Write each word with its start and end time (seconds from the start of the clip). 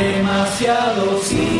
Demasiado 0.00 1.18
cine. 1.22 1.59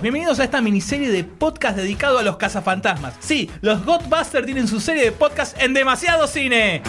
Todos, 0.00 0.02
bienvenidos 0.02 0.40
a 0.40 0.44
esta 0.44 0.60
miniserie 0.60 1.10
de 1.10 1.24
podcast 1.24 1.76
dedicado 1.76 2.18
a 2.18 2.22
los 2.22 2.36
cazafantasmas. 2.36 3.14
Sí, 3.20 3.50
los 3.60 3.84
Godbusters 3.84 4.46
tienen 4.46 4.66
su 4.66 4.80
serie 4.80 5.04
de 5.04 5.12
podcast 5.12 5.60
en 5.60 5.74
demasiado 5.74 6.26
cine. 6.26 6.82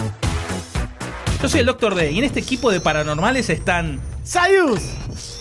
Yo 1.40 1.48
soy 1.48 1.60
el 1.60 1.66
Dr. 1.66 1.94
D 1.94 2.12
y 2.12 2.18
en 2.18 2.24
este 2.24 2.40
equipo 2.40 2.70
de 2.70 2.80
paranormales 2.80 3.50
están 3.50 4.00
Sayus. 4.24 4.82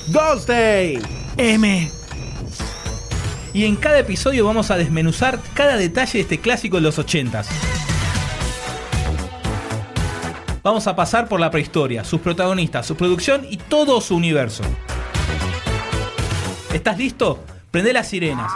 Goldstein. 0.08 1.02
M. 1.38 1.92
Y 3.54 3.66
en 3.66 3.76
cada 3.76 4.00
episodio 4.00 4.46
vamos 4.46 4.72
a 4.72 4.78
desmenuzar 4.78 5.40
cada 5.54 5.78
detalle 5.78 6.14
de 6.14 6.22
este 6.22 6.40
clásico 6.40 6.78
de 6.78 6.84
los 6.84 7.00
80s. 7.00 7.46
Vamos 10.64 10.88
a 10.88 10.96
pasar 10.96 11.28
por 11.28 11.40
la 11.40 11.50
prehistoria, 11.50 12.04
sus 12.04 12.22
protagonistas, 12.22 12.86
su 12.86 12.96
producción 12.96 13.46
y 13.50 13.58
todo 13.58 14.00
su 14.02 14.16
universo. 14.16 14.64
¿Estás 16.74 16.98
listo? 16.98 17.44
Prende 17.72 17.94
las 17.94 18.10
sirenas. 18.10 18.52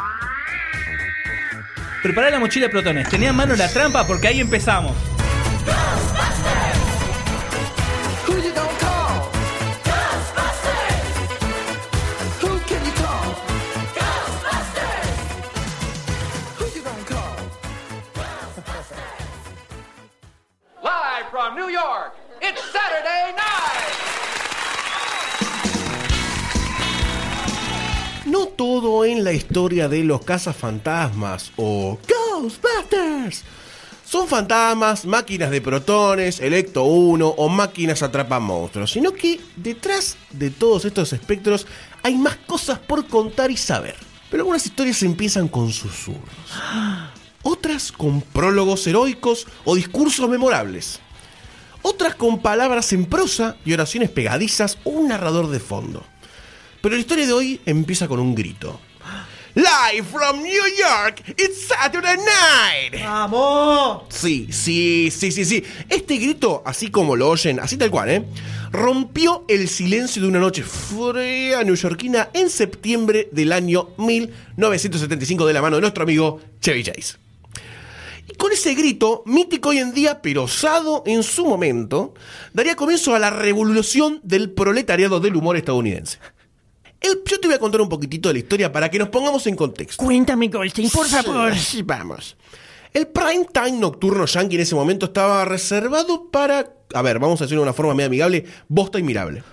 Prepara 2.03 2.29
la 2.29 2.39
mochila 2.39 2.67
de 2.67 2.71
protones. 2.71 3.09
Tenía 3.09 3.29
en 3.29 3.35
mano 3.35 3.55
la 3.55 3.69
trampa 3.69 4.05
porque 4.05 4.27
ahí 4.27 4.41
empezamos. 4.41 5.14
Todo 28.55 29.05
en 29.05 29.23
la 29.23 29.33
historia 29.33 29.87
de 29.87 30.03
los 30.03 30.23
cazafantasmas 30.23 31.51
o 31.57 31.97
Ghostbusters 32.07 33.43
son 34.05 34.27
fantasmas, 34.27 35.05
máquinas 35.05 35.49
de 35.49 35.61
protones, 35.61 36.39
Electo 36.39 36.83
1 36.83 37.27
o 37.27 37.49
máquinas 37.49 38.03
atrapan 38.03 38.43
monstruos, 38.43 38.91
sino 38.91 39.11
que 39.13 39.41
detrás 39.55 40.15
de 40.31 40.51
todos 40.51 40.85
estos 40.85 41.11
espectros 41.11 41.65
hay 42.03 42.15
más 42.15 42.37
cosas 42.37 42.77
por 42.77 43.07
contar 43.07 43.49
y 43.49 43.57
saber. 43.57 43.95
Pero 44.29 44.43
algunas 44.43 44.65
historias 44.65 45.01
empiezan 45.01 45.47
con 45.47 45.71
susurros, 45.71 46.21
otras 47.41 47.91
con 47.91 48.21
prólogos 48.21 48.85
heroicos 48.85 49.47
o 49.63 49.75
discursos 49.75 50.29
memorables, 50.29 50.99
otras 51.81 52.13
con 52.13 52.39
palabras 52.39 52.93
en 52.93 53.05
prosa 53.05 53.57
y 53.65 53.73
oraciones 53.73 54.11
pegadizas 54.11 54.77
o 54.83 54.91
un 54.91 55.07
narrador 55.07 55.49
de 55.49 55.59
fondo. 55.59 56.03
Pero 56.85 56.97
la 56.97 57.01
historia 57.01 57.25
de 57.25 57.33
hoy 57.33 57.59
empieza 57.65 58.07
con 58.07 58.19
un 58.19 58.35
grito. 58.35 58.79
Live 59.55 60.03
from 60.03 60.43
New 60.43 60.63
York, 60.77 61.23
it's 61.29 61.65
Saturday 61.67 62.15
night. 62.15 63.03
¡Vamos! 63.03 64.03
Sí, 64.09 64.49
sí, 64.51 65.09
sí, 65.09 65.31
sí, 65.31 65.45
sí. 65.45 65.63
Este 65.89 66.17
grito, 66.17 66.61
así 66.63 66.91
como 66.91 67.15
lo 67.15 67.29
oyen, 67.29 67.59
así 67.59 67.75
tal 67.75 67.89
cual, 67.89 68.11
¿eh? 68.11 68.25
Rompió 68.71 69.45
el 69.47 69.67
silencio 69.67 70.21
de 70.21 70.27
una 70.27 70.37
noche 70.37 70.61
fría 70.61 71.63
neoyorquina 71.63 72.29
en 72.33 72.51
septiembre 72.51 73.29
del 73.31 73.51
año 73.51 73.89
1975 73.97 75.47
de 75.47 75.53
la 75.53 75.63
mano 75.63 75.77
de 75.77 75.81
nuestro 75.81 76.03
amigo 76.03 76.39
Chevy 76.61 76.83
Chase. 76.83 77.15
Y 78.27 78.35
con 78.35 78.51
ese 78.51 78.75
grito, 78.75 79.23
mítico 79.25 79.69
hoy 79.69 79.79
en 79.79 79.91
día, 79.91 80.21
pero 80.21 80.43
osado 80.43 81.01
en 81.07 81.23
su 81.23 81.47
momento, 81.47 82.13
daría 82.53 82.75
comienzo 82.75 83.15
a 83.15 83.19
la 83.19 83.31
revolución 83.31 84.19
del 84.21 84.51
proletariado 84.51 85.19
del 85.19 85.35
humor 85.35 85.57
estadounidense. 85.57 86.19
El- 87.05 87.21
yo 87.25 87.39
te 87.39 87.47
voy 87.47 87.55
a 87.55 87.59
contar 87.59 87.81
un 87.81 87.89
poquitito 87.89 88.29
de 88.29 88.33
la 88.33 88.39
historia 88.39 88.71
para 88.71 88.89
que 88.89 88.97
nos 88.99 89.09
pongamos 89.09 89.45
en 89.47 89.55
contexto. 89.55 90.03
Cuéntame, 90.03 90.47
Goldstein, 90.47 90.89
por 90.89 91.07
favor. 91.07 91.55
Sí, 91.55 91.81
vamos. 91.81 92.35
El 92.93 93.07
prime 93.07 93.45
time 93.53 93.73
nocturno 93.73 94.25
yankee 94.25 94.55
en 94.55 94.61
ese 94.61 94.73
momento 94.75 95.07
estaba 95.07 95.43
reservado 95.45 96.29
para, 96.31 96.73
a 96.93 97.01
ver, 97.01 97.19
vamos 97.19 97.41
a 97.41 97.43
decirlo 97.43 97.61
de 97.61 97.69
una 97.69 97.73
forma 97.73 97.93
medio 97.93 98.07
amigable, 98.07 98.45
bosta 98.69 98.99
inmirable. 98.99 99.43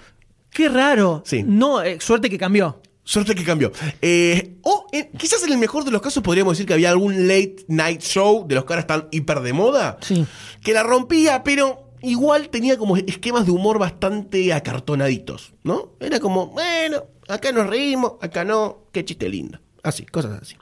Qué 0.51 0.69
raro. 0.69 1.23
Sí. 1.27 1.43
No, 1.45 1.83
eh, 1.83 1.99
suerte 2.01 2.31
que 2.31 2.39
cambió. 2.39 2.81
Suerte 3.05 3.35
que 3.35 3.43
cambió. 3.43 3.73
Eh, 4.01 4.59
o 4.63 4.87
eh, 4.93 5.11
quizás 5.19 5.43
en 5.43 5.51
el 5.53 5.59
mejor 5.59 5.85
de 5.85 5.91
los 5.91 6.01
casos 6.01 6.23
podríamos 6.23 6.53
decir 6.53 6.67
que 6.67 6.75
había 6.75 6.91
algún 6.91 7.27
late 7.27 7.57
night 7.67 8.01
show 8.01 8.47
de 8.47 8.55
los 8.55 8.65
que 8.65 8.73
ahora 8.75 8.81
están 8.83 9.09
hiper 9.11 9.41
de 9.41 9.53
moda. 9.53 9.99
Sí. 10.03 10.25
Que 10.63 10.73
la 10.73 10.85
rompía, 10.85 11.43
pero 11.43 11.91
igual 12.03 12.49
tenía 12.49 12.79
como 12.79 12.97
esquemas 12.97 13.45
de 13.47 13.51
humor 13.51 13.81
bastante 13.81 14.53
acartonaditos, 14.53 15.53
¿no? 15.65 15.95
Era 15.99 16.21
como, 16.21 16.47
bueno, 16.49 17.05
acá 17.29 17.53
nos 17.53 17.67
reímos, 17.67 18.15
acá 18.21 18.45
no, 18.45 18.85
qué 18.93 19.05
chiste 19.05 19.29
lindo. 19.29 19.61
Así, 19.83 20.05
cosas 20.07 20.41
así. 20.41 20.57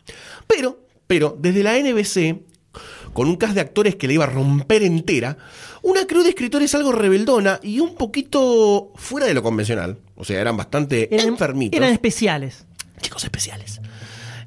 Pero, 0.47 0.81
pero, 1.07 1.37
desde 1.39 1.63
la 1.63 1.79
NBC, 1.79 2.41
con 3.13 3.29
un 3.29 3.37
cast 3.37 3.55
de 3.55 3.61
actores 3.61 3.97
que 3.97 4.07
le 4.07 4.15
iba 4.15 4.25
a 4.25 4.29
romper 4.29 4.83
entera, 4.83 5.37
una 5.83 6.07
crew 6.07 6.23
de 6.23 6.31
escritores 6.31 6.75
algo 6.75 6.93
rebeldona 6.93 7.61
y 7.63 7.81
un 7.81 7.95
poquito 7.95 8.93
fuera 8.97 9.27
de 9.27 9.35
lo 9.35 9.43
convencional. 9.43 9.99
O 10.17 10.25
sea, 10.25 10.41
eran 10.41 10.57
bastante 10.57 11.15
Eran, 11.15 11.29
enfermitos 11.29 11.77
eran 11.77 11.93
especiales. 11.93 12.67
chicos 13.01 13.25
especiales. 13.25 13.81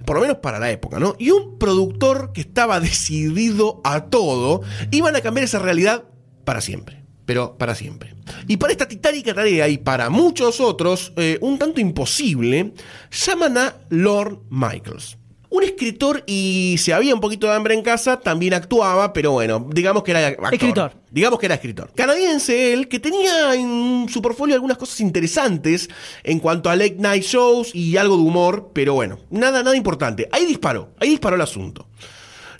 Por 0.05 0.17
lo 0.17 0.21
menos 0.21 0.37
para 0.37 0.59
la 0.59 0.69
época, 0.69 0.99
¿no? 0.99 1.15
Y 1.17 1.31
un 1.31 1.57
productor 1.57 2.33
que 2.33 2.41
estaba 2.41 2.79
decidido 2.79 3.81
a 3.83 4.05
todo, 4.05 4.61
iban 4.91 5.15
a 5.15 5.21
cambiar 5.21 5.45
esa 5.45 5.59
realidad 5.59 6.03
para 6.43 6.61
siempre. 6.61 7.02
Pero 7.25 7.57
para 7.57 7.75
siempre. 7.75 8.15
Y 8.47 8.57
para 8.57 8.73
esta 8.73 8.87
titánica 8.87 9.33
tarea 9.33 9.67
y 9.67 9.77
para 9.77 10.09
muchos 10.09 10.59
otros, 10.59 11.13
eh, 11.15 11.37
un 11.41 11.57
tanto 11.57 11.79
imposible, 11.79 12.73
llaman 13.11 13.57
a 13.57 13.75
Lorne 13.89 14.39
Michaels. 14.49 15.17
Un 15.49 15.61
escritor 15.61 16.23
y 16.25 16.77
si 16.79 16.91
había 16.91 17.13
un 17.13 17.21
poquito 17.21 17.45
de 17.45 17.53
hambre 17.53 17.75
en 17.75 17.83
casa, 17.83 18.19
también 18.19 18.55
actuaba, 18.55 19.13
pero 19.13 19.33
bueno, 19.33 19.67
digamos 19.71 20.01
que 20.01 20.09
era 20.09 20.25
actor. 20.29 20.51
Escritor. 20.51 20.93
Digamos 21.11 21.39
que 21.39 21.45
era 21.45 21.53
escritor. 21.53 21.91
Canadiense 21.93 22.73
él, 22.73 22.87
que 22.87 22.99
tenía 22.99 23.53
en 23.53 24.07
su 24.09 24.19
portfolio 24.19 24.55
algunas 24.55 24.79
cosas 24.79 24.99
interesantes 24.99 25.91
en 26.23 26.39
cuanto 26.39 26.71
a 26.71 26.75
late 26.75 26.95
night 26.97 27.21
shows 27.21 27.69
y 27.75 27.97
algo 27.97 28.17
de 28.17 28.23
humor, 28.23 28.71
pero 28.73 28.95
bueno, 28.95 29.19
nada, 29.29 29.61
nada 29.61 29.77
importante. 29.77 30.27
Ahí 30.31 30.47
disparó, 30.47 30.89
ahí 30.99 31.09
disparó 31.09 31.35
el 31.35 31.43
asunto. 31.43 31.87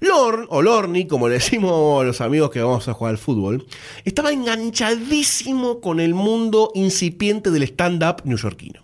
Lorne, 0.04 0.46
o 0.50 0.62
Lorne, 0.62 1.08
como 1.08 1.30
le 1.30 1.36
decimos 1.36 2.06
los 2.06 2.20
amigos 2.20 2.52
que 2.52 2.62
vamos 2.62 2.88
a 2.88 2.94
jugar 2.94 3.12
al 3.12 3.18
fútbol, 3.18 3.66
estaba 4.04 4.32
enganchadísimo 4.32 5.80
con 5.80 6.00
el 6.00 6.14
mundo 6.14 6.72
incipiente 6.76 7.52
del 7.52 7.64
stand-up 7.64 8.22
neoyorquino. 8.26 8.82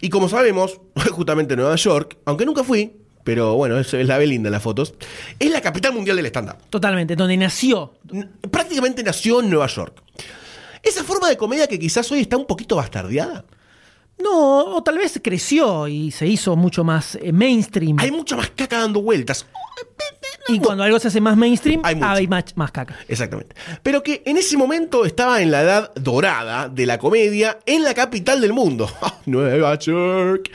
Y 0.00 0.08
como 0.08 0.28
sabemos, 0.28 0.80
justamente 1.10 1.56
Nueva 1.56 1.74
York, 1.76 2.18
aunque 2.24 2.46
nunca 2.46 2.62
fui, 2.62 2.92
pero 3.24 3.54
bueno, 3.54 3.78
es, 3.78 3.92
es 3.92 4.06
la 4.06 4.18
ve 4.18 4.26
linda 4.26 4.48
en 4.48 4.52
las 4.52 4.62
fotos, 4.62 4.94
es 5.38 5.50
la 5.50 5.60
capital 5.60 5.92
mundial 5.92 6.16
del 6.16 6.26
stand-up. 6.26 6.58
Totalmente, 6.70 7.16
donde 7.16 7.36
nació. 7.36 7.94
Prácticamente 8.50 9.02
nació 9.02 9.40
en 9.40 9.50
Nueva 9.50 9.66
York. 9.66 10.00
Esa 10.80 11.02
forma 11.02 11.28
de 11.28 11.36
comedia 11.36 11.66
que 11.66 11.78
quizás 11.78 12.10
hoy 12.12 12.20
está 12.20 12.36
un 12.36 12.46
poquito 12.46 12.76
bastardeada. 12.76 13.44
No, 14.18 14.76
o 14.76 14.82
tal 14.82 14.96
vez 14.96 15.20
creció 15.22 15.88
y 15.88 16.10
se 16.10 16.26
hizo 16.26 16.56
mucho 16.56 16.84
más 16.84 17.16
eh, 17.20 17.32
mainstream. 17.32 17.98
Hay 17.98 18.10
mucha 18.10 18.36
más 18.36 18.50
caca 18.50 18.78
dando 18.78 19.02
vueltas. 19.02 19.46
Y 20.48 20.58
cuando 20.60 20.84
algo 20.84 20.98
se 20.98 21.08
hace 21.08 21.20
más 21.20 21.36
mainstream, 21.36 21.80
Hay 21.84 22.26
más, 22.26 22.56
más 22.56 22.72
caca. 22.72 22.96
Exactamente. 23.08 23.54
Pero 23.82 24.02
que 24.02 24.22
en 24.24 24.36
ese 24.36 24.56
momento 24.56 25.04
estaba 25.04 25.42
en 25.42 25.50
la 25.50 25.62
edad 25.62 25.94
dorada 25.94 26.68
de 26.68 26.86
la 26.86 26.98
comedia 26.98 27.58
en 27.66 27.82
la 27.82 27.94
capital 27.94 28.40
del 28.40 28.52
mundo, 28.52 28.90
Nueva 29.26 29.78
York. 29.78 30.50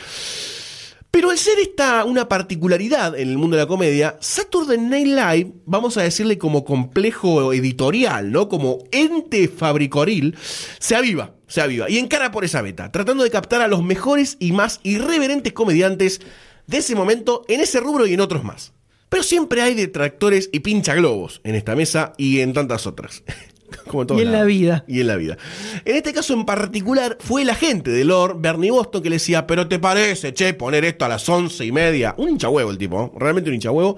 Pero 1.11 1.29
al 1.29 1.37
ser 1.37 1.59
esta 1.59 2.05
una 2.05 2.29
particularidad 2.29 3.19
en 3.19 3.27
el 3.27 3.37
mundo 3.37 3.57
de 3.57 3.63
la 3.63 3.67
comedia, 3.67 4.15
Saturday 4.21 4.77
Night 4.77 5.07
Live, 5.07 5.51
vamos 5.65 5.97
a 5.97 6.03
decirle 6.03 6.37
como 6.37 6.63
complejo 6.63 7.51
editorial, 7.51 8.31
¿no? 8.31 8.47
Como 8.47 8.79
ente 8.93 9.49
fabricoril, 9.49 10.37
se 10.79 10.95
aviva, 10.95 11.35
se 11.47 11.59
aviva 11.59 11.89
y 11.89 11.97
encara 11.97 12.31
por 12.31 12.45
esa 12.45 12.61
beta, 12.61 12.93
tratando 12.93 13.25
de 13.25 13.29
captar 13.29 13.61
a 13.61 13.67
los 13.67 13.83
mejores 13.83 14.37
y 14.39 14.53
más 14.53 14.79
irreverentes 14.83 15.51
comediantes 15.51 16.21
de 16.67 16.77
ese 16.77 16.95
momento 16.95 17.43
en 17.49 17.59
ese 17.59 17.81
rubro 17.81 18.07
y 18.07 18.13
en 18.13 18.21
otros 18.21 18.45
más. 18.45 18.71
Pero 19.11 19.23
siempre 19.23 19.61
hay 19.61 19.73
detractores 19.75 20.49
y 20.53 20.61
pincha 20.61 20.95
globos 20.95 21.41
en 21.43 21.55
esta 21.55 21.75
mesa 21.75 22.13
y 22.17 22.39
en 22.39 22.53
tantas 22.53 22.87
otras. 22.87 23.23
Como 23.87 24.05
Y 24.17 24.21
en 24.21 24.31
la 24.31 24.45
vida. 24.45 24.85
Y 24.87 25.01
en 25.01 25.07
la 25.07 25.17
vida. 25.17 25.37
En 25.85 25.97
este 25.97 26.13
caso 26.13 26.33
en 26.33 26.45
particular, 26.45 27.17
fue 27.19 27.41
el 27.41 27.49
agente 27.49 27.91
de 27.91 28.05
Lord, 28.05 28.37
Bernie 28.39 28.71
Boston, 28.71 29.01
que 29.03 29.09
le 29.09 29.15
decía, 29.17 29.45
pero 29.47 29.67
te 29.67 29.79
parece, 29.79 30.33
che, 30.33 30.53
poner 30.53 30.85
esto 30.85 31.03
a 31.05 31.09
las 31.09 31.27
once 31.27 31.65
y 31.65 31.71
media. 31.73 32.15
Un 32.17 32.29
hincha 32.29 32.47
huevo 32.47 32.71
el 32.71 32.77
tipo, 32.77 33.11
¿eh? 33.13 33.17
realmente 33.19 33.49
un 33.49 33.55
hincha 33.55 33.71
huevo. 33.71 33.97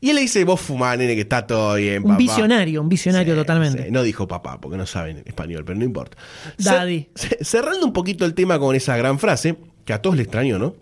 Y 0.00 0.10
él 0.10 0.16
le 0.16 0.22
dice, 0.22 0.44
vos 0.44 0.60
fumá, 0.60 0.96
nene, 0.96 1.14
que 1.14 1.22
está 1.22 1.46
todo 1.46 1.74
bien, 1.74 1.98
Un 2.02 2.04
papá". 2.10 2.16
visionario, 2.18 2.80
un 2.80 2.88
visionario 2.88 3.34
Sí, 3.34 3.38
totalmente. 3.40 3.84
sí. 3.84 3.90
No 3.90 4.02
dijo 4.02 4.26
papá, 4.28 4.58
porque 4.60 4.76
no 4.78 4.86
saben 4.86 5.22
español, 5.26 5.64
pero 5.66 5.78
no 5.78 5.84
importa. 5.84 6.16
Daddy. 6.56 7.08
Cer- 7.14 7.44
cerrando 7.44 7.84
un 7.84 7.92
poquito 7.92 8.24
el 8.24 8.32
tema 8.34 8.58
con 8.58 8.74
esa 8.76 8.96
gran 8.96 9.18
frase, 9.18 9.56
que 9.84 9.92
a 9.92 10.00
todos 10.00 10.16
le 10.16 10.22
extrañó, 10.22 10.58
¿no? 10.58 10.74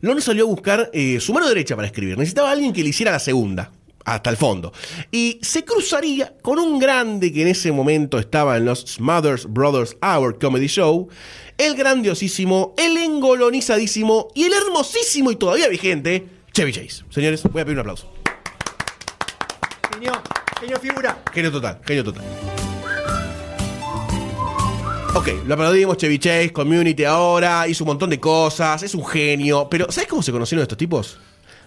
Lon 0.00 0.20
salió 0.20 0.44
a 0.44 0.48
buscar 0.48 0.90
eh, 0.92 1.18
su 1.20 1.32
mano 1.32 1.48
derecha 1.48 1.76
para 1.76 1.86
escribir. 1.86 2.18
Necesitaba 2.18 2.50
alguien 2.50 2.72
que 2.72 2.82
le 2.82 2.90
hiciera 2.90 3.12
la 3.12 3.18
segunda, 3.18 3.70
hasta 4.04 4.30
el 4.30 4.36
fondo. 4.36 4.72
Y 5.10 5.38
se 5.42 5.64
cruzaría 5.64 6.34
con 6.42 6.58
un 6.58 6.78
grande 6.78 7.32
que 7.32 7.42
en 7.42 7.48
ese 7.48 7.72
momento 7.72 8.18
estaba 8.18 8.56
en 8.56 8.64
los 8.64 8.80
Smothers 8.80 9.46
Brothers 9.46 9.96
Hour 10.02 10.38
Comedy 10.38 10.68
Show, 10.68 11.08
el 11.58 11.74
grandiosísimo, 11.74 12.74
el 12.78 12.96
engolonizadísimo 12.96 14.28
y 14.34 14.44
el 14.44 14.52
hermosísimo 14.52 15.30
y 15.30 15.36
todavía 15.36 15.68
vigente 15.68 16.26
Chevy 16.52 16.72
Chase. 16.72 17.04
Señores, 17.10 17.42
voy 17.42 17.62
a 17.62 17.64
pedir 17.64 17.76
un 17.76 17.80
aplauso. 17.80 18.10
Genio, 19.92 20.12
genio 20.60 20.78
figura. 20.78 21.22
Genio 21.32 21.52
total, 21.52 21.80
genio 21.84 22.04
total. 22.04 22.24
Ok, 25.16 25.28
lo 25.46 25.54
aplaudimos, 25.54 25.96
Chevy 25.96 26.18
Chase, 26.18 26.52
Community 26.52 27.04
ahora, 27.04 27.66
hizo 27.66 27.84
un 27.84 27.88
montón 27.88 28.10
de 28.10 28.20
cosas, 28.20 28.82
es 28.82 28.94
un 28.94 29.04
genio. 29.06 29.66
Pero, 29.70 29.90
¿sabes 29.90 30.10
cómo 30.10 30.22
se 30.22 30.30
conocieron 30.30 30.60
estos 30.60 30.76
tipos? 30.76 31.18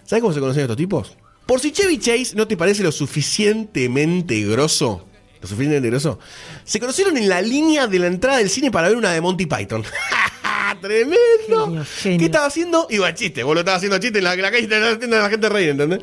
¿Sabes 0.04 0.22
cómo 0.22 0.32
se 0.32 0.38
conocieron 0.38 0.66
estos 0.66 0.76
tipos? 0.76 1.16
Por 1.46 1.58
si 1.58 1.72
Chevy 1.72 1.98
Chase 1.98 2.36
no 2.36 2.46
te 2.46 2.56
parece 2.56 2.84
lo 2.84 2.92
suficientemente 2.92 4.40
grosso, 4.44 5.04
lo 5.40 5.48
suficientemente 5.48 5.90
grosso, 5.90 6.20
se 6.62 6.78
conocieron 6.78 7.16
en 7.16 7.28
la 7.28 7.42
línea 7.42 7.88
de 7.88 7.98
la 7.98 8.06
entrada 8.06 8.38
del 8.38 8.50
cine 8.50 8.70
para 8.70 8.86
ver 8.86 8.96
una 8.96 9.10
de 9.10 9.20
Monty 9.20 9.46
Python. 9.46 9.82
¡Tremendo! 10.80 11.66
Genio, 11.66 11.84
genio. 11.84 12.18
¿Qué 12.18 12.24
estaba 12.26 12.46
haciendo? 12.46 12.86
Iba 12.90 13.14
chiste, 13.14 13.42
vos 13.42 13.54
lo 13.54 13.60
estaba 13.60 13.76
haciendo 13.76 13.98
chiste 13.98 14.18
en 14.18 14.24
la, 14.24 14.34
en 14.34 14.42
la 14.42 14.50
calle, 14.50 14.74
a 14.74 15.22
la 15.22 15.30
gente 15.30 15.48
reír, 15.48 15.70
¿entendés? 15.70 16.00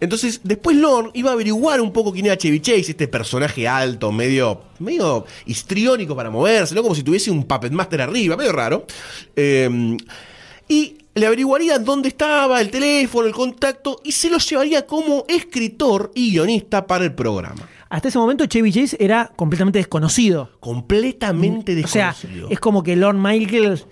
Entonces, 0.00 0.40
después 0.42 0.76
Lorne 0.76 1.10
iba 1.14 1.30
a 1.30 1.34
averiguar 1.34 1.80
un 1.80 1.92
poco 1.92 2.12
quién 2.12 2.26
era 2.26 2.36
Chevy 2.36 2.60
Chase, 2.60 2.90
este 2.90 3.08
personaje 3.08 3.66
alto, 3.66 4.12
medio, 4.12 4.62
medio 4.78 5.24
histriónico 5.46 6.14
para 6.16 6.30
moverse, 6.30 6.74
¿no? 6.74 6.82
Como 6.82 6.94
si 6.94 7.02
tuviese 7.02 7.30
un 7.30 7.44
puppet 7.44 7.72
master 7.72 8.02
arriba, 8.02 8.36
medio 8.36 8.52
raro. 8.52 8.86
Eh, 9.36 9.96
y 10.68 10.98
le 11.14 11.26
averiguaría 11.26 11.78
dónde 11.78 12.08
estaba, 12.08 12.60
el 12.60 12.70
teléfono, 12.70 13.26
el 13.26 13.34
contacto, 13.34 14.00
y 14.04 14.12
se 14.12 14.30
lo 14.30 14.38
llevaría 14.38 14.86
como 14.86 15.24
escritor 15.28 16.12
y 16.14 16.30
guionista 16.30 16.86
para 16.86 17.04
el 17.04 17.14
programa. 17.14 17.68
Hasta 17.90 18.08
ese 18.08 18.18
momento 18.18 18.46
Chevy 18.46 18.72
Chase 18.72 18.96
era 19.00 19.30
completamente 19.36 19.78
desconocido. 19.78 20.50
Completamente 20.60 21.72
O 21.84 21.88
sea, 21.88 22.12
desconocido. 22.12 22.48
es 22.50 22.60
como 22.60 22.82
que 22.82 22.96
Lord 22.96 23.16
Michaels 23.16 23.86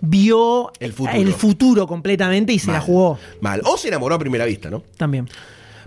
vio 0.00 0.70
El 0.80 0.92
futuro. 0.92 1.32
futuro 1.32 1.86
completamente 1.86 2.52
y 2.52 2.58
se 2.58 2.70
la 2.72 2.80
jugó 2.80 3.18
Mal. 3.40 3.62
O 3.64 3.78
se 3.78 3.88
enamoró 3.88 4.16
a 4.16 4.18
primera 4.18 4.44
vista, 4.44 4.68
¿no? 4.70 4.82
también. 4.98 5.28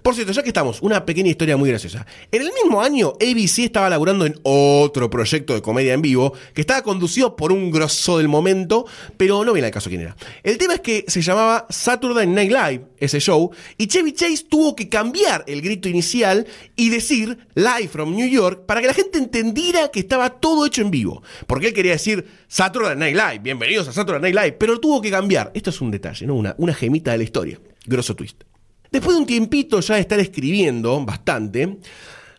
Por 0.08 0.16
cierto, 0.16 0.32
ya 0.32 0.42
que 0.42 0.52
estamos, 0.52 0.82
una 0.82 1.06
pequeña 1.06 1.32
historia 1.32 1.58
muy 1.58 1.68
graciosa. 1.68 2.08
En 2.32 2.42
el 2.42 2.54
mismo 2.54 2.82
año, 2.82 3.16
ABC 3.20 3.66
estaba 3.66 3.90
laburando 3.90 4.26
en 4.26 4.40
otro 4.44 5.10
proyecto 5.10 5.54
de 5.54 5.62
comedia 5.62 5.94
en 5.94 6.02
vivo 6.02 6.32
que 6.54 6.62
estaba 6.62 6.82
conducido 6.82 7.36
por 7.36 7.52
un 7.52 7.72
grosso 7.72 8.18
del 8.18 8.30
momento, 8.30 8.86
pero 9.18 9.44
no 9.44 9.52
viene 9.52 9.66
al 9.66 9.74
caso 9.74 9.90
quién 9.90 10.04
era. 10.04 10.16
El 10.44 10.58
tema 10.58 10.76
es 10.76 10.80
que 10.80 11.04
se 11.10 11.22
llamaba 11.22 11.68
Saturday 11.70 12.26
Night 12.26 12.54
Live, 12.54 12.86
ese 13.00 13.20
show, 13.20 13.52
y 13.78 13.88
Chevy 13.88 14.14
Chase 14.14 14.46
tuvo 14.50 14.78
que 14.78 14.88
cambiar 14.88 15.44
el 15.46 15.62
grito 15.62 15.90
inicial 15.90 16.48
y 16.78 16.88
decir 16.88 17.40
Live 17.56 17.90
from 17.90 18.16
New 18.16 18.30
York 18.30 18.66
para 18.66 18.80
que 18.80 18.88
la 18.88 18.94
gente 18.94 19.18
entendiera 19.18 19.90
que 19.90 20.00
estaba 20.00 20.30
todo 20.30 20.66
hecho 20.66 20.84
en 20.84 20.90
vivo. 20.90 21.22
Porque 21.48 21.68
él 21.68 21.74
quería 21.74 21.92
decir 21.92 22.26
Saturday 22.48 22.96
Night 22.96 23.18
Live, 23.18 23.40
bienvenidos 23.40 23.90
a 23.90 23.92
Saturday 23.92 24.22
Night 24.22 24.36
Live, 24.36 24.52
pero 24.54 24.80
tuvo 24.80 25.02
que 25.02 25.12
cambiar. 25.12 25.52
Esto 25.54 25.70
es 25.70 25.82
un 25.82 25.92
detalle, 25.92 26.26
¿no? 26.26 26.36
Una, 26.36 26.56
una 26.60 26.74
gemita 26.74 27.12
de 27.12 27.18
la 27.18 27.26
historia. 27.26 27.60
Grosso 27.86 28.16
twist. 28.16 28.47
Después 28.92 29.16
de 29.16 29.22
un 29.22 29.28
tiempito 29.28 29.80
ya 29.80 29.96
de 29.96 30.02
estar 30.02 30.20
escribiendo 30.20 31.04
bastante, 31.06 31.78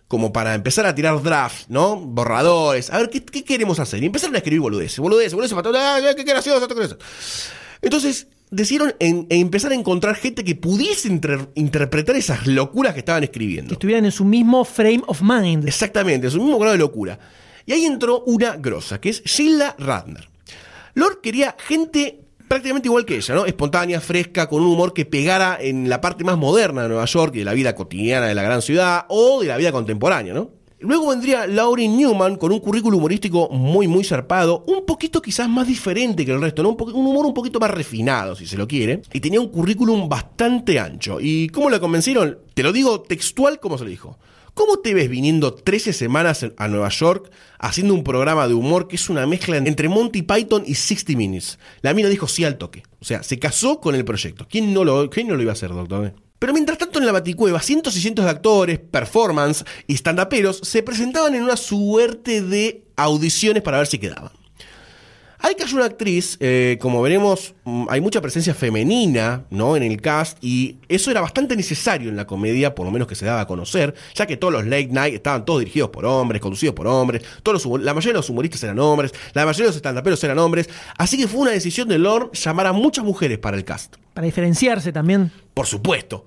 como 0.06 0.32
para 0.32 0.54
empezar 0.54 0.86
a 0.86 0.94
tirar 0.94 1.22
drafts, 1.22 1.66
¿no? 1.68 1.96
Borradores, 1.96 2.90
a 2.90 2.98
ver 2.98 3.10
qué, 3.10 3.22
qué 3.24 3.44
queremos 3.44 3.78
hacer. 3.78 4.02
Y 4.02 4.06
empezaron 4.06 4.34
a 4.34 4.38
escribir 4.38 4.60
boludeces, 4.60 4.98
boludeces, 4.98 5.34
boludeces, 5.34 5.54
para 5.54 5.62
todo, 5.64 5.78
ah, 5.78 5.98
qué, 6.16 6.22
gracioso, 6.24 6.66
qué 6.66 6.74
gracioso. 6.74 6.98
Entonces 7.82 8.26
decidieron 8.50 8.94
en- 8.98 9.26
en 9.28 9.40
empezar 9.42 9.72
a 9.72 9.74
encontrar 9.74 10.14
gente 10.16 10.42
que 10.42 10.54
pudiese 10.54 11.08
inter- 11.08 11.50
interpretar 11.54 12.16
esas 12.16 12.46
locuras 12.46 12.94
que 12.94 13.00
estaban 13.00 13.20
Que 13.20 13.26
escribiendo. 13.26 13.74
estuvieran 13.74 14.06
en 14.06 14.12
su 14.12 14.24
mismo 14.24 14.64
frame 14.64 15.02
of 15.06 15.20
mind. 15.20 15.68
Exactamente, 15.68 16.26
es 16.26 16.34
un 16.34 16.44
mismo 16.44 16.58
grado 16.58 16.72
de 16.72 16.78
locura. 16.78 17.18
Y 17.66 17.72
ahí 17.72 17.84
entró 17.84 18.22
una 18.24 18.56
grosa, 18.56 18.98
que 18.98 19.10
es 19.10 19.22
Sheila 19.24 19.76
Radner. 19.78 20.26
Lord 20.94 21.20
quería 21.20 21.54
gente 21.58 22.20
prácticamente 22.48 22.88
igual 22.88 23.04
que 23.04 23.16
ella, 23.16 23.34
¿no? 23.34 23.46
Espontánea, 23.46 24.00
fresca, 24.00 24.48
con 24.48 24.62
un 24.62 24.68
humor 24.68 24.92
que 24.92 25.04
pegara 25.04 25.58
en 25.60 25.88
la 25.88 26.00
parte 26.00 26.24
más 26.24 26.36
moderna 26.36 26.82
de 26.82 26.88
Nueva 26.88 27.04
York 27.04 27.34
y 27.36 27.40
de 27.40 27.44
la 27.44 27.52
vida 27.52 27.74
cotidiana 27.74 28.26
de 28.26 28.34
la 28.34 28.42
gran 28.42 28.62
ciudad 28.62 29.04
o 29.08 29.40
de 29.40 29.48
la 29.48 29.56
vida 29.56 29.70
contemporánea, 29.70 30.34
¿no? 30.34 30.50
Luego 30.80 31.08
vendría 31.08 31.46
Laurie 31.48 31.88
Newman 31.88 32.36
con 32.36 32.52
un 32.52 32.60
currículum 32.60 33.00
humorístico 33.00 33.48
muy, 33.48 33.88
muy 33.88 34.04
zarpado, 34.04 34.62
un 34.68 34.86
poquito 34.86 35.20
quizás 35.20 35.48
más 35.48 35.66
diferente 35.66 36.24
que 36.24 36.30
el 36.30 36.40
resto, 36.40 36.62
¿no? 36.62 36.70
Un, 36.70 36.94
un 36.94 37.06
humor 37.06 37.26
un 37.26 37.34
poquito 37.34 37.58
más 37.58 37.70
refinado, 37.70 38.36
si 38.36 38.46
se 38.46 38.56
lo 38.56 38.68
quiere, 38.68 39.02
y 39.12 39.18
tenía 39.18 39.40
un 39.40 39.48
currículum 39.48 40.08
bastante 40.08 40.78
ancho. 40.78 41.18
¿Y 41.20 41.48
cómo 41.48 41.68
la 41.68 41.80
convencieron? 41.80 42.38
Te 42.54 42.62
lo 42.62 42.72
digo 42.72 43.00
textual 43.00 43.58
como 43.58 43.76
se 43.76 43.84
lo 43.84 43.90
dijo. 43.90 44.18
¿Cómo 44.58 44.80
te 44.80 44.92
ves 44.92 45.08
viniendo 45.08 45.54
13 45.54 45.92
semanas 45.92 46.44
a 46.56 46.66
Nueva 46.66 46.88
York 46.88 47.30
haciendo 47.60 47.94
un 47.94 48.02
programa 48.02 48.48
de 48.48 48.54
humor 48.54 48.88
que 48.88 48.96
es 48.96 49.08
una 49.08 49.24
mezcla 49.24 49.56
entre 49.56 49.88
Monty 49.88 50.22
Python 50.22 50.64
y 50.66 50.74
60 50.74 51.16
Minutes? 51.16 51.60
La 51.80 51.94
mina 51.94 52.08
dijo 52.08 52.26
sí 52.26 52.42
al 52.42 52.58
toque. 52.58 52.82
O 52.98 53.04
sea, 53.04 53.22
se 53.22 53.38
casó 53.38 53.78
con 53.78 53.94
el 53.94 54.04
proyecto. 54.04 54.48
¿Quién 54.50 54.74
no 54.74 54.82
lo, 54.82 55.10
quién 55.10 55.28
no 55.28 55.36
lo 55.36 55.42
iba 55.42 55.52
a 55.52 55.54
hacer, 55.54 55.70
doctor? 55.70 56.12
Pero 56.40 56.52
mientras 56.52 56.76
tanto 56.76 56.98
en 56.98 57.06
la 57.06 57.12
Baticueva, 57.12 57.60
cientos 57.60 57.96
y 57.96 58.00
cientos 58.00 58.24
de 58.24 58.32
actores, 58.32 58.80
performance 58.80 59.64
y 59.86 59.96
standuperos 59.96 60.58
se 60.64 60.82
presentaban 60.82 61.36
en 61.36 61.44
una 61.44 61.56
suerte 61.56 62.42
de 62.42 62.82
audiciones 62.96 63.62
para 63.62 63.78
ver 63.78 63.86
si 63.86 64.00
quedaban. 64.00 64.32
Ahí 65.40 65.54
cayó 65.54 65.76
una 65.76 65.84
actriz, 65.84 66.36
eh, 66.40 66.78
como 66.80 67.00
veremos, 67.00 67.54
mm, 67.62 67.86
hay 67.88 68.00
mucha 68.00 68.20
presencia 68.20 68.54
femenina 68.54 69.44
¿no? 69.50 69.76
en 69.76 69.84
el 69.84 70.00
cast 70.00 70.36
y 70.42 70.78
eso 70.88 71.12
era 71.12 71.20
bastante 71.20 71.54
necesario 71.54 72.08
en 72.08 72.16
la 72.16 72.26
comedia, 72.26 72.74
por 72.74 72.84
lo 72.84 72.90
menos 72.90 73.06
que 73.06 73.14
se 73.14 73.24
daba 73.24 73.42
a 73.42 73.46
conocer, 73.46 73.94
ya 74.14 74.26
que 74.26 74.36
todos 74.36 74.52
los 74.52 74.64
late 74.64 74.88
night 74.88 75.14
estaban 75.14 75.44
todos 75.44 75.60
dirigidos 75.60 75.90
por 75.90 76.04
hombres, 76.06 76.42
conducidos 76.42 76.74
por 76.74 76.88
hombres, 76.88 77.22
todos 77.44 77.64
los 77.64 77.80
la 77.80 77.94
mayoría 77.94 78.14
de 78.14 78.18
los 78.18 78.30
humoristas 78.30 78.64
eran 78.64 78.80
hombres, 78.80 79.12
la 79.32 79.46
mayoría 79.46 79.66
de 79.66 79.68
los 79.68 79.76
estandaperos 79.76 80.22
eran 80.24 80.38
hombres, 80.40 80.68
así 80.96 81.16
que 81.16 81.28
fue 81.28 81.40
una 81.40 81.52
decisión 81.52 81.88
de 81.88 81.98
Lord 81.98 82.32
llamar 82.32 82.66
a 82.66 82.72
muchas 82.72 83.04
mujeres 83.04 83.38
para 83.38 83.56
el 83.56 83.64
cast. 83.64 83.94
Para 84.14 84.24
diferenciarse 84.24 84.92
también. 84.92 85.30
Por 85.54 85.66
supuesto. 85.66 86.26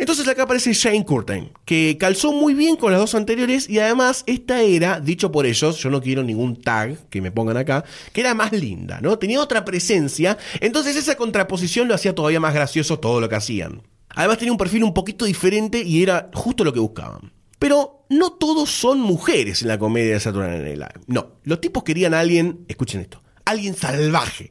Entonces 0.00 0.26
acá 0.28 0.44
aparece 0.44 0.72
Shane 0.72 1.04
Curtin, 1.04 1.52
que 1.66 1.98
calzó 2.00 2.32
muy 2.32 2.54
bien 2.54 2.76
con 2.76 2.90
las 2.90 3.02
dos 3.02 3.14
anteriores 3.14 3.68
y 3.68 3.80
además 3.80 4.24
esta 4.26 4.62
era, 4.62 4.98
dicho 4.98 5.30
por 5.30 5.44
ellos, 5.44 5.76
yo 5.76 5.90
no 5.90 6.00
quiero 6.00 6.22
ningún 6.22 6.62
tag 6.62 6.96
que 7.10 7.20
me 7.20 7.30
pongan 7.30 7.58
acá, 7.58 7.84
que 8.14 8.22
era 8.22 8.32
más 8.32 8.50
linda, 8.50 9.00
¿no? 9.02 9.18
Tenía 9.18 9.42
otra 9.42 9.62
presencia, 9.62 10.38
entonces 10.60 10.96
esa 10.96 11.16
contraposición 11.16 11.86
lo 11.86 11.94
hacía 11.94 12.14
todavía 12.14 12.40
más 12.40 12.54
gracioso 12.54 12.98
todo 12.98 13.20
lo 13.20 13.28
que 13.28 13.34
hacían. 13.34 13.82
Además 14.08 14.38
tenía 14.38 14.52
un 14.52 14.58
perfil 14.58 14.84
un 14.84 14.94
poquito 14.94 15.26
diferente 15.26 15.82
y 15.82 16.02
era 16.02 16.30
justo 16.32 16.64
lo 16.64 16.72
que 16.72 16.80
buscaban. 16.80 17.34
Pero 17.58 18.06
no 18.08 18.32
todos 18.32 18.70
son 18.70 19.00
mujeres 19.00 19.60
en 19.60 19.68
la 19.68 19.78
comedia 19.78 20.14
de 20.14 20.20
Saturday 20.20 20.60
Night 20.60 20.78
Live. 20.78 21.04
No, 21.08 21.32
los 21.44 21.60
tipos 21.60 21.84
querían 21.84 22.14
a 22.14 22.20
alguien, 22.20 22.64
escuchen 22.68 23.02
esto, 23.02 23.22
alguien 23.50 23.76
salvaje. 23.76 24.50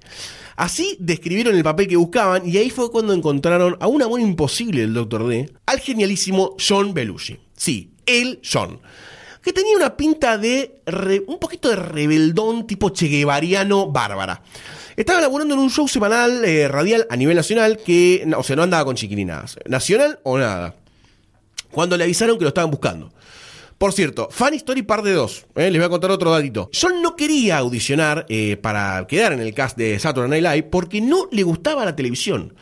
Así 0.56 0.98
describieron 1.00 1.56
el 1.56 1.63
papel 1.63 1.88
que 1.88 1.96
buscaban 1.96 2.46
y 2.46 2.58
ahí 2.58 2.70
fue 2.70 2.91
cuando 2.91 3.13
encontraron 3.13 3.77
a 3.79 3.88
un 3.88 4.01
amor 4.01 4.20
imposible 4.20 4.82
del 4.82 4.94
Dr. 4.94 5.27
D, 5.27 5.53
al 5.65 5.79
genialísimo 5.79 6.58
John 6.60 6.94
Belushi. 6.94 7.39
Sí, 7.56 7.94
el 8.06 8.41
John. 8.44 8.82
Que 9.41 9.53
tenía 9.53 9.77
una 9.77 9.96
pinta 9.96 10.38
de 10.38 10.82
un 11.27 11.39
poquito 11.39 11.70
de 11.70 11.77
rebeldón 11.77 12.68
tipo 12.68 12.89
Che 12.89 13.08
Guevariano 13.08 13.89
bárbara. 13.89 14.44
Estaba 14.98 15.22
laburando 15.22 15.53
en 15.53 15.62
un 15.62 15.70
show 15.70 15.88
semanal 15.88 16.44
eh, 16.44 16.68
radial 16.68 17.08
a 17.10 17.15
nivel 17.15 17.38
nacional 17.38 17.77
que, 17.77 18.29
o 18.38 18.44
sea, 18.44 18.58
no 18.58 18.63
andaba 18.63 18.84
con 18.84 18.98
chiquilinadas. 18.98 19.58
Nacional 19.65 20.20
o 20.24 20.38
nada. 20.38 20.75
Cuando 21.72 21.96
le 21.96 22.03
avisaron 22.03 22.38
que 22.38 22.44
lo 22.44 22.50
estaban 22.50 22.70
buscando. 22.70 23.13
Por 23.79 23.93
cierto, 23.93 24.27
Fan 24.29 24.55
Story 24.55 24.81
parte 24.81 25.13
2. 25.13 25.45
eh, 25.55 25.71
les 25.71 25.79
voy 25.79 25.86
a 25.86 25.89
contar 25.89 26.12
otro 26.12 26.31
datito. 26.31 26.69
John 26.79 27.01
no 27.01 27.15
quería 27.15 27.59
audicionar 27.59 28.25
eh, 28.27 28.57
para 28.57 29.07
quedar 29.07 29.31
en 29.31 29.39
el 29.39 29.53
cast 29.53 29.77
de 29.77 29.98
Saturday 29.98 30.41
Night 30.41 30.53
Live 30.55 30.69
porque 30.69 31.00
no 31.00 31.29
le 31.31 31.43
gustaba 31.43 31.86
la 31.86 31.95
televisión. 31.95 32.53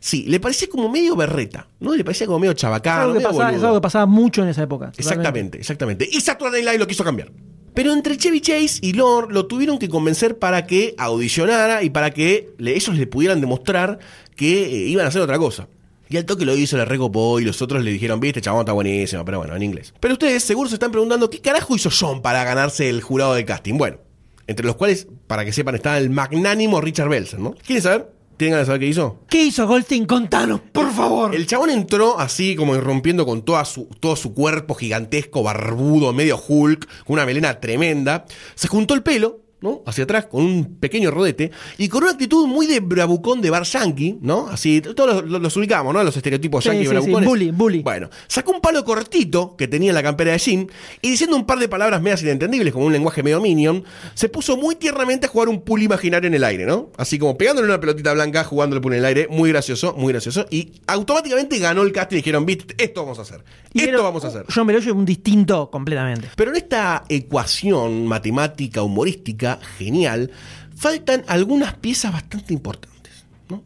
Sí, 0.00 0.24
le 0.26 0.40
parecía 0.40 0.68
como 0.68 0.88
medio 0.88 1.14
berreta, 1.14 1.68
¿no? 1.78 1.94
Le 1.94 2.02
parecía 2.02 2.26
como 2.26 2.40
medio 2.40 2.50
Es 2.50 2.56
chabacano, 2.58 3.02
algo, 3.02 3.12
que 3.12 3.18
medio 3.20 3.30
pasaba, 3.30 3.56
es 3.56 3.62
algo 3.62 3.74
que 3.76 3.80
pasaba 3.82 4.06
mucho 4.06 4.42
en 4.42 4.48
esa 4.48 4.64
época. 4.64 4.90
Exactamente, 4.98 5.58
exactamente. 5.58 6.08
Y 6.10 6.20
Saturday 6.20 6.60
Night 6.60 6.72
Live 6.72 6.78
lo 6.78 6.86
quiso 6.88 7.04
cambiar. 7.04 7.30
Pero 7.72 7.92
entre 7.92 8.16
Chevy 8.16 8.40
Chase 8.40 8.80
y 8.82 8.94
Lord 8.94 9.32
lo 9.32 9.46
tuvieron 9.46 9.78
que 9.78 9.88
convencer 9.88 10.40
para 10.40 10.66
que 10.66 10.96
audicionara 10.98 11.84
y 11.84 11.90
para 11.90 12.10
que 12.10 12.52
ellos 12.58 12.96
le 12.96 13.06
pudieran 13.06 13.40
demostrar 13.40 14.00
que 14.34 14.64
eh, 14.64 14.88
iban 14.88 15.04
a 15.06 15.08
hacer 15.10 15.22
otra 15.22 15.38
cosa. 15.38 15.68
Y 16.08 16.16
al 16.16 16.24
toque 16.24 16.44
lo 16.44 16.56
hizo, 16.56 16.76
le 16.76 16.84
recopó 16.84 17.40
y 17.40 17.44
los 17.44 17.60
otros 17.62 17.82
le 17.82 17.90
dijeron, 17.90 18.20
viste, 18.20 18.40
chabón 18.40 18.60
está 18.60 18.72
buenísimo, 18.72 19.24
pero 19.24 19.38
bueno, 19.38 19.56
en 19.56 19.62
inglés. 19.62 19.94
Pero 20.00 20.14
ustedes 20.14 20.42
seguro 20.44 20.68
se 20.68 20.76
están 20.76 20.90
preguntando, 20.90 21.30
¿qué 21.30 21.40
carajo 21.40 21.74
hizo 21.74 21.90
John 21.90 22.22
para 22.22 22.44
ganarse 22.44 22.88
el 22.88 23.02
jurado 23.02 23.34
de 23.34 23.44
casting? 23.44 23.74
Bueno, 23.78 23.98
entre 24.46 24.66
los 24.66 24.76
cuales, 24.76 25.06
para 25.26 25.44
que 25.44 25.52
sepan, 25.52 25.74
está 25.74 25.98
el 25.98 26.10
magnánimo 26.10 26.80
Richard 26.80 27.08
Belzer, 27.08 27.40
¿no? 27.40 27.54
¿Quieren 27.54 27.82
saber? 27.82 28.14
¿Tienen 28.36 28.52
ganas 28.54 28.66
de 28.66 28.70
saber 28.70 28.80
qué 28.80 28.86
hizo? 28.88 29.18
¿Qué 29.28 29.44
hizo 29.44 29.66
Goldstein? 29.66 30.06
Contanos, 30.06 30.60
por 30.72 30.90
favor. 30.92 31.34
El 31.34 31.46
chabón 31.46 31.70
entró 31.70 32.18
así 32.18 32.56
como 32.56 32.74
irrumpiendo 32.74 33.24
con 33.24 33.42
toda 33.42 33.64
su, 33.64 33.84
todo 34.00 34.16
su 34.16 34.34
cuerpo 34.34 34.74
gigantesco, 34.74 35.44
barbudo, 35.44 36.12
medio 36.12 36.40
Hulk, 36.46 37.04
con 37.04 37.14
una 37.14 37.26
melena 37.26 37.60
tremenda. 37.60 38.26
Se 38.56 38.66
juntó 38.66 38.94
el 38.94 39.04
pelo, 39.04 39.43
¿no? 39.64 39.82
Hacia 39.86 40.04
atrás, 40.04 40.26
con 40.26 40.44
un 40.44 40.76
pequeño 40.78 41.10
rodete, 41.10 41.50
y 41.78 41.88
con 41.88 42.02
una 42.04 42.12
actitud 42.12 42.46
muy 42.46 42.66
de 42.68 42.78
bravucón 42.80 43.40
de 43.40 43.50
bar 43.50 43.64
yankee, 43.64 44.18
¿no? 44.20 44.46
Así, 44.48 44.80
todos 44.80 45.12
los, 45.22 45.30
los- 45.30 45.42
los 45.42 45.56
ubicamos, 45.56 45.92
¿no? 45.92 46.04
Los 46.04 46.16
estereotipos 46.16 46.62
Sí, 46.62 46.68
yankee 46.70 46.84
sí, 46.84 46.88
bravucones. 46.90 47.20
sí, 47.20 47.26
bully, 47.28 47.50
bully. 47.50 47.82
Bueno, 47.82 48.08
sacó 48.28 48.52
un 48.52 48.60
palo 48.60 48.84
cortito 48.84 49.56
que 49.56 49.66
tenía 49.66 49.88
en 49.90 49.94
la 49.94 50.02
campera 50.02 50.30
de 50.32 50.38
jean, 50.38 50.70
y 51.02 51.10
diciendo 51.10 51.34
un 51.34 51.46
par 51.46 51.58
de 51.58 51.68
palabras 51.68 52.00
medias 52.00 52.22
inentendibles, 52.22 52.72
como 52.72 52.86
un 52.86 52.92
lenguaje 52.92 53.22
medio 53.22 53.40
minion, 53.40 53.82
se 54.14 54.28
puso 54.28 54.56
muy 54.56 54.76
tiernamente 54.76 55.26
a 55.26 55.28
jugar 55.30 55.48
un 55.48 55.62
pool 55.62 55.82
imaginario 55.82 56.28
en 56.28 56.34
el 56.34 56.44
aire, 56.44 56.66
¿no? 56.66 56.90
Así 56.98 57.18
como 57.18 57.36
pegándole 57.38 57.66
una 57.66 57.80
pelotita 57.80 58.12
blanca, 58.12 58.44
jugando 58.44 58.76
el 58.76 58.82
pool 58.82 58.92
en 58.92 58.98
el 59.00 59.04
aire, 59.06 59.26
muy 59.30 59.50
gracioso, 59.50 59.94
muy 59.96 60.12
gracioso, 60.12 60.44
y 60.50 60.72
automáticamente 60.86 61.58
ganó 61.58 61.82
el 61.82 61.92
casting 61.92 62.16
y 62.16 62.20
dijeron, 62.20 62.44
viste, 62.44 62.74
esto 62.82 63.02
vamos 63.02 63.18
a 63.18 63.22
hacer, 63.22 63.42
Y 63.72 63.80
esto 63.82 64.02
vamos 64.02 64.24
a 64.24 64.28
hacer. 64.28 64.44
John 64.54 64.66
Belushi 64.66 64.88
es 64.90 64.94
un 64.94 65.04
distinto 65.06 65.70
completamente. 65.70 66.28
Pero 66.36 66.50
en 66.50 66.56
esta 66.58 67.04
ecuación 67.08 68.06
matemática 68.06 68.82
humorística 68.82 69.53
genial, 69.62 70.30
faltan 70.76 71.24
algunas 71.28 71.74
piezas 71.74 72.12
bastante 72.12 72.52
importantes. 72.52 73.12
¿no? 73.48 73.62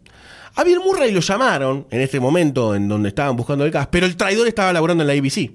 A 0.54 0.64
Bill 0.64 0.80
Murray 0.80 1.10
lo 1.12 1.20
llamaron 1.20 1.86
en 1.90 2.00
este 2.00 2.20
momento 2.20 2.74
en 2.74 2.88
donde 2.88 3.08
estaban 3.10 3.36
buscando 3.36 3.64
el 3.64 3.70
cast, 3.72 3.90
pero 3.90 4.06
el 4.06 4.16
traidor 4.16 4.46
estaba 4.48 4.72
laborando 4.72 5.02
en 5.04 5.08
la 5.08 5.14
ABC. 5.14 5.50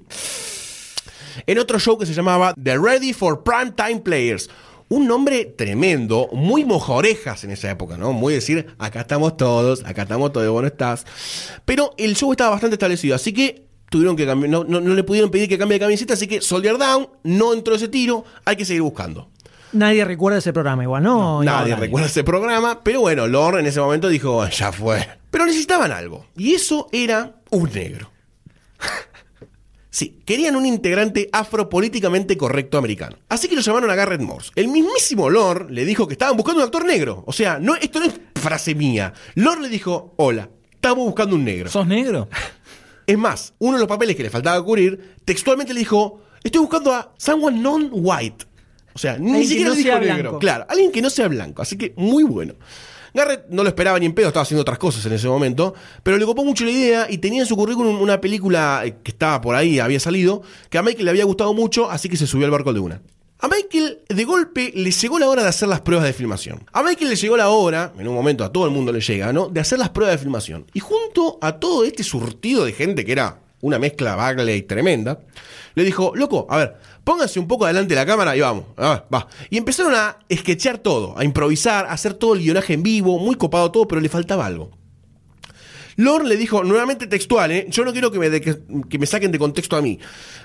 En 1.48 1.58
otro 1.60 1.80
show 1.80 1.98
que 1.98 2.06
se 2.06 2.13
llamaba 2.13 2.54
The 2.62 2.78
Ready 2.78 3.13
for 3.13 3.44
Prime 3.44 3.72
Time 3.72 4.02
Players. 4.02 4.50
Un 4.90 5.08
nombre 5.08 5.46
tremendo, 5.46 6.30
muy 6.34 6.66
moja 6.66 6.94
orejas 6.94 7.44
en 7.44 7.50
esa 7.52 7.72
época, 7.72 7.98
¿no? 7.98 8.13
Muy 8.13 8.34
decir, 8.36 8.68
acá 8.78 9.02
estamos 9.02 9.38
todos, 9.38 9.84
acá 9.86 10.04
estamos 10.04 10.32
todos, 10.32 10.48
bueno 10.52 10.68
estás. 10.68 11.06
Pero 11.66 11.96
el 11.98 12.16
show 12.16 12.32
estaba 12.32 12.52
bastante 12.52 12.75
establecido, 12.75 13.16
así 13.16 13.34
que 13.34 13.66
tuvieron 13.90 14.16
que 14.16 14.28
cambiar, 14.28 14.52
no, 14.52 14.63
no- 14.63 14.82
no 14.82 14.94
le 14.94 15.04
pudieron 15.04 15.32
pedir 15.32 15.50
que 15.50 15.58
cambie 15.58 15.80
de 15.80 15.86
camiseta, 15.86 16.13
así 16.13 16.28
que 16.28 16.42
Soldier 16.42 16.78
Down 16.78 17.08
no 17.24 17.54
entró 17.54 17.74
ese 17.74 17.88
tiro, 17.88 18.24
hay 18.46 18.56
que 18.56 18.66
seguir 18.66 18.84
buscando. 18.84 19.30
Nadie 19.74 20.06
recuerda 20.06 20.39
ese 20.39 20.53
programa 20.53 20.84
igual, 20.84 21.03
¿no? 21.03 21.44
Nadie 21.44 21.75
recuerda 21.75 22.08
ese 22.08 22.24
programa, 22.24 22.84
pero 22.84 23.01
bueno, 23.01 23.27
Lorne 23.27 23.60
en 23.62 23.65
ese 23.65 23.80
momento 23.80 24.08
dijo, 24.08 24.48
ya 24.48 24.72
fue. 24.72 25.08
Pero 25.32 25.46
necesitaban 25.46 25.92
algo, 25.92 26.27
y 26.38 26.53
eso 26.53 26.88
era 26.92 27.36
un 27.50 27.72
negro. 27.72 28.12
Sí, 29.94 30.24
querían 30.25 30.56
un 30.56 30.65
integrante 30.65 31.30
afropolíticamente 31.32 32.36
correcto 32.36 32.80
americano. 32.80 33.15
Así 33.30 33.48
que 33.48 33.53
lo 33.53 33.62
llamaron 33.62 33.92
a 33.92 33.96
Garrett 33.96 34.22
Morse. 34.22 34.50
El 34.56 34.70
mismísimo 34.70 35.30
Lord 35.30 35.70
le 35.70 35.86
dijo 35.86 36.08
que 36.08 36.13
estaban 36.13 36.36
buscando 36.36 36.62
un 36.62 36.65
actor 36.65 36.84
negro. 36.84 37.24
O 37.27 37.32
sea, 37.32 37.60
no, 37.60 37.75
esto 37.75 38.00
no 38.00 38.08
es 38.08 38.20
frase 38.34 38.74
mía. 38.74 39.13
Lord 39.36 39.62
le 39.62 39.70
dijo, 39.70 40.15
hola, 40.18 40.50
estamos 40.74 41.06
buscando 41.06 41.36
un 41.36 41.46
negro. 41.46 41.70
¿Sos 41.70 41.86
negro? 41.86 42.27
Es 43.06 43.18
más, 43.20 43.53
uno 43.60 43.74
de 43.74 43.82
los 43.82 43.88
papeles 43.88 44.15
que 44.15 44.24
le 44.24 44.32
faltaba 44.32 44.63
cubrir, 44.63 45.15
textualmente 45.25 45.74
le 45.75 45.82
dijo, 45.82 46.22
estoy 46.44 46.62
buscando 46.62 46.92
a 46.92 47.13
someone 47.18 47.60
non-white. 47.60 48.46
O 48.94 49.00
sea, 49.00 49.18
ni 49.18 49.32
Alguien 49.32 49.48
siquiera 49.48 49.70
no 49.72 49.76
dijo 49.76 50.00
negro. 50.00 50.16
blanco. 50.16 50.40
Claro, 50.40 50.66
alguien 50.70 50.92
que 50.92 51.02
no 51.02 51.10
sea 51.10 51.28
blanco. 51.28 51.62
Así 51.62 51.78
que 51.78 51.94
muy 51.98 52.24
bueno. 52.24 52.54
Garrett 53.14 53.46
no 53.50 53.62
lo 53.62 53.70
esperaba 53.70 54.00
ni 54.00 54.08
en 54.08 54.14
pedo, 54.14 54.28
estaba 54.30 54.42
haciendo 54.42 54.62
otras 54.64 54.80
cosas 54.80 55.06
en 55.06 55.14
ese 55.14 55.28
momento, 55.28 55.76
pero 56.02 56.18
le 56.18 56.26
copó 56.26 56.44
mucho 56.44 56.66
la 56.66 56.72
idea 56.72 57.08
y 57.10 57.20
tenía 57.20 57.42
en 57.42 57.48
su 57.48 57.56
currículum 57.56 58.02
una 58.02 58.20
película 58.20 58.82
eh, 58.86 58.96
que 59.04 59.12
estaba 59.12 59.40
por 59.40 59.56
ahí, 59.56 59.78
había 59.80 60.00
salido, 60.00 60.42
que 60.72 60.80
a 60.80 60.82
Michael 60.82 61.06
le 61.06 61.12
había 61.12 61.24
gustado 61.26 61.54
mucho, 61.54 61.92
así 61.92 62.10
que 62.10 62.18
se 62.18 62.26
subió 62.26 62.46
al 62.46 62.52
barco 62.52 62.74
de 62.74 62.80
una. 62.80 63.02
A 63.40 63.48
Michael, 63.50 64.00
de 64.10 64.24
golpe, 64.24 64.72
le 64.74 64.90
llegó 64.90 65.20
la 65.20 65.28
hora 65.30 65.44
de 65.44 65.50
hacer 65.50 65.68
las 65.68 65.82
pruebas 65.82 66.08
de 66.08 66.14
filmación. 66.14 66.64
A 66.72 66.82
Michael 66.82 67.10
le 67.12 67.16
llegó 67.16 67.38
la 67.38 67.50
hora, 67.50 67.94
en 68.00 68.08
un 68.08 68.16
momento 68.16 68.44
a 68.46 68.52
todo 68.52 68.66
el 68.66 68.72
mundo 68.72 68.92
le 68.92 69.02
llega, 69.02 69.32
¿no? 69.32 69.48
De 69.48 69.60
hacer 69.60 69.78
las 69.78 69.90
pruebas 69.90 70.16
de 70.16 70.18
filmación. 70.20 70.66
Y 70.74 70.80
junto 70.80 71.38
a 71.42 71.60
todo 71.60 71.84
este 71.84 72.04
surtido 72.04 72.66
de 72.66 72.72
gente 72.72 73.06
que 73.06 73.12
era 73.12 73.42
una 73.62 73.78
mezcla 73.78 74.16
Bagley 74.16 74.64
tremenda, 74.64 75.20
le 75.76 75.84
dijo, 75.84 76.14
loco, 76.16 76.48
a 76.50 76.58
ver, 76.58 76.78
pónganse 77.03 77.39
un 77.39 77.48
poco 77.48 77.65
adelante 77.65 77.93
de 77.93 78.00
la 78.00 78.05
cámara 78.05 78.36
y 78.36 78.41
vamos, 78.41 78.65
a 78.77 78.89
ver, 78.89 79.03
va. 79.13 79.27
Y 79.50 79.57
empezaron 79.57 79.93
a 79.95 80.17
sketchear 80.33 80.77
todo, 80.77 81.17
a 81.17 81.24
improvisar, 81.24 81.86
a 81.86 81.91
hacer 81.91 82.13
todo 82.13 82.33
el 82.33 82.39
guionaje 82.41 82.74
en 82.74 82.83
vivo, 82.83 83.19
muy 83.19 83.36
copado 83.36 83.72
todo, 83.72 83.88
pero 83.88 84.01
le 84.01 84.10
faltaba 84.10 84.45
algo. 84.45 84.72
Lorne 85.95 86.27
le 86.29 86.38
dijo, 86.38 86.63
nuevamente 86.63 87.05
textual, 87.05 87.51
¿eh? 87.51 87.67
yo 87.69 87.86
no 87.86 87.91
quiero 87.91 88.12
que 88.12 88.17
me, 88.17 88.27
de- 88.31 88.41
que, 88.41 88.57
que 88.89 88.98
me 88.98 89.05
saquen 89.05 89.31
de 89.31 89.38
contexto 89.38 89.75
a 89.75 89.81
mí, 89.81 90.00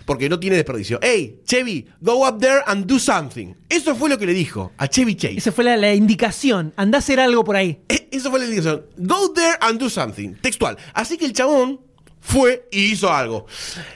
porque 0.05 0.29
no 0.29 0.39
tiene 0.39 0.57
desperdicio. 0.57 0.99
Hey, 1.01 1.41
Chevy, 1.47 1.87
go 2.03 2.29
up 2.29 2.39
there 2.39 2.61
and 2.67 2.85
do 2.85 2.99
something. 2.99 3.55
Eso 3.71 3.95
fue 3.97 4.11
lo 4.11 4.19
que 4.19 4.27
le 4.27 4.35
dijo 4.35 4.73
a 4.77 4.89
Chevy 4.89 5.15
Chase. 5.15 5.39
Esa 5.39 5.51
fue 5.53 5.65
la, 5.65 5.79
la 5.79 5.95
indicación. 5.95 6.75
Andá 6.77 6.99
a 6.99 7.01
hacer 7.01 7.19
algo 7.19 7.45
por 7.45 7.57
ahí. 7.57 7.81
Eh, 7.89 8.09
Eso 8.13 8.29
fue 8.31 8.41
la 8.41 8.45
indicación. 8.45 8.85
Go 8.99 9.33
there 9.33 9.55
and 9.63 9.81
do 9.81 9.89
something. 9.89 10.35
Textual. 10.43 10.77
Así 10.93 11.17
que 11.17 11.25
el 11.25 11.33
chabón 11.33 11.81
fue 12.29 12.69
y 12.71 12.93
hizo 12.93 13.11
algo. 13.11 13.47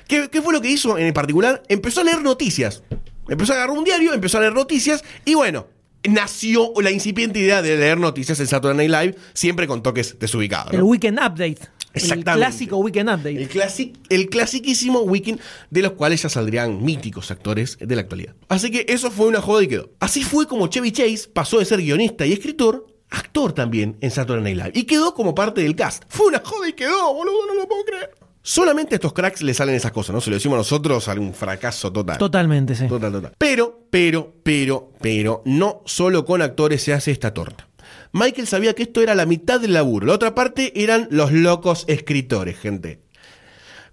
¿Qué, 0.09 0.31
qué 0.31 0.41
fue 0.41 0.55
lo 0.55 0.63
que 0.63 0.71
hizo 0.71 0.97
en 0.97 1.13
particular? 1.13 1.63
Empezó 1.69 2.01
a 2.01 2.05
leer 2.05 2.23
noticias. 2.23 2.83
Empezó 3.29 3.53
a 3.53 3.57
agarrar 3.57 3.77
un 3.77 3.85
diario, 3.85 4.15
empezó 4.15 4.39
a 4.39 4.41
leer 4.41 4.55
noticias 4.55 5.05
y 5.27 5.35
bueno, 5.35 5.67
nació 6.09 6.73
la 6.81 6.91
incipiente 6.91 7.39
idea 7.39 7.61
de 7.61 7.77
leer 7.77 7.99
noticias 7.99 8.41
en 8.41 8.47
Saturday 8.47 8.89
Night 8.89 8.91
Live, 8.91 9.23
siempre 9.35 9.67
con 9.67 9.83
toques 9.83 10.19
desubicados. 10.19 10.73
¿no? 10.73 10.79
El 10.79 10.85
Weekend 10.85 11.19
Update. 11.19 11.59
El 11.93 12.03
Exactamente. 12.03 12.33
clásico 12.47 12.79
Weekend 12.79 13.11
Update. 13.11 13.43
El, 13.43 13.49
clasic, 13.49 13.97
el 14.09 14.31
clasiquísimo 14.31 15.01
Weekend, 15.01 15.39
de 15.69 15.83
los 15.83 15.93
cuales 15.93 16.23
ya 16.23 16.31
saldrían 16.31 16.83
míticos 16.83 17.31
actores 17.31 17.77
de 17.79 17.95
la 17.95 18.01
actualidad. 18.01 18.35
Así 18.49 18.71
que 18.71 18.87
eso 18.89 19.11
fue 19.11 19.27
una 19.27 19.43
joda 19.43 19.63
y 19.63 19.69
quedó. 19.69 19.91
Así 20.01 20.25
fue 20.25 20.47
como 20.47 20.69
Chevy 20.69 20.91
Chase 20.91 21.29
pasó 21.31 21.59
de 21.59 21.67
ser 21.67 21.83
guionista 21.83 22.25
y 22.25 22.33
escritor, 22.33 22.87
actor 23.11 23.53
también 23.53 23.99
en 24.01 24.11
Saturday 24.11 24.43
Night 24.43 24.57
Live. 24.57 24.81
Y 24.81 24.85
quedó 24.85 25.13
como 25.15 25.35
parte 25.35 25.61
del 25.61 25.77
cast. 25.77 26.05
Fue 26.09 26.27
una 26.29 26.41
joda 26.43 26.67
y 26.67 26.73
quedó, 26.73 27.13
boludo, 27.13 27.47
no 27.47 27.55
lo 27.55 27.69
puedo 27.69 27.85
creer. 27.85 28.22
Solamente 28.45 28.95
a 28.95 28.97
estos 28.97 29.13
cracks 29.13 29.43
le 29.43 29.55
salen 29.55 29.75
esas 29.77 29.93
cosas, 29.93 30.15
¿no? 30.15 30.21
Se 30.21 30.29
lo 30.31 30.35
decimos 30.37 30.59
nosotros, 30.59 31.05
sale 31.05 31.21
un 31.21 31.33
fracaso 31.33 31.93
total. 31.93 32.19
Totalmente, 32.19 32.75
sí. 32.75 32.89
Total, 32.89 33.13
total. 33.13 33.33
Pero, 33.39 33.87
pero, 33.89 34.35
pero, 34.43 34.93
pero, 35.01 35.43
no 35.45 35.83
solo 35.87 36.25
con 36.25 36.43
actores 36.43 36.83
se 36.83 36.93
hace 36.93 37.13
esta 37.13 37.33
torta. 37.33 37.69
Michael 38.13 38.47
sabía 38.47 38.75
que 38.75 38.83
esto 38.83 39.01
era 39.01 39.15
la 39.15 39.27
mitad 39.27 39.61
del 39.61 39.73
laburo. 39.75 40.07
La 40.07 40.15
otra 40.15 40.35
parte 40.35 40.73
eran 40.83 41.07
los 41.11 41.31
locos 41.33 41.85
escritores, 41.87 42.59
gente. 42.59 43.01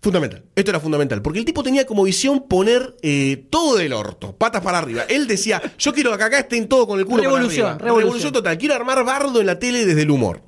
Fundamental. 0.01 0.44
Esto 0.56 0.72
era 0.72 0.79
fundamental. 0.79 1.22
Porque 1.22 1.39
el 1.39 1.46
tipo 1.46 1.62
tenía 1.62 1.86
como 1.86 2.03
visión 2.03 2.48
poner 2.48 2.96
eh, 3.01 3.46
todo 3.50 3.75
del 3.77 3.94
orto, 3.94 4.36
patas 4.36 4.62
para 4.63 4.77
arriba. 4.79 5.03
Él 5.10 5.27
decía, 5.27 5.62
yo 5.77 5.94
quiero 5.94 6.18
que 6.18 6.24
acá 6.24 6.39
estén 6.39 6.68
todo 6.68 6.88
con 6.88 7.00
el 7.00 7.06
culo 7.06 7.22
Revolución, 7.24 7.63
para 7.65 7.75
arriba. 7.75 7.89
revolución. 8.00 8.34
total. 8.34 8.58
Quiero 8.58 8.75
armar 8.75 9.03
bardo 9.06 9.41
en 9.41 9.46
la 9.46 9.60
tele 9.60 9.86
desde 9.86 10.03
el 10.03 10.12
humor. 10.12 10.41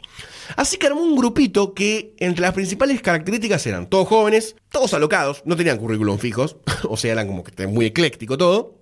Así 0.56 0.78
que 0.78 0.88
armó 0.88 1.02
un 1.02 1.16
grupito 1.16 1.74
que 1.74 2.16
entre 2.20 2.42
las 2.42 2.54
principales 2.54 3.02
características 3.02 3.66
eran 3.68 3.90
todos 3.90 4.08
jóvenes, 4.08 4.56
todos 4.70 4.94
alocados, 4.94 5.44
no 5.46 5.56
tenían 5.56 5.78
currículum 5.78 6.18
fijos, 6.18 6.58
o 6.84 6.98
sea, 6.98 7.12
eran 7.12 7.28
como 7.28 7.44
que 7.44 7.68
muy 7.68 7.86
ecléctico 7.86 8.38
todo. 8.38 8.82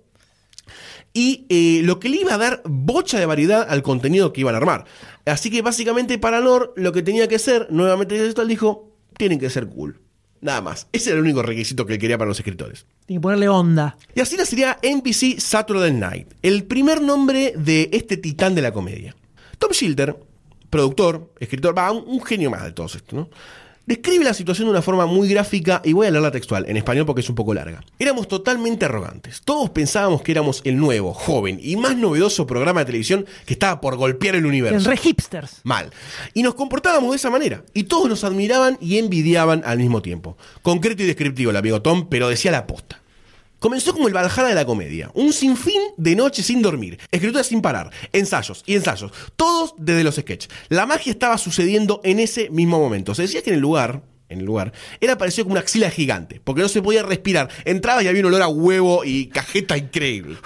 Y 1.12 1.46
eh, 1.48 1.82
lo 1.82 1.98
que 1.98 2.08
le 2.08 2.18
iba 2.18 2.34
a 2.34 2.38
dar 2.38 2.62
bocha 2.64 3.18
de 3.18 3.26
variedad 3.26 3.66
al 3.68 3.82
contenido 3.82 4.32
que 4.32 4.42
iban 4.42 4.54
a 4.54 4.58
armar. 4.58 4.84
Así 5.26 5.50
que 5.50 5.60
básicamente 5.60 6.18
para 6.18 6.40
Lord 6.40 6.72
lo 6.76 6.92
que 6.92 7.02
tenía 7.02 7.26
que 7.26 7.38
ser, 7.38 7.66
nuevamente 7.70 8.16
textual 8.16 8.46
dijo, 8.46 8.94
tienen 9.16 9.40
que 9.40 9.50
ser 9.50 9.66
cool. 9.66 10.00
Nada 10.40 10.62
más. 10.62 10.86
Ese 10.92 11.10
era 11.10 11.18
el 11.18 11.24
único 11.24 11.42
requisito 11.42 11.84
que 11.84 11.94
él 11.94 11.98
quería 11.98 12.16
para 12.16 12.28
los 12.28 12.38
escritores. 12.38 12.86
Que 13.06 13.20
ponerle 13.20 13.48
onda. 13.48 13.96
Y 14.14 14.20
así 14.20 14.36
nacería 14.36 14.78
NBC 14.82 15.38
Saturday 15.38 15.92
Night, 15.92 16.28
el 16.42 16.64
primer 16.64 17.02
nombre 17.02 17.52
de 17.56 17.90
este 17.92 18.16
titán 18.16 18.54
de 18.54 18.62
la 18.62 18.72
comedia. 18.72 19.14
Tom 19.58 19.72
Shilter, 19.72 20.16
productor, 20.70 21.32
escritor, 21.40 21.76
va, 21.76 21.90
un, 21.92 22.04
un 22.06 22.22
genio 22.22 22.50
más 22.50 22.64
de 22.64 22.72
todo 22.72 22.86
esto, 22.86 23.16
¿no? 23.16 23.28
Describe 23.86 24.24
la 24.24 24.34
situación 24.34 24.66
de 24.68 24.70
una 24.70 24.82
forma 24.82 25.04
muy 25.06 25.28
gráfica 25.28 25.82
y 25.84 25.94
voy 25.94 26.06
a 26.06 26.12
leerla 26.12 26.30
textual, 26.30 26.64
en 26.68 26.76
español 26.76 27.06
porque 27.06 27.22
es 27.22 27.28
un 27.28 27.34
poco 27.34 27.54
larga. 27.54 27.82
Éramos 27.98 28.28
totalmente 28.28 28.84
arrogantes. 28.84 29.40
Todos 29.44 29.70
pensábamos 29.70 30.22
que 30.22 30.30
éramos 30.30 30.60
el 30.64 30.76
nuevo, 30.76 31.12
joven 31.12 31.58
y 31.60 31.74
más 31.74 31.96
novedoso 31.96 32.46
programa 32.46 32.80
de 32.80 32.86
televisión 32.86 33.26
que 33.46 33.54
estaba 33.54 33.80
por 33.80 33.96
golpear 33.96 34.36
el 34.36 34.42
En 34.42 34.46
universo. 34.46 34.88
re 34.88 34.96
hipsters. 34.96 35.60
Mal. 35.64 35.90
Y 36.34 36.44
nos 36.44 36.54
comportábamos 36.54 37.10
de 37.10 37.16
esa 37.16 37.30
manera. 37.30 37.64
Y 37.74 37.84
todos 37.84 38.08
nos 38.08 38.22
admiraban 38.22 38.78
y 38.80 38.98
envidiaban 38.98 39.62
al 39.64 39.78
mismo 39.78 40.02
tiempo. 40.02 40.36
Concreto 40.62 41.02
y 41.02 41.06
descriptivo 41.06 41.50
el 41.50 41.56
amigo 41.56 41.82
Tom, 41.82 42.06
pero 42.08 42.28
decía 42.28 42.52
la 42.52 42.68
posta. 42.68 43.00
Comenzó 43.60 43.92
como 43.92 44.08
el 44.08 44.14
Valhalla 44.14 44.48
de 44.48 44.54
la 44.54 44.64
comedia, 44.64 45.10
un 45.12 45.34
sinfín 45.34 45.82
de 45.98 46.16
noches 46.16 46.46
sin 46.46 46.62
dormir, 46.62 46.98
escrituras 47.10 47.46
sin 47.46 47.60
parar, 47.60 47.90
ensayos 48.10 48.62
y 48.64 48.74
ensayos, 48.74 49.12
todos 49.36 49.74
desde 49.76 50.02
los 50.02 50.14
sketches. 50.14 50.50
La 50.70 50.86
magia 50.86 51.12
estaba 51.12 51.36
sucediendo 51.36 52.00
en 52.02 52.20
ese 52.20 52.48
mismo 52.48 52.78
momento. 52.78 53.14
Se 53.14 53.20
decía 53.20 53.42
que 53.42 53.50
en 53.50 53.56
el 53.56 53.60
lugar, 53.60 54.02
en 54.30 54.38
el 54.38 54.46
lugar, 54.46 54.72
era 54.98 55.18
parecido 55.18 55.44
como 55.44 55.52
una 55.52 55.60
axila 55.60 55.90
gigante, 55.90 56.40
porque 56.42 56.62
no 56.62 56.70
se 56.70 56.80
podía 56.80 57.02
respirar. 57.02 57.50
Entraba 57.66 58.02
y 58.02 58.08
había 58.08 58.22
un 58.22 58.28
olor 58.28 58.40
a 58.40 58.48
huevo 58.48 59.04
y 59.04 59.26
cajeta 59.26 59.76
increíble. 59.76 60.38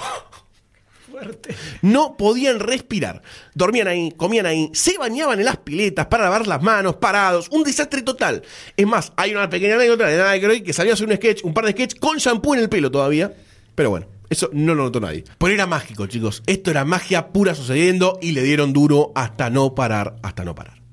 No 1.82 2.16
podían 2.16 2.60
respirar. 2.60 3.22
Dormían 3.54 3.88
ahí, 3.88 4.12
comían 4.16 4.46
ahí, 4.46 4.70
se 4.72 4.98
bañaban 4.98 5.38
en 5.38 5.44
las 5.44 5.58
piletas 5.58 6.06
para 6.06 6.24
lavar 6.24 6.46
las 6.46 6.62
manos, 6.62 6.96
parados. 6.96 7.48
Un 7.50 7.62
desastre 7.64 8.02
total. 8.02 8.42
Es 8.76 8.86
más, 8.86 9.12
hay 9.16 9.34
una 9.34 9.48
pequeña 9.50 9.74
anécdota 9.74 10.06
de 10.06 10.16
Nana 10.16 10.30
Aykroyd 10.30 10.62
que 10.62 10.72
salió 10.72 10.92
a 10.92 10.94
hacer 10.94 11.08
un 11.08 11.16
sketch, 11.16 11.44
un 11.44 11.54
par 11.54 11.66
de 11.66 11.72
sketches 11.72 12.00
con 12.00 12.18
shampoo 12.18 12.54
en 12.54 12.60
el 12.60 12.68
pelo 12.68 12.90
todavía. 12.90 13.32
Pero 13.74 13.90
bueno, 13.90 14.06
eso 14.30 14.50
no 14.52 14.74
lo 14.74 14.84
notó 14.84 15.00
nadie. 15.00 15.24
Pero 15.38 15.52
era 15.52 15.66
mágico, 15.66 16.06
chicos. 16.06 16.42
Esto 16.46 16.70
era 16.70 16.84
magia 16.84 17.28
pura 17.28 17.54
sucediendo 17.54 18.18
y 18.20 18.32
le 18.32 18.42
dieron 18.42 18.72
duro 18.72 19.12
hasta 19.14 19.50
no 19.50 19.74
parar, 19.74 20.16
hasta 20.22 20.44
no 20.44 20.54
parar. 20.54 20.84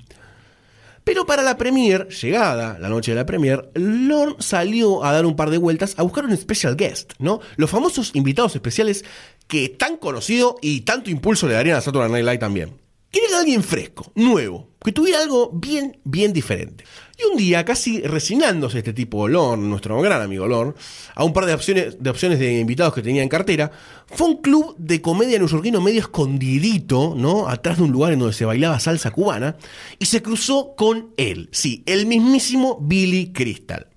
Pero 1.03 1.25
para 1.25 1.41
la 1.41 1.57
premier, 1.57 2.07
llegada 2.09 2.77
la 2.77 2.87
noche 2.87 3.11
de 3.11 3.15
la 3.15 3.25
premier, 3.25 3.71
Lorne 3.73 4.35
salió 4.39 5.03
a 5.03 5.11
dar 5.11 5.25
un 5.25 5.35
par 5.35 5.49
de 5.49 5.57
vueltas 5.57 5.95
a 5.97 6.03
buscar 6.03 6.25
un 6.25 6.37
special 6.37 6.75
guest, 6.75 7.13
¿no? 7.17 7.39
Los 7.55 7.71
famosos 7.71 8.11
invitados 8.13 8.55
especiales 8.55 9.03
que 9.51 9.67
tan 9.67 9.97
conocido 9.97 10.55
y 10.61 10.79
tanto 10.81 11.09
impulso 11.09 11.45
le 11.45 11.55
darían 11.55 11.75
a 11.75 11.81
Saturday 11.81 12.09
Night 12.09 12.23
Live 12.23 12.37
también. 12.37 12.71
Quería 13.11 13.37
alguien 13.37 13.63
fresco, 13.63 14.09
nuevo, 14.15 14.69
que 14.81 14.93
tuviera 14.93 15.21
algo 15.21 15.51
bien, 15.53 15.99
bien 16.05 16.31
diferente. 16.31 16.85
Y 17.19 17.29
un 17.29 17.37
día, 17.37 17.65
casi 17.65 17.99
resignándose 17.99 18.77
este 18.77 18.93
tipo 18.93 19.27
Lorne, 19.27 19.67
nuestro 19.67 19.99
gran 19.99 20.21
amigo 20.21 20.47
Lorne, 20.47 20.71
a 21.15 21.25
un 21.25 21.33
par 21.33 21.47
de 21.47 21.53
opciones, 21.53 22.01
de 22.01 22.09
opciones 22.09 22.39
de 22.39 22.59
invitados 22.59 22.93
que 22.93 23.01
tenía 23.01 23.23
en 23.23 23.27
cartera, 23.27 23.73
fue 24.07 24.27
a 24.27 24.29
un 24.29 24.37
club 24.37 24.73
de 24.77 25.01
comedia 25.01 25.37
neoyorquino 25.37 25.81
medio 25.81 25.99
escondidito, 25.99 27.13
¿no? 27.17 27.49
Atrás 27.49 27.75
de 27.75 27.83
un 27.83 27.91
lugar 27.91 28.13
en 28.13 28.19
donde 28.19 28.33
se 28.33 28.45
bailaba 28.45 28.79
salsa 28.79 29.11
cubana, 29.11 29.57
y 29.99 30.05
se 30.05 30.21
cruzó 30.21 30.75
con 30.77 31.09
él, 31.17 31.49
sí, 31.51 31.83
el 31.87 32.05
mismísimo 32.05 32.77
Billy 32.79 33.33
Crystal. 33.33 33.90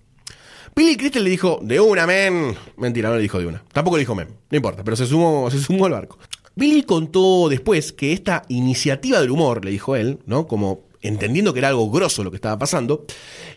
Billy 0.76 0.96
Crystal 0.96 1.22
le 1.22 1.30
dijo, 1.30 1.60
de 1.62 1.80
una, 1.80 2.06
men. 2.06 2.56
Mentira, 2.76 3.08
no 3.08 3.16
le 3.16 3.22
dijo 3.22 3.38
de 3.38 3.46
una. 3.46 3.62
Tampoco 3.72 3.96
le 3.96 4.00
dijo 4.00 4.14
men. 4.14 4.28
No 4.50 4.56
importa, 4.56 4.82
pero 4.82 4.96
se 4.96 5.06
sumó, 5.06 5.50
se 5.50 5.60
sumó 5.60 5.86
al 5.86 5.92
barco. 5.92 6.18
Billy 6.56 6.82
contó 6.82 7.48
después 7.48 7.92
que 7.92 8.12
esta 8.12 8.42
iniciativa 8.48 9.20
del 9.20 9.30
humor, 9.30 9.64
le 9.64 9.70
dijo 9.70 9.96
él, 9.96 10.20
¿no? 10.26 10.46
Como 10.46 10.84
entendiendo 11.00 11.52
que 11.52 11.58
era 11.58 11.68
algo 11.68 11.90
grosso 11.90 12.24
lo 12.24 12.30
que 12.30 12.36
estaba 12.36 12.58
pasando, 12.58 13.04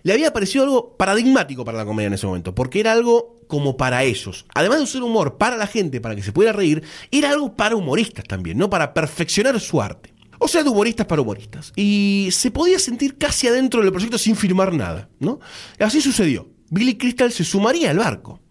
le 0.03 0.13
había 0.13 0.33
parecido 0.33 0.65
algo 0.65 0.97
paradigmático 0.97 1.63
para 1.63 1.77
la 1.77 1.85
comedia 1.85 2.07
en 2.07 2.13
ese 2.13 2.27
momento, 2.27 2.53
porque 2.53 2.79
era 2.79 2.91
algo 2.91 3.41
como 3.47 3.77
para 3.77 4.03
ellos. 4.03 4.45
Además 4.53 4.79
de 4.79 4.87
ser 4.87 5.03
humor 5.03 5.37
para 5.37 5.57
la 5.57 5.67
gente, 5.67 6.01
para 6.01 6.15
que 6.15 6.23
se 6.23 6.33
pudiera 6.33 6.53
reír, 6.53 6.83
era 7.09 7.31
algo 7.31 7.55
para 7.55 7.75
humoristas 7.75 8.25
también, 8.25 8.57
¿no? 8.57 8.69
Para 8.69 8.93
perfeccionar 8.93 9.59
su 9.59 9.81
arte. 9.81 10.13
O 10.39 10.47
sea, 10.47 10.63
de 10.63 10.69
humoristas 10.69 11.07
para 11.07 11.21
humoristas. 11.21 11.71
Y 11.75 12.29
se 12.31 12.51
podía 12.51 12.77
sentir 12.77 13.17
casi 13.17 13.47
adentro 13.47 13.81
del 13.81 13.91
proyecto 13.91 14.17
sin 14.17 14.35
firmar 14.35 14.73
nada, 14.73 15.09
¿no? 15.19 15.39
Así 15.79 16.01
sucedió. 16.01 16.56
Billy 16.69 16.97
Crystal 16.97 17.31
se 17.31 17.43
sumaría 17.43 17.91
al 17.91 17.97
barco. 17.97 18.41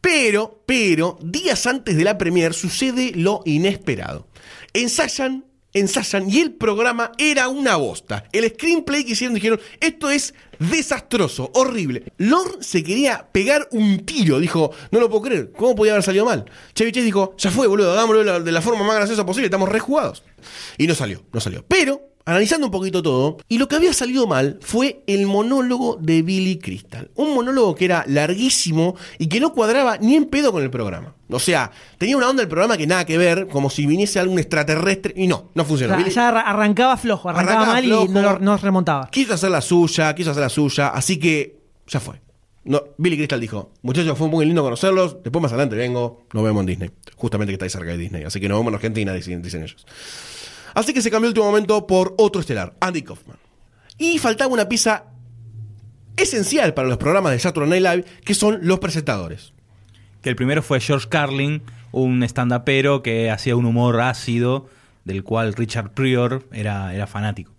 Pero, 0.00 0.62
pero, 0.66 1.18
días 1.20 1.66
antes 1.66 1.96
de 1.96 2.04
la 2.04 2.18
premier 2.18 2.54
sucede 2.54 3.12
lo 3.14 3.42
inesperado. 3.44 4.28
Ensayan, 4.72 5.46
ensayan 5.72 6.30
y 6.30 6.40
el 6.40 6.54
programa 6.54 7.12
era 7.18 7.48
una 7.48 7.76
bosta. 7.76 8.28
El 8.32 8.48
screenplay 8.50 9.04
que 9.04 9.12
hicieron 9.12 9.34
dijeron, 9.34 9.60
esto 9.80 10.10
es 10.10 10.34
desastroso, 10.58 11.50
horrible. 11.54 12.04
Lorne 12.18 12.62
se 12.62 12.84
quería 12.84 13.28
pegar 13.32 13.68
un 13.72 14.04
tiro, 14.06 14.38
dijo, 14.38 14.70
no 14.90 15.00
lo 15.00 15.08
puedo 15.08 15.22
creer, 15.22 15.52
¿cómo 15.52 15.74
podía 15.74 15.92
haber 15.92 16.04
salido 16.04 16.24
mal? 16.24 16.44
Chevy 16.74 16.92
Chase 16.92 17.04
dijo, 17.04 17.34
ya 17.36 17.50
fue, 17.50 17.66
boludo, 17.66 17.92
hagámoslo 17.92 18.20
de 18.20 18.26
la, 18.26 18.40
de 18.40 18.52
la 18.52 18.62
forma 18.62 18.84
más 18.84 18.96
graciosa 18.96 19.26
posible, 19.26 19.46
estamos 19.46 19.68
rejugados. 19.68 20.22
Y 20.78 20.86
no 20.86 20.94
salió, 20.94 21.24
no 21.32 21.40
salió. 21.40 21.64
Pero 21.66 22.15
analizando 22.26 22.66
un 22.66 22.70
poquito 22.72 23.02
todo, 23.02 23.38
y 23.48 23.56
lo 23.56 23.66
que 23.68 23.76
había 23.76 23.92
salido 23.94 24.26
mal 24.26 24.58
fue 24.60 25.02
el 25.06 25.24
monólogo 25.26 25.96
de 26.00 26.20
Billy 26.22 26.58
Crystal. 26.58 27.10
Un 27.14 27.34
monólogo 27.34 27.74
que 27.74 27.86
era 27.86 28.04
larguísimo 28.06 28.96
y 29.18 29.28
que 29.28 29.40
no 29.40 29.52
cuadraba 29.54 29.96
ni 29.98 30.16
en 30.16 30.26
pedo 30.26 30.52
con 30.52 30.62
el 30.62 30.70
programa. 30.70 31.14
O 31.30 31.38
sea, 31.40 31.70
tenía 31.98 32.16
una 32.16 32.28
onda 32.28 32.42
del 32.42 32.48
programa 32.48 32.76
que 32.76 32.86
nada 32.86 33.04
que 33.06 33.16
ver, 33.16 33.48
como 33.48 33.70
si 33.70 33.86
viniese 33.86 34.18
algún 34.20 34.38
extraterrestre, 34.38 35.14
y 35.16 35.26
no, 35.26 35.50
no 35.54 35.64
funcionó. 35.64 35.94
O 35.94 35.96
sea, 35.96 36.04
Billy- 36.04 36.14
ya 36.14 36.28
arra- 36.28 36.42
arrancaba 36.42 36.96
flojo, 36.96 37.28
arrancaba 37.30 37.62
Arrancaba 37.72 37.74
mal 37.74 37.84
y 37.84 38.42
no, 38.44 38.56
remontaba. 38.58 39.08
quiso 39.10 39.32
hacer 39.34 39.50
la 39.50 39.60
suya, 39.60 40.14
quiso 40.14 40.32
hacer 40.32 40.42
la 40.42 40.48
suya, 40.48 40.88
así 40.88 41.18
que 41.18 41.58
ya 41.86 42.00
fue. 42.00 42.20
No, 42.64 42.82
Billy 42.98 43.16
Crystal 43.16 43.40
dijo, 43.40 43.70
muchachos, 43.82 44.18
fue 44.18 44.26
muy 44.26 44.44
lindo 44.44 44.60
conocerlos, 44.64 45.22
después 45.22 45.40
más 45.40 45.52
adelante 45.52 45.76
vengo, 45.76 46.26
nos 46.32 46.42
vemos 46.42 46.60
en 46.62 46.66
Disney. 46.66 46.90
Justamente 47.14 47.52
que 47.52 47.54
está 47.54 47.64
ahí 47.66 47.70
cerca 47.70 47.92
de 47.92 47.98
Disney, 47.98 48.24
así 48.24 48.40
que 48.40 48.48
nos 48.48 48.58
vemos 48.58 48.70
en 48.72 48.74
Argentina, 48.74 49.12
dicen, 49.12 49.40
dicen 49.40 49.62
ellos. 49.62 49.86
Así 50.76 50.92
que 50.92 51.00
se 51.00 51.10
cambió 51.10 51.28
el 51.28 51.30
último 51.30 51.46
momento 51.46 51.86
por 51.86 52.14
otro 52.18 52.42
estelar, 52.42 52.74
Andy 52.80 53.00
Kaufman. 53.00 53.38
Y 53.96 54.18
faltaba 54.18 54.52
una 54.52 54.68
pieza 54.68 55.04
esencial 56.18 56.74
para 56.74 56.86
los 56.86 56.98
programas 56.98 57.32
de 57.32 57.38
Saturday 57.38 57.80
Night 57.80 58.04
Live, 58.04 58.20
que 58.22 58.34
son 58.34 58.58
los 58.60 58.78
presentadores. 58.78 59.54
Que 60.20 60.28
el 60.28 60.36
primero 60.36 60.62
fue 60.62 60.78
George 60.80 61.08
Carlin, 61.08 61.62
un 61.92 62.22
stand-upero 62.22 63.02
que 63.02 63.30
hacía 63.30 63.56
un 63.56 63.64
humor 63.64 64.02
ácido, 64.02 64.68
del 65.06 65.24
cual 65.24 65.54
Richard 65.54 65.94
Pryor 65.94 66.46
era, 66.52 66.94
era 66.94 67.06
fanático. 67.06 67.52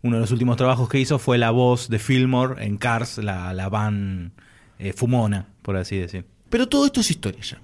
Uno 0.00 0.16
de 0.16 0.22
los 0.22 0.30
últimos 0.30 0.56
trabajos 0.56 0.88
que 0.88 0.98
hizo 0.98 1.18
fue 1.18 1.36
la 1.36 1.50
voz 1.50 1.90
de 1.90 1.98
Fillmore 1.98 2.64
en 2.64 2.78
Cars, 2.78 3.18
la, 3.18 3.52
la 3.52 3.68
van 3.68 4.32
eh, 4.78 4.94
fumona, 4.94 5.46
por 5.60 5.76
así 5.76 5.98
decir. 5.98 6.24
Pero 6.48 6.66
todo 6.66 6.86
esto 6.86 7.00
es 7.02 7.10
historia 7.10 7.42
ya. 7.42 7.60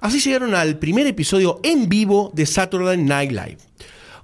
Así 0.00 0.20
llegaron 0.20 0.54
al 0.54 0.78
primer 0.78 1.08
episodio 1.08 1.58
en 1.64 1.88
vivo 1.88 2.30
de 2.34 2.46
Saturday 2.46 2.98
Night 2.98 3.32
Live. 3.32 3.58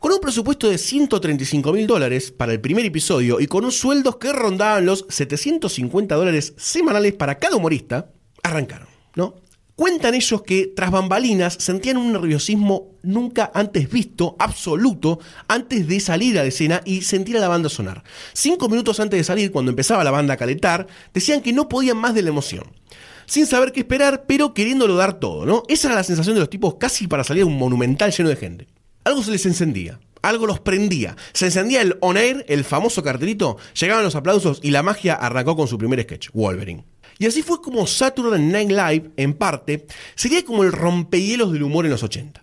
Con 0.04 0.12
un 0.12 0.20
presupuesto 0.20 0.68
de 0.68 0.76
135 0.76 1.72
mil 1.72 1.86
dólares 1.86 2.30
para 2.30 2.52
el 2.52 2.60
primer 2.60 2.84
episodio 2.84 3.40
y 3.40 3.46
con 3.46 3.64
unos 3.64 3.78
sueldos 3.78 4.16
que 4.16 4.34
rondaban 4.34 4.84
los 4.84 5.06
750 5.08 6.14
dólares 6.14 6.52
semanales 6.58 7.14
para 7.14 7.38
cada 7.38 7.56
humorista, 7.56 8.10
arrancaron, 8.42 8.86
¿no? 9.14 9.36
Cuentan 9.74 10.14
ellos 10.14 10.42
que 10.42 10.70
tras 10.76 10.90
bambalinas 10.90 11.56
sentían 11.58 11.96
un 11.96 12.12
nerviosismo 12.12 12.98
nunca 13.02 13.50
antes 13.54 13.90
visto, 13.90 14.36
absoluto, 14.38 15.20
antes 15.48 15.88
de 15.88 15.98
salir 16.00 16.38
a 16.38 16.42
la 16.42 16.48
escena 16.48 16.82
y 16.84 17.00
sentir 17.00 17.38
a 17.38 17.40
la 17.40 17.48
banda 17.48 17.70
sonar. 17.70 18.04
Cinco 18.34 18.68
minutos 18.68 19.00
antes 19.00 19.18
de 19.18 19.24
salir, 19.24 19.52
cuando 19.52 19.70
empezaba 19.70 20.04
la 20.04 20.10
banda 20.10 20.34
a 20.34 20.36
calentar, 20.36 20.86
decían 21.14 21.40
que 21.40 21.54
no 21.54 21.66
podían 21.66 21.96
más 21.96 22.12
de 22.12 22.20
la 22.20 22.28
emoción 22.28 22.64
sin 23.24 23.46
saber 23.46 23.72
qué 23.72 23.80
esperar, 23.80 24.24
pero 24.26 24.52
queriéndolo 24.52 24.96
dar 24.96 25.18
todo, 25.18 25.46
¿no? 25.46 25.62
Esa 25.66 25.88
era 25.88 25.94
la 25.94 26.04
sensación 26.04 26.34
de 26.34 26.40
los 26.40 26.50
tipos 26.50 26.74
casi 26.74 27.06
para 27.06 27.24
salir 27.24 27.44
a 27.44 27.46
un 27.46 27.56
monumental 27.56 28.12
lleno 28.12 28.28
de 28.28 28.36
gente. 28.36 28.73
Algo 29.04 29.22
se 29.22 29.30
les 29.30 29.44
encendía, 29.46 30.00
algo 30.22 30.46
los 30.46 30.60
prendía. 30.60 31.16
Se 31.32 31.46
encendía 31.46 31.82
el 31.82 31.96
on 32.00 32.16
air, 32.16 32.44
el 32.48 32.64
famoso 32.64 33.02
cartelito, 33.02 33.58
llegaban 33.78 34.04
los 34.04 34.16
aplausos 34.16 34.60
y 34.62 34.70
la 34.70 34.82
magia 34.82 35.14
arrancó 35.14 35.56
con 35.56 35.68
su 35.68 35.76
primer 35.76 36.02
sketch, 36.02 36.30
Wolverine. 36.32 36.84
Y 37.18 37.26
así 37.26 37.42
fue 37.42 37.60
como 37.60 37.86
Saturday 37.86 38.40
Night 38.42 38.70
Live, 38.70 39.10
en 39.16 39.34
parte, 39.34 39.86
sería 40.14 40.44
como 40.44 40.64
el 40.64 40.72
rompehielos 40.72 41.52
del 41.52 41.62
humor 41.62 41.84
en 41.84 41.92
los 41.92 42.02
80. 42.02 42.42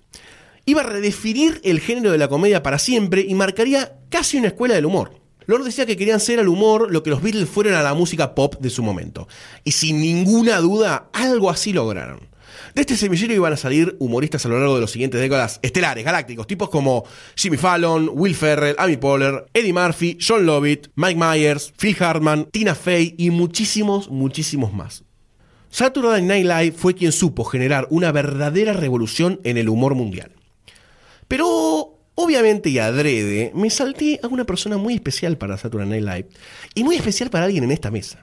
Iba 0.65 0.82
a 0.82 0.86
redefinir 0.86 1.60
el 1.63 1.80
género 1.80 2.12
de 2.12 2.17
la 2.17 2.28
comedia 2.28 2.63
para 2.63 2.80
siempre 2.80 3.26
y 3.28 3.34
marcaría 3.34 3.97
casi 4.10 4.38
una 4.38 4.50
escuela 4.50 4.76
del 4.76 4.86
humor. 4.86 5.19
Lord 5.47 5.63
decía 5.63 5.88
que 5.88 5.97
querían 5.97 6.19
ser 6.19 6.39
al 6.39 6.47
humor 6.47 6.91
lo 6.91 7.02
que 7.02 7.10
los 7.10 7.21
Beatles 7.21 7.50
fueron 7.50 7.74
a 7.74 7.82
la 7.82 7.95
música 7.95 8.36
pop 8.36 8.56
de 8.60 8.69
su 8.69 8.84
momento. 8.84 9.28
Y 9.63 9.71
sin 9.71 10.00
ninguna 10.00 10.60
duda, 10.60 11.10
algo 11.13 11.50
así 11.50 11.74
lograron. 11.74 12.31
De 12.74 12.82
este 12.82 12.96
semillero 12.96 13.34
iban 13.34 13.54
a 13.54 13.58
salir 13.58 13.96
humoristas 14.00 14.46
a 14.46 14.50
lo 14.50 14.58
largo 14.58 14.76
de 14.76 14.82
los 14.82 14.92
siguientes 14.92 15.20
décadas 15.20 15.60
estelares, 15.62 16.06
galácticos, 16.06 16.48
tipos 16.48 16.70
como 16.70 17.04
Jimmy 17.36 17.58
Fallon, 17.58 18.10
Will 18.14 18.36
Ferrell, 18.36 18.76
Amy 18.78 18.98
Poehler, 18.98 19.46
Eddie 19.54 19.74
Murphy, 19.74 20.18
John 20.26 20.46
Lovett, 20.46 20.90
Mike 20.96 21.20
Myers, 21.20 21.74
Phil 21.78 21.96
Hartman, 22.00 22.46
Tina 22.46 22.76
Fey 22.76 23.16
y 23.18 23.30
muchísimos, 23.30 24.10
muchísimos 24.10 24.74
más. 24.74 25.04
Saturday 25.70 26.22
Night 26.22 26.46
Live 26.46 26.72
fue 26.74 26.94
quien 26.94 27.12
supo 27.12 27.44
generar 27.46 27.88
una 27.90 28.12
verdadera 28.12 28.74
revolución 28.74 29.40
en 29.44 29.58
el 29.58 29.70
humor 29.70 29.96
mundial. 29.96 30.32
Pero 31.28 31.98
obviamente 32.16 32.70
y 32.70 32.80
adrede, 32.80 33.52
me 33.56 33.70
salté 33.70 34.20
a 34.22 34.28
una 34.28 34.46
persona 34.46 34.78
muy 34.78 34.96
especial 34.96 35.38
para 35.38 35.58
Saturday 35.58 35.88
Night 35.88 36.04
Live 36.04 36.30
y 36.76 36.84
muy 36.84 36.96
especial 36.96 37.30
para 37.30 37.46
alguien 37.46 37.64
en 37.64 37.72
esta 37.72 37.90
mesa. 37.90 38.20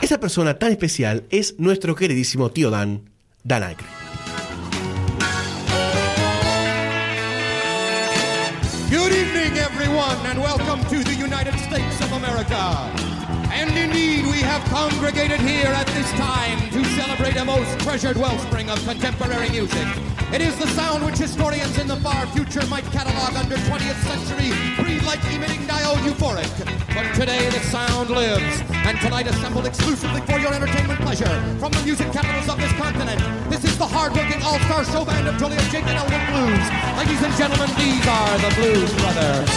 Esa 0.00 0.18
persona 0.18 0.54
tan 0.54 0.72
especial 0.72 1.24
es 1.30 1.56
nuestro 1.58 1.94
queridísimo 1.94 2.50
tío 2.50 2.70
Dan, 2.70 3.10
Dan 3.44 3.62
Aykroyd. 3.62 3.90
Good 8.90 9.12
evening, 9.12 9.58
everyone, 9.58 10.16
and 10.26 10.40
welcome 10.40 10.80
to 10.88 11.04
the 11.04 11.14
United 11.14 11.54
States 11.60 12.00
of 12.00 12.12
America. 12.12 12.99
Have 14.60 14.90
congregated 14.90 15.40
here 15.40 15.68
at 15.68 15.86
this 15.88 16.10
time 16.12 16.58
to 16.70 16.84
celebrate 16.96 17.36
a 17.36 17.44
most 17.44 17.80
treasured 17.80 18.16
wellspring 18.16 18.68
of 18.68 18.82
contemporary 18.84 19.48
music. 19.48 19.86
It 20.32 20.40
is 20.40 20.56
the 20.58 20.66
sound 20.68 21.04
which 21.04 21.16
historians 21.16 21.78
in 21.78 21.88
the 21.88 21.96
far 21.96 22.26
future 22.28 22.64
might 22.66 22.84
catalog 22.92 23.34
under 23.36 23.56
20th 23.56 24.00
century 24.04 24.52
breed-like 24.76 25.24
emitting 25.32 25.62
diode 25.66 26.04
euphoric. 26.04 26.50
But 26.92 27.14
today 27.14 27.48
the 27.50 27.60
sound 27.72 28.10
lives, 28.10 28.60
and 28.70 29.00
tonight 29.00 29.26
assembled 29.28 29.66
exclusively 29.66 30.20
for 30.22 30.38
your 30.38 30.52
entertainment 30.52 31.00
pleasure 31.00 31.40
from 31.58 31.72
the 31.72 31.82
music 31.82 32.12
capitals 32.12 32.48
of 32.48 32.60
this 32.60 32.72
continent. 32.74 33.20
This 33.48 33.64
is 33.64 33.78
the 33.78 33.86
hard-working 33.86 34.42
all-star 34.42 34.84
show 34.84 35.04
band 35.04 35.26
of 35.28 35.36
Julia 35.38 35.60
Jake 35.70 35.86
and 35.86 35.96
Elwood 35.96 36.24
Blues. 36.30 36.66
Ladies 36.98 37.22
and 37.22 37.34
gentlemen, 37.36 37.70
these 37.76 38.06
are 38.06 38.38
the 38.38 38.52
Blues 38.56 38.92
Brothers. 39.00 39.50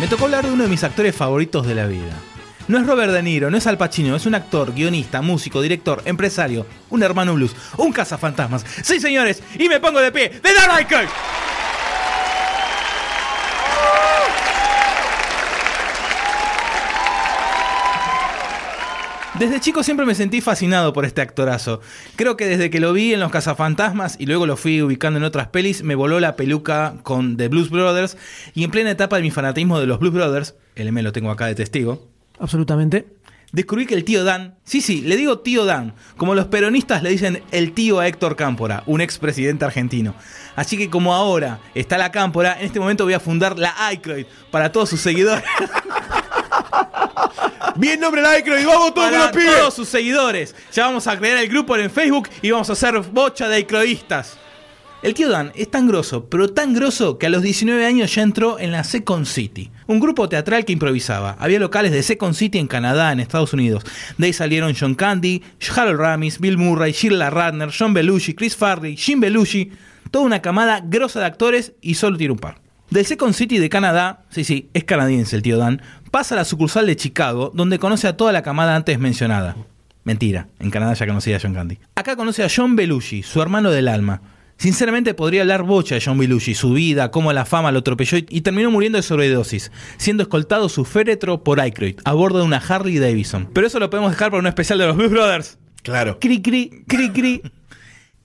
Me 0.00 0.08
tocó 0.08 0.24
hablar 0.24 0.44
de 0.44 0.52
uno 0.52 0.64
de 0.64 0.70
mis 0.70 0.82
actores 0.82 1.14
favoritos 1.14 1.66
de 1.66 1.74
la 1.74 1.86
vida. 1.86 2.33
No 2.66 2.78
es 2.78 2.86
Robert 2.86 3.12
De 3.12 3.22
Niro, 3.22 3.50
no 3.50 3.58
es 3.58 3.66
Al 3.66 3.76
Pacino, 3.76 4.16
es 4.16 4.24
un 4.24 4.34
actor, 4.34 4.72
guionista, 4.72 5.20
músico, 5.20 5.60
director, 5.60 6.00
empresario, 6.06 6.66
un 6.88 7.02
hermano 7.02 7.34
blues, 7.34 7.54
un 7.76 7.92
cazafantasmas. 7.92 8.64
Sí, 8.82 9.00
señores, 9.00 9.42
y 9.58 9.68
me 9.68 9.80
pongo 9.80 10.00
de 10.00 10.10
pie. 10.10 10.30
¡De 10.42 10.50
Aykroyd! 10.72 11.08
Desde 19.38 19.58
chico 19.58 19.82
siempre 19.82 20.06
me 20.06 20.14
sentí 20.14 20.40
fascinado 20.40 20.92
por 20.92 21.04
este 21.04 21.20
actorazo. 21.20 21.80
Creo 22.14 22.36
que 22.36 22.46
desde 22.46 22.70
que 22.70 22.78
lo 22.78 22.92
vi 22.92 23.12
en 23.12 23.18
Los 23.18 23.32
Cazafantasmas 23.32 24.14
y 24.20 24.26
luego 24.26 24.46
lo 24.46 24.56
fui 24.56 24.80
ubicando 24.80 25.18
en 25.18 25.24
otras 25.24 25.48
pelis, 25.48 25.82
me 25.82 25.96
voló 25.96 26.20
la 26.20 26.36
peluca 26.36 26.94
con 27.02 27.36
The 27.36 27.48
Blues 27.48 27.68
Brothers 27.68 28.16
y 28.54 28.62
en 28.62 28.70
plena 28.70 28.92
etapa 28.92 29.16
de 29.16 29.22
mi 29.22 29.32
fanatismo 29.32 29.80
de 29.80 29.86
los 29.86 29.98
Blues 29.98 30.14
Brothers, 30.14 30.54
el 30.76 30.86
M 30.86 31.02
lo 31.02 31.10
tengo 31.10 31.32
acá 31.32 31.46
de 31.46 31.56
testigo, 31.56 32.13
Absolutamente. 32.38 33.06
descubrí 33.52 33.86
que 33.86 33.94
el 33.94 34.04
tío 34.04 34.24
Dan, 34.24 34.56
sí, 34.64 34.80
sí, 34.80 35.00
le 35.02 35.16
digo 35.16 35.38
tío 35.38 35.64
Dan, 35.64 35.94
como 36.16 36.34
los 36.34 36.46
peronistas 36.46 37.02
le 37.02 37.10
dicen 37.10 37.42
el 37.52 37.72
tío 37.72 38.00
a 38.00 38.08
Héctor 38.08 38.34
Cámpora, 38.34 38.82
un 38.86 39.00
expresidente 39.00 39.64
argentino. 39.64 40.14
Así 40.56 40.76
que 40.76 40.90
como 40.90 41.14
ahora 41.14 41.60
está 41.74 41.96
la 41.98 42.10
Cámpora, 42.10 42.58
en 42.58 42.66
este 42.66 42.80
momento 42.80 43.04
voy 43.04 43.14
a 43.14 43.20
fundar 43.20 43.58
la 43.58 43.74
Aykroyd 43.86 44.26
para 44.50 44.72
todos 44.72 44.88
sus 44.90 45.00
seguidores. 45.00 45.44
Bien 47.76 47.98
nombre 47.98 48.20
el 48.20 48.26
Aykroyd 48.26 48.66
vamos 48.66 48.94
todos 48.94 49.10
para 49.10 49.26
los 49.26 49.32
pibes. 49.32 49.56
todos 49.56 49.74
sus 49.74 49.88
seguidores. 49.88 50.54
Ya 50.72 50.86
vamos 50.86 51.06
a 51.06 51.18
crear 51.18 51.38
el 51.38 51.48
grupo 51.48 51.76
en 51.76 51.90
Facebook 51.90 52.28
y 52.40 52.50
vamos 52.50 52.70
a 52.70 52.74
hacer 52.74 52.98
bocha 53.00 53.48
de 53.48 53.56
Aykroidistas. 53.56 54.38
El 55.04 55.12
tío 55.12 55.28
Dan 55.28 55.52
es 55.54 55.70
tan 55.70 55.86
grosso, 55.86 56.30
pero 56.30 56.48
tan 56.48 56.72
grosso 56.72 57.18
que 57.18 57.26
a 57.26 57.28
los 57.28 57.42
19 57.42 57.84
años 57.84 58.14
ya 58.14 58.22
entró 58.22 58.58
en 58.58 58.72
la 58.72 58.84
Second 58.84 59.26
City, 59.26 59.70
un 59.86 60.00
grupo 60.00 60.30
teatral 60.30 60.64
que 60.64 60.72
improvisaba. 60.72 61.36
Había 61.38 61.60
locales 61.60 61.92
de 61.92 62.02
Second 62.02 62.32
City 62.32 62.56
en 62.56 62.68
Canadá, 62.68 63.12
en 63.12 63.20
Estados 63.20 63.52
Unidos. 63.52 63.84
De 64.16 64.28
ahí 64.28 64.32
salieron 64.32 64.74
John 64.74 64.94
Candy, 64.94 65.42
Harold 65.76 66.00
Ramis, 66.00 66.40
Bill 66.40 66.56
Murray, 66.56 66.92
Sheila 66.92 67.28
Radner, 67.28 67.70
John 67.78 67.92
Belushi, 67.92 68.32
Chris 68.32 68.56
Farley, 68.56 68.96
Jim 68.96 69.20
Belushi, 69.20 69.72
toda 70.10 70.24
una 70.24 70.40
camada 70.40 70.80
grosa 70.82 71.20
de 71.20 71.26
actores 71.26 71.74
y 71.82 71.96
solo 71.96 72.16
tiro 72.16 72.32
un 72.32 72.38
par. 72.38 72.62
Del 72.88 73.04
Second 73.04 73.34
City 73.34 73.58
de 73.58 73.68
Canadá, 73.68 74.24
sí, 74.30 74.42
sí, 74.42 74.70
es 74.72 74.84
canadiense 74.84 75.36
el 75.36 75.42
tío 75.42 75.58
Dan, 75.58 75.82
pasa 76.10 76.34
a 76.34 76.38
la 76.38 76.46
sucursal 76.46 76.86
de 76.86 76.96
Chicago, 76.96 77.52
donde 77.52 77.78
conoce 77.78 78.08
a 78.08 78.16
toda 78.16 78.32
la 78.32 78.40
camada 78.40 78.74
antes 78.74 78.98
mencionada. 78.98 79.54
Mentira, 80.02 80.48
en 80.60 80.70
Canadá 80.70 80.94
ya 80.94 81.06
conocía 81.06 81.36
a 81.36 81.40
John 81.42 81.52
Candy. 81.52 81.78
Acá 81.94 82.16
conoce 82.16 82.42
a 82.42 82.48
John 82.48 82.74
Belushi, 82.74 83.22
su 83.22 83.42
hermano 83.42 83.70
del 83.70 83.88
alma. 83.88 84.22
Sinceramente 84.56 85.14
podría 85.14 85.42
hablar 85.42 85.62
bocha 85.62 85.96
de 85.96 86.00
John 86.04 86.18
Belushi, 86.18 86.54
su 86.54 86.72
vida, 86.72 87.10
cómo 87.10 87.32
la 87.32 87.44
fama 87.44 87.72
lo 87.72 87.80
atropelló 87.80 88.18
y, 88.18 88.26
y 88.28 88.40
terminó 88.42 88.70
muriendo 88.70 88.96
de 88.96 89.02
sobredosis, 89.02 89.70
siendo 89.96 90.22
escoltado 90.22 90.68
su 90.68 90.84
féretro 90.84 91.42
por 91.42 91.60
Aykroyd, 91.60 91.96
a 92.04 92.12
bordo 92.12 92.38
de 92.38 92.44
una 92.44 92.58
Harley 92.58 92.98
Davidson. 92.98 93.50
Pero 93.52 93.66
eso 93.66 93.78
lo 93.78 93.90
podemos 93.90 94.12
dejar 94.12 94.30
para 94.30 94.40
un 94.40 94.46
especial 94.46 94.78
de 94.78 94.86
los 94.86 94.96
Blues 94.96 95.10
Brothers. 95.10 95.58
Claro. 95.82 96.18
Cri, 96.18 96.40
cri, 96.40 96.84
cri, 96.86 97.10
cri. 97.10 97.42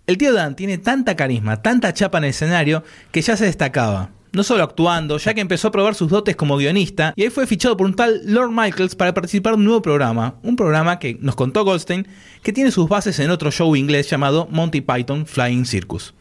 El 0.08 0.18
tío 0.18 0.34
Dan 0.34 0.56
tiene 0.56 0.80
tanta 0.80 1.16
carisma, 1.16 1.62
tanta 1.62 1.94
chapa 1.94 2.18
en 2.18 2.24
el 2.24 2.30
escenario, 2.32 2.84
que 3.12 3.22
ya 3.22 3.38
se 3.38 3.46
destacaba. 3.46 4.10
No 4.32 4.44
solo 4.44 4.64
actuando, 4.64 5.18
ya 5.18 5.34
que 5.34 5.42
empezó 5.42 5.68
a 5.68 5.72
probar 5.72 5.94
sus 5.94 6.10
dotes 6.10 6.36
como 6.36 6.58
guionista, 6.58 7.14
y 7.16 7.24
ahí 7.24 7.30
fue 7.30 7.46
fichado 7.46 7.76
por 7.78 7.86
un 7.86 7.96
tal 7.96 8.22
Lord 8.26 8.52
Michaels 8.52 8.96
para 8.96 9.14
participar 9.14 9.54
de 9.54 9.58
un 9.58 9.66
nuevo 9.66 9.82
programa, 9.82 10.36
un 10.42 10.56
programa 10.56 11.00
que 11.00 11.18
nos 11.20 11.36
contó 11.36 11.64
Goldstein, 11.64 12.08
que 12.42 12.54
tiene 12.54 12.72
sus 12.72 12.88
bases 12.88 13.20
en 13.20 13.30
otro 13.30 13.52
show 13.52 13.76
inglés 13.76 14.10
llamado 14.10 14.48
Monty 14.50 14.82
Python 14.82 15.28
Flying 15.28 15.66
Circus, 15.66 16.14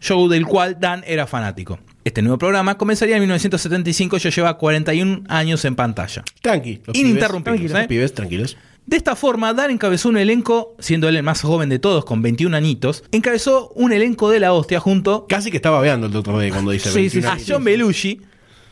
show 0.00 0.28
del 0.28 0.46
cual 0.46 0.78
Dan 0.80 1.02
era 1.06 1.26
fanático. 1.26 1.78
Este 2.04 2.22
nuevo 2.22 2.38
programa 2.38 2.78
comenzaría 2.78 3.16
en 3.16 3.22
1975 3.22 4.16
y 4.16 4.20
ya 4.20 4.30
lleva 4.30 4.56
41 4.56 5.22
años 5.28 5.64
en 5.64 5.74
pantalla. 5.74 6.22
Tranqui. 6.40 6.80
Ininterrumpidos, 6.92 7.58
pibes, 7.60 7.74
¿eh? 7.74 7.86
pibes, 7.88 8.14
tranquilos. 8.14 8.56
De 8.86 8.96
esta 8.96 9.16
forma, 9.16 9.52
Dan 9.52 9.72
encabezó 9.72 10.08
un 10.08 10.16
elenco, 10.16 10.76
siendo 10.78 11.08
él 11.08 11.16
el 11.16 11.24
más 11.24 11.42
joven 11.42 11.68
de 11.68 11.80
todos, 11.80 12.04
con 12.04 12.22
21 12.22 12.56
añitos, 12.56 13.02
encabezó 13.10 13.70
un 13.74 13.92
elenco 13.92 14.30
de 14.30 14.38
la 14.38 14.52
hostia 14.52 14.78
junto 14.78 15.26
Casi 15.28 15.50
que 15.50 15.56
estaba 15.56 15.80
veando 15.80 16.06
el 16.06 16.12
Dr. 16.12 16.38
D 16.38 16.50
cuando 16.50 16.70
dice 16.70 16.90
Sí, 16.90 17.00
21 17.00 17.22
sí, 17.22 17.26
a 17.26 17.32
años. 17.32 17.46
John 17.48 17.64
Belushi, 17.64 18.20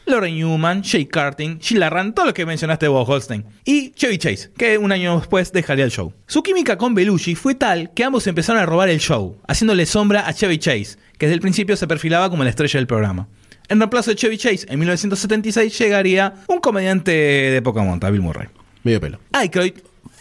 Lauren 0.06 0.34
Newman, 0.34 0.82
Jake 0.82 1.08
Cartin, 1.08 1.58
Sheila 1.58 1.88
Rand, 1.88 2.14
todo 2.14 2.26
lo 2.26 2.34
que 2.34 2.44
mencionaste 2.44 2.88
vos, 2.88 3.08
Holstein, 3.08 3.44
y 3.64 3.90
Chevy 3.92 4.18
Chase, 4.18 4.50
que 4.56 4.76
un 4.76 4.92
año 4.92 5.18
después 5.18 5.52
dejaría 5.52 5.84
el 5.84 5.90
show. 5.90 6.12
Su 6.26 6.42
química 6.42 6.76
con 6.76 6.94
Belushi 6.94 7.34
fue 7.34 7.54
tal 7.54 7.92
que 7.94 8.04
ambos 8.04 8.26
empezaron 8.26 8.60
a 8.60 8.66
robar 8.66 8.88
el 8.90 9.00
show, 9.00 9.38
haciéndole 9.48 9.86
sombra 9.86 10.26
a 10.28 10.34
Chevy 10.34 10.58
Chase, 10.58 10.96
que 11.18 11.26
desde 11.26 11.34
el 11.34 11.40
principio 11.40 11.76
se 11.76 11.86
perfilaba 11.86 12.28
como 12.28 12.44
la 12.44 12.50
estrella 12.50 12.78
del 12.78 12.86
programa. 12.86 13.28
En 13.68 13.78
reemplazo 13.78 14.10
de 14.10 14.16
Chevy 14.16 14.36
Chase, 14.36 14.66
en 14.68 14.78
1976 14.78 15.78
llegaría 15.78 16.34
un 16.48 16.60
comediante 16.60 17.10
de 17.12 17.62
poca 17.62 17.82
monta, 17.82 18.10
Bill 18.10 18.20
Murray. 18.20 18.48
Medio 18.82 19.00
pelo. 19.00 19.18
Aykroyd, 19.32 19.72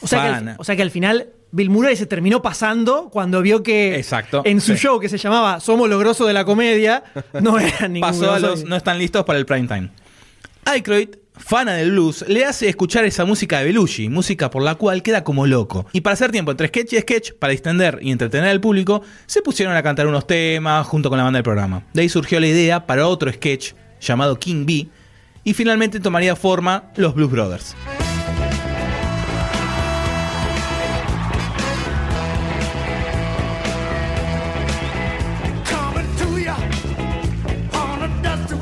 O 0.02 0.08
sea, 0.08 0.22
que 0.22 0.28
al, 0.28 0.56
o 0.58 0.64
sea 0.64 0.76
que 0.78 0.82
al 0.82 0.92
final 0.92 1.28
Bill 1.56 1.70
Murray 1.70 1.96
se 1.96 2.08
terminó 2.08 2.42
pasando 2.42 3.10
cuando 3.12 3.44
vio 3.44 3.62
que 3.62 3.96
Exacto, 3.96 4.42
en 4.44 4.60
su 4.60 4.74
sí. 4.74 4.80
show 4.80 5.00
que 5.00 5.08
se 5.08 5.20
llamaba 5.20 5.60
Somos 5.60 5.88
los 5.88 6.00
grosos 6.00 6.26
de 6.26 6.34
la 6.34 6.46
comedia, 6.46 7.04
no 7.40 7.60
eran 7.60 7.94
ningún 7.94 8.10
pasó 8.10 8.32
a 8.32 8.40
grosso 8.40 8.56
los 8.56 8.64
no 8.66 8.76
están 8.76 8.98
listos 8.98 9.24
para 9.24 9.38
el 9.38 9.46
prime 9.46 9.68
time. 9.68 9.92
Aykroyd, 10.66 11.10
fana 11.36 11.74
del 11.74 11.92
blues, 11.92 12.26
le 12.28 12.44
hace 12.44 12.68
escuchar 12.70 13.06
esa 13.06 13.24
música 13.26 13.60
de 13.60 13.66
Belushi, 13.66 14.10
música 14.10 14.50
por 14.50 14.64
la 14.64 14.74
cual 14.74 15.04
queda 15.04 15.24
como 15.24 15.46
loco. 15.46 15.86
Y 15.94 16.02
para 16.02 16.16
hacer 16.16 16.32
tiempo 16.32 16.50
entre 16.50 16.70
sketch 16.70 16.94
y 16.94 17.00
sketch, 17.00 17.34
para 17.34 17.52
distender 17.52 18.00
y 18.02 18.12
entretener 18.12 18.50
al 18.50 18.60
público, 18.60 19.04
se 19.28 19.44
pusieron 19.44 19.76
a 19.76 19.84
cantar 19.84 20.08
unos 20.08 20.26
temas 20.26 20.88
junto 20.88 21.10
con 21.10 21.20
la 21.20 21.24
banda 21.24 21.38
del 21.38 21.44
programa. 21.44 21.84
De 21.94 22.02
ahí 22.02 22.10
surgió 22.10 22.40
la 22.40 22.48
idea 22.48 22.88
para 22.88 23.08
otro 23.08 23.32
sketch 23.32 23.74
llamado 24.02 24.40
King 24.40 24.66
Bee 24.66 24.90
y 25.44 25.54
finalmente 25.54 26.00
tomaría 26.00 26.36
forma 26.36 26.86
los 26.96 27.14
Blues 27.14 27.30
Brothers. 27.30 27.76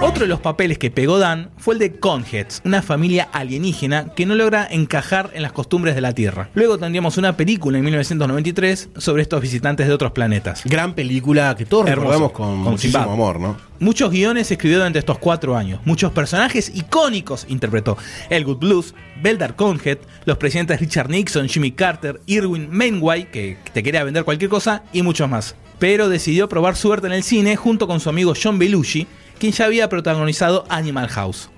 Otro 0.02 0.24
de 0.24 0.28
los 0.30 0.40
papeles 0.40 0.80
que 0.80 0.90
pegó 0.90 1.20
Dan 1.20 1.52
fue 1.58 1.76
el 1.76 1.80
de 1.80 2.00
Conheads, 2.00 2.64
una 2.66 2.82
familia 2.82 3.30
alienígena 3.32 4.16
que 4.16 4.26
no 4.26 4.34
logra 4.34 4.68
encajar 4.68 5.30
en 5.36 5.44
las 5.44 5.52
costumbres 5.52 5.94
de 5.94 6.02
la 6.02 6.14
Tierra. 6.14 6.50
Luego 6.56 6.80
tendríamos 6.80 7.20
una 7.20 7.38
película 7.38 7.78
en 7.78 7.84
1993 7.86 8.90
sobre 8.98 9.22
estos 9.22 9.40
visitantes 9.40 9.88
de 9.88 9.94
otros 9.94 10.12
planetas. 10.12 10.64
Gran 10.66 10.96
película 10.96 11.56
que 11.56 11.66
todos 11.66 11.88
Hermoso. 11.88 12.08
recordamos 12.08 12.32
con, 12.32 12.64
Con 12.64 12.74
muchísimo 12.74 13.12
amor, 13.12 13.40
¿no? 13.40 13.58
Muchos 13.80 14.10
guiones 14.10 14.48
se 14.48 14.56
escribió 14.56 14.80
durante 14.80 14.98
estos 14.98 15.20
cuatro 15.20 15.56
años. 15.56 15.80
Muchos 15.86 16.12
personajes 16.12 16.72
icónicos 16.74 17.46
interpretó. 17.48 17.96
Elwood 18.32 18.58
Blues, 18.58 18.96
Beldar 19.22 19.56
Conhead, 19.56 20.00
los 20.26 20.38
presidentes 20.38 20.80
Richard 20.80 21.12
Nixon, 21.12 21.48
Jimmy 21.48 21.74
Carter, 21.74 22.20
Irwin 22.26 22.70
Mainway, 22.72 23.30
que 23.30 23.58
te 23.72 23.84
quería 23.84 24.04
vender 24.04 24.24
cualquier 24.24 24.50
cosa, 24.50 24.82
y 24.94 25.04
muchos 25.04 25.30
más. 25.30 25.56
Pero 25.78 26.10
decidió 26.10 26.50
probar 26.50 26.76
suerte 26.76 27.06
en 27.06 27.14
el 27.14 27.24
cine 27.24 27.56
junto 27.56 27.88
con 27.88 28.00
su 28.00 28.10
amigo 28.10 28.34
John 28.42 28.60
Belushi, 28.60 29.08
quien 29.42 29.52
ya 29.54 29.66
había 29.66 29.90
protagonizado 29.90 30.66
Animal 30.70 31.08
House. 31.08 31.50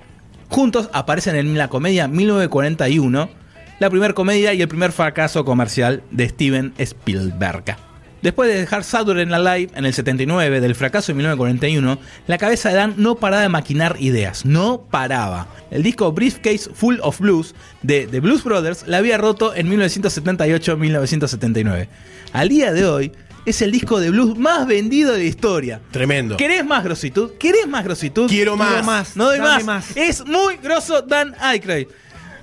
Juntos 0.47 0.89
aparecen 0.93 1.35
en 1.35 1.57
la 1.57 1.67
comedia 1.67 2.07
1941, 2.07 3.29
la 3.77 3.89
primera 3.89 4.13
comedia 4.13 4.53
y 4.53 4.61
el 4.61 4.69
primer 4.69 4.93
fracaso 4.93 5.43
comercial 5.43 6.01
de 6.09 6.29
Steven 6.29 6.73
Spielberg. 6.77 7.75
Después 8.21 8.49
de 8.49 8.57
dejar 8.57 8.85
Saturday 8.85 9.25
Night 9.25 9.43
Live 9.43 9.71
en 9.75 9.83
el 9.83 9.93
79 9.93 10.61
del 10.61 10.75
fracaso 10.75 11.11
de 11.11 11.15
1941, 11.15 11.99
la 12.27 12.37
cabeza 12.37 12.69
de 12.69 12.75
Dan 12.75 12.93
no 12.95 13.15
paraba 13.15 13.41
de 13.41 13.49
maquinar 13.49 13.97
ideas, 13.99 14.45
no 14.45 14.83
paraba. 14.89 15.47
El 15.69 15.83
disco 15.83 16.13
Briefcase 16.13 16.69
Full 16.73 16.99
of 17.01 17.19
Blues 17.19 17.53
de 17.81 18.07
The 18.07 18.21
Blues 18.21 18.45
Brothers 18.45 18.87
la 18.87 18.99
había 18.99 19.17
roto 19.17 19.53
en 19.53 19.69
1978-1979. 19.69 21.89
Al 22.31 22.47
día 22.47 22.71
de 22.71 22.85
hoy 22.85 23.11
es 23.45 23.61
el 23.61 23.71
disco 23.71 23.99
de 23.99 24.09
blues 24.09 24.37
más 24.37 24.65
vendido 24.67 25.11
de 25.11 25.19
la 25.19 25.23
historia. 25.25 25.81
Tremendo. 25.91 26.37
¿Querés 26.37 26.65
más 26.65 26.83
grositud? 26.83 27.31
¿Querés 27.39 27.67
más 27.67 27.83
grositud? 27.83 28.27
Quiero 28.29 28.55
más. 28.55 28.69
Quiero 28.69 28.83
más. 28.83 29.17
No 29.17 29.25
doy 29.25 29.39
más. 29.39 29.63
más. 29.65 29.97
Es 29.97 30.25
muy 30.25 30.57
grosso 30.57 31.01
Dan 31.01 31.35
Aykroyd. 31.39 31.87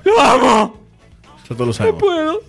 ¡Lo 0.05 0.21
amo! 0.21 0.81
Ya 1.49 1.57
todos 1.57 1.67
lo 1.67 1.73
sabemos. 1.73 2.01
puedo. 2.01 2.41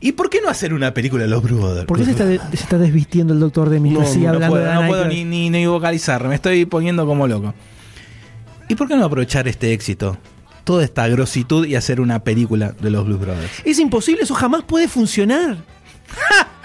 ¿Y 0.00 0.12
por 0.12 0.28
qué 0.28 0.40
no 0.42 0.48
hacer 0.50 0.74
una 0.74 0.92
película 0.92 1.22
de 1.24 1.28
los 1.30 1.42
Brothers? 1.42 1.86
¿Por 1.86 1.98
qué 1.98 2.04
se 2.04 2.10
está, 2.12 2.26
de- 2.26 2.38
se 2.38 2.56
está 2.56 2.76
desvistiendo 2.78 3.32
el 3.32 3.40
doctor 3.40 3.70
de 3.70 3.80
mientras 3.80 4.08
No, 4.08 4.12
sigue 4.14 4.26
no 4.26 4.34
hablando 4.34 4.54
puedo, 4.56 4.66
de 4.68 4.74
no 4.74 4.86
puedo 4.88 5.04
ni, 5.06 5.24
ni, 5.24 5.48
ni 5.50 5.66
vocalizar, 5.66 6.26
me 6.28 6.34
estoy 6.34 6.64
poniendo 6.66 7.06
como 7.06 7.26
loco. 7.26 7.54
¿Y 8.68 8.74
por 8.74 8.88
qué 8.88 8.96
no 8.96 9.04
aprovechar 9.04 9.48
este 9.48 9.72
éxito? 9.72 10.18
Toda 10.64 10.84
esta 10.84 11.06
grositud 11.08 11.64
y 11.66 11.76
hacer 11.76 12.00
una 12.00 12.18
película 12.24 12.72
de 12.78 12.90
los 12.90 13.06
Blues 13.06 13.20
Brothers. 13.20 13.52
Es 13.64 13.78
imposible, 13.78 14.22
eso 14.24 14.34
jamás 14.34 14.64
puede 14.64 14.86
funcionar. 14.88 15.56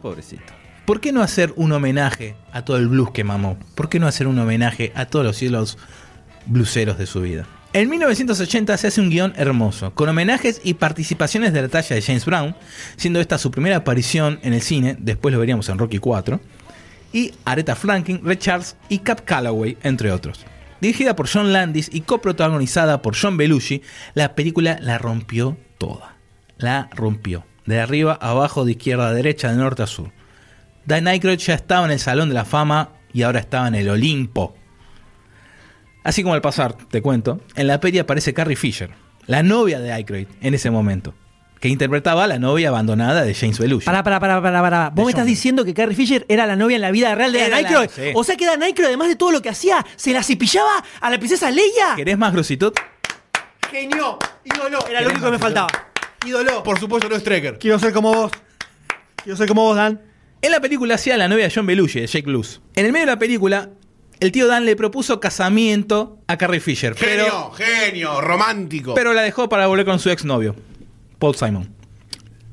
Pobrecito. 0.00 0.52
¿Por 0.84 1.00
qué 1.00 1.12
no 1.12 1.22
hacer 1.22 1.52
un 1.56 1.72
homenaje 1.72 2.34
a 2.52 2.64
todo 2.64 2.78
el 2.78 2.88
blues 2.88 3.10
que 3.10 3.24
mamó? 3.24 3.58
¿Por 3.74 3.88
qué 3.88 3.98
no 3.98 4.06
hacer 4.06 4.26
un 4.26 4.38
homenaje 4.38 4.92
a 4.94 5.06
todos 5.06 5.24
los 5.24 5.36
cielos 5.36 5.76
bluseros 6.46 6.96
de 6.96 7.06
su 7.06 7.20
vida? 7.20 7.46
En 7.74 7.90
1980 7.90 8.74
se 8.78 8.86
hace 8.86 9.00
un 9.02 9.10
guion 9.10 9.34
hermoso, 9.36 9.92
con 9.94 10.08
homenajes 10.08 10.62
y 10.64 10.74
participaciones 10.74 11.52
de 11.52 11.60
la 11.60 11.68
talla 11.68 11.94
de 11.94 12.00
James 12.00 12.24
Brown, 12.24 12.56
siendo 12.96 13.20
esta 13.20 13.36
su 13.36 13.50
primera 13.50 13.76
aparición 13.76 14.40
en 14.42 14.54
el 14.54 14.62
cine, 14.62 14.96
después 14.98 15.34
lo 15.34 15.38
veríamos 15.38 15.68
en 15.68 15.76
Rocky 15.76 15.98
4, 15.98 16.40
y 17.12 17.34
Aretha 17.44 17.76
Franklin, 17.76 18.22
Ray 18.24 18.38
Charles 18.38 18.76
y 18.88 19.00
Cap 19.00 19.20
Calloway, 19.26 19.76
entre 19.82 20.10
otros. 20.10 20.46
Dirigida 20.80 21.14
por 21.14 21.28
John 21.30 21.52
Landis 21.52 21.90
y 21.92 22.02
coprotagonizada 22.02 23.02
por 23.02 23.14
John 23.14 23.36
Belushi, 23.36 23.82
la 24.14 24.34
película 24.34 24.78
la 24.80 24.96
rompió 24.96 25.58
toda. 25.76 26.16
La 26.56 26.88
rompió. 26.94 27.44
De 27.68 27.78
arriba 27.78 28.18
a 28.18 28.30
abajo, 28.30 28.64
de 28.64 28.70
izquierda 28.70 29.08
a 29.08 29.12
derecha, 29.12 29.50
de 29.50 29.58
norte 29.58 29.82
a 29.82 29.86
sur. 29.86 30.10
Dan 30.86 31.06
Aykroyd 31.06 31.36
ya 31.36 31.52
estaba 31.52 31.84
en 31.84 31.92
el 31.92 31.98
Salón 31.98 32.30
de 32.30 32.34
la 32.34 32.46
Fama 32.46 32.92
y 33.12 33.24
ahora 33.24 33.40
estaba 33.40 33.68
en 33.68 33.74
el 33.74 33.90
Olimpo. 33.90 34.56
Así 36.02 36.22
como 36.22 36.34
al 36.34 36.40
pasar, 36.40 36.78
te 36.78 37.02
cuento, 37.02 37.42
en 37.56 37.66
la 37.66 37.78
peli 37.78 37.98
aparece 37.98 38.32
Carrie 38.32 38.56
Fisher, 38.56 38.88
la 39.26 39.42
novia 39.42 39.80
de 39.80 39.92
Aykroyd 39.92 40.28
en 40.40 40.54
ese 40.54 40.70
momento, 40.70 41.12
que 41.60 41.68
interpretaba 41.68 42.24
a 42.24 42.26
la 42.26 42.38
novia 42.38 42.70
abandonada 42.70 43.22
de 43.22 43.34
James 43.34 43.58
Belushi. 43.58 43.84
Pará, 43.84 44.02
pará, 44.02 44.18
pará, 44.18 44.40
pará, 44.40 44.62
pará. 44.62 44.90
Vos 44.94 45.04
me 45.04 45.10
estás 45.10 45.26
diciendo 45.26 45.62
que 45.66 45.74
Carrie 45.74 45.94
Fisher 45.94 46.24
era 46.30 46.46
la 46.46 46.56
novia 46.56 46.76
en 46.76 46.80
la 46.80 46.90
vida 46.90 47.14
real 47.14 47.32
de 47.32 47.50
Dan 47.50 47.52
Aykroyd. 47.52 47.90
sí. 47.90 48.12
O 48.14 48.24
sea 48.24 48.38
que 48.38 48.46
Dan 48.46 48.62
Aykroyd, 48.62 48.86
además 48.86 49.08
de 49.08 49.16
todo 49.16 49.30
lo 49.30 49.42
que 49.42 49.50
hacía, 49.50 49.84
se 49.96 50.14
la 50.14 50.22
cepillaba 50.22 50.72
a 51.02 51.10
la 51.10 51.18
princesa 51.18 51.50
Leia. 51.50 51.96
¿Querés 51.96 52.16
más 52.16 52.32
grositud? 52.32 52.72
Genio, 53.70 54.18
ídolo. 54.42 54.78
Era 54.88 55.02
lo 55.02 55.10
único 55.10 55.26
que 55.26 55.32
me 55.32 55.38
faltaba. 55.38 55.68
Ídolo. 56.26 56.62
Por 56.62 56.78
supuesto 56.78 57.08
no 57.08 57.16
es 57.16 57.22
Trekker. 57.24 57.58
Quiero 57.58 57.78
ser 57.78 57.92
como 57.92 58.12
vos. 58.12 58.32
Quiero 59.22 59.36
ser 59.36 59.48
como 59.48 59.62
vos, 59.62 59.76
Dan. 59.76 60.00
En 60.40 60.52
la 60.52 60.60
película 60.60 60.94
hacía 60.94 61.16
la 61.16 61.28
novia 61.28 61.44
de 61.44 61.52
John 61.54 61.66
Belushi, 61.66 62.00
de 62.00 62.06
Jake 62.06 62.30
Luz. 62.30 62.60
En 62.76 62.86
el 62.86 62.92
medio 62.92 63.06
de 63.06 63.12
la 63.12 63.18
película, 63.18 63.70
el 64.20 64.32
tío 64.32 64.46
Dan 64.46 64.64
le 64.64 64.76
propuso 64.76 65.18
casamiento 65.20 66.18
a 66.28 66.36
Carrie 66.36 66.60
Fisher, 66.60 66.94
Genio, 66.94 67.24
pero, 67.24 67.50
genio, 67.52 68.20
romántico. 68.20 68.94
pero 68.94 69.14
la 69.14 69.22
dejó 69.22 69.48
para 69.48 69.66
volver 69.66 69.84
con 69.84 69.98
su 69.98 70.10
exnovio, 70.10 70.54
Paul 71.18 71.34
Simon. 71.34 71.68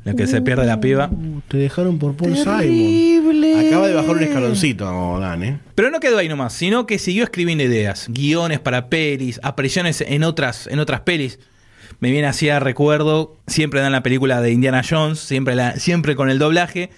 Lo 0.04 0.15
que 0.15 0.28
se 0.28 0.39
pierde 0.43 0.67
la 0.67 0.80
piba. 0.80 1.10
Uh, 1.12 1.41
te 1.47 1.58
dejaron 1.58 1.97
por 1.97 2.15
Paul 2.15 2.34
Terrible. 2.34 2.67
Simon. 2.67 3.67
Acaba 3.67 3.88
de 3.88 3.93
bajar 3.95 4.12
un 4.12 4.23
escaloncito, 4.23 5.19
Dan, 5.19 5.43
¿eh? 5.43 5.60
Pero 5.73 5.89
no 5.89 5.99
quedó 5.99 6.19
ahí 6.19 6.30
nomás, 6.30 6.54
sino 6.54 6.86
que 6.86 6.99
siguió 6.99 7.23
escribiendo 7.23 7.63
ideas, 7.63 8.06
guiones 8.10 8.60
para 8.60 8.88
pelis, 8.89 9.39
apariciones 9.41 10.01
en 10.01 10.23
otras, 10.23 10.67
en 10.67 10.80
otras 10.80 11.01
pelis. 11.01 11.39
Me 11.99 12.11
viene 12.11 12.27
así 12.27 12.49
a 12.49 12.59
recuerdo, 12.59 13.37
siempre 13.47 13.81
dan 13.81 13.91
la 13.91 14.03
película 14.03 14.41
de 14.41 14.51
Indiana 14.51 14.81
Jones, 14.87 15.19
siempre, 15.19 15.55
siempre 15.79 16.15
con 16.15 16.29
el 16.29 16.39
doblaje. 16.39 16.89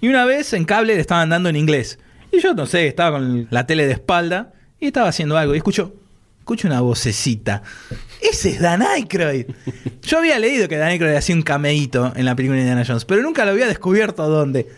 Y 0.00 0.08
una 0.08 0.24
vez 0.24 0.52
en 0.52 0.64
cable 0.64 0.94
le 0.94 1.00
estaban 1.00 1.28
dando 1.28 1.48
en 1.48 1.56
inglés. 1.56 1.98
Y 2.32 2.40
yo 2.40 2.54
no 2.54 2.66
sé, 2.66 2.86
estaba 2.86 3.18
con 3.18 3.46
la 3.50 3.66
tele 3.66 3.86
de 3.86 3.92
espalda 3.92 4.52
y 4.80 4.86
estaba 4.86 5.08
haciendo 5.08 5.36
algo. 5.36 5.54
Y 5.54 5.58
escucho, 5.58 5.94
escucho 6.38 6.66
una 6.66 6.80
vocecita. 6.80 7.62
Ese 8.20 8.50
es 8.50 8.60
Dan 8.60 8.82
Aykroyd. 8.82 9.46
Yo 10.02 10.18
había 10.18 10.38
leído 10.38 10.68
que 10.68 10.76
Dan 10.76 10.88
Aykroyd 10.88 11.14
hacía 11.14 11.36
un 11.36 11.42
cameíto 11.42 12.12
en 12.16 12.24
la 12.24 12.34
película 12.34 12.56
de 12.56 12.62
Indiana 12.62 12.84
Jones, 12.86 13.04
pero 13.04 13.22
nunca 13.22 13.44
lo 13.44 13.52
había 13.52 13.66
descubierto 13.66 14.28
dónde. 14.28 14.68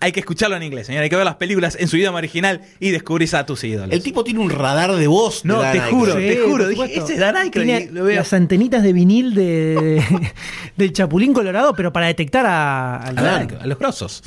Hay 0.00 0.12
que 0.12 0.20
escucharlo 0.20 0.56
en 0.56 0.62
inglés, 0.62 0.86
señor. 0.86 1.02
Hay 1.02 1.10
que 1.10 1.16
ver 1.16 1.24
las 1.24 1.36
películas 1.36 1.76
en 1.78 1.88
su 1.88 1.96
idioma 1.96 2.18
original 2.18 2.62
y 2.80 2.90
descubrir 2.90 3.34
a 3.34 3.46
tus 3.46 3.62
ídolos. 3.64 3.92
El 3.92 4.02
tipo 4.02 4.24
tiene 4.24 4.40
un 4.40 4.50
radar 4.50 4.94
de 4.94 5.06
voz. 5.06 5.42
de 5.42 5.48
No, 5.48 5.60
Dan 5.60 5.72
te 5.72 5.80
juro, 5.80 6.14
te 6.14 6.36
juro. 6.36 6.68
Dije, 6.68 6.98
ese 6.98 7.14
es 7.14 7.18
Dan 7.18 7.36
Aykroyd. 7.36 7.90
Lo 7.90 8.04
veo. 8.04 8.16
las 8.16 8.32
antenitas 8.32 8.82
de 8.82 8.92
vinil 8.92 9.34
de, 9.34 10.02
del 10.76 10.92
Chapulín 10.92 11.32
Colorado, 11.32 11.74
pero 11.74 11.92
para 11.92 12.06
detectar 12.06 12.46
a, 12.46 12.96
al 12.96 13.18
A, 13.18 13.22
Dan 13.22 13.24
Dan. 13.24 13.40
Aykroyd, 13.42 13.62
a 13.62 13.66
los 13.66 13.78
grosos. 13.78 14.22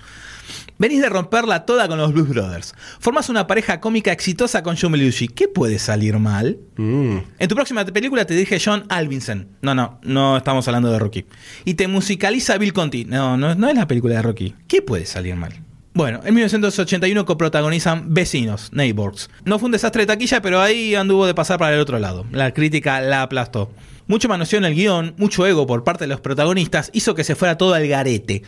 Venís 0.82 1.00
de 1.00 1.10
romperla 1.10 1.63
toda 1.63 1.88
con 1.88 2.00
los 2.00 2.12
Blues 2.12 2.30
Brothers. 2.30 2.74
Formás 3.00 3.30
una 3.30 3.46
pareja 3.46 3.80
cómica 3.80 4.12
exitosa 4.12 4.63
con 4.63 4.76
John 4.76 4.91
Belushi. 4.91 5.28
¿Qué 5.28 5.48
puede 5.48 5.78
salir 5.78 6.17
mal? 6.17 6.58
Mm. 6.76 7.17
En 7.38 7.48
tu 7.48 7.54
próxima 7.54 7.86
película 7.86 8.26
te 8.26 8.34
dirige 8.34 8.60
John 8.60 8.86
Alvinson. 8.89 9.48
No, 9.62 9.76
no, 9.76 10.00
no 10.02 10.38
estamos 10.38 10.67
hablando 10.67 10.91
de 10.91 10.98
Rocky. 10.98 11.26
Y 11.65 11.76
te 11.76 11.88
musicaliza 11.88 12.58
Bill 12.58 12.74
Conti. 12.74 13.06
No, 13.06 13.38
no, 13.38 13.54
no 13.54 13.70
es 13.70 13.76
la 13.76 13.86
película 13.86 14.15
de 14.15 14.24
Rocky. 14.24 14.56
¿Qué 14.67 14.82
puede 14.82 15.06
salir 15.06 15.36
mal? 15.36 15.54
Bueno, 15.94 16.22
en 16.24 16.34
1981 16.34 17.26
coprotagonizan 17.26 18.12
Vecinos, 18.15 18.72
Neighbors. 18.74 19.30
No 19.46 19.60
fue 19.60 19.67
un 19.67 19.74
desastre 19.74 20.02
de 20.02 20.08
taquilla, 20.08 20.41
pero 20.41 20.62
ahí 20.62 20.96
anduvo 20.96 21.28
de 21.28 21.36
pasar 21.36 21.60
para 21.60 21.76
el 21.76 21.80
otro 21.80 22.00
lado. 22.00 22.26
La 22.32 22.56
crítica 22.56 23.02
la 23.02 23.22
aplastó. 23.22 23.72
Mucho 24.08 24.28
manoseo 24.28 24.58
en 24.58 24.65
el 24.65 24.74
guion, 24.74 25.13
mucho 25.17 25.46
ego 25.46 25.67
por 25.67 25.84
parte 25.84 26.06
de 26.06 26.08
los 26.08 26.22
protagonistas 26.22 26.89
hizo 26.91 27.13
que 27.13 27.24
se 27.24 27.36
fuera 27.36 27.60
todo 27.60 27.76
al 27.76 27.88
garete. 27.88 28.41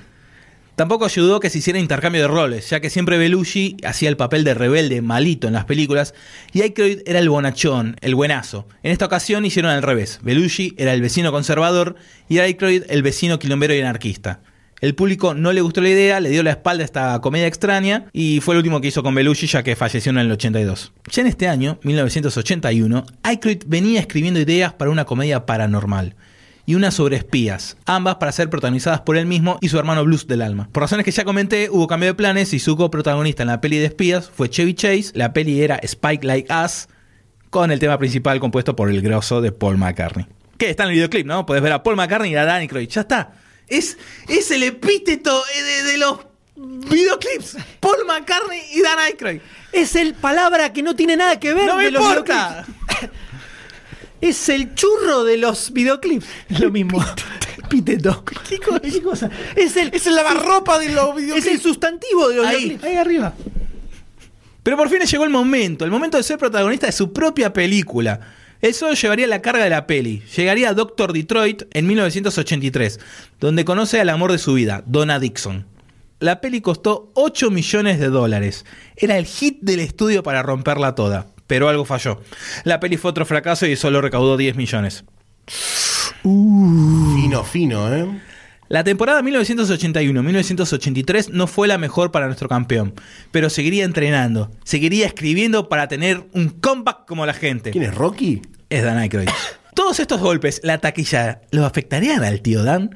Tampoco 0.76 1.06
ayudó 1.06 1.40
que 1.40 1.52
se 1.52 1.60
hiciera 1.60 1.78
intercambio 1.78 2.24
de 2.24 2.28
roles, 2.28 2.68
ya 2.68 2.80
que 2.80 2.90
siempre 2.90 3.20
Belushi 3.20 3.78
hacía 3.86 4.10
el 4.10 4.18
papel 4.18 4.44
de 4.44 4.56
rebelde 4.56 5.04
malito 5.04 5.46
en 5.46 5.54
las 5.54 5.66
películas 5.66 6.16
y 6.52 6.64
Aykroyd 6.64 7.02
era 7.06 7.20
el 7.20 7.30
bonachón, 7.30 7.96
el 8.02 8.16
buenazo. 8.16 8.68
En 8.82 8.92
esta 8.92 9.06
ocasión 9.06 9.46
hicieron 9.46 9.70
al 9.70 9.84
revés. 9.84 10.20
Belushi 10.24 10.74
era 10.80 10.96
el 10.96 11.02
vecino 11.02 11.32
conservador 11.32 11.96
y 12.28 12.40
Aykroyd 12.40 12.86
el 12.90 13.04
vecino 13.04 13.38
quilombero 13.38 13.76
y 13.76 13.82
anarquista. 13.82 14.42
El 14.82 14.96
público 14.96 15.36
no 15.36 15.54
le 15.54 15.62
gustó 15.62 15.80
la 15.80 15.90
idea, 15.90 16.20
le 16.20 16.30
dio 16.32 16.42
la 16.42 16.50
espalda 16.50 16.82
a 16.82 16.86
esta 16.86 17.22
comedia 17.22 17.46
extraña 17.46 18.08
y 18.12 18.40
fue 18.42 18.56
el 18.56 18.58
último 18.58 18.82
que 18.82 18.88
hizo 18.88 19.04
con 19.04 19.14
Belushi 19.14 19.46
ya 19.46 19.62
que 19.62 19.76
falleció 19.76 20.10
en 20.10 20.18
el 20.18 20.32
82. 20.32 20.92
Ya 21.12 21.22
en 21.22 21.28
este 21.28 21.48
año, 21.48 21.78
1981, 21.84 23.06
Aykroyd 23.22 23.64
venía 23.68 24.00
escribiendo 24.00 24.40
ideas 24.40 24.74
para 24.74 24.90
una 24.90 25.06
comedia 25.06 25.46
paranormal 25.46 26.16
y 26.66 26.76
una 26.76 26.92
sobre 26.92 27.18
espías, 27.18 27.78
ambas 27.86 28.16
para 28.16 28.32
ser 28.32 28.50
protagonizadas 28.50 29.02
por 29.02 29.18
él 29.18 29.26
mismo 29.26 29.58
y 29.62 29.70
su 29.70 29.78
hermano 29.78 30.04
Blues 30.06 30.28
del 30.28 30.42
alma. 30.42 30.70
Por 30.72 30.82
razones 30.84 31.04
que 31.06 31.12
ya 31.12 31.26
comenté, 31.26 31.70
hubo 31.70 31.88
cambio 31.88 32.08
de 32.10 32.14
planes 32.14 32.54
y 32.54 32.60
su 32.60 32.78
coprotagonista 32.78 33.44
en 33.44 33.48
la 33.48 33.62
peli 33.62 33.78
de 33.78 33.86
espías 33.86 34.30
fue 34.30 34.50
Chevy 34.50 34.74
Chase, 34.74 35.12
la 35.14 35.34
peli 35.34 35.62
era 35.62 35.78
Spike 35.84 36.26
Like 36.26 36.54
Us, 36.54 36.88
con 37.50 37.72
el 37.72 37.80
tema 37.80 37.98
principal 37.98 38.40
compuesto 38.40 38.76
por 38.76 38.90
el 38.90 39.02
grosso 39.02 39.42
de 39.42 39.52
Paul 39.52 39.78
McCartney. 39.78 40.26
Que 40.58 40.70
está 40.70 40.84
en 40.84 40.90
el 40.90 40.96
videoclip, 40.96 41.26
¿no? 41.28 41.46
Puedes 41.46 41.62
ver 41.62 41.74
a 41.74 41.84
Paul 41.84 41.96
McCartney 41.98 42.32
y 42.32 42.36
a 42.36 42.46
Danny 42.46 42.68
Croyd. 42.68 42.88
Ya 42.88 43.02
está. 43.02 43.34
Es, 43.68 43.98
es 44.28 44.52
el 44.52 44.64
epíteto 44.64 45.44
eh, 45.56 45.62
de, 45.62 45.84
de 45.92 45.98
los 45.98 46.20
videoclips. 46.56 47.58
Paul 47.80 48.06
McCartney 48.08 48.62
y 48.74 48.82
Dan 48.82 49.00
Aykroyd. 49.00 49.42
Es 49.72 49.96
el 49.96 50.14
palabra 50.14 50.72
que 50.72 50.84
no 50.84 50.96
tiene 50.96 51.18
nada 51.18 51.40
que 51.40 51.54
ver. 51.54 51.66
No 51.66 51.78
me 51.78 51.88
importa. 51.88 52.66
Es 54.24 54.48
el 54.48 54.74
churro 54.74 55.24
de 55.26 55.38
los 55.38 55.74
videoclips. 55.74 56.26
Es 56.50 56.60
lo 56.60 56.72
mismo. 56.72 57.04
Epíteto. 57.66 58.24
¿Qué 58.48 58.58
cosa? 58.60 58.80
¿Qué 58.80 59.02
cosa? 59.02 59.30
Es 59.56 59.76
el, 59.76 59.90
Es 59.94 60.08
el 60.08 60.16
lavarropa 60.16 60.80
de 60.80 60.90
los 60.90 61.10
es 61.10 61.16
videoclips. 61.16 61.48
el 61.48 61.60
sustantivo 61.60 62.30
de 62.30 62.36
los 62.38 62.46
Ahí. 62.46 62.56
videoclips. 62.64 62.84
Ahí 62.86 62.96
arriba. 62.96 63.34
Pero 64.64 64.78
por 64.78 64.90
fin 64.90 65.00
le 65.00 65.06
llegó 65.06 65.26
el 65.26 65.30
momento, 65.30 65.84
el 65.84 65.92
momento 65.92 66.16
de 66.16 66.24
ser 66.24 66.38
protagonista 66.38 66.86
de 66.86 66.94
su 66.94 67.12
propia 67.12 67.52
película. 67.52 68.22
Solo 68.72 68.94
llevaría 68.94 69.28
la 69.28 69.42
carga 69.42 69.66
de 69.66 69.70
la 69.70 69.86
peli. 69.88 70.24
Llegaría 70.38 70.70
a 70.70 70.74
Doctor 70.74 71.12
Detroit 71.12 71.64
en 71.72 71.86
1983, 71.86 72.98
donde 73.42 73.66
conoce 73.66 74.00
al 74.00 74.08
amor 74.08 74.32
de 74.32 74.38
su 74.38 74.54
vida, 74.54 74.84
Donna 74.86 75.20
Dixon. 75.20 75.66
La 76.20 76.40
peli 76.40 76.62
costó 76.62 77.12
8 77.16 77.52
millones 77.52 78.00
de 78.00 78.08
dólares. 78.08 78.66
Era 78.96 79.18
el 79.18 79.26
hit 79.26 79.58
del 79.60 79.82
estudio 79.82 80.24
para 80.24 80.44
romperla 80.44 80.96
toda. 80.96 81.28
Pero 81.48 81.70
algo 81.70 81.86
falló. 81.86 82.22
La 82.64 82.80
peli 82.80 82.98
fue 82.98 83.12
otro 83.12 83.26
fracaso 83.26 83.66
y 83.66 83.76
solo 83.76 84.02
recaudó 84.02 84.38
10 84.38 84.56
millones. 84.56 85.04
Fino, 86.24 87.44
fino, 87.44 87.94
¿eh? 87.94 88.22
La 88.70 88.84
temporada 88.84 89.22
1981-1983 89.22 91.30
no 91.30 91.48
fue 91.48 91.68
la 91.68 91.78
mejor 91.78 92.12
para 92.12 92.28
nuestro 92.28 92.50
campeón, 92.50 92.94
pero 93.32 93.50
seguiría 93.50 93.84
entrenando, 93.84 94.52
seguiría 94.64 95.06
escribiendo 95.06 95.68
para 95.70 95.88
tener 95.88 96.26
un 96.34 96.50
comeback 96.50 97.06
como 97.06 97.26
la 97.26 97.34
gente. 97.34 97.72
¿Quién 97.72 97.84
es 97.84 97.94
Rocky? 97.94 98.42
Es 98.70 98.84
Dan 98.84 98.98
Aykroyd. 98.98 99.28
Todos 99.76 100.00
estos 100.00 100.22
golpes, 100.22 100.62
la 100.64 100.80
taquilla, 100.80 101.42
¿lo 101.52 101.66
afectarían 101.66 102.24
al 102.24 102.42
tío 102.42 102.64
Dan? 102.64 102.96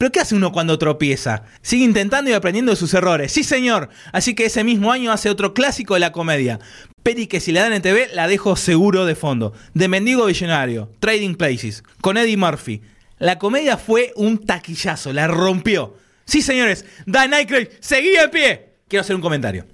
¿Pero 0.00 0.12
qué 0.12 0.20
hace 0.20 0.34
uno 0.34 0.50
cuando 0.50 0.78
tropieza? 0.78 1.42
Sigue 1.60 1.84
intentando 1.84 2.30
y 2.30 2.32
aprendiendo 2.32 2.72
de 2.72 2.76
sus 2.76 2.94
errores. 2.94 3.32
Sí, 3.32 3.44
señor. 3.44 3.90
Así 4.12 4.34
que 4.34 4.46
ese 4.46 4.64
mismo 4.64 4.92
año 4.92 5.12
hace 5.12 5.28
otro 5.28 5.52
clásico 5.52 5.92
de 5.92 6.00
la 6.00 6.10
comedia. 6.10 6.58
Peli 7.02 7.26
que 7.26 7.40
si 7.40 7.52
la 7.52 7.62
dan 7.62 7.72
en 7.72 7.82
TV 7.82 8.08
la 8.12 8.28
dejo 8.28 8.56
seguro 8.56 9.06
de 9.06 9.14
fondo. 9.14 9.52
De 9.74 9.88
Mendigo 9.88 10.26
Visionario, 10.26 10.90
Trading 11.00 11.34
Places, 11.34 11.82
con 12.00 12.16
Eddie 12.16 12.36
Murphy. 12.36 12.82
La 13.18 13.38
comedia 13.38 13.76
fue 13.76 14.12
un 14.16 14.44
taquillazo, 14.44 15.12
la 15.12 15.26
rompió. 15.26 15.96
Sí, 16.24 16.42
señores, 16.42 16.84
Dan 17.06 17.34
Aykroyd 17.34 17.68
seguía 17.80 18.24
en 18.24 18.30
pie. 18.30 18.72
Quiero 18.88 19.02
hacer 19.02 19.16
un 19.16 19.22
comentario. 19.22 19.66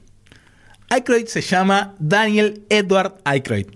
Aykroyd 0.88 1.26
se 1.26 1.40
llama 1.40 1.94
Daniel 1.98 2.64
Edward 2.68 3.16
Aykroyd. 3.24 3.66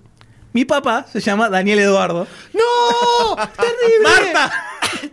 Mi 0.52 0.64
papá 0.64 1.06
se 1.10 1.20
llama 1.20 1.48
Daniel 1.48 1.80
Eduardo. 1.80 2.26
¡No! 2.52 3.36
¡Terrible! 3.56 4.02
¡Marta! 4.02 4.52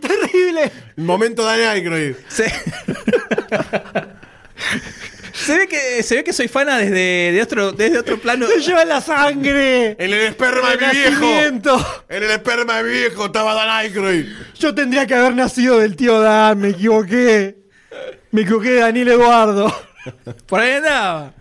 ¡Terrible! 0.00 0.72
Momento 0.96 1.44
Daniel 1.44 1.68
Aykroyd. 1.68 2.14
Se... 2.28 2.52
se 5.48 5.56
ve 5.56 5.66
que 5.66 6.02
se 6.02 6.16
ve 6.16 6.24
que 6.24 6.34
soy 6.34 6.46
fana 6.46 6.76
desde 6.76 7.32
de 7.32 7.40
otro 7.42 7.72
desde 7.72 7.98
otro 7.98 8.20
plano. 8.20 8.46
¡Me 8.54 8.62
lleva 8.62 8.84
la 8.84 9.00
sangre! 9.00 9.92
En 9.92 10.12
el 10.12 10.14
esperma 10.14 10.76
de 10.76 10.86
mi 10.86 10.92
viejo. 10.92 11.10
nacimiento. 11.10 12.04
En 12.06 12.22
el 12.22 12.30
esperma 12.30 12.76
de 12.76 12.84
mi 12.84 12.90
viejo 12.90 13.26
estaba 13.26 13.54
Dan 13.54 13.70
Aykroyd. 13.70 14.26
Yo 14.58 14.74
tendría 14.74 15.06
que 15.06 15.14
haber 15.14 15.34
nacido 15.34 15.78
del 15.78 15.96
tío 15.96 16.20
Dan, 16.20 16.58
me 16.58 16.68
equivoqué. 16.68 17.56
Me 18.30 18.42
equivoqué 18.42 18.72
de 18.72 18.80
Daniel 18.80 19.08
Eduardo. 19.08 19.74
Por 20.46 20.60
ahí 20.60 20.72
andaba. 20.72 21.32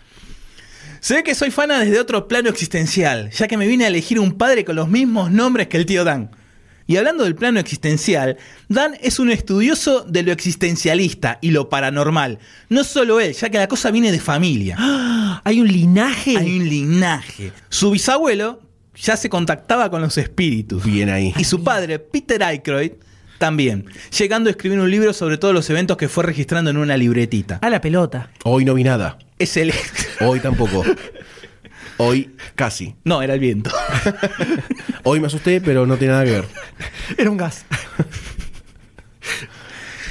Se 1.02 1.16
ve 1.16 1.24
que 1.24 1.36
soy 1.36 1.52
fana 1.52 1.80
desde 1.80 2.00
otro 2.00 2.30
plano 2.30 2.50
existencial, 2.50 3.30
ya 3.32 3.50
que 3.50 3.58
me 3.58 3.68
vine 3.68 3.84
a 3.84 3.88
elegir 3.90 4.22
un 4.22 4.38
padre 4.38 4.64
con 4.64 4.78
los 4.78 4.88
mismos 4.88 5.32
nombres 5.32 5.68
que 5.68 5.76
el 5.76 5.86
tío 5.86 6.06
Dan. 6.06 6.32
Y 6.88 6.96
hablando 6.96 7.26
del 7.26 7.36
plano 7.36 7.60
existencial, 7.60 8.38
Dan 8.70 8.96
es 9.02 9.20
un 9.20 9.30
estudioso 9.30 10.06
de 10.08 10.24
lo 10.24 10.32
existencialista 10.32 11.38
y 11.42 11.52
lo 11.52 11.70
paranormal. 11.70 12.40
No 12.70 12.86
solo 12.86 13.20
él, 13.20 13.34
ya 13.34 13.50
que 13.50 13.58
la 13.58 13.68
cosa 13.68 13.92
viene 13.92 14.12
de 14.12 14.20
familia. 14.20 14.78
Hay 15.44 15.60
un 15.60 15.68
linaje. 15.68 16.38
Hay 16.38 16.60
un 16.60 16.68
linaje. 16.68 17.52
Su 17.70 17.92
bisabuelo 17.92 18.62
ya 18.96 19.18
se 19.18 19.30
contactaba 19.30 19.92
con 19.92 20.02
los 20.02 20.18
espíritus. 20.18 20.84
Bien 20.84 21.10
ahí. 21.10 21.34
Y 21.38 21.44
su 21.44 21.64
padre, 21.64 22.00
Peter 22.00 22.42
Aykroyd, 22.42 22.94
también, 23.38 23.86
llegando 24.18 24.50
a 24.50 24.52
escribir 24.52 24.80
un 24.80 24.90
libro 24.90 25.14
sobre 25.14 25.38
todos 25.38 25.54
los 25.54 25.70
eventos 25.70 25.98
que 25.98 26.10
fue 26.10 26.24
registrando 26.24 26.72
en 26.72 26.78
una 26.78 26.98
libretita. 26.98 27.60
A 27.62 27.70
la 27.70 27.82
pelota. 27.82 28.32
Hoy 28.44 28.66
no 28.66 28.74
vi 28.74 28.84
nada. 28.84 29.20
Es 29.38 29.58
el... 29.58 29.74
Hoy 30.22 30.40
tampoco. 30.40 30.84
Hoy 31.98 32.36
casi. 32.56 32.96
No, 33.04 33.22
era 33.22 33.34
el 33.34 33.40
viento. 33.40 33.72
Hoy 35.04 35.20
me 35.20 35.28
asusté, 35.28 35.62
pero 35.62 35.86
no 35.86 35.98
tiene 35.98 36.14
nada 36.14 36.26
que 36.26 36.32
ver. 36.32 36.46
Era 37.18 37.30
un 37.30 37.38
gas. 37.38 37.66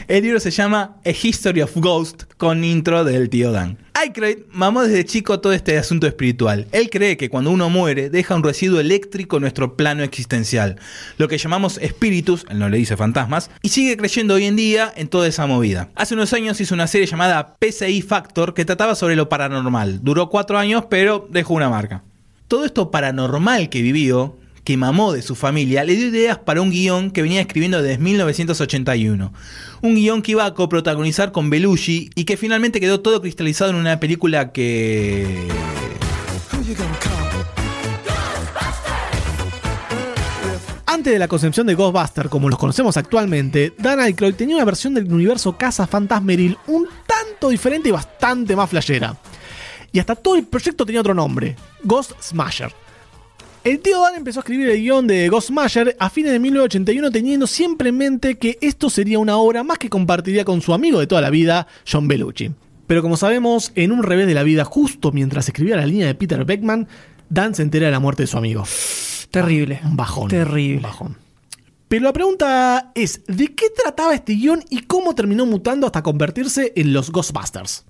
El 0.09 0.23
libro 0.23 0.39
se 0.39 0.53
llama 0.53 0.99
A 1.05 1.11
History 1.11 1.63
of 1.63 1.77
Ghost 1.79 2.33
con 2.37 2.63
intro 2.63 3.03
del 3.03 3.29
tío 3.29 3.51
Dan. 3.51 3.77
Aykroyd 3.95 4.39
mamó 4.53 4.85
desde 4.85 5.05
chico 5.05 5.41
todo 5.41 5.53
este 5.53 5.77
asunto 5.79 6.07
espiritual. 6.07 6.69
Él 6.71 6.91
cree 6.91 7.17
que 7.17 7.29
cuando 7.29 7.51
uno 7.51 7.71
muere 7.71 8.09
deja 8.09 8.37
un 8.37 8.45
residuo 8.45 8.79
eléctrico 8.79 9.37
en 9.37 9.41
nuestro 9.41 9.77
plano 9.77 10.05
existencial, 10.05 10.79
lo 11.19 11.27
que 11.27 11.39
llamamos 11.39 11.79
espíritus, 11.79 12.47
él 12.49 12.61
no 12.61 12.69
le 12.69 12.77
dice 12.77 12.97
fantasmas, 12.97 13.51
y 13.63 13.71
sigue 13.71 13.97
creyendo 13.97 14.35
hoy 14.35 14.45
en 14.45 14.55
día 14.55 14.93
en 14.95 15.09
toda 15.09 15.27
esa 15.27 15.49
movida. 15.49 15.91
Hace 15.97 16.15
unos 16.15 16.33
años 16.33 16.61
hizo 16.61 16.75
una 16.75 16.87
serie 16.87 17.09
llamada 17.09 17.57
PCI 17.59 18.01
Factor 18.03 18.55
que 18.55 18.65
trataba 18.65 18.95
sobre 18.95 19.17
lo 19.17 19.29
paranormal. 19.29 20.05
Duró 20.05 20.29
cuatro 20.29 20.57
años, 20.57 20.85
pero 20.89 21.27
dejó 21.33 21.55
una 21.55 21.69
marca. 21.69 22.05
Todo 22.47 22.65
esto 22.65 22.93
paranormal 22.93 23.71
que 23.71 23.83
vivió 23.83 24.37
que 24.67 24.77
mamó 24.77 25.13
de 25.13 25.23
su 25.23 25.37
familia, 25.37 25.85
le 25.85 25.95
dio 25.95 26.09
ideas 26.09 26.39
para 26.39 26.61
un 26.61 26.71
guion 26.71 27.13
que 27.13 27.23
venía 27.23 27.41
escribiendo 27.41 27.81
desde 27.81 28.03
1981. 28.03 29.33
Un 29.81 29.95
guion 29.95 30.23
que 30.23 30.33
iba 30.33 30.45
a 30.45 30.55
coprotagonizar 30.55 31.31
con 31.31 31.51
Belushi 31.51 32.11
y 32.17 32.25
que 32.25 32.37
finalmente 32.37 32.81
quedó 32.81 32.99
todo 32.99 33.21
cristalizado 33.21 33.71
en 33.71 33.77
una 33.77 34.01
película 34.01 34.51
que... 34.51 35.47
Antes 40.85 41.13
de 41.13 41.19
la 41.21 41.29
concepción 41.29 41.69
de 41.69 41.77
Ghostbuster, 41.77 42.29
como 42.29 42.49
los 42.49 42.59
conocemos 42.59 42.97
actualmente, 42.97 43.73
Dan 43.79 44.01
Aykroyd 44.01 44.35
tenía 44.35 44.57
una 44.57 44.65
versión 44.65 44.95
del 44.95 45.13
universo 45.13 45.57
Casa 45.57 45.87
Fantasmeril 45.87 46.59
un 46.67 46.89
tanto 47.07 47.51
diferente 47.51 47.91
y 47.91 47.93
bastante 47.93 48.57
más 48.57 48.69
flashera. 48.69 49.17
Y 49.93 50.01
hasta 50.01 50.17
todo 50.17 50.35
el 50.35 50.45
proyecto 50.45 50.85
tenía 50.85 51.03
otro 51.03 51.15
nombre, 51.15 51.55
Ghost 51.85 52.21
Smasher. 52.21 52.86
El 53.67 53.81
tío 53.81 54.01
Dan 54.01 54.15
empezó 54.15 54.39
a 54.39 54.43
escribir 54.43 54.69
el 54.69 54.81
guion 54.81 55.09
de 55.09 55.29
Ghost 55.29 55.49
Smasher 55.49 55.97
a 55.99 56.09
fines 56.09 56.31
de 56.31 56.39
1981 56.39 57.11
teniendo 57.11 57.49
siempre 57.49 57.89
en 57.89 57.97
mente 57.97 58.39
que 58.39 58.59
esto 58.61 58.89
sería 58.91 59.19
una 59.19 59.39
obra 59.39 59.65
más 59.65 59.79
que 59.79 59.91
compartiría 59.91 60.45
con 60.45 60.63
su 60.63 60.73
amigo 60.73 61.01
de 61.01 61.09
toda 61.09 61.21
la 61.21 61.31
vida, 61.31 61.67
John 61.85 62.07
Belushi. 62.07 62.53
Pero 62.87 63.03
como 63.03 63.17
sabemos, 63.17 63.73
en 63.75 63.91
un 63.91 64.05
revés 64.05 64.29
de 64.29 64.35
la 64.35 64.45
vida, 64.45 64.65
justo 64.65 65.11
mientras 65.11 65.49
escribía 65.49 65.75
la 65.75 65.85
línea 65.85 66.07
de 66.07 66.15
Peter 66.15 66.45
Beckman, 66.45 66.87
Dan 67.29 67.57
se 67.57 67.63
entera 67.63 67.87
de 67.87 67.91
la 67.91 67.99
muerte 67.99 68.23
de 68.23 68.29
su 68.29 68.39
amigo. 68.39 68.63
Terrible. 69.33 69.81
Un 69.85 69.97
bajón. 69.97 70.29
Terrible. 70.29 70.77
Un 70.77 70.83
bajón. 70.83 71.17
Pero 71.89 72.05
la 72.05 72.13
pregunta 72.13 72.93
es, 72.95 73.23
¿de 73.27 73.53
qué 73.53 73.67
trataba 73.71 74.15
este 74.15 74.35
guion 74.35 74.63
y 74.71 74.83
cómo 74.83 75.17
terminó 75.17 75.45
mutando 75.45 75.87
hasta 75.87 76.05
convertirse 76.05 76.73
en 76.77 76.93
los 76.93 77.11
Ghostbusters? 77.11 77.85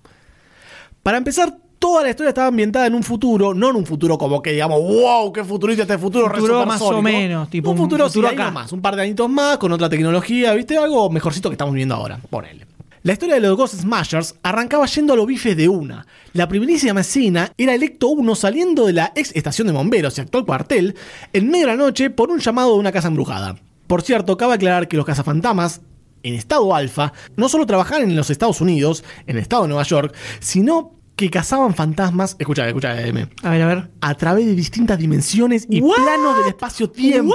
Para 1.03 1.19
empezar, 1.19 1.59
toda 1.87 2.03
la 2.03 2.11
historia 2.11 2.31
estaba 2.31 2.49
ambientada 2.49 2.87
en 2.87 2.94
un 2.96 3.03
futuro, 3.05 3.55
no 3.55 3.70
en 3.70 3.77
un 3.77 3.87
futuro 3.87 4.18
como 4.18 4.42
que 4.42 4.51
digamos, 4.53 4.81
wow, 4.81 5.33
qué 5.33 5.44
futurista 5.44 5.83
este 5.83 5.96
futuro, 5.99 6.29
Futuro 6.29 6.66
más 6.66 6.81
supersónico". 6.81 6.99
o 6.99 7.03
menos, 7.03 7.49
tipo 7.49 7.70
un 7.70 7.77
un 7.79 7.85
futuro, 7.85 8.07
futuro 8.09 8.27
acá. 8.29 8.42
años 8.44 8.55
más, 8.55 8.72
un 8.72 8.81
par 8.83 8.96
de 8.96 9.03
añitos 9.03 9.31
más, 9.31 9.59
con 9.59 9.70
otra 9.70 9.88
tecnología, 9.88 10.53
¿viste? 10.55 10.77
Algo 10.77 11.09
mejorcito 11.11 11.49
que 11.49 11.55
estamos 11.55 11.72
viviendo 11.72 11.94
ahora, 11.94 12.18
ponele. 12.29 12.66
La 13.05 13.12
historia 13.12 13.37
de 13.37 13.40
los 13.40 13.57
Ghost 13.57 13.75
Smashers 13.75 14.35
arrancaba 14.42 14.85
yendo 14.87 15.12
a 15.12 15.16
los 15.16 15.27
bifes 15.29 15.57
de 15.57 15.68
una. 15.68 16.05
La 16.33 16.49
primerísima 16.49 17.03
escena 17.03 17.53
era 17.57 17.72
Electo 17.72 18.09
1 18.09 18.35
saliendo 18.35 18.85
de 18.87 18.92
la 18.94 19.12
ex 19.14 19.31
estación 19.37 19.68
de 19.68 19.72
bomberos 19.72 20.18
y 20.18 20.22
actual 20.22 20.44
cuartel 20.44 20.96
en 21.33 21.49
media 21.49 21.66
de 21.66 21.72
la 21.72 21.77
noche 21.77 22.11
por 22.11 22.31
un 22.31 22.40
llamado 22.40 22.72
de 22.72 22.81
una 22.81 22.90
casa 22.90 23.07
embrujada. 23.07 23.55
Por 23.87 24.03
cierto, 24.03 24.37
cabe 24.37 24.55
aclarar 24.55 24.88
que 24.88 24.96
los 24.96 25.07
cazafantasmas 25.07 25.83
en 26.25 26.35
estado 26.35 26.75
alfa 26.75 27.12
no 27.37 27.49
solo 27.49 27.64
trabajaban 27.64 28.03
en 28.11 28.16
los 28.16 28.31
Estados 28.31 28.61
Unidos, 28.61 29.05
en 29.29 29.37
el 29.37 29.42
estado 29.42 29.62
de 29.62 29.68
Nueva 29.68 29.85
York, 29.85 30.12
sino 30.40 30.96
que 31.16 31.31
cazaban 31.31 31.74
fantasmas, 31.74 32.37
escucha, 32.38 32.68
escucha, 32.68 33.00
M, 33.00 33.26
A 33.42 33.50
ver, 33.50 33.62
a 33.62 33.66
ver. 33.66 33.88
a 34.02 34.14
través 34.16 34.44
de 34.44 34.55
distintas 34.55 34.98
dimensiones 34.98 35.66
y 35.68 35.81
What? 35.81 35.96
planos 35.96 36.38
del 36.40 36.48
espacio-tiempo. 36.48 37.35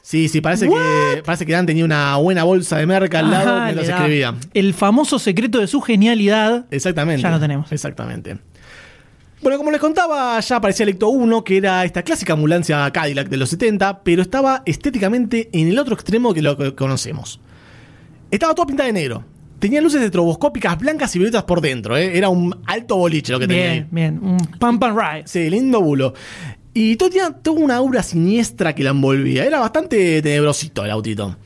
Sí, 0.00 0.28
sí, 0.28 0.40
parece 0.40 0.68
que, 0.68 1.22
parece 1.24 1.44
que 1.44 1.52
Dan 1.52 1.66
tenía 1.66 1.84
una 1.84 2.16
buena 2.16 2.44
bolsa 2.44 2.78
de 2.78 2.86
merca 2.86 3.18
al 3.18 3.30
lado 3.30 3.50
Ajá, 3.56 3.64
mientras 3.64 3.88
escribía. 3.88 4.34
El 4.54 4.74
famoso 4.74 5.18
secreto 5.18 5.58
de 5.58 5.66
su 5.66 5.80
genialidad. 5.80 6.66
Exactamente. 6.70 7.22
Ya 7.22 7.30
lo 7.30 7.40
tenemos. 7.40 7.70
Exactamente. 7.72 8.38
Bueno, 9.42 9.56
como 9.58 9.70
les 9.70 9.80
contaba, 9.80 10.38
ya 10.38 10.56
aparecía 10.56 10.84
Electo 10.84 11.08
1, 11.08 11.44
que 11.44 11.56
era 11.56 11.84
esta 11.84 12.02
clásica 12.02 12.34
ambulancia 12.34 12.90
Cadillac 12.92 13.28
de 13.28 13.36
los 13.38 13.48
70, 13.50 14.02
pero 14.04 14.22
estaba 14.22 14.62
estéticamente 14.66 15.48
en 15.52 15.66
el 15.68 15.78
otro 15.78 15.94
extremo 15.94 16.32
que 16.34 16.42
lo 16.42 16.56
que 16.56 16.74
conocemos. 16.74 17.40
Estaba 18.30 18.54
toda 18.54 18.66
pintada 18.66 18.86
de 18.86 18.92
negro. 18.92 19.24
Tenía 19.60 19.82
luces 19.82 20.00
estroboscópicas 20.02 20.78
blancas 20.78 21.14
y 21.14 21.18
violetas 21.18 21.44
por 21.44 21.60
dentro, 21.60 21.96
¿eh? 21.96 22.16
Era 22.16 22.30
un 22.30 22.62
alto 22.66 22.96
boliche 22.96 23.32
lo 23.32 23.38
que 23.38 23.46
tenía 23.46 23.70
ahí. 23.70 23.86
Bien, 23.90 24.18
bien. 24.18 24.20
Un 24.22 24.38
pump 24.58 24.82
and 24.82 24.98
ride. 24.98 25.22
Sí, 25.26 25.50
lindo 25.50 25.82
bulo. 25.82 26.14
Y 26.72 26.96
todo 26.96 27.10
tenía 27.10 27.30
toda 27.30 27.60
una 27.60 27.76
aura 27.76 28.02
siniestra 28.02 28.74
que 28.74 28.82
la 28.82 28.90
envolvía. 28.90 29.44
Era 29.44 29.60
bastante 29.60 30.22
tenebrosito 30.22 30.84
el 30.84 30.90
autito. 30.90 31.36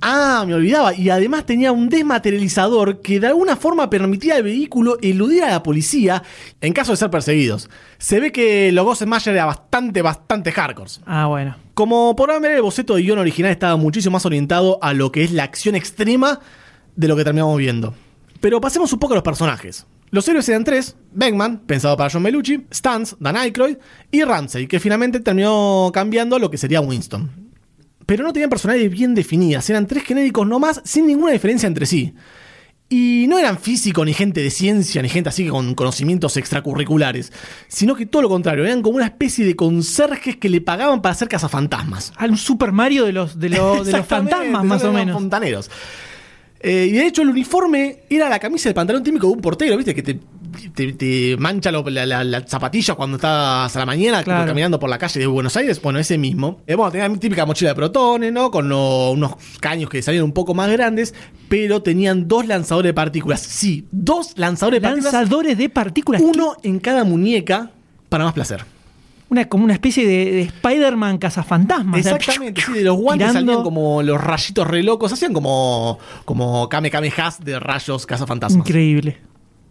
Ah, 0.00 0.44
me 0.46 0.54
olvidaba. 0.54 0.92
Y 0.92 1.08
además 1.08 1.46
tenía 1.46 1.72
un 1.72 1.88
desmaterializador 1.88 3.00
que 3.00 3.20
de 3.20 3.28
alguna 3.28 3.54
forma 3.54 3.88
permitía 3.88 4.34
al 4.34 4.42
vehículo 4.42 4.98
eludir 5.00 5.44
a 5.44 5.50
la 5.50 5.62
policía 5.62 6.22
en 6.60 6.72
caso 6.72 6.90
de 6.90 6.96
ser 6.96 7.10
perseguidos. 7.10 7.70
Se 7.98 8.18
ve 8.18 8.32
que 8.32 8.72
los 8.72 8.84
Ghost 8.84 9.02
Smasher 9.04 9.34
era 9.34 9.46
bastante, 9.46 10.02
bastante 10.02 10.52
hardcore. 10.52 10.90
Ah, 11.06 11.26
bueno. 11.26 11.56
Como 11.74 12.14
podrán 12.16 12.42
ver, 12.42 12.52
el 12.52 12.62
boceto 12.62 12.96
de 12.96 13.02
guion 13.02 13.18
original 13.18 13.52
estaba 13.52 13.76
muchísimo 13.76 14.14
más 14.14 14.26
orientado 14.26 14.78
a 14.82 14.92
lo 14.92 15.12
que 15.12 15.22
es 15.22 15.32
la 15.32 15.44
acción 15.44 15.74
extrema 15.74 16.40
de 16.96 17.08
lo 17.08 17.16
que 17.16 17.24
terminamos 17.24 17.56
viendo. 17.58 17.94
Pero 18.40 18.60
pasemos 18.60 18.92
un 18.92 18.98
poco 18.98 19.14
a 19.14 19.16
los 19.16 19.22
personajes. 19.24 19.86
Los 20.10 20.28
héroes 20.28 20.48
eran 20.48 20.64
tres, 20.64 20.96
Beckman, 21.12 21.58
pensado 21.66 21.96
para 21.96 22.10
John 22.10 22.22
Belushi, 22.22 22.66
Stans, 22.72 23.16
Dan 23.18 23.36
Aykroyd 23.36 23.78
y 24.12 24.22
Ramsey, 24.22 24.66
que 24.68 24.78
finalmente 24.78 25.18
terminó 25.20 25.90
cambiando 25.92 26.36
a 26.36 26.38
lo 26.38 26.50
que 26.50 26.58
sería 26.58 26.80
Winston. 26.80 27.30
Pero 28.06 28.22
no 28.22 28.32
tenían 28.32 28.50
personalidades 28.50 28.92
bien 28.92 29.14
definidas, 29.14 29.68
eran 29.70 29.86
tres 29.86 30.04
genéricos 30.04 30.46
nomás 30.46 30.80
sin 30.84 31.06
ninguna 31.06 31.32
diferencia 31.32 31.66
entre 31.66 31.86
sí. 31.86 32.14
Y 32.90 33.24
no 33.28 33.38
eran 33.38 33.58
físicos, 33.58 34.04
ni 34.04 34.12
gente 34.12 34.42
de 34.42 34.50
ciencia, 34.50 35.00
ni 35.02 35.08
gente 35.08 35.30
así 35.30 35.48
con 35.48 35.74
conocimientos 35.74 36.36
extracurriculares, 36.36 37.32
sino 37.66 37.96
que 37.96 38.04
todo 38.06 38.22
lo 38.22 38.28
contrario, 38.28 38.64
eran 38.66 38.82
como 38.82 38.96
una 38.96 39.06
especie 39.06 39.44
de 39.46 39.56
conserjes 39.56 40.36
que 40.36 40.50
le 40.50 40.60
pagaban 40.60 41.00
para 41.02 41.14
hacer 41.14 41.28
cazafantasmas. 41.28 42.12
Al 42.16 42.36
Super 42.36 42.72
Mario 42.72 43.06
de 43.06 43.12
los, 43.12 43.38
de, 43.40 43.48
lo- 43.48 43.82
de 43.82 43.90
los 43.90 44.06
fantasmas, 44.06 44.64
más 44.64 44.84
o 44.84 44.92
menos. 44.92 45.14
Fontaneros. 45.14 45.70
Eh, 46.66 46.86
y 46.88 46.92
de 46.92 47.06
hecho, 47.06 47.20
el 47.20 47.28
uniforme 47.28 48.04
era 48.08 48.28
la 48.30 48.38
camisa 48.38 48.68
y 48.68 48.70
el 48.70 48.74
pantalón 48.74 49.02
típico 49.02 49.26
de 49.26 49.34
un 49.34 49.40
portero, 49.42 49.76
¿viste? 49.76 49.94
Que 49.94 50.02
te, 50.02 50.18
te- 50.74 50.92
te 50.94 51.36
mancha 51.36 51.70
lo- 51.70 51.82
la, 51.90 52.06
la- 52.06 52.24
la 52.24 52.40
zapatilla 52.46 52.94
cuando 52.94 53.16
estás 53.16 53.76
a 53.76 53.78
la 53.78 53.84
mañana 53.84 54.22
Claro. 54.24 54.46
caminando 54.46 54.78
por 54.80 54.88
la 54.88 54.96
calle 54.96 55.20
de 55.20 55.26
Buenos 55.26 55.54
Aires. 55.58 55.82
Bueno, 55.82 55.98
ese 55.98 56.16
mismo. 56.16 56.62
Eh, 56.66 56.74
bueno, 56.74 56.90
tenía 56.90 57.08
mi 57.10 57.18
típica 57.18 57.44
mochila 57.44 57.72
de 57.72 57.74
protones, 57.74 58.32
¿no? 58.32 58.50
Con 58.50 58.70
lo- 58.70 59.10
unos 59.10 59.32
caños 59.60 59.90
que 59.90 60.00
salían 60.00 60.24
un 60.24 60.32
poco 60.32 60.54
más 60.54 60.70
grandes, 60.72 61.12
pero 61.50 61.82
tenían 61.82 62.28
dos 62.28 62.46
lanzadores 62.46 62.88
de 62.88 62.94
partículas. 62.94 63.42
Sí, 63.42 63.86
dos 63.92 64.32
lanzadores 64.38 64.80
de 64.80 64.88
partículas. 64.88 65.12
Lanzadores 65.12 65.58
de 65.58 65.68
partículas. 65.68 66.22
Uno 66.22 66.56
en 66.62 66.78
cada 66.80 67.04
muñeca 67.04 67.70
para 68.08 68.24
más 68.24 68.32
placer. 68.32 68.64
Una, 69.30 69.48
como 69.48 69.64
una 69.64 69.72
especie 69.72 70.06
de, 70.06 70.30
de 70.32 70.40
Spider-Man 70.42 71.18
cazafantasmas. 71.18 72.00
O 72.00 72.02
sea, 72.02 72.16
Exactamente, 72.16 72.60
sí, 72.60 72.72
de 72.72 72.82
los 72.82 72.96
guantes 72.96 73.28
tirando- 73.28 73.52
salían 73.52 73.64
como 73.64 74.02
los 74.02 74.22
rayitos 74.22 74.66
re 74.66 74.82
locos, 74.82 75.12
hacían 75.12 75.32
como, 75.32 75.98
como 76.24 76.68
Kame 76.68 76.90
Kame 76.90 77.12
Has 77.16 77.42
de 77.44 77.58
rayos 77.58 78.06
cazafantasmas. 78.06 78.66
Increíble. 78.68 79.18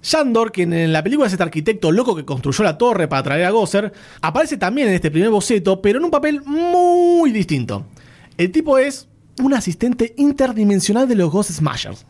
Shandor, 0.01 0.51
que 0.51 0.63
en 0.63 0.91
la 0.91 1.01
película 1.01 1.27
es 1.27 1.33
este 1.33 1.43
arquitecto 1.43 1.89
loco 1.91 2.13
que 2.15 2.25
construyó 2.25 2.63
la 2.65 2.77
torre 2.77 3.07
para 3.07 3.23
traer 3.23 3.45
a 3.45 3.51
Gosser, 3.51 3.93
aparece 4.21 4.57
también 4.57 4.89
en 4.89 4.95
este 4.95 5.09
primer 5.09 5.29
boceto, 5.29 5.81
pero 5.81 5.97
en 5.99 6.03
un 6.05 6.11
papel 6.11 6.41
muy 6.41 7.31
distinto. 7.31 7.85
El 8.37 8.51
tipo 8.51 8.77
es 8.77 9.07
un 9.41 9.53
asistente 9.53 10.13
interdimensional 10.17 11.07
de 11.07 11.15
los 11.15 11.31
Ghost 11.31 11.51
Smashers. 11.51 12.05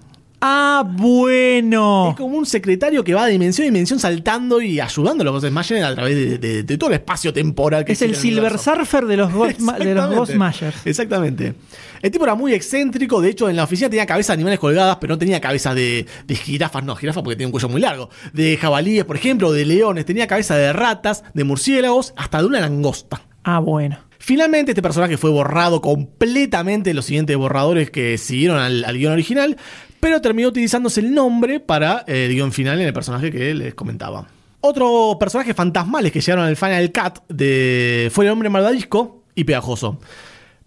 Ah, 0.45 0.83
bueno. 0.85 2.09
Es 2.09 2.17
como 2.17 2.37
un 2.37 2.45
secretario 2.45 3.01
que 3.01 3.13
va 3.13 3.25
de 3.27 3.31
dimensión 3.31 3.65
en 3.67 3.73
dimensión 3.73 3.97
saltando 3.97 4.61
y 4.61 4.79
ayudando 4.81 5.21
a 5.21 5.25
los 5.25 5.33
Ghost 5.35 5.47
Smashers 5.47 5.83
a 5.85 5.95
través 5.95 6.15
de, 6.15 6.37
de- 6.37 6.63
de 6.63 6.77
todo 6.77 6.89
el 6.89 6.95
espacio 6.95 7.31
temporal 7.31 7.85
que 7.85 7.93
Es 7.93 8.01
el 8.01 8.13
Silver. 8.15 8.59
Surfer 8.59 9.05
de 9.05 9.15
los 9.15 9.31
Ghost, 9.31 9.57
de 9.59 9.63
los 9.63 9.71
Exactamente. 9.79 10.15
Ghost 10.17 10.31
Smashers. 10.33 10.85
Exactamente. 10.85 11.53
El 12.01 12.11
tipo 12.11 12.25
era 12.25 12.35
muy 12.35 12.53
excéntrico. 12.53 13.21
De 13.21 13.29
hecho, 13.29 13.49
en 13.49 13.55
la 13.55 13.63
oficina 13.63 13.89
tenía 13.89 14.05
cabezas 14.05 14.27
de 14.29 14.33
animales 14.33 14.59
colgadas, 14.59 14.97
pero 14.99 15.13
no 15.13 15.17
tenía 15.17 15.39
cabeza 15.39 15.73
de, 15.73 16.05
de 16.27 16.35
jirafas. 16.35 16.83
No, 16.83 16.93
jirafas 16.97 17.23
porque 17.23 17.35
tenía 17.37 17.47
un 17.47 17.53
cuello 17.53 17.69
muy 17.69 17.79
largo. 17.79 18.09
De 18.33 18.57
jabalíes, 18.57 19.05
por 19.05 19.15
ejemplo, 19.15 19.53
de 19.53 19.65
leones. 19.65 20.03
Tenía 20.05 20.27
cabeza 20.27 20.57
de 20.57 20.73
ratas, 20.73 21.23
de 21.33 21.45
murciélagos, 21.45 22.13
hasta 22.17 22.39
de 22.39 22.47
una 22.47 22.59
langosta. 22.59 23.21
Ah, 23.45 23.59
bueno. 23.59 23.97
Finalmente, 24.25 24.71
este 24.71 24.81
personaje 24.81 25.17
fue 25.17 25.31
borrado 25.31 25.81
completamente 25.81 26.91
de 26.91 26.93
los 26.93 27.03
siguientes 27.03 27.35
borradores 27.35 27.91
que 27.91 28.17
siguieron 28.17 28.57
al, 28.57 28.85
al 28.85 28.97
guion 28.97 29.11
original, 29.11 29.57
pero 29.99 30.21
terminó 30.21 30.47
utilizándose 30.47 31.01
el 31.01 31.13
nombre 31.13 31.59
para 31.59 32.05
eh, 32.07 32.27
el 32.27 32.33
guion 32.33 32.53
final 32.53 32.79
en 32.79 32.87
el 32.87 32.93
personaje 32.93 33.29
que 33.33 33.53
les 33.53 33.73
comentaba. 33.73 34.25
Otros 34.61 35.17
personajes 35.17 35.53
fantasmales 35.53 36.13
que 36.13 36.21
llegaron 36.21 36.45
al 36.45 36.55
Final 36.55 36.93
Cut 36.93 37.19
de, 37.27 38.09
fue 38.13 38.23
el 38.23 38.31
hombre 38.31 38.47
malvadisco 38.47 39.23
y 39.35 39.43
pegajoso. 39.43 39.99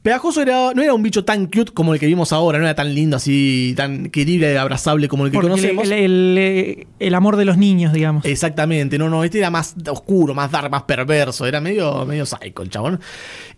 Pegajoso 0.06 0.40
era, 0.40 0.70
no 0.72 0.82
era 0.82 0.94
un 0.94 1.02
bicho 1.02 1.24
tan 1.24 1.46
cute 1.46 1.72
como 1.72 1.92
el 1.92 1.98
que 1.98 2.06
vimos 2.06 2.32
ahora, 2.32 2.58
no 2.60 2.64
era 2.64 2.76
tan 2.76 2.94
lindo 2.94 3.16
así, 3.16 3.74
tan 3.76 4.08
querible 4.10 4.52
y 4.52 4.56
abrazable 4.56 5.08
como 5.08 5.24
el 5.26 5.32
que 5.32 5.34
Porque 5.34 5.48
conocemos. 5.48 5.84
el, 5.86 5.92
el- 5.92 6.38
el- 6.38 6.86
el 7.00 7.14
amor 7.16 7.34
de 7.34 7.44
los 7.44 7.56
niños, 7.58 7.92
digamos. 7.92 8.24
Exactamente, 8.24 8.98
no, 8.98 9.08
no, 9.10 9.24
este 9.24 9.38
era 9.38 9.50
más 9.50 9.74
oscuro, 9.90 10.32
más 10.32 10.52
dark, 10.52 10.70
más 10.70 10.84
perverso, 10.84 11.44
era 11.44 11.60
medio, 11.60 12.06
medio 12.06 12.24
psycho 12.24 12.62
el 12.62 12.70
chabón. 12.70 13.00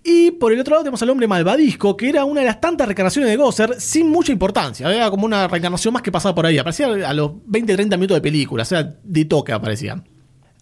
Y 0.03 0.31
por 0.31 0.55
el 0.55 0.61
otro 0.61 0.71
lado 0.73 0.85
tenemos 0.85 1.03
al 1.03 1.11
hombre 1.11 1.27
malvadisco, 1.29 1.95
que 1.99 2.09
era 2.09 2.25
una 2.25 2.41
de 2.41 2.47
las 2.47 2.63
tantas 2.63 2.87
reencarnaciones 2.89 3.29
de 3.31 3.37
Gosser 3.37 3.79
sin 3.79 4.09
mucha 4.09 4.33
importancia, 4.33 4.91
era 4.91 5.11
como 5.11 5.27
una 5.27 5.49
reencarnación 5.49 5.93
más 5.93 6.01
que 6.03 6.11
pasaba 6.11 6.35
por 6.35 6.47
ahí, 6.47 6.57
aparecía 6.57 6.87
a 6.87 7.13
los 7.13 7.31
20-30 7.47 7.91
minutos 7.97 8.17
de 8.17 8.21
película, 8.23 8.63
o 8.63 8.67
sea, 8.67 8.95
de 9.05 9.25
toque 9.27 9.53
aparecía. 9.53 10.03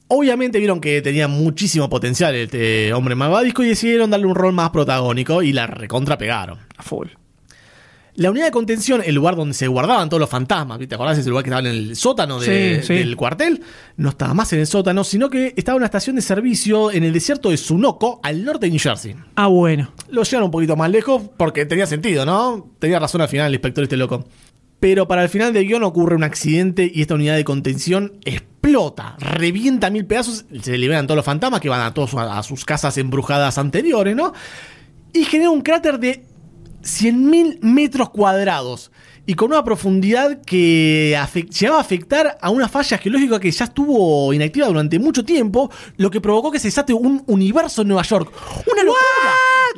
Obviamente 0.08 0.58
vieron 0.58 0.80
que 0.80 1.02
tenía 1.02 1.26
muchísimo 1.26 1.88
potencial 1.90 2.34
este 2.34 2.92
hombre 2.92 3.14
malvadisco 3.16 3.64
y 3.64 3.68
decidieron 3.68 4.10
darle 4.10 4.26
un 4.26 4.34
rol 4.36 4.52
más 4.52 4.70
protagónico 4.70 5.42
y 5.42 5.52
la 5.52 5.66
recontra 5.66 6.16
pegaron. 6.16 6.58
A 6.76 6.82
full. 6.82 7.08
La 8.14 8.30
unidad 8.30 8.46
de 8.46 8.50
contención, 8.50 9.02
el 9.04 9.14
lugar 9.14 9.36
donde 9.36 9.52
se 9.52 9.66
guardaban 9.66 10.08
todos 10.08 10.20
los 10.22 10.30
fantasmas, 10.30 10.78
¿viste? 10.78 10.90
¿Te 10.90 10.94
acordás? 10.94 11.18
Ese 11.18 11.28
lugar 11.28 11.44
que 11.44 11.50
estaba 11.50 11.60
en 11.68 11.74
el 11.74 11.96
sótano 11.96 12.40
de- 12.40 12.80
Sí, 12.80 12.86
sí. 12.86 12.94
del 12.94 13.14
cuartel. 13.14 13.60
No 13.98 14.08
estaba 14.08 14.32
más 14.32 14.50
en 14.54 14.60
el 14.60 14.66
sótano, 14.66 15.04
sino 15.04 15.28
que 15.28 15.52
estaba 15.54 15.76
en 15.76 15.80
una 15.80 15.86
estación 15.86 16.16
de 16.16 16.22
servicio 16.22 16.90
en 16.92 17.04
el 17.04 17.12
desierto 17.12 17.50
de 17.50 17.58
Sunoco, 17.58 18.20
al 18.22 18.42
norte 18.42 18.66
de 18.66 18.70
New 18.70 18.80
Jersey. 18.80 19.16
Ah, 19.34 19.48
bueno. 19.48 19.92
Lo 20.08 20.22
llevaron 20.22 20.44
un 20.46 20.50
poquito 20.50 20.76
más 20.76 20.90
lejos 20.90 21.24
porque 21.36 21.66
tenía 21.66 21.86
sentido, 21.86 22.24
¿no? 22.24 22.70
Tenía 22.78 22.98
razón 22.98 23.20
al 23.20 23.28
final 23.28 23.48
el 23.48 23.54
inspector 23.54 23.84
este 23.84 23.98
loco. 23.98 24.24
Pero 24.80 25.08
para 25.08 25.22
el 25.22 25.28
final 25.28 25.52
del 25.52 25.66
guion 25.66 25.84
ocurre 25.84 26.16
un 26.16 26.24
accidente 26.24 26.90
y 26.92 27.00
esta 27.00 27.14
unidad 27.14 27.36
de 27.36 27.44
contención 27.44 28.18
explota, 28.24 29.16
revienta 29.18 29.90
mil 29.90 30.04
pedazos, 30.04 30.44
se 30.60 30.76
liberan 30.76 31.06
todos 31.06 31.16
los 31.16 31.24
fantasmas 31.24 31.60
que 31.60 31.68
van 31.68 31.80
a, 31.80 31.94
todos 31.94 32.14
a, 32.14 32.38
a 32.38 32.42
sus 32.42 32.64
casas 32.64 32.98
embrujadas 32.98 33.58
anteriores, 33.58 34.14
¿no? 34.14 34.32
Y 35.12 35.24
genera 35.24 35.50
un 35.50 35.62
cráter 35.62 35.98
de 35.98 36.26
100.000 36.82 37.60
metros 37.62 38.10
cuadrados 38.10 38.90
y 39.26 39.34
con 39.34 39.50
una 39.50 39.64
profundidad 39.64 40.40
que 40.42 41.18
llegaba 41.58 41.78
a 41.78 41.80
afectar 41.80 42.38
a 42.40 42.50
una 42.50 42.68
falla 42.68 42.96
geológica 42.98 43.40
que 43.40 43.50
ya 43.50 43.64
estuvo 43.64 44.32
inactiva 44.32 44.68
durante 44.68 44.98
mucho 44.98 45.24
tiempo, 45.24 45.70
lo 45.96 46.10
que 46.10 46.20
provocó 46.20 46.50
que 46.52 46.58
se 46.60 46.68
desate 46.68 46.92
un 46.94 47.22
universo 47.26 47.82
en 47.82 47.88
Nueva 47.88 48.02
York. 48.04 48.32
¡Una 48.72 48.82
locura! 48.84 49.02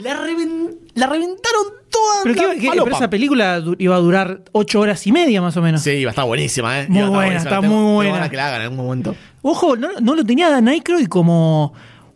La, 0.02 0.14
reven- 0.22 0.76
la 0.94 1.06
reventaron 1.06 1.64
toda 1.90 2.14
Pero, 2.24 2.48
la 2.48 2.54
qué- 2.60 2.68
pero 2.70 2.86
esa 2.88 3.08
película 3.10 3.64
iba 3.78 3.96
a 3.96 3.98
durar 3.98 4.42
ocho 4.52 4.80
horas 4.80 5.04
y 5.06 5.12
media 5.12 5.40
más 5.40 5.56
o 5.56 5.62
menos. 5.62 5.80
Sí, 5.82 5.90
iba 5.92 6.10
a 6.10 6.12
estar 6.12 6.26
buenísima, 6.26 6.80
¿eh? 6.82 6.86
Muy 6.88 7.00
Iba 7.00 7.08
buena, 7.08 7.36
está 7.38 7.60
muy 7.62 8.06
buena. 8.06 8.28
que 8.28 8.36
la 8.36 8.48
hagan 8.48 8.60
en 8.60 8.62
algún 8.68 8.84
momento. 8.84 9.16
Ojo, 9.42 9.76
no, 9.76 9.88
no 10.00 10.14
lo 10.14 10.24
tenía 10.24 10.50
Dan 10.50 10.68
Aykroyd 10.68 11.06
como 11.08 11.72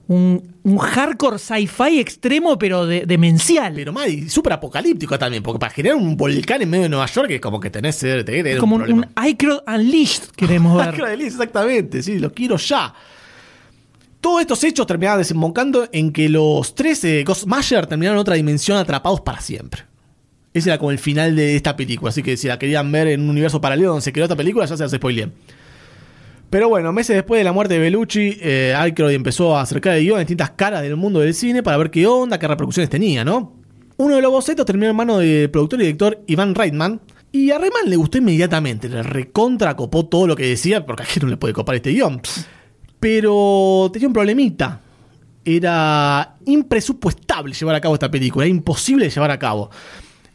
un, 0.08 0.51
un 0.64 0.78
hardcore 0.78 1.38
sci-fi 1.38 1.98
extremo, 1.98 2.56
pero 2.58 2.86
de- 2.86 3.04
demencial. 3.04 3.72
Pero 3.74 3.92
más, 3.92 4.08
y 4.08 4.28
súper 4.28 4.52
apocalíptico 4.52 5.18
también, 5.18 5.42
porque 5.42 5.58
para 5.58 5.72
generar 5.72 5.96
un 5.96 6.16
volcán 6.16 6.62
en 6.62 6.70
medio 6.70 6.84
de 6.84 6.88
Nueva 6.88 7.06
York 7.06 7.30
es 7.30 7.40
como 7.40 7.58
que 7.58 7.70
tenés 7.70 7.98
te- 7.98 8.22
te- 8.24 8.42
te- 8.42 8.56
como 8.58 8.76
un 8.76 8.82
un, 8.82 8.90
un 9.00 9.74
Unleashed, 9.74 10.24
queremos 10.36 10.76
ver. 10.86 11.00
Elise, 11.10 11.28
exactamente, 11.30 12.02
sí, 12.02 12.18
lo 12.18 12.32
quiero 12.32 12.56
ya. 12.56 12.94
Todos 14.20 14.40
estos 14.40 14.62
hechos 14.62 14.86
terminaban 14.86 15.18
desembocando 15.18 15.88
en 15.90 16.12
que 16.12 16.28
los 16.28 16.76
tres 16.76 17.02
eh, 17.02 17.24
Ghostmaster 17.26 17.86
terminaron 17.88 18.16
en 18.16 18.20
otra 18.20 18.36
dimensión 18.36 18.78
atrapados 18.78 19.20
para 19.20 19.40
siempre. 19.40 19.82
Ese 20.54 20.68
era 20.68 20.78
como 20.78 20.92
el 20.92 20.98
final 20.98 21.34
de 21.34 21.56
esta 21.56 21.74
película, 21.76 22.10
así 22.10 22.22
que 22.22 22.36
si 22.36 22.46
la 22.46 22.58
querían 22.58 22.92
ver 22.92 23.08
en 23.08 23.22
un 23.22 23.30
universo 23.30 23.60
paralelo 23.60 23.88
donde 23.88 24.02
se 24.02 24.12
creó 24.12 24.26
esta 24.26 24.36
película, 24.36 24.64
ya 24.66 24.76
se 24.76 24.82
las 24.84 24.92
spoileé. 24.92 25.30
Pero 26.52 26.68
bueno, 26.68 26.92
meses 26.92 27.16
después 27.16 27.40
de 27.40 27.44
la 27.44 27.52
muerte 27.52 27.72
de 27.72 27.80
Bellucci, 27.80 28.36
eh, 28.42 28.74
Aykroyd 28.76 29.14
empezó 29.14 29.56
a 29.56 29.62
acercar 29.62 29.96
el 29.96 30.04
guion 30.04 30.16
a 30.16 30.18
distintas 30.18 30.50
caras 30.50 30.82
del 30.82 30.96
mundo 30.96 31.20
del 31.20 31.32
cine 31.32 31.62
para 31.62 31.78
ver 31.78 31.90
qué 31.90 32.06
onda, 32.06 32.38
qué 32.38 32.46
repercusiones 32.46 32.90
tenía, 32.90 33.24
¿no? 33.24 33.54
Uno 33.96 34.16
de 34.16 34.20
los 34.20 34.30
bocetos 34.30 34.66
terminó 34.66 34.90
en 34.90 34.94
manos 34.94 35.20
del 35.20 35.48
productor 35.48 35.80
y 35.80 35.84
director 35.84 36.22
Iván 36.26 36.54
Reitman. 36.54 37.00
Y 37.32 37.50
a 37.52 37.58
Reitman 37.58 37.88
le 37.88 37.96
gustó 37.96 38.18
inmediatamente, 38.18 38.90
le 38.90 39.02
recontra 39.02 39.74
copó 39.74 40.04
todo 40.04 40.26
lo 40.26 40.36
que 40.36 40.44
decía, 40.44 40.84
porque 40.84 41.04
a 41.04 41.06
quién 41.06 41.24
no 41.24 41.30
le 41.30 41.38
puede 41.38 41.54
copar 41.54 41.76
este 41.76 41.92
guion. 41.92 42.20
Pero 43.00 43.88
tenía 43.90 44.08
un 44.08 44.12
problemita. 44.12 44.78
Era 45.46 46.36
impresupuestable 46.44 47.54
llevar 47.54 47.76
a 47.76 47.80
cabo 47.80 47.94
esta 47.94 48.10
película, 48.10 48.44
era 48.44 48.54
imposible 48.54 49.08
llevar 49.08 49.30
a 49.30 49.38
cabo. 49.38 49.70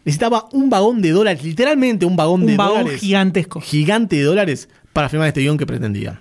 Necesitaba 0.03 0.49
un 0.53 0.67
vagón 0.67 0.99
de 0.99 1.11
dólares, 1.11 1.43
literalmente 1.43 2.07
un 2.07 2.15
vagón 2.15 2.43
de 2.43 2.53
un 2.53 2.57
vagón 2.57 2.77
dólares. 2.79 3.01
gigantesco. 3.01 3.61
Gigante 3.61 4.15
de 4.15 4.23
dólares 4.23 4.67
para 4.97 5.09
filmar 5.09 5.27
este 5.27 5.41
guion 5.41 5.59
que 5.59 5.67
pretendía. 5.67 6.19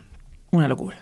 Una 0.50 0.68
locura. 0.68 0.98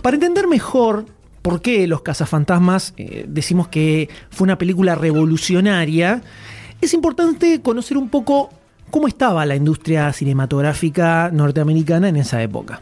Para 0.00 0.14
entender 0.14 0.46
mejor 0.46 1.06
por 1.42 1.60
qué 1.60 1.88
Los 1.88 2.02
Cazafantasmas 2.02 2.94
eh, 2.96 3.24
decimos 3.26 3.66
que 3.66 4.08
fue 4.30 4.44
una 4.44 4.56
película 4.56 4.94
revolucionaria, 4.94 6.22
es 6.80 6.94
importante 6.94 7.62
conocer 7.62 7.96
un 7.96 8.10
poco 8.10 8.50
cómo 8.92 9.08
estaba 9.08 9.44
la 9.44 9.56
industria 9.56 10.12
cinematográfica 10.12 11.30
norteamericana 11.32 12.08
en 12.08 12.14
esa 12.14 12.40
época. 12.44 12.80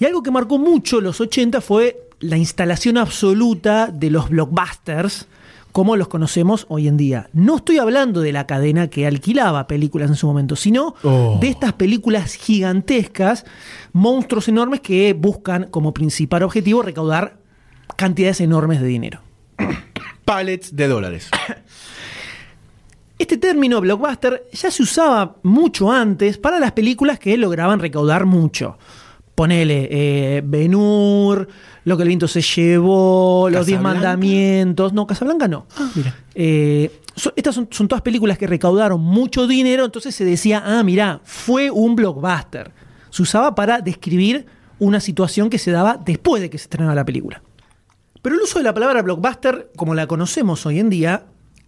Y 0.00 0.06
algo 0.06 0.22
que 0.22 0.30
marcó 0.30 0.56
mucho 0.56 1.02
los 1.02 1.20
80 1.20 1.60
fue 1.60 2.07
la 2.20 2.36
instalación 2.36 2.98
absoluta 2.98 3.88
de 3.88 4.10
los 4.10 4.28
blockbusters 4.30 5.26
como 5.72 5.96
los 5.96 6.08
conocemos 6.08 6.66
hoy 6.68 6.88
en 6.88 6.96
día. 6.96 7.28
No 7.32 7.56
estoy 7.58 7.78
hablando 7.78 8.20
de 8.20 8.32
la 8.32 8.46
cadena 8.46 8.88
que 8.88 9.06
alquilaba 9.06 9.66
películas 9.68 10.08
en 10.10 10.16
su 10.16 10.26
momento, 10.26 10.56
sino 10.56 10.94
Oh. 11.04 11.38
de 11.40 11.48
estas 11.48 11.74
películas 11.74 12.34
gigantescas, 12.34 13.44
monstruos 13.92 14.48
enormes 14.48 14.80
que 14.80 15.12
buscan 15.12 15.68
como 15.70 15.94
principal 15.94 16.42
objetivo 16.42 16.82
recaudar 16.82 17.38
cantidades 17.96 18.40
enormes 18.40 18.80
de 18.80 18.86
dinero. 18.88 19.20
Pallets 20.24 20.74
de 20.74 20.88
dólares. 20.88 21.30
Este 23.18 23.36
término 23.36 23.80
blockbuster 23.80 24.44
ya 24.52 24.70
se 24.70 24.82
usaba 24.82 25.36
mucho 25.42 25.90
antes 25.90 26.38
para 26.38 26.60
las 26.60 26.72
películas 26.72 27.18
que 27.18 27.36
lograban 27.36 27.80
recaudar 27.80 28.26
mucho. 28.26 28.78
Ponele 29.34 29.88
eh, 29.90 30.42
Lo 31.88 31.96
que 31.96 32.02
el 32.02 32.08
viento 32.08 32.28
se 32.28 32.42
llevó, 32.42 33.48
Los 33.50 33.66
Diez. 33.66 33.80
Mandamientos. 33.80 34.92
No, 34.92 35.06
Casablanca 35.06 35.48
no. 35.48 35.66
Eh, 36.34 37.00
so- 37.16 37.32
estas 37.34 37.54
son, 37.54 37.68
son 37.70 37.88
todas 37.88 38.02
películas 38.02 38.36
que 38.36 38.46
recaudaron 38.46 39.00
mucho 39.00 39.46
dinero, 39.46 39.84
entonces 39.86 40.14
se 40.14 40.24
decía, 40.24 40.62
ah, 40.64 40.82
mirá, 40.82 41.20
fue 41.24 41.70
un 41.70 41.96
blockbuster. 41.96 42.70
Se 43.10 43.22
usaba 43.22 43.54
para 43.54 43.80
describir 43.80 44.44
una 44.78 45.00
situación 45.00 45.48
que 45.50 45.58
se 45.58 45.70
daba 45.70 45.96
después 45.96 46.42
de 46.42 46.50
que 46.50 46.58
se 46.58 46.64
estrenaba 46.64 46.94
la 46.94 47.04
película. 47.04 47.42
Pero 48.20 48.34
el 48.36 48.42
uso 48.42 48.58
de 48.58 48.64
la 48.64 48.74
palabra 48.74 49.00
blockbuster, 49.02 49.70
como 49.76 49.94
la 49.94 50.06
conocemos 50.06 50.66
hoy 50.66 50.78
en 50.80 50.90
día, 50.90 51.24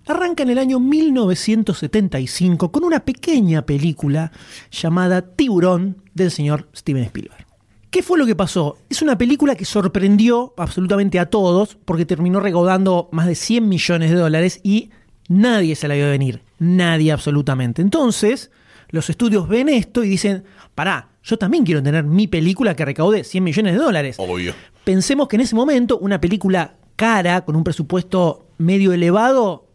arranca 0.07 0.43
en 0.43 0.51
el 0.51 0.59
año 0.59 0.79
1975 0.81 2.71
con 2.73 2.85
una 2.85 3.01
pequeña 3.01 3.62
película 3.64 4.33
llamada 4.71 5.23
Tiburón 5.23 6.03
del 6.14 6.31
señor 6.31 6.68
Steven 6.77 7.05
Spielberg. 7.05 7.47
¿Qué 7.91 8.05
fue 8.05 8.18
lo 8.18 8.26
que 8.26 8.36
pasó? 8.36 8.78
Es 8.88 9.03
una 9.03 9.18
película 9.18 9.57
que 9.57 9.64
sorprendió 9.64 10.55
absolutamente 10.57 11.18
a 11.18 11.26
todos 11.26 11.76
porque 11.84 12.07
terminó 12.07 12.38
recaudando 12.38 13.09
más 13.11 13.26
de 13.26 13.34
100 13.34 13.68
millones 13.68 14.11
de 14.11 14.16
dólares 14.16 14.61
y 14.62 14.91
nadie 15.28 15.74
se 15.74 15.88
la 15.88 15.95
vio 15.95 16.09
venir. 16.09 16.43
Nadie 16.61 17.11
absolutamente. 17.11 17.82
Entonces, 17.82 18.53
los 18.91 19.11
estudios 19.11 19.49
ven 19.49 19.68
esto 19.68 20.05
y 20.05 20.09
dicen, 20.09 20.45
pará, 20.76 21.11
yo 21.24 21.36
también 21.36 21.64
quiero 21.64 21.82
tener 21.82 22.05
mi 22.05 22.28
película 22.28 22.76
que 22.76 22.84
recaude 22.84 23.24
100 23.24 23.43
millones 23.43 23.72
de 23.72 23.80
dólares. 23.80 24.16
Obvio. 24.20 24.55
Pensemos 24.84 25.26
que 25.26 25.34
en 25.34 25.43
ese 25.43 25.57
momento 25.57 25.99
una 25.99 26.20
película 26.20 26.76
cara, 26.95 27.45
con 27.45 27.57
un 27.57 27.64
presupuesto 27.64 28.47
medio 28.59 28.93
elevado, 28.93 29.66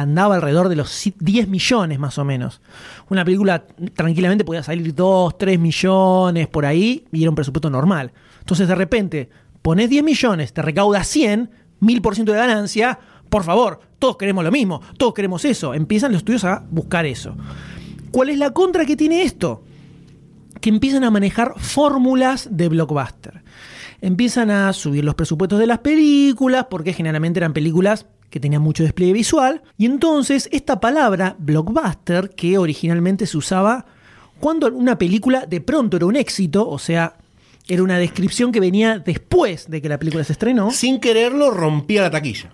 andaba 0.00 0.34
alrededor 0.34 0.68
de 0.68 0.76
los 0.76 0.90
si- 0.90 1.14
10 1.18 1.48
millones 1.48 1.98
más 1.98 2.18
o 2.18 2.24
menos. 2.24 2.60
Una 3.10 3.24
película 3.24 3.64
tranquilamente 3.94 4.44
podía 4.44 4.62
salir 4.62 4.94
2, 4.94 5.38
3 5.38 5.58
millones 5.58 6.48
por 6.48 6.66
ahí 6.66 7.04
y 7.12 7.22
era 7.22 7.30
un 7.30 7.36
presupuesto 7.36 7.70
normal. 7.70 8.12
Entonces 8.40 8.66
de 8.68 8.74
repente 8.74 9.30
pones 9.62 9.88
10 9.88 10.02
millones, 10.04 10.52
te 10.52 10.62
recauda 10.62 11.04
100, 11.04 11.50
1000% 11.80 12.24
de 12.32 12.38
ganancia, 12.38 12.98
por 13.30 13.44
favor, 13.44 13.80
todos 13.98 14.16
queremos 14.16 14.44
lo 14.44 14.50
mismo, 14.52 14.80
todos 14.98 15.14
queremos 15.14 15.44
eso. 15.44 15.74
Empiezan 15.74 16.12
los 16.12 16.18
estudios 16.18 16.44
a 16.44 16.64
buscar 16.70 17.06
eso. 17.06 17.34
¿Cuál 18.10 18.30
es 18.30 18.38
la 18.38 18.50
contra 18.50 18.84
que 18.84 18.96
tiene 18.96 19.22
esto? 19.22 19.62
que 20.60 20.70
empiezan 20.70 21.04
a 21.04 21.10
manejar 21.10 21.52
fórmulas 21.58 22.48
de 22.50 22.70
blockbuster. 22.70 23.43
Empiezan 24.04 24.50
a 24.50 24.70
subir 24.74 25.02
los 25.02 25.14
presupuestos 25.14 25.58
de 25.58 25.66
las 25.66 25.78
películas, 25.78 26.66
porque 26.68 26.92
generalmente 26.92 27.38
eran 27.38 27.54
películas 27.54 28.04
que 28.28 28.38
tenían 28.38 28.60
mucho 28.60 28.82
despliegue 28.82 29.14
visual. 29.14 29.62
Y 29.78 29.86
entonces 29.86 30.46
esta 30.52 30.78
palabra 30.78 31.36
blockbuster, 31.38 32.28
que 32.28 32.58
originalmente 32.58 33.24
se 33.24 33.38
usaba 33.38 33.86
cuando 34.40 34.66
una 34.66 34.98
película 34.98 35.46
de 35.46 35.62
pronto 35.62 35.96
era 35.96 36.04
un 36.04 36.16
éxito, 36.16 36.68
o 36.68 36.78
sea, 36.78 37.16
era 37.66 37.82
una 37.82 37.96
descripción 37.96 38.52
que 38.52 38.60
venía 38.60 38.98
después 38.98 39.70
de 39.70 39.80
que 39.80 39.88
la 39.88 39.98
película 39.98 40.22
se 40.22 40.34
estrenó. 40.34 40.70
Sin 40.70 41.00
quererlo, 41.00 41.50
rompía 41.50 42.02
la 42.02 42.10
taquilla. 42.10 42.52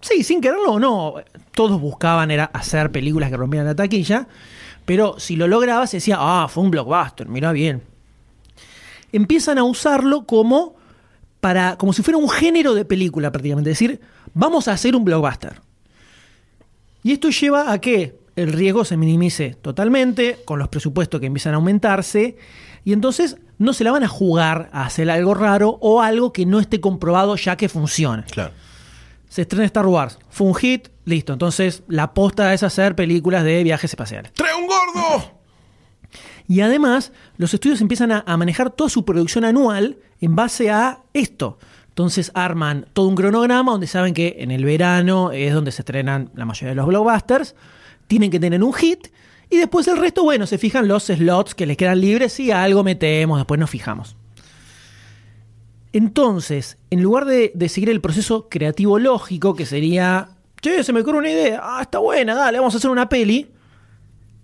Sí, 0.00 0.22
sin 0.22 0.40
quererlo 0.40 0.74
o 0.74 0.78
no. 0.78 1.14
Todos 1.50 1.80
buscaban 1.80 2.30
era 2.30 2.44
hacer 2.44 2.92
películas 2.92 3.30
que 3.30 3.36
rompieran 3.36 3.66
la 3.66 3.74
taquilla. 3.74 4.28
Pero 4.84 5.18
si 5.18 5.34
lo 5.34 5.48
lograba, 5.48 5.88
se 5.88 5.96
decía, 5.96 6.18
ah, 6.20 6.46
fue 6.48 6.62
un 6.62 6.70
blockbuster, 6.70 7.26
mira 7.26 7.50
bien. 7.50 7.82
Empiezan 9.10 9.58
a 9.58 9.64
usarlo 9.64 10.26
como 10.26 10.75
para. 11.40 11.76
como 11.76 11.92
si 11.92 12.02
fuera 12.02 12.18
un 12.18 12.28
género 12.28 12.74
de 12.74 12.84
película, 12.84 13.30
prácticamente. 13.30 13.70
Es 13.70 13.78
decir, 13.78 14.00
vamos 14.34 14.68
a 14.68 14.72
hacer 14.72 14.96
un 14.96 15.04
blockbuster. 15.04 15.60
Y 17.02 17.12
esto 17.12 17.30
lleva 17.30 17.72
a 17.72 17.80
que 17.80 18.18
el 18.36 18.52
riesgo 18.52 18.84
se 18.84 18.96
minimice 18.96 19.56
totalmente, 19.62 20.38
con 20.44 20.58
los 20.58 20.68
presupuestos 20.68 21.20
que 21.20 21.26
empiezan 21.26 21.54
a 21.54 21.56
aumentarse, 21.56 22.36
y 22.84 22.92
entonces 22.92 23.36
no 23.58 23.72
se 23.72 23.84
la 23.84 23.92
van 23.92 24.04
a 24.04 24.08
jugar 24.08 24.68
a 24.72 24.84
hacer 24.84 25.10
algo 25.10 25.34
raro 25.34 25.78
o 25.80 26.02
algo 26.02 26.32
que 26.32 26.46
no 26.46 26.60
esté 26.60 26.80
comprobado 26.80 27.36
ya 27.36 27.56
que 27.56 27.68
funciona. 27.68 28.24
Claro. 28.24 28.52
Se 29.28 29.42
estrena 29.42 29.64
Star 29.64 29.86
Wars, 29.86 30.18
fue 30.30 30.46
un 30.46 30.54
hit, 30.54 30.88
listo. 31.04 31.32
Entonces 31.32 31.82
la 31.88 32.04
aposta 32.04 32.52
es 32.54 32.62
hacer 32.62 32.94
películas 32.94 33.44
de 33.44 33.62
viajes 33.62 33.90
espaciales. 33.90 34.32
¡Trae 34.34 34.54
un 34.54 34.66
gordo! 34.66 35.35
Y 36.48 36.60
además, 36.60 37.12
los 37.38 37.52
estudios 37.54 37.80
empiezan 37.80 38.12
a, 38.12 38.36
manejar 38.36 38.70
toda 38.70 38.88
su 38.88 39.04
producción 39.04 39.44
anual 39.44 39.98
en 40.20 40.36
base 40.36 40.70
a 40.70 41.00
esto. 41.12 41.58
Entonces 41.88 42.30
arman 42.34 42.86
todo 42.92 43.08
un 43.08 43.16
cronograma 43.16 43.72
donde 43.72 43.86
saben 43.86 44.14
que 44.14 44.36
en 44.38 44.50
el 44.50 44.64
verano 44.64 45.32
es 45.32 45.54
donde 45.54 45.72
se 45.72 45.82
estrenan 45.82 46.30
la 46.34 46.44
mayoría 46.44 46.70
de 46.70 46.74
los 46.76 46.86
blockbusters. 46.86 47.54
Tienen 48.06 48.30
que 48.30 48.38
tener 48.38 48.62
un 48.62 48.72
hit. 48.74 49.08
Y 49.50 49.56
después 49.56 49.88
el 49.88 49.96
resto, 49.96 50.22
bueno, 50.22 50.46
se 50.46 50.58
fijan 50.58 50.88
los 50.88 51.04
slots 51.04 51.54
que 51.54 51.66
les 51.66 51.76
quedan 51.76 52.00
libres 52.00 52.38
y 52.38 52.50
algo 52.50 52.84
metemos, 52.84 53.38
después 53.38 53.58
nos 53.58 53.70
fijamos. 53.70 54.16
Entonces, 55.92 56.78
en 56.90 57.02
lugar 57.02 57.24
de, 57.24 57.52
de 57.54 57.68
seguir 57.68 57.90
el 57.90 58.00
proceso 58.00 58.48
creativo 58.48 58.98
lógico, 58.98 59.54
que 59.54 59.64
sería, 59.64 60.28
che, 60.60 60.84
se 60.84 60.92
me 60.92 61.00
ocurre 61.00 61.18
una 61.18 61.30
idea, 61.30 61.60
ah, 61.62 61.82
está 61.82 61.98
buena, 61.98 62.34
dale, 62.34 62.58
vamos 62.58 62.74
a 62.74 62.78
hacer 62.78 62.90
una 62.90 63.08
peli, 63.08 63.48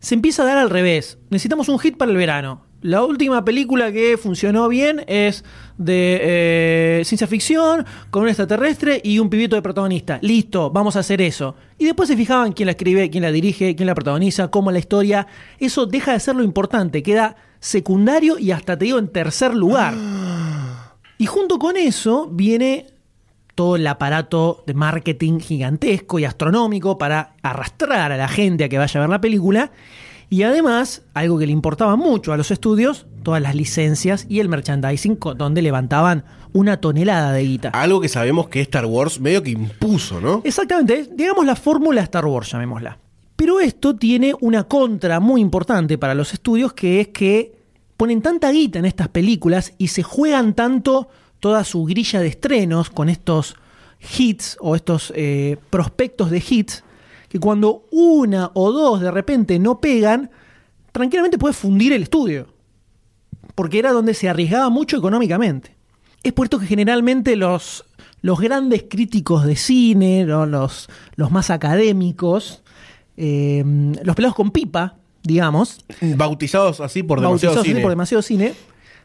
se 0.02 0.16
empieza 0.16 0.42
a 0.42 0.46
dar 0.46 0.58
al 0.58 0.68
revés. 0.68 1.18
Necesitamos 1.30 1.68
un 1.68 1.78
hit 1.78 1.96
para 1.96 2.10
el 2.10 2.16
verano. 2.16 2.66
La 2.82 3.04
última 3.04 3.44
película 3.44 3.92
que 3.92 4.18
funcionó 4.18 4.68
bien 4.68 5.04
es 5.06 5.44
de 5.78 6.18
eh, 6.20 7.02
ciencia 7.04 7.28
ficción, 7.28 7.86
con 8.10 8.24
un 8.24 8.28
extraterrestre 8.28 9.00
y 9.04 9.20
un 9.20 9.30
pibito 9.30 9.54
de 9.54 9.62
protagonista. 9.62 10.18
Listo, 10.20 10.70
vamos 10.70 10.96
a 10.96 10.98
hacer 10.98 11.22
eso. 11.22 11.54
Y 11.78 11.84
después 11.84 12.08
se 12.08 12.16
fijaban 12.16 12.52
quién 12.52 12.66
la 12.66 12.72
escribe, 12.72 13.08
quién 13.10 13.22
la 13.22 13.30
dirige, 13.30 13.76
quién 13.76 13.86
la 13.86 13.94
protagoniza, 13.94 14.48
cómo 14.48 14.72
la 14.72 14.80
historia. 14.80 15.28
Eso 15.60 15.86
deja 15.86 16.12
de 16.12 16.20
ser 16.20 16.34
lo 16.34 16.42
importante, 16.42 17.04
queda 17.04 17.36
secundario 17.60 18.40
y 18.40 18.50
hasta 18.50 18.76
te 18.76 18.86
digo 18.86 18.98
en 18.98 19.08
tercer 19.08 19.54
lugar. 19.54 19.94
Y 21.18 21.26
junto 21.26 21.60
con 21.60 21.76
eso 21.76 22.28
viene 22.32 22.86
todo 23.62 23.76
el 23.76 23.86
aparato 23.86 24.64
de 24.66 24.74
marketing 24.74 25.38
gigantesco 25.38 26.18
y 26.18 26.24
astronómico 26.24 26.98
para 26.98 27.36
arrastrar 27.44 28.10
a 28.10 28.16
la 28.16 28.26
gente 28.26 28.64
a 28.64 28.68
que 28.68 28.76
vaya 28.76 28.98
a 28.98 29.02
ver 29.02 29.08
la 29.08 29.20
película. 29.20 29.70
Y 30.28 30.42
además, 30.42 31.02
algo 31.14 31.38
que 31.38 31.46
le 31.46 31.52
importaba 31.52 31.94
mucho 31.94 32.32
a 32.32 32.36
los 32.36 32.50
estudios, 32.50 33.06
todas 33.22 33.40
las 33.40 33.54
licencias 33.54 34.26
y 34.28 34.40
el 34.40 34.48
merchandising, 34.48 35.16
donde 35.36 35.62
levantaban 35.62 36.24
una 36.52 36.80
tonelada 36.80 37.32
de 37.32 37.44
guita. 37.44 37.68
Algo 37.68 38.00
que 38.00 38.08
sabemos 38.08 38.48
que 38.48 38.60
Star 38.62 38.84
Wars 38.84 39.20
medio 39.20 39.44
que 39.44 39.50
impuso, 39.50 40.20
¿no? 40.20 40.42
Exactamente, 40.42 41.08
digamos 41.14 41.46
la 41.46 41.54
fórmula 41.54 42.00
Star 42.00 42.26
Wars, 42.26 42.50
llamémosla. 42.50 42.98
Pero 43.36 43.60
esto 43.60 43.94
tiene 43.94 44.34
una 44.40 44.64
contra 44.64 45.20
muy 45.20 45.40
importante 45.40 45.98
para 45.98 46.16
los 46.16 46.32
estudios, 46.32 46.72
que 46.72 47.00
es 47.00 47.08
que 47.08 47.52
ponen 47.96 48.22
tanta 48.22 48.50
guita 48.50 48.80
en 48.80 48.86
estas 48.86 49.06
películas 49.06 49.72
y 49.78 49.86
se 49.86 50.02
juegan 50.02 50.54
tanto 50.54 51.10
toda 51.42 51.64
su 51.64 51.84
grilla 51.84 52.20
de 52.20 52.28
estrenos 52.28 52.88
con 52.88 53.08
estos 53.08 53.56
hits 54.16 54.56
o 54.60 54.76
estos 54.76 55.12
eh, 55.16 55.56
prospectos 55.70 56.30
de 56.30 56.40
hits, 56.48 56.84
que 57.28 57.40
cuando 57.40 57.84
una 57.90 58.52
o 58.54 58.70
dos 58.70 59.00
de 59.00 59.10
repente 59.10 59.58
no 59.58 59.80
pegan, 59.80 60.30
tranquilamente 60.92 61.38
puede 61.38 61.52
fundir 61.52 61.92
el 61.94 62.04
estudio. 62.04 62.46
Porque 63.56 63.80
era 63.80 63.90
donde 63.90 64.14
se 64.14 64.28
arriesgaba 64.28 64.70
mucho 64.70 64.96
económicamente. 64.96 65.74
Es 66.22 66.32
por 66.32 66.46
esto 66.46 66.60
que 66.60 66.66
generalmente 66.66 67.34
los, 67.34 67.86
los 68.20 68.38
grandes 68.38 68.84
críticos 68.88 69.44
de 69.44 69.56
cine, 69.56 70.24
¿no? 70.24 70.46
los, 70.46 70.88
los 71.16 71.32
más 71.32 71.50
académicos, 71.50 72.62
eh, 73.16 73.64
los 74.04 74.14
pelados 74.14 74.36
con 74.36 74.52
pipa, 74.52 74.94
digamos, 75.24 75.84
Bautizados 76.00 76.80
así 76.80 77.02
por 77.02 77.20
demasiado 77.20 77.56
bautizados 77.56 77.76
así 77.76 77.82
por 77.82 77.90
demasiado 77.90 78.22
cine, 78.22 78.54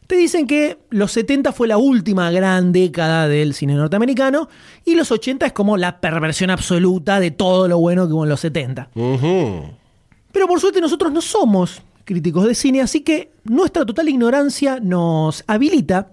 te 0.07 0.15
dicen 0.15 0.47
que 0.47 0.77
los 0.89 1.11
70 1.11 1.51
fue 1.51 1.67
la 1.67 1.77
última 1.77 2.31
gran 2.31 2.71
década 2.71 3.27
del 3.27 3.53
cine 3.53 3.75
norteamericano 3.75 4.47
y 4.85 4.95
los 4.95 5.11
80 5.11 5.45
es 5.47 5.51
como 5.53 5.75
la 5.77 5.99
perversión 5.99 6.49
absoluta 6.49 7.19
de 7.19 7.31
todo 7.31 7.67
lo 7.67 7.77
bueno 7.79 8.07
que 8.07 8.13
hubo 8.13 8.23
en 8.23 8.29
los 8.29 8.39
70. 8.39 8.89
Ujú. 8.95 9.63
Pero 10.31 10.47
por 10.47 10.59
suerte 10.61 10.79
nosotros 10.81 11.11
no 11.11 11.21
somos 11.21 11.81
críticos 12.05 12.45
de 12.47 12.55
cine, 12.55 12.81
así 12.81 13.01
que 13.01 13.31
nuestra 13.43 13.85
total 13.85 14.07
ignorancia 14.07 14.79
nos 14.81 15.43
habilita 15.45 16.11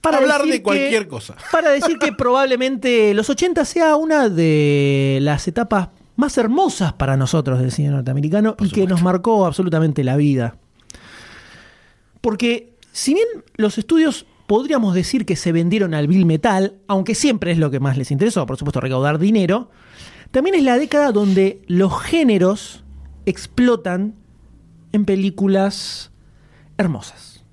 para 0.00 0.18
Hablar 0.18 0.42
de 0.42 0.50
que- 0.52 0.62
cualquier 0.62 1.06
cosa. 1.08 1.36
Para 1.52 1.70
decir 1.70 1.98
que 1.98 2.12
probablemente 2.12 3.12
los 3.14 3.28
80 3.30 3.64
sea 3.64 3.96
una 3.96 4.28
de 4.28 5.18
las 5.22 5.46
etapas 5.48 5.88
más 6.16 6.36
hermosas 6.38 6.92
para 6.94 7.16
nosotros 7.16 7.60
del 7.60 7.70
cine 7.70 7.90
norteamericano 7.90 8.56
y 8.60 8.70
que 8.70 8.86
nos 8.88 9.02
marcó 9.02 9.44
absolutamente 9.46 10.02
la 10.02 10.16
vida. 10.16 10.56
Porque 12.20 12.72
si 12.98 13.14
bien 13.14 13.28
los 13.54 13.78
estudios 13.78 14.26
podríamos 14.48 14.92
decir 14.92 15.24
que 15.24 15.36
se 15.36 15.52
vendieron 15.52 15.94
al 15.94 16.08
bill 16.08 16.26
metal, 16.26 16.80
aunque 16.88 17.14
siempre 17.14 17.52
es 17.52 17.58
lo 17.58 17.70
que 17.70 17.78
más 17.78 17.96
les 17.96 18.10
interesó, 18.10 18.44
por 18.44 18.56
supuesto, 18.56 18.80
recaudar 18.80 19.20
dinero, 19.20 19.70
también 20.32 20.56
es 20.56 20.64
la 20.64 20.76
década 20.76 21.12
donde 21.12 21.62
los 21.68 21.96
géneros 22.02 22.84
explotan 23.24 24.16
en 24.90 25.04
películas 25.04 26.10
hermosas. 26.76 27.44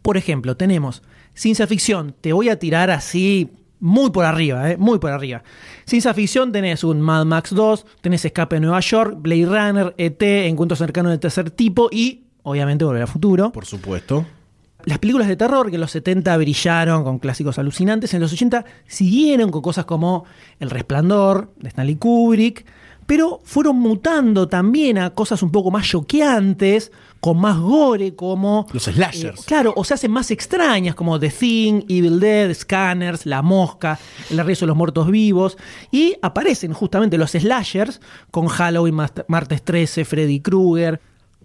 Por 0.00 0.16
ejemplo, 0.16 0.56
tenemos 0.56 1.02
ciencia 1.34 1.66
ficción, 1.66 2.14
te 2.20 2.32
voy 2.32 2.50
a 2.50 2.60
tirar 2.60 2.92
así 2.92 3.50
muy 3.80 4.10
por 4.10 4.26
arriba, 4.26 4.70
¿eh? 4.70 4.76
muy 4.76 5.00
por 5.00 5.10
arriba. 5.10 5.42
Ciencia 5.86 6.14
ficción 6.14 6.52
tenés 6.52 6.84
un 6.84 7.00
Mad 7.00 7.24
Max 7.24 7.52
2, 7.52 7.84
tenés 8.00 8.24
Escape 8.24 8.56
de 8.56 8.60
Nueva 8.60 8.78
York, 8.78 9.16
Blade 9.18 9.46
Runner, 9.46 9.94
ET, 9.98 10.22
Encuentros 10.22 10.78
cercanos 10.78 11.10
del 11.10 11.18
tercer 11.18 11.50
tipo 11.50 11.88
y, 11.90 12.23
obviamente, 12.44 12.84
Volver 12.84 13.02
al 13.02 13.08
Futuro. 13.08 13.50
Por 13.50 13.66
supuesto. 13.66 14.24
Las 14.84 14.98
películas 14.98 15.28
de 15.28 15.36
terror 15.36 15.70
que 15.70 15.76
en 15.76 15.80
los 15.80 15.90
70 15.90 16.36
brillaron 16.36 17.04
con 17.04 17.18
clásicos 17.18 17.58
alucinantes, 17.58 18.12
en 18.14 18.20
los 18.20 18.32
80 18.32 18.64
siguieron 18.86 19.50
con 19.50 19.62
cosas 19.62 19.86
como 19.86 20.24
El 20.60 20.70
Resplandor 20.70 21.50
de 21.56 21.68
Stanley 21.68 21.96
Kubrick, 21.96 22.66
pero 23.06 23.40
fueron 23.44 23.76
mutando 23.76 24.48
también 24.48 24.98
a 24.98 25.10
cosas 25.10 25.42
un 25.42 25.50
poco 25.50 25.70
más 25.70 25.86
choqueantes, 25.86 26.92
con 27.20 27.38
más 27.38 27.58
gore, 27.58 28.14
como... 28.14 28.66
Los 28.72 28.84
slashers. 28.84 29.40
Eh, 29.40 29.44
claro, 29.46 29.72
o 29.74 29.84
se 29.84 29.94
hacen 29.94 30.10
más 30.10 30.30
extrañas, 30.30 30.94
como 30.94 31.18
The 31.18 31.30
Thing, 31.30 31.82
Evil 31.88 32.20
Dead, 32.20 32.52
Scanners, 32.52 33.24
La 33.24 33.40
Mosca, 33.40 33.98
El 34.30 34.36
regreso 34.36 34.66
de 34.66 34.68
los 34.68 34.76
muertos 34.76 35.10
vivos, 35.10 35.56
y 35.90 36.16
aparecen 36.20 36.74
justamente 36.74 37.16
los 37.16 37.30
slashers, 37.30 38.02
con 38.30 38.48
Halloween, 38.48 38.96
Martes 39.28 39.62
13, 39.62 40.04
Freddy 40.04 40.40
Krueger, 40.40 41.00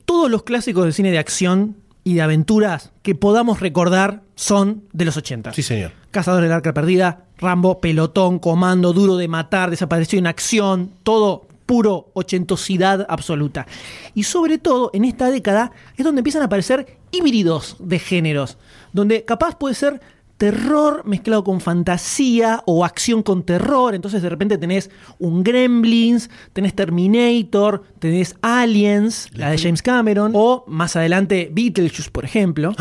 todos 0.09 0.31
los 0.31 0.41
clásicos 0.41 0.85
del 0.85 0.93
cine 0.95 1.11
de 1.11 1.19
acción 1.19 1.77
y 2.03 2.15
de 2.15 2.23
aventuras 2.23 2.91
que 3.03 3.13
podamos 3.13 3.59
recordar 3.59 4.23
son 4.33 4.81
de 4.91 5.05
los 5.05 5.15
80. 5.17 5.53
Sí, 5.53 5.61
señor. 5.61 5.91
Cazador 6.09 6.41
del 6.41 6.51
Arca 6.51 6.73
Perdida, 6.73 7.25
Rambo, 7.37 7.79
Pelotón, 7.79 8.39
Comando, 8.39 8.91
Duro 8.91 9.17
de 9.17 9.27
Matar, 9.27 9.69
Desapareció 9.69 10.17
en 10.17 10.25
Acción, 10.25 10.93
todo 11.03 11.45
puro 11.67 12.09
ochentosidad 12.15 13.05
absoluta. 13.07 13.67
Y 14.15 14.23
sobre 14.23 14.57
todo 14.57 14.89
en 14.95 15.05
esta 15.05 15.29
década 15.29 15.73
es 15.95 16.03
donde 16.03 16.21
empiezan 16.21 16.41
a 16.41 16.45
aparecer 16.45 16.97
híbridos 17.11 17.75
de 17.77 17.99
géneros, 17.99 18.57
donde 18.93 19.25
capaz 19.25 19.59
puede 19.59 19.75
ser 19.75 20.01
terror 20.39 21.03
mezclado 21.05 21.43
con 21.43 21.61
fantasía 21.61 22.63
o 22.65 22.83
acción 22.83 23.21
con 23.21 23.43
terror, 23.43 23.93
entonces 23.93 24.21
de 24.23 24.29
repente 24.29 24.57
tenés 24.57 24.89
un 25.19 25.43
Gremlins, 25.43 26.31
tenés 26.53 26.73
Terminator, 26.73 27.83
tenés 27.99 28.35
Aliens, 28.41 29.27
la 29.33 29.51
de 29.51 29.57
James 29.59 29.83
Cameron, 29.83 30.31
o 30.33 30.63
más 30.67 30.95
adelante 30.95 31.51
Beetlejuice, 31.53 32.09
por 32.09 32.25
ejemplo. 32.25 32.73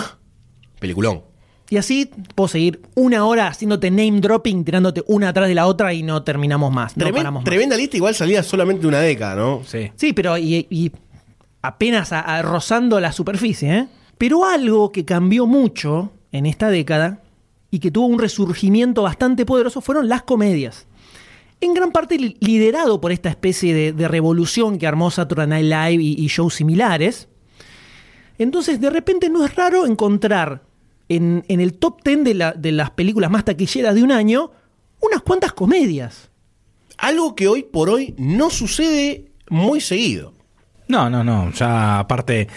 Peliculón. 0.78 1.22
Y 1.70 1.76
así 1.76 2.10
puedo 2.34 2.48
seguir 2.48 2.80
una 2.94 3.26
hora 3.26 3.48
haciéndote 3.48 3.90
name 3.90 4.20
dropping, 4.20 4.64
tirándote 4.64 5.02
una 5.06 5.28
atrás 5.30 5.48
de 5.48 5.54
la 5.54 5.66
otra 5.66 5.92
y 5.92 6.02
no 6.02 6.22
terminamos 6.22 6.72
más. 6.72 6.96
No 6.96 7.04
paramos 7.10 7.42
más. 7.42 7.44
tremenda 7.44 7.76
lista, 7.76 7.96
igual 7.98 8.14
salía 8.14 8.42
solamente 8.42 8.86
una 8.86 9.00
década, 9.00 9.34
¿no? 9.36 9.62
Sí. 9.66 9.90
Sí, 9.96 10.14
pero 10.14 10.38
y, 10.38 10.66
y 10.70 10.90
apenas 11.60 12.12
a- 12.12 12.20
a- 12.20 12.40
rozando 12.40 13.00
la 13.00 13.12
superficie. 13.12 13.74
¿eh? 13.76 13.88
Pero 14.16 14.46
algo 14.46 14.92
que 14.92 15.04
cambió 15.04 15.46
mucho 15.46 16.12
en 16.32 16.46
esta 16.46 16.70
década 16.70 17.20
y 17.70 17.80
que 17.80 17.90
tuvo 17.90 18.06
un 18.06 18.18
resurgimiento 18.18 19.02
bastante 19.02 19.44
poderoso 19.44 19.80
fueron 19.80 20.08
las 20.08 20.22
comedias. 20.22 20.86
En 21.60 21.74
gran 21.74 21.90
parte 21.92 22.18
li- 22.18 22.36
liderado 22.40 23.00
por 23.00 23.12
esta 23.12 23.28
especie 23.28 23.92
de, 23.92 24.08
revolución 24.08 24.78
que 24.78 24.86
armó 24.86 25.10
Saturday 25.10 25.46
Night 25.46 25.64
Live 25.64 26.02
y, 26.02 26.26
shows 26.28 26.54
similares. 26.54 27.28
Entonces, 28.38 28.80
de 28.80 28.90
repente 28.90 29.28
no 29.28 29.44
es 29.44 29.54
raro 29.56 29.84
encontrar 29.84 30.62
en, 31.08 31.44
el 31.48 31.74
top 31.74 32.02
10 32.04 32.24
de, 32.24 32.52
de 32.56 32.72
las 32.72 32.90
películas 32.90 33.30
más 33.30 33.44
taquilleras 33.44 33.94
de 33.94 34.02
un 34.02 34.12
año 34.12 34.52
unas 35.00 35.22
cuantas 35.22 35.52
comedias. 35.52 36.30
Algo 36.96 37.34
que 37.34 37.48
hoy 37.48 37.62
por 37.64 37.90
hoy 37.90 38.14
no 38.18 38.50
sucede 38.50 39.30
muy 39.50 39.80
seguido. 39.80 40.34
No, 40.88 41.10
no, 41.10 41.22
no. 41.22 41.52
Ya 41.52 41.98
aparte, 41.98 42.48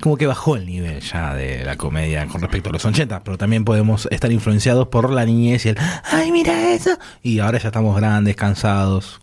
como 0.00 0.16
que 0.16 0.26
bajó 0.26 0.56
el 0.56 0.66
nivel 0.66 1.00
ya 1.00 1.34
de 1.34 1.64
la 1.64 1.76
comedia 1.76 2.26
con 2.26 2.40
respecto 2.40 2.70
a 2.70 2.72
los 2.72 2.84
80, 2.84 3.24
pero 3.24 3.36
también 3.36 3.64
podemos 3.64 4.06
estar 4.10 4.30
influenciados 4.30 4.88
por 4.88 5.10
la 5.10 5.26
niñez 5.26 5.66
y 5.66 5.70
el 5.70 5.76
¡ay, 6.04 6.30
mira 6.30 6.72
eso! 6.72 6.90
Y 7.22 7.40
ahora 7.40 7.58
ya 7.58 7.68
estamos 7.68 7.96
grandes, 7.96 8.36
cansados, 8.36 9.20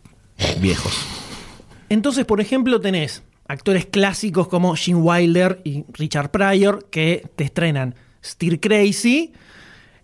viejos. 0.60 0.93
Entonces, 1.88 2.26
por 2.26 2.41
ejemplo, 2.41 2.82
tenés 2.82 3.24
actores 3.47 3.86
clásicos 3.86 4.47
como 4.47 4.76
Gene 4.76 4.99
Wilder 4.99 5.62
y 5.64 5.86
Richard 5.93 6.30
Pryor 6.30 6.89
que 6.91 7.28
te 7.36 7.45
estrenan 7.45 7.95
Stir 8.24 8.60
Crazy, 8.60 9.32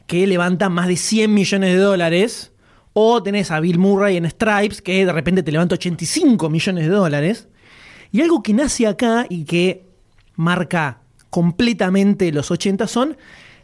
que 0.08 0.26
levanta 0.28 0.70
más 0.70 0.88
de 0.88 0.96
100 0.96 1.34
millones 1.34 1.74
de 1.74 1.78
dólares. 1.78 2.54
O 2.94 3.22
tenés 3.22 3.52
a 3.52 3.60
Bill 3.60 3.78
Murray 3.78 4.16
en 4.16 4.30
Stripes, 4.30 4.82
que 4.82 5.06
de 5.06 5.12
repente 5.12 5.44
te 5.44 5.52
levanta 5.52 5.76
85 5.76 6.50
millones 6.50 6.86
de 6.86 6.90
dólares. 6.90 7.50
Y 8.16 8.22
algo 8.22 8.42
que 8.42 8.54
nace 8.54 8.88
acá 8.88 9.26
y 9.30 9.44
que 9.44 9.84
marca 10.36 11.00
completamente 11.30 12.32
los 12.32 12.50
80 12.50 12.88
son 12.88 13.18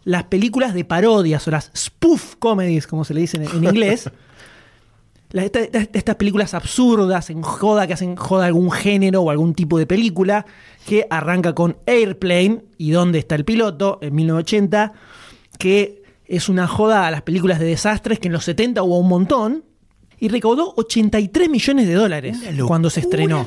las 0.03 0.25
películas 0.25 0.73
de 0.73 0.83
parodias 0.83 1.47
o 1.47 1.51
las 1.51 1.71
spoof 1.75 2.35
comedies, 2.37 2.85
como 2.87 3.05
se 3.05 3.13
le 3.13 3.21
dice 3.21 3.37
en, 3.37 3.43
en 3.43 3.63
inglés. 3.63 4.09
La- 5.31 5.45
esta- 5.45 5.61
esta- 5.61 5.87
estas 5.97 6.15
películas 6.17 6.53
absurdas, 6.53 7.29
en 7.29 7.41
joda, 7.41 7.87
que 7.87 7.93
hacen 7.93 8.17
joda 8.17 8.45
algún 8.47 8.69
género 8.71 9.21
o 9.21 9.29
algún 9.29 9.53
tipo 9.53 9.77
de 9.79 9.87
película, 9.87 10.45
que 10.85 11.07
arranca 11.09 11.55
con 11.55 11.77
Airplane 11.85 12.65
y 12.77 12.91
¿Dónde 12.91 13.19
está 13.19 13.35
el 13.35 13.45
piloto? 13.45 13.99
en 14.01 14.13
1980, 14.15 14.91
que 15.57 16.03
es 16.25 16.49
una 16.49 16.67
joda 16.67 17.07
a 17.07 17.11
las 17.11 17.21
películas 17.21 17.59
de 17.59 17.65
desastres 17.67 18.19
que 18.19 18.27
en 18.27 18.33
los 18.33 18.43
70 18.43 18.83
hubo 18.83 18.97
un 18.99 19.07
montón, 19.07 19.63
y 20.21 20.29
recaudó 20.29 20.75
83 20.77 21.49
millones 21.49 21.87
de 21.87 21.95
dólares 21.95 22.37
cuando 22.67 22.91
se 22.91 22.99
estrenó. 22.99 23.43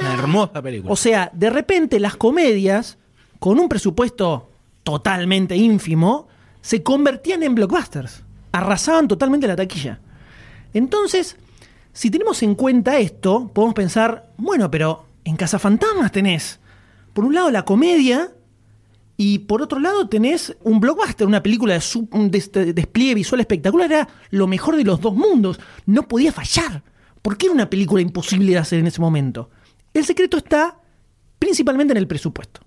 Una 0.00 0.14
hermosa 0.14 0.62
película. 0.62 0.92
O 0.92 0.94
sea, 0.94 1.30
de 1.34 1.50
repente 1.50 1.98
las 1.98 2.16
comedias, 2.16 2.96
con 3.40 3.58
un 3.58 3.68
presupuesto 3.68 4.48
totalmente 4.84 5.56
ínfimo, 5.56 6.28
se 6.60 6.84
convertían 6.84 7.42
en 7.42 7.56
blockbusters. 7.56 8.22
Arrasaban 8.52 9.08
totalmente 9.08 9.48
la 9.48 9.56
taquilla. 9.56 9.98
Entonces, 10.72 11.36
si 11.92 12.08
tenemos 12.08 12.40
en 12.44 12.54
cuenta 12.54 13.00
esto, 13.00 13.50
podemos 13.52 13.74
pensar, 13.74 14.30
bueno, 14.36 14.70
pero 14.70 15.06
en 15.24 15.34
Cazafantasmas 15.34 16.12
tenés, 16.12 16.60
por 17.14 17.24
un 17.24 17.34
lado, 17.34 17.50
la 17.50 17.64
comedia, 17.64 18.30
y 19.16 19.38
por 19.40 19.62
otro 19.62 19.78
lado 19.78 20.08
tenés 20.08 20.56
un 20.62 20.78
blockbuster, 20.80 21.26
una 21.26 21.42
película 21.42 21.74
de 21.74 21.80
su- 21.80 22.08
un 22.12 22.30
des- 22.30 22.52
de 22.52 22.72
despliegue 22.72 23.14
visual 23.14 23.40
espectacular, 23.40 23.90
era 23.90 24.08
lo 24.30 24.46
mejor 24.46 24.76
de 24.76 24.84
los 24.84 25.00
dos 25.00 25.14
mundos, 25.14 25.58
no 25.86 26.06
podía 26.06 26.32
fallar. 26.32 26.82
¿Por 27.22 27.36
qué 27.36 27.46
era 27.46 27.54
una 27.54 27.70
película 27.70 28.02
imposible 28.02 28.52
de 28.52 28.58
hacer 28.58 28.78
en 28.78 28.86
ese 28.86 29.00
momento? 29.00 29.50
El 29.94 30.04
secreto 30.04 30.36
está 30.36 30.78
principalmente 31.38 31.92
en 31.92 31.98
el 31.98 32.06
presupuesto. 32.06 32.60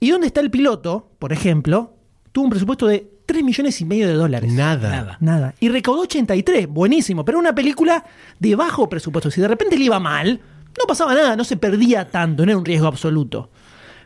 ¿Y 0.00 0.10
dónde 0.10 0.26
está 0.26 0.40
el 0.40 0.50
piloto, 0.50 1.10
por 1.18 1.32
ejemplo? 1.32 1.96
Tuvo 2.32 2.44
un 2.44 2.50
presupuesto 2.50 2.86
de 2.86 3.08
3 3.26 3.44
millones 3.44 3.80
y 3.80 3.84
medio 3.84 4.08
de 4.08 4.14
dólares. 4.14 4.52
Nada. 4.52 4.90
Nada. 4.90 5.16
Nada. 5.20 5.54
Y 5.60 5.68
recaudó 5.68 6.00
83, 6.02 6.66
buenísimo, 6.68 7.24
pero 7.24 7.38
era 7.38 7.48
una 7.48 7.54
película 7.54 8.04
de 8.38 8.54
bajo 8.56 8.88
presupuesto. 8.88 9.30
Si 9.30 9.40
de 9.40 9.48
repente 9.48 9.76
le 9.78 9.84
iba 9.84 10.00
mal, 10.00 10.40
no 10.78 10.84
pasaba 10.88 11.14
nada, 11.14 11.36
no 11.36 11.44
se 11.44 11.56
perdía 11.56 12.08
tanto, 12.10 12.44
no 12.44 12.50
era 12.52 12.58
un 12.58 12.64
riesgo 12.64 12.86
absoluto. 12.88 13.50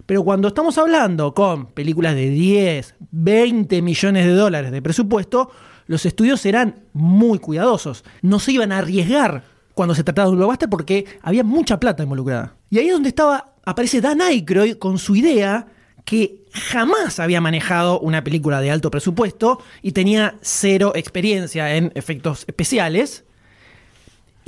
Pero 0.07 0.23
cuando 0.23 0.49
estamos 0.49 0.79
hablando 0.79 1.35
con 1.35 1.67
películas 1.67 2.15
de 2.15 2.31
10, 2.31 2.95
20 3.11 3.83
millones 3.83 4.25
de 4.25 4.33
dólares 4.33 4.71
de 4.71 4.81
presupuesto, 4.81 5.51
los 5.87 6.07
estudios 6.07 6.45
eran 6.47 6.87
muy 6.93 7.39
cuidadosos. 7.39 8.05
No 8.23 8.39
se 8.39 8.53
iban 8.53 8.73
a 8.73 8.79
arriesgar 8.79 9.45
cuando 9.75 9.95
se 9.95 10.05
trataba 10.05 10.27
de 10.27 10.33
un 10.33 10.39
blockbuster 10.39 10.71
porque 10.71 11.05
había 11.23 11.45
mucha 11.45 11.79
plata 11.79 12.03
involucrada. 12.03 12.57
Y 12.71 12.79
ahí 12.79 12.87
es 12.87 12.93
donde 12.95 13.11
estaba, 13.11 13.53
aparece 13.65 14.01
Dan 14.01 14.23
Aykroyd 14.23 14.77
con 14.77 14.99
su 14.99 15.17
idea 15.17 15.67
que 16.07 16.47
jamás 16.53 17.21
había 17.21 17.41
manejado 17.41 18.01
una 18.01 18.25
película 18.25 18.61
de 18.61 18.71
alto 18.71 18.91
presupuesto 18.91 19.61
y 19.83 19.93
tenía 19.93 20.37
cero 20.41 20.93
experiencia 20.95 21.77
en 21.77 21.93
efectos 21.95 22.45
especiales. 22.47 23.26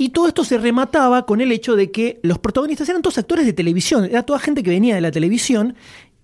Y 0.01 0.09
todo 0.09 0.29
esto 0.29 0.45
se 0.45 0.57
remataba 0.57 1.25
con 1.25 1.41
el 1.41 1.51
hecho 1.51 1.75
de 1.75 1.91
que 1.91 2.21
los 2.23 2.39
protagonistas 2.39 2.87
eran 2.87 3.01
todos 3.01 3.17
actores 3.17 3.45
de 3.45 3.51
televisión, 3.51 4.05
era 4.05 4.23
toda 4.23 4.39
gente 4.39 4.63
que 4.63 4.69
venía 4.69 4.95
de 4.95 5.01
la 5.01 5.11
televisión. 5.11 5.75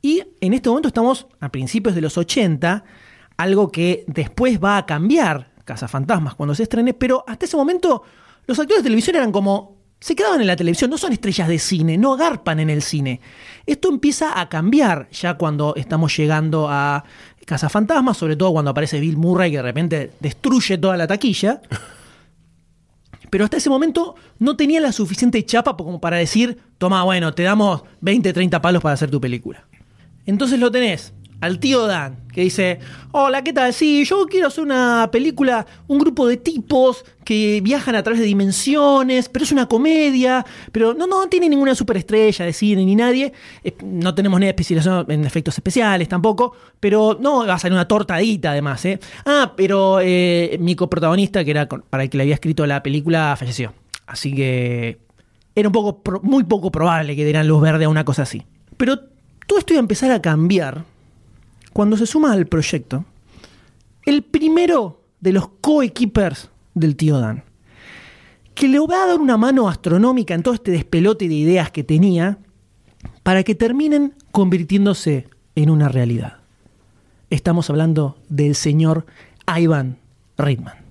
Y 0.01 0.23
en 0.39 0.53
este 0.53 0.69
momento 0.69 0.87
estamos 0.87 1.27
a 1.41 1.51
principios 1.51 1.93
de 1.93 1.99
los 1.99 2.17
80, 2.17 2.85
algo 3.35 3.73
que 3.73 4.05
después 4.07 4.63
va 4.63 4.77
a 4.77 4.85
cambiar 4.85 5.51
Cazafantasmas 5.65 6.35
cuando 6.35 6.55
se 6.55 6.63
estrene, 6.63 6.93
pero 6.93 7.25
hasta 7.27 7.43
ese 7.43 7.57
momento 7.57 8.03
los 8.47 8.57
actores 8.57 8.81
de 8.81 8.87
televisión 8.87 9.17
eran 9.17 9.33
como. 9.33 9.75
se 9.99 10.15
quedaban 10.15 10.39
en 10.39 10.47
la 10.47 10.55
televisión, 10.55 10.89
no 10.89 10.97
son 10.97 11.11
estrellas 11.11 11.49
de 11.49 11.59
cine, 11.59 11.97
no 11.97 12.13
agarpan 12.13 12.61
en 12.61 12.69
el 12.69 12.81
cine. 12.81 13.19
Esto 13.65 13.89
empieza 13.89 14.39
a 14.39 14.47
cambiar 14.47 15.09
ya 15.11 15.33
cuando 15.33 15.75
estamos 15.75 16.15
llegando 16.15 16.69
a 16.69 17.03
Cazafantasmas, 17.43 18.15
sobre 18.15 18.37
todo 18.37 18.53
cuando 18.53 18.71
aparece 18.71 19.01
Bill 19.01 19.17
Murray 19.17 19.51
que 19.51 19.57
de 19.57 19.63
repente 19.63 20.11
destruye 20.21 20.77
toda 20.77 20.95
la 20.95 21.07
taquilla. 21.07 21.61
Pero 23.35 23.43
hasta 23.43 23.57
ese 23.57 23.69
momento 23.69 24.15
no 24.39 24.55
tenía 24.55 24.79
la 24.79 24.93
suficiente 24.93 25.43
chapa 25.43 25.75
como 25.75 25.99
para 25.99 26.15
decir, 26.15 26.57
toma, 26.77 27.03
bueno, 27.03 27.33
te 27.33 27.43
damos 27.43 27.83
20, 27.99 28.31
30 28.31 28.61
palos 28.61 28.81
para 28.81 28.93
hacer 28.93 29.11
tu 29.11 29.19
película. 29.19 29.67
Entonces 30.25 30.57
lo 30.57 30.71
tenés 30.71 31.13
al 31.41 31.59
tío 31.59 31.85
Dan, 31.87 32.17
que 32.33 32.41
dice, 32.41 32.79
hola, 33.11 33.43
¿qué 33.43 33.53
tal? 33.53 33.73
Sí, 33.73 34.03
yo 34.05 34.25
quiero 34.25 34.47
hacer 34.47 34.63
una 34.63 35.09
película, 35.11 35.65
un 35.87 35.99
grupo 35.99 36.27
de 36.27 36.37
tipos 36.37 37.05
que 37.23 37.61
viajan 37.61 37.95
a 37.95 38.03
través 38.03 38.19
de 38.19 38.25
dimensiones, 38.25 39.29
pero 39.29 39.43
es 39.43 39.51
una 39.51 39.67
comedia, 39.67 40.45
pero 40.71 40.93
no, 40.93 41.07
no 41.07 41.27
tiene 41.27 41.49
ninguna 41.49 41.75
superestrella 41.75 42.45
de 42.45 42.53
cine 42.53 42.85
ni 42.85 42.95
nadie, 42.95 43.33
eh, 43.63 43.75
no 43.83 44.13
tenemos 44.13 44.39
ni 44.39 44.47
especialización 44.47 45.05
en 45.09 45.25
efectos 45.25 45.55
especiales 45.57 46.07
tampoco, 46.07 46.53
pero 46.79 47.17
no 47.19 47.45
va 47.45 47.55
a 47.55 47.59
salir 47.59 47.73
una 47.73 47.87
tortadita 47.87 48.51
además, 48.51 48.83
¿eh? 48.85 48.99
Ah, 49.25 49.53
pero 49.55 49.99
eh, 50.01 50.57
mi 50.59 50.75
coprotagonista, 50.75 51.43
que 51.43 51.51
era 51.51 51.67
para 51.67 52.03
el 52.03 52.09
que 52.09 52.17
le 52.17 52.23
había 52.23 52.35
escrito 52.35 52.65
la 52.65 52.83
película, 52.83 53.35
falleció. 53.37 53.73
Así 54.07 54.33
que 54.33 54.99
era 55.55 55.69
un 55.69 55.73
poco 55.73 56.01
muy 56.21 56.43
poco 56.43 56.71
probable 56.71 57.15
que 57.15 57.23
dieran 57.23 57.47
luz 57.47 57.61
verde 57.61 57.85
a 57.85 57.89
una 57.89 58.03
cosa 58.03 58.23
así. 58.23 58.43
Pero 58.77 58.99
todo 59.47 59.59
esto 59.59 59.73
iba 59.73 59.79
a 59.79 59.81
empezar 59.81 60.11
a 60.11 60.21
cambiar 60.21 60.83
cuando 61.75 61.97
se 61.97 62.05
suma 62.05 62.31
al 62.31 62.47
proyecto 62.47 63.03
el 64.05 64.23
primero 64.23 65.01
de 65.19 65.33
los 65.33 65.49
co-equippers 65.59 66.49
del 66.73 66.95
tío 66.95 67.19
Dan, 67.19 67.43
que 68.53 68.69
le 68.69 68.79
va 68.79 69.03
a 69.03 69.07
dar 69.07 69.19
una 69.19 69.35
mano 69.35 69.67
astronómica 69.67 70.33
en 70.33 70.41
todo 70.41 70.53
este 70.53 70.71
despelote 70.71 71.27
de 71.27 71.33
ideas 71.33 71.71
que 71.71 71.83
tenía 71.83 72.37
para 73.23 73.43
que 73.43 73.55
terminen 73.55 74.13
convirtiéndose 74.31 75.27
en 75.55 75.69
una 75.69 75.89
realidad. 75.89 76.37
Estamos 77.29 77.69
hablando 77.69 78.19
del 78.29 78.55
señor 78.55 79.05
Ivan 79.45 79.97
Reitman. 80.37 80.84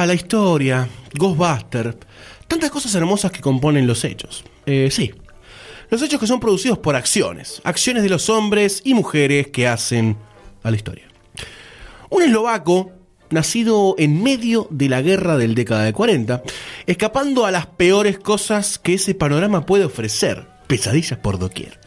Ah, 0.00 0.06
la 0.06 0.14
historia, 0.14 0.88
Ghostbuster, 1.12 1.94
tantas 2.48 2.70
cosas 2.70 2.94
hermosas 2.94 3.30
que 3.30 3.42
componen 3.42 3.86
los 3.86 4.02
hechos. 4.02 4.44
Eh, 4.64 4.88
sí, 4.90 5.12
los 5.90 6.00
hechos 6.00 6.18
que 6.18 6.26
son 6.26 6.40
producidos 6.40 6.78
por 6.78 6.96
acciones, 6.96 7.60
acciones 7.64 8.02
de 8.02 8.08
los 8.08 8.30
hombres 8.30 8.80
y 8.82 8.94
mujeres 8.94 9.48
que 9.48 9.68
hacen 9.68 10.16
a 10.62 10.70
la 10.70 10.76
historia. 10.78 11.04
Un 12.08 12.22
eslovaco, 12.22 12.92
nacido 13.28 13.94
en 13.98 14.22
medio 14.22 14.68
de 14.70 14.88
la 14.88 15.02
guerra 15.02 15.36
del 15.36 15.54
década 15.54 15.84
de 15.84 15.92
40, 15.92 16.44
escapando 16.86 17.44
a 17.44 17.50
las 17.50 17.66
peores 17.66 18.18
cosas 18.18 18.78
que 18.78 18.94
ese 18.94 19.14
panorama 19.14 19.66
puede 19.66 19.84
ofrecer, 19.84 20.46
pesadillas 20.66 21.18
por 21.18 21.38
doquier. 21.38 21.78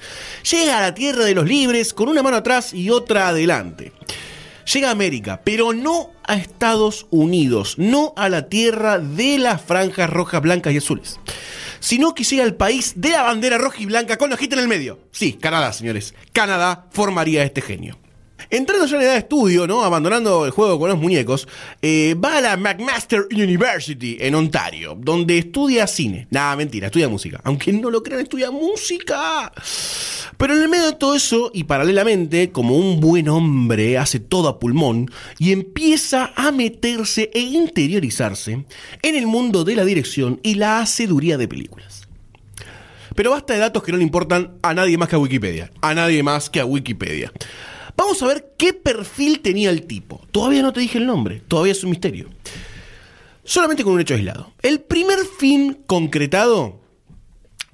Llega 0.51 0.78
a 0.78 0.82
la 0.82 0.93
tierra 0.93 1.26
de 1.26 1.34
los 1.34 1.47
libres 1.47 1.95
con 1.95 2.09
una 2.09 2.22
mano 2.22 2.38
atrás 2.38 2.76
y 2.76 2.91
otra 2.91 3.30
adelante. 3.30 3.91
Llega 4.72 4.89
a 4.89 4.91
América, 4.91 5.41
pero 5.43 5.74
no 5.74 6.11
a 6.24 6.36
Estados 6.36 7.07
Unidos, 7.09 7.76
no 7.78 8.14
a 8.16 8.30
la 8.30 8.47
tierra 8.47 8.99
de 8.99 9.38
las 9.38 9.61
franjas 9.61 10.09
rojas, 10.09 10.41
blancas 10.41 10.74
y 10.74 10.78
azules, 10.78 11.20
sino 11.80 12.14
que 12.14 12.24
llega 12.24 12.43
al 12.43 12.55
país 12.55 12.93
de 12.95 13.09
la 13.09 13.24
bandera 13.24 13.57
roja 13.57 13.78
y 13.80 13.86
blanca 13.86 14.18
con 14.18 14.30
la 14.30 14.36
hojita 14.36 14.55
en 14.55 14.61
el 14.61 14.68
medio. 14.68 14.99
Sí, 15.11 15.34
Canadá, 15.34 15.74
señores. 15.74 16.14
Canadá 16.32 16.86
formaría 16.91 17.43
este 17.43 17.61
genio. 17.61 17.97
Entrando 18.50 18.86
ya 18.86 18.98
en 18.98 19.02
edad 19.04 19.14
de 19.14 19.20
estudio, 19.20 19.68
¿no? 19.68 19.84
Abandonando 19.84 20.46
el 20.46 20.52
juego 20.52 20.80
con 20.80 20.89
los 20.89 21.00
muñecos, 21.00 21.48
eh, 21.82 22.16
va 22.16 22.38
a 22.38 22.41
la 22.41 22.58
McMaster 22.58 23.28
University 23.32 24.18
en 24.20 24.36
Ontario, 24.36 24.98
donde 25.00 25.38
estudia 25.38 25.88
cine. 25.88 26.28
Nada, 26.30 26.56
mentira, 26.56 26.88
estudia 26.88 27.10
música. 27.10 27.41
Aunque 27.44 27.74
no 27.74 27.89
lo 27.89 28.04
crean, 28.04 28.22
estudia 28.22 28.52
música. 28.52 29.52
Pero 30.38 30.56
en 30.56 30.62
el 30.62 30.70
medio 30.70 30.88
de 30.88 30.94
todo 30.94 31.16
eso, 31.16 31.52
y 31.54 31.64
paralelamente, 31.64 32.52
como 32.52 32.76
un 32.76 33.00
buen 33.00 33.30
hombre 33.30 33.98
hace 33.98 34.20
todo 34.20 34.48
a 34.48 34.60
pulmón 34.60 35.10
y 35.38 35.52
empieza 35.52 36.32
a 36.36 36.52
meterse 36.52 37.30
e 37.34 37.39
interiorizarse 37.39 38.66
en 39.02 39.16
el 39.16 39.28
mundo 39.28 39.64
de 39.64 39.76
la 39.76 39.86
dirección 39.86 40.39
y 40.44 40.56
la 40.56 40.80
haceduría 40.80 41.38
de 41.38 41.48
películas. 41.48 42.08
Pero 43.16 43.32
basta 43.32 43.54
de 43.54 43.60
datos 43.60 43.84
que 43.84 43.91
no 43.91 43.98
le 43.98 44.04
importan 44.04 44.58
a 44.62 44.74
nadie 44.74 44.98
más 44.98 45.08
que 45.08 45.16
a 45.16 45.20
Wikipedia. 45.20 45.72
A 45.82 45.94
nadie 45.94 46.24
más 46.24 46.50
que 46.50 46.60
a 46.60 46.66
Wikipedia. 46.66 47.32
Vamos 47.96 48.22
a 48.22 48.28
ver 48.28 48.54
qué 48.58 48.74
perfil 48.74 49.39
tenía 49.41 49.70
el 49.70 49.86
tipo. 49.86 50.22
Todavía 50.32 50.62
no 50.62 50.74
te 50.74 50.80
dije 50.80 50.98
el 50.98 51.06
nombre, 51.06 51.41
todavía 51.48 51.74
es 51.74 51.84
un 51.84 51.91
misterio. 51.91 52.30
Solamente 53.44 53.84
con 53.84 53.94
un 53.94 54.02
hecho 54.02 54.14
aislado. 54.14 54.54
El 54.62 54.80
primer 54.82 55.20
film 55.39 55.76
concretado 55.86 56.80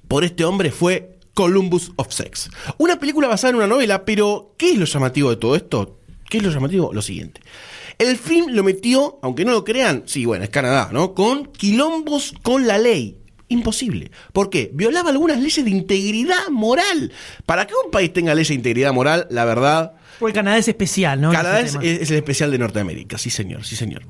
por 0.08 0.24
este 0.24 0.44
hombre 0.44 0.72
fue 0.72 1.18
Columbus 1.34 1.92
of 1.96 2.12
Sex. 2.12 2.50
Una 2.78 2.98
película 2.98 3.28
basada 3.28 3.50
en 3.50 3.56
una 3.56 3.66
novela, 3.66 4.04
pero 4.04 4.54
¿qué 4.58 4.72
es 4.72 4.78
lo 4.78 4.84
llamativo 4.84 5.30
de 5.30 5.36
todo 5.36 5.54
esto? 5.54 6.00
¿Qué 6.28 6.38
es 6.38 6.42
lo 6.42 6.50
llamativo? 6.50 6.92
Lo 6.92 7.02
siguiente. 7.02 7.40
El 7.98 8.16
film 8.16 8.46
lo 8.50 8.64
metió, 8.64 9.18
aunque 9.22 9.44
no 9.44 9.52
lo 9.52 9.64
crean, 9.64 10.04
sí, 10.06 10.24
bueno, 10.24 10.44
es 10.44 10.50
Canadá, 10.50 10.90
¿no? 10.92 11.14
Con 11.14 11.46
quilombos 11.46 12.34
con 12.42 12.66
la 12.66 12.78
ley. 12.78 13.18
Imposible. 13.48 14.10
¿Por 14.32 14.48
qué? 14.48 14.70
Violaba 14.72 15.10
algunas 15.10 15.38
leyes 15.38 15.64
de 15.64 15.70
integridad 15.70 16.48
moral. 16.50 17.12
Para 17.46 17.66
que 17.66 17.74
un 17.84 17.90
país 17.90 18.12
tenga 18.12 18.34
leyes 18.34 18.48
de 18.48 18.54
integridad 18.54 18.92
moral, 18.92 19.26
la 19.30 19.44
verdad, 19.44 19.94
Porque 20.20 20.34
Canadá 20.34 20.58
es 20.58 20.68
especial, 20.68 21.18
¿no? 21.18 21.32
Canadá 21.32 21.60
es 21.60 21.74
el 21.74 22.16
especial 22.16 22.50
de 22.50 22.58
Norteamérica, 22.58 23.16
sí 23.16 23.30
señor, 23.30 23.64
sí 23.64 23.74
señor. 23.74 24.02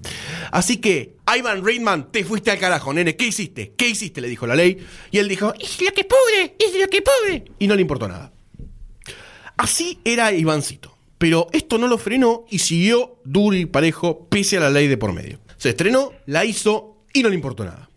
Así 0.51 0.79
que, 0.79 1.15
Ivan 1.39 1.65
Reitman, 1.65 2.11
te 2.11 2.25
fuiste 2.25 2.51
al 2.51 2.59
carajo, 2.59 2.93
nene, 2.93 3.15
¿qué 3.15 3.29
hiciste? 3.29 3.75
¿Qué 3.77 3.89
hiciste? 3.89 4.21
Le 4.21 4.29
dijo 4.29 4.45
la 4.45 4.57
ley. 4.57 4.85
Y 5.13 5.19
él 5.19 5.29
dijo, 5.29 5.55
es 5.55 5.81
lo 5.81 5.93
que 5.93 6.03
pude, 6.05 6.57
es 6.59 6.79
lo 6.79 6.89
que 6.89 7.03
pude. 7.03 7.45
Y 7.61 7.69
no 7.69 7.77
le 7.77 7.83
importó 7.83 8.09
nada. 8.09 8.33
Así 9.57 10.01
era 10.05 10.33
Ivancito. 10.33 10.97
Pero 11.17 11.47
esto 11.53 11.79
no 11.79 11.87
lo 11.87 11.99
frenó 11.99 12.45
y 12.51 12.61
siguió 12.61 13.21
duro 13.25 13.55
y 13.55 13.67
parejo 13.67 14.27
pese 14.29 14.57
a 14.57 14.61
la 14.61 14.71
ley 14.71 14.89
de 14.89 14.97
por 14.97 15.13
medio. 15.13 15.39
Se 15.59 15.69
estrenó, 15.69 16.13
la 16.25 16.45
hizo 16.45 17.05
y 17.13 17.23
no 17.23 17.29
le 17.29 17.35
importó 17.35 17.65
nada. 17.65 17.89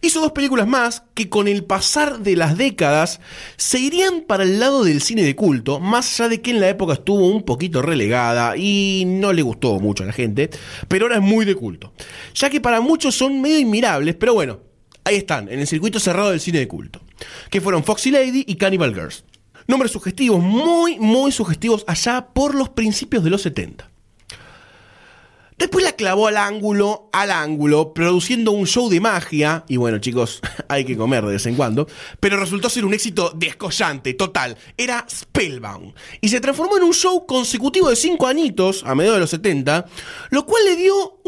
Hizo 0.00 0.20
dos 0.20 0.30
películas 0.30 0.68
más 0.68 1.02
que 1.14 1.28
con 1.28 1.48
el 1.48 1.64
pasar 1.64 2.20
de 2.20 2.36
las 2.36 2.56
décadas 2.56 3.20
se 3.56 3.80
irían 3.80 4.20
para 4.20 4.44
el 4.44 4.60
lado 4.60 4.84
del 4.84 5.02
cine 5.02 5.22
de 5.22 5.34
culto, 5.34 5.80
más 5.80 6.20
allá 6.20 6.28
de 6.28 6.40
que 6.40 6.52
en 6.52 6.60
la 6.60 6.68
época 6.68 6.92
estuvo 6.92 7.26
un 7.26 7.42
poquito 7.42 7.82
relegada 7.82 8.56
y 8.56 9.02
no 9.06 9.32
le 9.32 9.42
gustó 9.42 9.80
mucho 9.80 10.04
a 10.04 10.06
la 10.06 10.12
gente, 10.12 10.50
pero 10.86 11.06
ahora 11.06 11.16
es 11.16 11.22
muy 11.22 11.44
de 11.44 11.56
culto. 11.56 11.92
Ya 12.34 12.48
que 12.48 12.60
para 12.60 12.80
muchos 12.80 13.16
son 13.16 13.40
medio 13.40 13.58
inmirables, 13.58 14.14
pero 14.14 14.34
bueno, 14.34 14.60
ahí 15.02 15.16
están, 15.16 15.48
en 15.48 15.58
el 15.58 15.66
circuito 15.66 15.98
cerrado 15.98 16.30
del 16.30 16.40
cine 16.40 16.60
de 16.60 16.68
culto, 16.68 17.00
que 17.50 17.60
fueron 17.60 17.82
Foxy 17.82 18.12
Lady 18.12 18.44
y 18.46 18.54
Cannibal 18.54 18.94
Girls. 18.94 19.24
Nombres 19.66 19.90
sugestivos, 19.90 20.40
muy, 20.40 20.98
muy 21.00 21.32
sugestivos 21.32 21.84
allá 21.88 22.28
por 22.32 22.54
los 22.54 22.68
principios 22.68 23.24
de 23.24 23.30
los 23.30 23.42
70. 23.42 23.87
Después 25.58 25.84
la 25.84 25.92
clavó 25.92 26.28
al 26.28 26.36
ángulo, 26.36 27.10
al 27.12 27.32
ángulo, 27.32 27.92
produciendo 27.92 28.52
un 28.52 28.66
show 28.66 28.88
de 28.88 29.00
magia. 29.00 29.64
Y 29.66 29.76
bueno, 29.76 29.98
chicos, 29.98 30.40
hay 30.68 30.84
que 30.84 30.96
comer 30.96 31.24
de 31.24 31.32
vez 31.32 31.46
en 31.46 31.56
cuando. 31.56 31.88
Pero 32.20 32.38
resultó 32.38 32.70
ser 32.70 32.84
un 32.84 32.94
éxito 32.94 33.32
descollante, 33.34 34.14
total. 34.14 34.56
Era 34.76 35.04
Spellbound. 35.10 35.94
Y 36.20 36.28
se 36.28 36.40
transformó 36.40 36.76
en 36.76 36.84
un 36.84 36.94
show 36.94 37.26
consecutivo 37.26 37.90
de 37.90 37.96
cinco 37.96 38.28
añitos, 38.28 38.84
a 38.84 38.94
mediados 38.94 39.16
de 39.16 39.20
los 39.20 39.30
70, 39.30 39.86
lo 40.30 40.46
cual 40.46 40.64
le 40.64 40.76
dio 40.76 41.20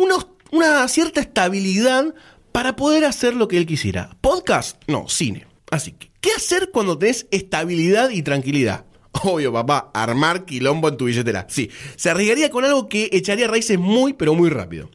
una 0.52 0.86
cierta 0.86 1.20
estabilidad 1.20 2.14
para 2.52 2.76
poder 2.76 3.04
hacer 3.06 3.34
lo 3.34 3.48
que 3.48 3.58
él 3.58 3.66
quisiera. 3.66 4.16
Podcast, 4.20 4.80
no, 4.86 5.08
cine. 5.08 5.46
Así 5.72 5.92
que, 5.92 6.10
¿qué 6.20 6.30
hacer 6.32 6.70
cuando 6.72 6.98
tenés 6.98 7.26
estabilidad 7.30 8.10
y 8.10 8.22
tranquilidad? 8.22 8.84
Obvio, 9.24 9.52
papá, 9.52 9.90
armar 9.94 10.44
quilombo 10.44 10.88
en 10.88 10.96
tu 10.96 11.06
billetera. 11.06 11.46
Sí, 11.48 11.70
se 11.96 12.10
arriesgaría 12.10 12.50
con 12.50 12.64
algo 12.64 12.88
que 12.88 13.08
echaría 13.12 13.48
raíces 13.48 13.78
muy, 13.78 14.12
pero 14.12 14.34
muy 14.34 14.50
rápido. 14.50 14.90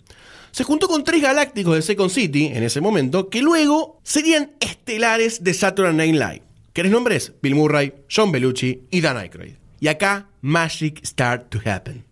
Se 0.51 0.63
juntó 0.63 0.87
con 0.87 1.03
tres 1.03 1.21
galácticos 1.21 1.75
de 1.75 1.81
Second 1.81 2.09
City 2.09 2.45
en 2.45 2.63
ese 2.63 2.79
momento, 2.79 3.29
que 3.29 3.41
luego 3.41 3.99
serían 4.03 4.53
estelares 4.59 5.43
de 5.43 5.53
Saturday 5.53 5.93
Night 5.93 6.13
Live. 6.13 6.41
¿Querés 6.71 6.91
nombres? 6.91 7.33
Bill 7.41 7.55
Murray, 7.55 7.93
John 8.13 8.31
Belushi 8.31 8.83
y 8.89 9.01
Dan 9.01 9.17
Aykroyd. 9.17 9.55
Y 9.79 9.87
acá, 9.87 10.29
Magic 10.41 11.05
Start 11.05 11.49
to 11.49 11.59
Happen. 11.65 12.05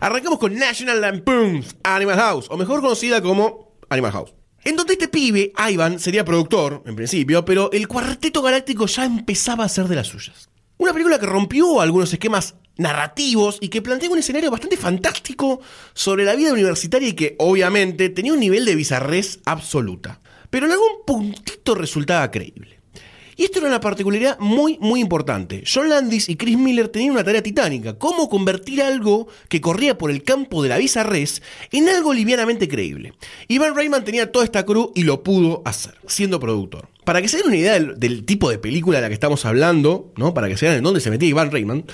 Arrancamos 0.00 0.38
con 0.38 0.54
National 0.54 1.00
Lampoon's 1.00 1.76
Animal 1.82 2.16
House, 2.16 2.46
o 2.50 2.56
mejor 2.56 2.80
conocida 2.80 3.22
como 3.22 3.76
Animal 3.88 4.12
House. 4.12 4.34
En 4.62 4.76
donde 4.76 4.92
este 4.94 5.08
pibe, 5.08 5.52
Ivan, 5.70 5.98
sería 5.98 6.24
productor, 6.24 6.82
en 6.84 6.96
principio, 6.96 7.44
pero 7.46 7.72
el 7.72 7.88
cuarteto 7.88 8.42
galáctico 8.42 8.86
ya 8.86 9.06
empezaba 9.06 9.64
a 9.64 9.68
ser 9.70 9.88
de 9.88 9.96
las 9.96 10.08
suyas. 10.08 10.49
Una 10.80 10.94
película 10.94 11.18
que 11.18 11.26
rompió 11.26 11.82
algunos 11.82 12.10
esquemas 12.10 12.54
narrativos 12.78 13.58
y 13.60 13.68
que 13.68 13.82
plantea 13.82 14.08
un 14.08 14.16
escenario 14.16 14.50
bastante 14.50 14.78
fantástico 14.78 15.60
sobre 15.92 16.24
la 16.24 16.34
vida 16.34 16.54
universitaria 16.54 17.06
y 17.06 17.12
que, 17.12 17.36
obviamente, 17.38 18.08
tenía 18.08 18.32
un 18.32 18.40
nivel 18.40 18.64
de 18.64 18.76
bizarrez 18.76 19.40
absoluta. 19.44 20.22
Pero 20.48 20.64
en 20.64 20.72
algún 20.72 21.04
puntito 21.06 21.74
resultaba 21.74 22.30
creíble. 22.30 22.79
Y 23.40 23.44
esto 23.44 23.60
era 23.60 23.68
una 23.68 23.80
particularidad 23.80 24.38
muy, 24.38 24.76
muy 24.82 25.00
importante. 25.00 25.64
John 25.66 25.88
Landis 25.88 26.28
y 26.28 26.36
Chris 26.36 26.58
Miller 26.58 26.88
tenían 26.88 27.12
una 27.12 27.24
tarea 27.24 27.42
titánica. 27.42 27.96
Cómo 27.96 28.28
convertir 28.28 28.82
algo 28.82 29.28
que 29.48 29.62
corría 29.62 29.96
por 29.96 30.10
el 30.10 30.22
campo 30.22 30.62
de 30.62 30.68
la 30.68 30.76
bizarrés 30.76 31.40
en 31.72 31.88
algo 31.88 32.12
livianamente 32.12 32.68
creíble. 32.68 33.14
Ivan 33.48 33.74
Reitman 33.74 34.04
tenía 34.04 34.30
toda 34.30 34.44
esta 34.44 34.66
crew 34.66 34.92
y 34.94 35.04
lo 35.04 35.22
pudo 35.22 35.62
hacer, 35.64 35.94
siendo 36.06 36.38
productor. 36.38 36.90
Para 37.06 37.22
que 37.22 37.28
se 37.28 37.38
den 37.38 37.46
una 37.46 37.56
idea 37.56 37.72
del, 37.72 37.98
del 37.98 38.26
tipo 38.26 38.50
de 38.50 38.58
película 38.58 38.98
de 38.98 39.02
la 39.04 39.08
que 39.08 39.14
estamos 39.14 39.46
hablando, 39.46 40.12
¿no? 40.18 40.34
Para 40.34 40.46
que 40.46 40.58
se 40.58 40.66
vean 40.66 40.76
en 40.76 40.84
dónde 40.84 41.00
se 41.00 41.08
metía 41.08 41.30
Ivan 41.30 41.50
Reitman. 41.50 41.86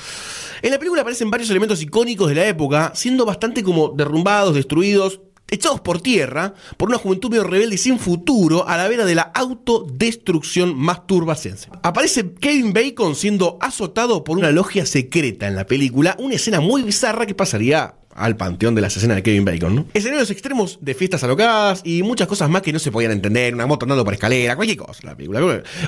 En 0.62 0.70
la 0.72 0.80
película 0.80 1.03
aparecen 1.03 1.30
varios 1.30 1.49
elementos 1.51 1.80
icónicos 1.80 2.28
de 2.28 2.34
la 2.34 2.49
época, 2.49 2.90
siendo 2.97 3.24
bastante 3.24 3.62
como 3.62 3.90
derrumbados, 3.90 4.57
destruidos, 4.57 5.20
echados 5.49 5.80
por 5.80 6.01
tierra 6.01 6.55
por 6.76 6.88
una 6.88 6.99
juventud 6.99 7.30
medio 7.30 7.44
rebelde 7.44 7.76
y 7.76 7.78
sin 7.78 7.99
futuro 7.99 8.68
a 8.68 8.76
la 8.76 8.88
vera 8.88 9.05
de 9.05 9.14
la 9.14 9.22
autodestrucción 9.22 10.76
masturbacense. 10.76 11.68
Aparece 11.82 12.32
Kevin 12.34 12.72
Bacon 12.72 13.14
siendo 13.14 13.59
azotado 13.61 14.24
por 14.24 14.38
una 14.38 14.51
logia 14.51 14.86
secreta 14.86 15.47
en 15.47 15.55
la 15.55 15.66
película, 15.66 16.16
una 16.18 16.34
escena 16.34 16.61
muy 16.61 16.82
bizarra 16.82 17.26
que 17.26 17.34
pasaría 17.34 17.94
al 18.16 18.36
panteón 18.36 18.74
de 18.74 18.80
las 18.80 18.96
escenas 18.96 19.16
de 19.16 19.22
Kevin 19.22 19.44
Bacon, 19.44 19.74
¿no? 19.74 19.86
Escenarios 19.94 20.30
extremos 20.30 20.78
de 20.80 20.94
fiestas 20.94 21.22
alocadas 21.22 21.82
y 21.84 22.02
muchas 22.02 22.26
cosas 22.26 22.48
más 22.48 22.62
que 22.62 22.72
no 22.72 22.78
se 22.78 22.90
podían 22.90 23.12
entender, 23.12 23.54
una 23.54 23.66
moto 23.66 23.84
andando 23.84 24.04
por 24.04 24.14
escalera, 24.14 24.56
cualquier 24.56 24.78
cosa, 24.78 25.00
la 25.02 25.16
película. 25.16 25.40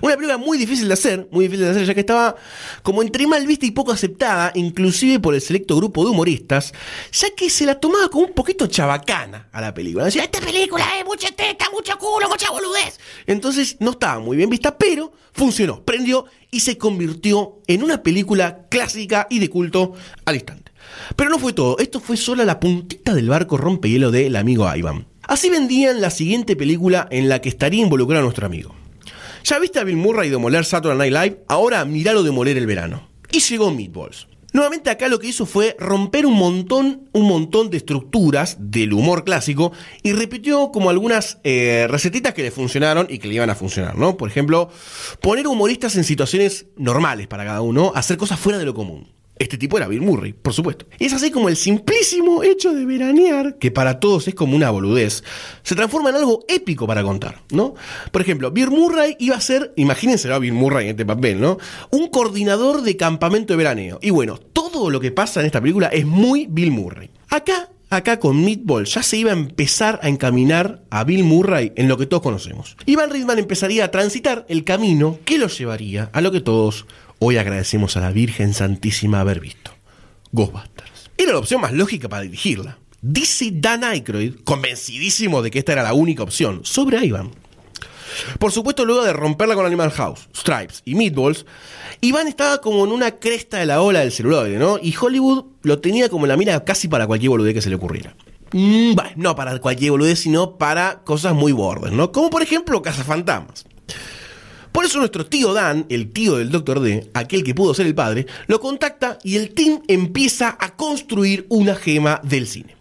Una 0.03 0.14
película 0.14 0.37
muy 0.37 0.59
difícil 0.59 0.89
de 0.89 0.95
hacer, 0.95 1.26
muy 1.31 1.47
difícil 1.47 1.64
de 1.64 1.70
hacer, 1.70 1.87
ya 1.87 1.95
que 1.95 2.01
estaba 2.01 2.37
como 2.83 3.03
entre 3.03 3.26
mal 3.26 3.47
vista 3.47 3.66
y 3.66 3.70
poco 3.70 3.93
aceptada, 3.93 4.53
inclusive 4.55 5.18
por 5.18 5.35
el 5.35 5.41
selecto 5.41 5.76
grupo 5.76 6.05
de 6.05 6.11
humoristas, 6.11 6.72
ya 7.12 7.29
que 7.35 7.49
se 7.51 7.64
la 7.64 7.81
tomaba 7.81 8.09
como 8.09 8.26
un 8.26 8.35
poquito 8.35 8.66
chabacana 8.66 9.49
a 9.51 9.61
la 9.61 9.72
película. 9.72 10.05
Decía, 10.05 10.24
esta 10.24 10.41
película 10.41 10.87
es 10.99 11.05
mucha 11.07 11.29
teta, 11.29 11.66
mucho 11.72 11.97
culo, 11.99 12.29
mucha 12.29 12.51
boludez. 12.51 12.99
Entonces 13.26 13.76
no 13.81 13.93
estaba 13.93 14.20
muy 14.20 14.37
bien 14.37 14.51
vista, 14.51 14.76
pero 14.76 15.12
funcionó, 15.33 15.83
prendió 15.83 16.26
y 16.51 16.61
se 16.61 16.79
convirtió 16.79 17.61
en 17.66 17.83
una 17.83 18.03
película 18.03 18.66
clásica 18.68 19.26
y 19.31 19.39
de 19.39 19.51
culto 19.51 19.95
al 20.24 20.37
instante. 20.37 20.58
Pero 21.16 21.30
no 21.30 21.39
fue 21.39 21.53
todo, 21.53 21.78
esto 21.78 22.01
fue 22.01 22.16
solo 22.16 22.45
la 22.45 22.61
puntita 22.61 23.14
del 23.14 23.28
barco 23.28 23.57
rompehielo 23.57 24.11
del 24.11 24.36
amigo 24.36 24.68
Ivan. 24.74 25.07
Así 25.22 25.51
vendían 25.51 26.01
la 26.01 26.11
siguiente 26.11 26.57
película 26.57 27.07
en 27.11 27.28
la 27.28 27.41
que 27.41 27.49
estaría 27.49 27.82
involucrado 27.82 28.24
nuestro 28.24 28.47
amigo. 28.47 28.74
¿Ya 29.45 29.59
viste 29.59 29.78
a 29.78 29.84
Bill 29.84 29.97
Murray 29.97 30.30
demoler 30.30 30.64
Saturday 30.64 31.11
Night 31.11 31.12
Live? 31.12 31.45
Ahora 31.49 31.84
miralo 31.84 32.22
demoler 32.22 32.57
el 32.57 32.66
verano. 32.66 33.09
Y 33.30 33.41
llegó 33.41 33.70
Meatballs. 33.70 34.26
Nuevamente 34.53 34.89
acá 34.89 35.09
lo 35.09 35.18
que 35.18 35.26
hizo 35.26 35.45
fue 35.45 35.76
romper 35.78 36.24
un 36.24 36.34
montón, 36.34 37.09
un 37.12 37.28
montón 37.28 37.68
de 37.68 37.76
estructuras 37.76 38.57
del 38.59 38.95
humor 38.95 39.22
clásico 39.24 39.72
y 40.03 40.12
repitió 40.12 40.72
como 40.72 40.89
algunas 40.89 41.39
eh, 41.45 41.86
recetitas 41.91 42.32
que 42.32 42.43
le 42.43 42.51
funcionaron 42.51 43.07
y 43.11 43.18
que 43.18 43.28
le 43.28 43.34
iban 43.34 43.51
a 43.51 43.55
funcionar, 43.55 43.97
¿no? 43.97 44.16
Por 44.16 44.30
ejemplo, 44.30 44.70
poner 45.20 45.47
humoristas 45.47 45.97
en 45.97 46.05
situaciones 46.05 46.66
normales 46.76 47.26
para 47.26 47.45
cada 47.45 47.61
uno, 47.61 47.93
hacer 47.95 48.16
cosas 48.16 48.41
fuera 48.41 48.59
de 48.59 48.64
lo 48.64 48.72
común. 48.72 49.18
Este 49.39 49.59
tipo 49.59 49.76
era 49.76 49.89
Bill 49.89 50.03
Murray, 50.03 50.32
por 50.32 50.53
supuesto. 50.53 50.86
Y 50.99 51.07
es 51.07 51.12
así 51.12 51.30
como 51.30 51.49
el 51.49 51.57
simplísimo 51.57 52.43
hecho 52.43 52.72
de 52.72 52.84
veranear, 52.84 53.59
que 53.59 53.70
para 53.70 54.01
todos 54.01 54.28
es 54.28 54.34
como 54.34 54.57
una 54.57 54.70
boludez, 54.70 55.22
se 55.62 55.74
transforma 55.74 56.11
en 56.11 56.16
algo 56.16 56.45
épico 56.49 56.86
para 56.86 57.03
contar, 57.03 57.43
¿no? 57.51 57.74
Por 58.11 58.22
ejemplo, 58.22 58.51
Bill 58.51 58.70
Murray 58.70 59.16
iba 59.18 59.36
a 59.36 59.41
ser, 59.41 59.72
imagínense 59.76 60.32
a 60.32 60.39
Bill 60.39 60.53
Murray 60.53 60.86
en 60.86 60.91
este 60.91 61.07
papel, 61.07 61.41
¿no? 61.41 61.59
Un 61.91 62.09
coordinador 62.09 62.82
de 62.82 62.97
campamento 62.97 63.53
de 63.53 63.59
veraneo. 63.59 63.99
Y 64.03 64.11
bueno, 64.11 64.39
todo 64.39 64.91
lo 64.91 65.01
que 65.01 65.12
pasa 65.12 65.41
en 65.41 65.47
esta 65.47 65.61
película 65.61 65.89
es 65.89 66.07
muy 66.07 66.47
Bill 66.49 66.70
Murray. 66.70 67.11
Acá 67.30 67.70
Acá 67.91 68.20
con 68.20 68.45
Meatball 68.45 68.84
ya 68.84 69.03
se 69.03 69.16
iba 69.16 69.30
a 69.30 69.34
empezar 69.34 69.99
a 70.03 70.11
encaminar 70.11 70.82
a 70.91 71.05
Bill 71.05 71.24
Murray 71.24 71.72
en 71.74 71.89
lo 71.89 71.97
que 71.97 72.05
todos 72.05 72.22
conocemos. 72.22 72.76
Ivan 72.84 73.09
Reitman 73.09 73.39
empezaría 73.39 73.86
a 73.86 73.91
transitar 73.91 74.45
el 74.51 74.64
camino 74.64 75.18
que 75.24 75.39
lo 75.39 75.47
llevaría 75.47 76.11
a 76.12 76.20
lo 76.20 76.30
que 76.30 76.43
todos 76.43 76.84
hoy 77.19 77.37
agradecemos 77.37 77.97
a 77.97 78.01
la 78.01 78.11
Virgen 78.11 78.55
Santísima 78.55 79.21
haber 79.21 79.41
visto. 79.41 79.73
Ghostbusters. 80.33 81.11
Era 81.16 81.33
la 81.33 81.39
opción 81.39 81.61
más 81.61 81.73
lógica 81.73 82.09
para 82.09 82.23
dirigirla. 82.23 82.79
Dice 83.01 83.51
Dan 83.53 83.85
Aykroyd, 83.85 84.37
convencidísimo 84.45 85.43
de 85.43 85.51
que 85.51 85.61
esta 85.61 85.73
era 85.73 85.83
la 85.83 85.95
única 85.95 86.23
opción, 86.23 86.61
sobre 86.64 87.05
Ivan. 87.05 87.31
Por 88.39 88.53
supuesto, 88.53 88.85
luego 88.85 89.05
de 89.05 89.12
romperla 89.12 89.55
con 89.55 89.66
Animal 89.66 89.91
House, 89.93 90.29
Stripes 90.35 90.83
y 90.85 90.95
Meatballs, 90.95 91.47
Iván 92.01 92.27
estaba 92.27 92.61
como 92.61 92.85
en 92.85 92.93
una 92.93 93.12
cresta 93.12 93.59
de 93.59 93.66
la 93.66 93.83
ola 93.83 94.01
del 94.01 94.12
celuloide, 94.12 94.59
¿no? 94.59 94.79
Y 94.81 94.95
Hollywood 94.99 95.45
lo 95.62 95.81
tenía 95.81 96.09
como 96.09 96.25
en 96.25 96.31
la 96.31 96.37
mira 96.37 96.64
casi 96.64 96.89
para 96.89 97.07
cualquier 97.07 97.31
boludez 97.31 97.55
que 97.55 97.62
se 97.62 97.71
le 97.71 97.77
ocurriera. 97.77 98.14
Mm, 98.53 98.95
bueno, 98.95 99.11
no 99.16 99.37
para 99.37 99.59
cualquier 99.59 99.93
boludez, 99.93 100.21
sino 100.21 100.57
para 100.57 101.01
cosas 101.05 101.35
muy 101.35 101.53
bordes, 101.53 101.93
¿no? 101.93 102.12
Como 102.12 102.31
por 102.31 102.43
ejemplo 102.43 102.83
Cazafantasmas. 102.83 103.66
Por 104.79 104.85
eso 104.85 105.01
nuestro 105.01 105.26
tío 105.26 105.55
Dan, 105.55 105.87
el 105.89 106.12
tío 106.12 106.37
del 106.37 106.53
Dr. 106.53 106.79
D, 106.79 107.11
aquel 107.12 107.43
que 107.43 107.53
pudo 107.53 107.74
ser 107.74 107.89
el 107.89 107.97
padre, 107.97 108.26
lo 108.47 108.61
contacta 108.61 109.18
y 109.24 109.35
el 109.35 109.51
team 109.51 109.83
empieza 109.89 110.57
a 110.57 110.76
construir 110.76 111.47
una 111.49 111.74
gema 111.74 112.20
del 112.22 112.47
cine. 112.47 112.76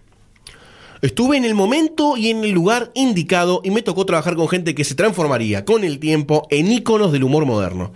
Estuve 1.01 1.37
en 1.37 1.43
el 1.43 1.55
momento 1.55 2.15
y 2.15 2.29
en 2.29 2.43
el 2.43 2.51
lugar 2.51 2.91
indicado 2.93 3.61
y 3.63 3.71
me 3.71 3.81
tocó 3.81 4.05
trabajar 4.05 4.35
con 4.35 4.47
gente 4.47 4.75
que 4.75 4.83
se 4.83 4.93
transformaría 4.93 5.65
con 5.65 5.83
el 5.83 5.97
tiempo 5.97 6.45
en 6.51 6.71
íconos 6.71 7.11
del 7.11 7.23
humor 7.23 7.47
moderno. 7.47 7.93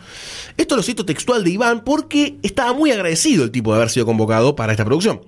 Esto 0.57 0.75
lo 0.75 0.81
cito 0.81 1.05
textual 1.05 1.43
de 1.43 1.51
Iván 1.51 1.83
porque 1.83 2.37
estaba 2.41 2.73
muy 2.73 2.89
agradecido 2.89 3.43
el 3.43 3.51
tipo 3.51 3.69
de 3.69 3.77
haber 3.77 3.91
sido 3.91 4.07
convocado 4.07 4.55
para 4.55 4.73
esta 4.73 4.83
producción. 4.83 5.21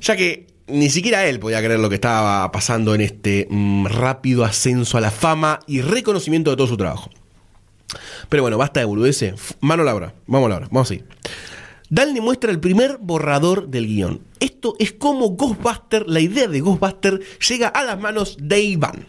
Ya 0.00 0.14
que 0.14 0.46
ni 0.68 0.88
siquiera 0.88 1.26
él 1.26 1.40
podía 1.40 1.58
creer 1.58 1.80
lo 1.80 1.88
que 1.88 1.96
estaba 1.96 2.52
pasando 2.52 2.94
en 2.94 3.00
este 3.00 3.48
mm, 3.50 3.86
rápido 3.86 4.44
ascenso 4.44 4.98
a 4.98 5.00
la 5.00 5.10
fama 5.10 5.58
y 5.66 5.80
reconocimiento 5.80 6.50
de 6.50 6.56
todo 6.56 6.68
su 6.68 6.76
trabajo. 6.76 7.10
Pero 8.28 8.42
bueno, 8.42 8.58
basta 8.58 8.80
de 8.80 8.86
boludeces. 8.86 9.34
Mano 9.60 9.82
a 9.82 9.86
la 9.86 9.94
obra. 9.94 10.14
Vamos 10.26 10.46
a 10.46 10.50
la 10.50 10.56
obra. 10.56 10.68
Vamos 10.70 10.90
a 10.90 10.94
ir. 10.94 11.04
Dan 11.90 12.14
le 12.14 12.20
muestra 12.20 12.52
el 12.52 12.60
primer 12.60 12.98
borrador 12.98 13.68
del 13.68 13.86
guion. 13.86 14.22
Esto 14.38 14.76
es 14.78 14.92
como 14.92 15.30
Ghostbuster, 15.30 16.08
la 16.08 16.20
idea 16.20 16.46
de 16.46 16.60
Ghostbuster 16.60 17.20
llega 17.48 17.66
a 17.66 17.82
las 17.82 17.98
manos 17.98 18.36
de 18.40 18.60
Iván. 18.60 19.06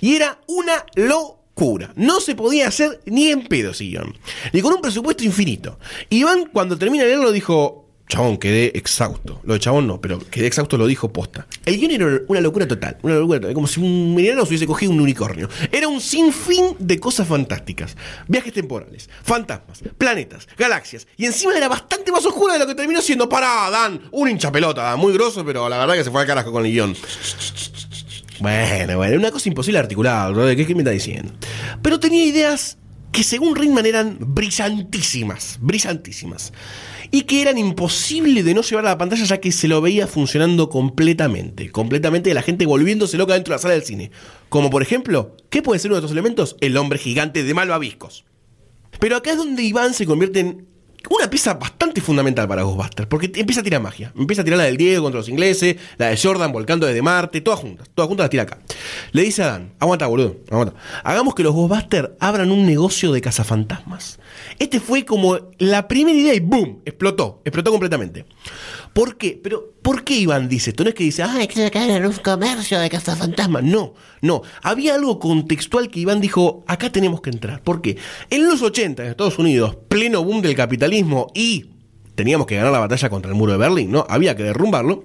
Y 0.00 0.16
era 0.16 0.40
una 0.48 0.86
locura. 0.94 1.92
No 1.94 2.20
se 2.20 2.34
podía 2.34 2.68
hacer 2.68 3.00
ni 3.04 3.28
en 3.28 3.46
pedo 3.46 3.72
ese 3.72 3.84
guion. 3.84 4.16
Ni 4.54 4.62
con 4.62 4.72
un 4.72 4.80
presupuesto 4.80 5.24
infinito. 5.24 5.78
Iván 6.08 6.48
cuando 6.50 6.78
termina 6.78 7.04
de 7.04 7.10
leerlo 7.10 7.32
dijo, 7.32 7.81
chabón, 8.12 8.36
quedé 8.36 8.76
exhausto. 8.76 9.40
Lo 9.44 9.54
de 9.54 9.60
chabón 9.60 9.86
no, 9.86 9.98
pero 9.98 10.18
quedé 10.18 10.46
exhausto 10.46 10.76
lo 10.76 10.86
dijo 10.86 11.10
posta. 11.12 11.46
El 11.64 11.78
guion 11.78 11.92
era 11.92 12.20
una 12.28 12.40
locura 12.42 12.68
total. 12.68 12.98
Una 13.02 13.14
locura 13.14 13.40
total. 13.40 13.54
Como 13.54 13.66
si 13.66 13.80
un 13.80 14.14
mediano 14.14 14.42
se 14.42 14.50
hubiese 14.50 14.66
cogido 14.66 14.92
un 14.92 15.00
unicornio. 15.00 15.48
Era 15.70 15.88
un 15.88 15.98
sinfín 15.98 16.76
de 16.78 17.00
cosas 17.00 17.26
fantásticas. 17.26 17.96
Viajes 18.28 18.52
temporales, 18.52 19.08
fantasmas, 19.22 19.82
planetas, 19.96 20.46
galaxias. 20.58 21.06
Y 21.16 21.24
encima 21.24 21.56
era 21.56 21.68
bastante 21.68 22.12
más 22.12 22.26
oscura 22.26 22.52
de 22.52 22.58
lo 22.58 22.66
que 22.66 22.74
terminó 22.74 23.00
siendo. 23.00 23.30
Pará, 23.30 23.70
Dan. 23.70 24.02
Un 24.10 24.28
hincha 24.28 24.52
pelota. 24.52 24.94
Muy 24.96 25.14
grosso, 25.14 25.42
pero 25.42 25.66
la 25.70 25.78
verdad 25.78 25.94
que 25.94 26.04
se 26.04 26.10
fue 26.10 26.20
al 26.20 26.26
carajo 26.26 26.52
con 26.52 26.66
el 26.66 26.72
guion. 26.72 26.94
Bueno, 28.40 28.96
bueno, 28.98 29.16
una 29.16 29.30
cosa 29.30 29.48
imposible 29.48 29.78
de 29.78 29.84
articular, 29.84 30.34
brother. 30.34 30.54
¿Qué, 30.54 30.66
¿Qué 30.66 30.74
me 30.74 30.82
está 30.82 30.90
diciendo? 30.90 31.32
Pero 31.80 31.98
tenía 31.98 32.24
ideas 32.24 32.76
que 33.12 33.22
según 33.22 33.54
Ritman 33.54 33.86
eran 33.86 34.16
brillantísimas, 34.20 35.58
brillantísimas. 35.60 36.52
Y 37.14 37.22
que 37.22 37.42
eran 37.42 37.58
imposibles 37.58 38.44
de 38.44 38.54
no 38.54 38.62
llevar 38.62 38.86
a 38.86 38.90
la 38.90 38.98
pantalla 38.98 39.24
ya 39.24 39.38
que 39.38 39.52
se 39.52 39.68
lo 39.68 39.82
veía 39.82 40.06
funcionando 40.06 40.70
completamente. 40.70 41.70
Completamente 41.70 42.30
de 42.30 42.34
la 42.34 42.42
gente 42.42 42.66
volviéndose 42.66 43.18
loca 43.18 43.34
dentro 43.34 43.52
de 43.52 43.56
la 43.56 43.62
sala 43.62 43.74
del 43.74 43.84
cine. 43.84 44.10
Como 44.48 44.70
por 44.70 44.82
ejemplo, 44.82 45.36
¿qué 45.50 45.62
puede 45.62 45.78
ser 45.78 45.90
uno 45.90 45.96
de 45.96 46.00
estos 46.00 46.12
elementos? 46.12 46.56
El 46.60 46.76
hombre 46.76 46.98
gigante 46.98 47.44
de 47.44 47.54
malvaviscos. 47.54 48.24
Pero 48.98 49.16
acá 49.16 49.32
es 49.32 49.36
donde 49.36 49.62
Iván 49.62 49.92
se 49.92 50.06
convierte 50.06 50.40
en 50.40 50.71
una 51.10 51.28
pieza 51.28 51.54
bastante 51.54 52.00
fundamental 52.00 52.48
para 52.48 52.62
Ghostbusters, 52.62 53.08
porque 53.08 53.30
empieza 53.34 53.60
a 53.60 53.64
tirar 53.64 53.80
magia. 53.80 54.12
Empieza 54.16 54.42
a 54.42 54.44
tirar 54.44 54.58
la 54.58 54.64
del 54.64 54.76
Diego 54.76 55.02
contra 55.02 55.18
los 55.18 55.28
ingleses, 55.28 55.76
la 55.98 56.08
de 56.08 56.16
Jordan 56.16 56.52
volcando 56.52 56.86
desde 56.86 57.02
Marte, 57.02 57.40
todas 57.40 57.60
juntas, 57.60 57.88
todas 57.94 58.08
juntas 58.08 58.24
las 58.24 58.30
tira 58.30 58.42
acá. 58.44 58.58
Le 59.12 59.22
dice 59.22 59.42
a 59.42 59.46
Dan, 59.46 59.72
aguanta 59.78 60.06
boludo, 60.06 60.36
aguanta. 60.50 60.74
Hagamos 61.04 61.34
que 61.34 61.42
los 61.42 61.54
Ghostbusters 61.54 62.10
abran 62.20 62.50
un 62.50 62.66
negocio 62.66 63.12
de 63.12 63.20
cazafantasmas. 63.20 64.18
Este 64.58 64.80
fue 64.80 65.04
como 65.04 65.38
la 65.58 65.88
primera 65.88 66.18
idea 66.18 66.34
y 66.34 66.40
¡boom! 66.40 66.80
Explotó, 66.84 67.42
explotó 67.44 67.70
completamente. 67.70 68.24
¿Por 68.92 69.16
qué? 69.16 69.40
Pero, 69.42 69.72
¿por 69.80 70.04
qué 70.04 70.14
Iván 70.16 70.48
dice 70.48 70.70
esto? 70.70 70.84
No 70.84 70.90
es 70.90 70.94
que 70.94 71.04
dice, 71.04 71.22
ah, 71.22 71.38
que 71.48 71.70
caer 71.70 71.90
en 71.90 72.06
un 72.06 72.12
comercio 72.12 72.78
de 72.78 72.90
cazafantasmas. 72.90 73.62
No, 73.62 73.94
no. 74.20 74.42
Había 74.62 74.94
algo 74.94 75.18
contextual 75.18 75.88
que 75.88 76.00
Iván 76.00 76.20
dijo, 76.20 76.62
acá 76.66 76.92
tenemos 76.92 77.22
que 77.22 77.30
entrar. 77.30 77.62
¿Por 77.62 77.80
qué? 77.80 77.96
En 78.28 78.46
los 78.46 78.60
80 78.60 79.02
en 79.02 79.10
Estados 79.10 79.38
Unidos, 79.38 79.76
pleno 79.88 80.22
boom 80.22 80.42
del 80.42 80.54
capitalismo 80.54 81.28
y 81.34 81.70
teníamos 82.14 82.46
que 82.46 82.56
ganar 82.56 82.72
la 82.72 82.80
batalla 82.80 83.08
contra 83.08 83.30
el 83.30 83.36
muro 83.36 83.52
de 83.52 83.58
Berlín, 83.58 83.90
¿no? 83.90 84.04
Había 84.08 84.36
que 84.36 84.42
derrumbarlo. 84.42 85.04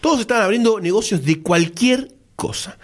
Todos 0.00 0.20
estaban 0.20 0.42
abriendo 0.42 0.80
negocios 0.80 1.24
de 1.24 1.42
cualquier 1.42 2.12
cosa. 2.34 2.76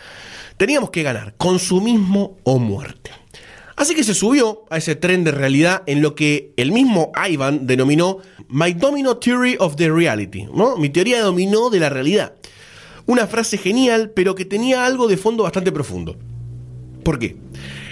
Teníamos 0.56 0.90
que 0.90 1.02
ganar 1.02 1.34
consumismo 1.36 2.38
o 2.44 2.58
muerte. 2.60 3.10
Así 3.82 3.96
que 3.96 4.04
se 4.04 4.14
subió 4.14 4.64
a 4.70 4.76
ese 4.76 4.94
tren 4.94 5.24
de 5.24 5.32
realidad 5.32 5.82
en 5.86 6.02
lo 6.02 6.14
que 6.14 6.52
el 6.56 6.70
mismo 6.70 7.10
Ivan 7.28 7.66
denominó 7.66 8.18
My 8.48 8.74
Domino 8.74 9.16
Theory 9.16 9.56
of 9.58 9.74
the 9.74 9.90
Reality, 9.90 10.44
¿no? 10.54 10.76
Mi 10.76 10.88
teoría 10.88 11.20
dominó 11.20 11.68
de 11.68 11.80
la 11.80 11.88
realidad. 11.88 12.36
Una 13.06 13.26
frase 13.26 13.58
genial, 13.58 14.12
pero 14.14 14.36
que 14.36 14.44
tenía 14.44 14.86
algo 14.86 15.08
de 15.08 15.16
fondo 15.16 15.42
bastante 15.42 15.72
profundo. 15.72 16.16
¿Por 17.02 17.18
qué? 17.18 17.36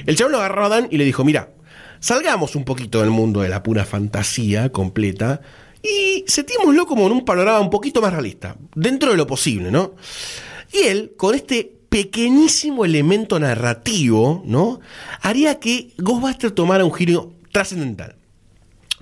El 0.06 0.14
chabón 0.14 0.30
lo 0.30 0.38
agarró 0.38 0.66
a 0.66 0.68
Dan 0.68 0.86
y 0.92 0.96
le 0.96 1.04
dijo, 1.04 1.24
mira, 1.24 1.54
salgamos 1.98 2.54
un 2.54 2.64
poquito 2.64 3.00
del 3.00 3.10
mundo 3.10 3.40
de 3.40 3.48
la 3.48 3.64
pura 3.64 3.84
fantasía 3.84 4.70
completa 4.70 5.40
y 5.82 6.22
setímoslo 6.28 6.86
como 6.86 7.04
en 7.06 7.14
un 7.14 7.24
panorama 7.24 7.58
un 7.58 7.70
poquito 7.70 8.00
más 8.00 8.12
realista, 8.12 8.56
dentro 8.76 9.10
de 9.10 9.16
lo 9.16 9.26
posible, 9.26 9.72
¿no? 9.72 9.96
Y 10.72 10.86
él, 10.86 11.14
con 11.16 11.34
este 11.34 11.79
pequeñísimo 11.90 12.84
elemento 12.84 13.38
narrativo, 13.38 14.42
¿no? 14.46 14.80
Haría 15.20 15.58
que 15.58 15.90
Ghostbuster 15.98 16.52
tomara 16.52 16.84
un 16.84 16.94
giro 16.94 17.34
trascendental. 17.52 18.16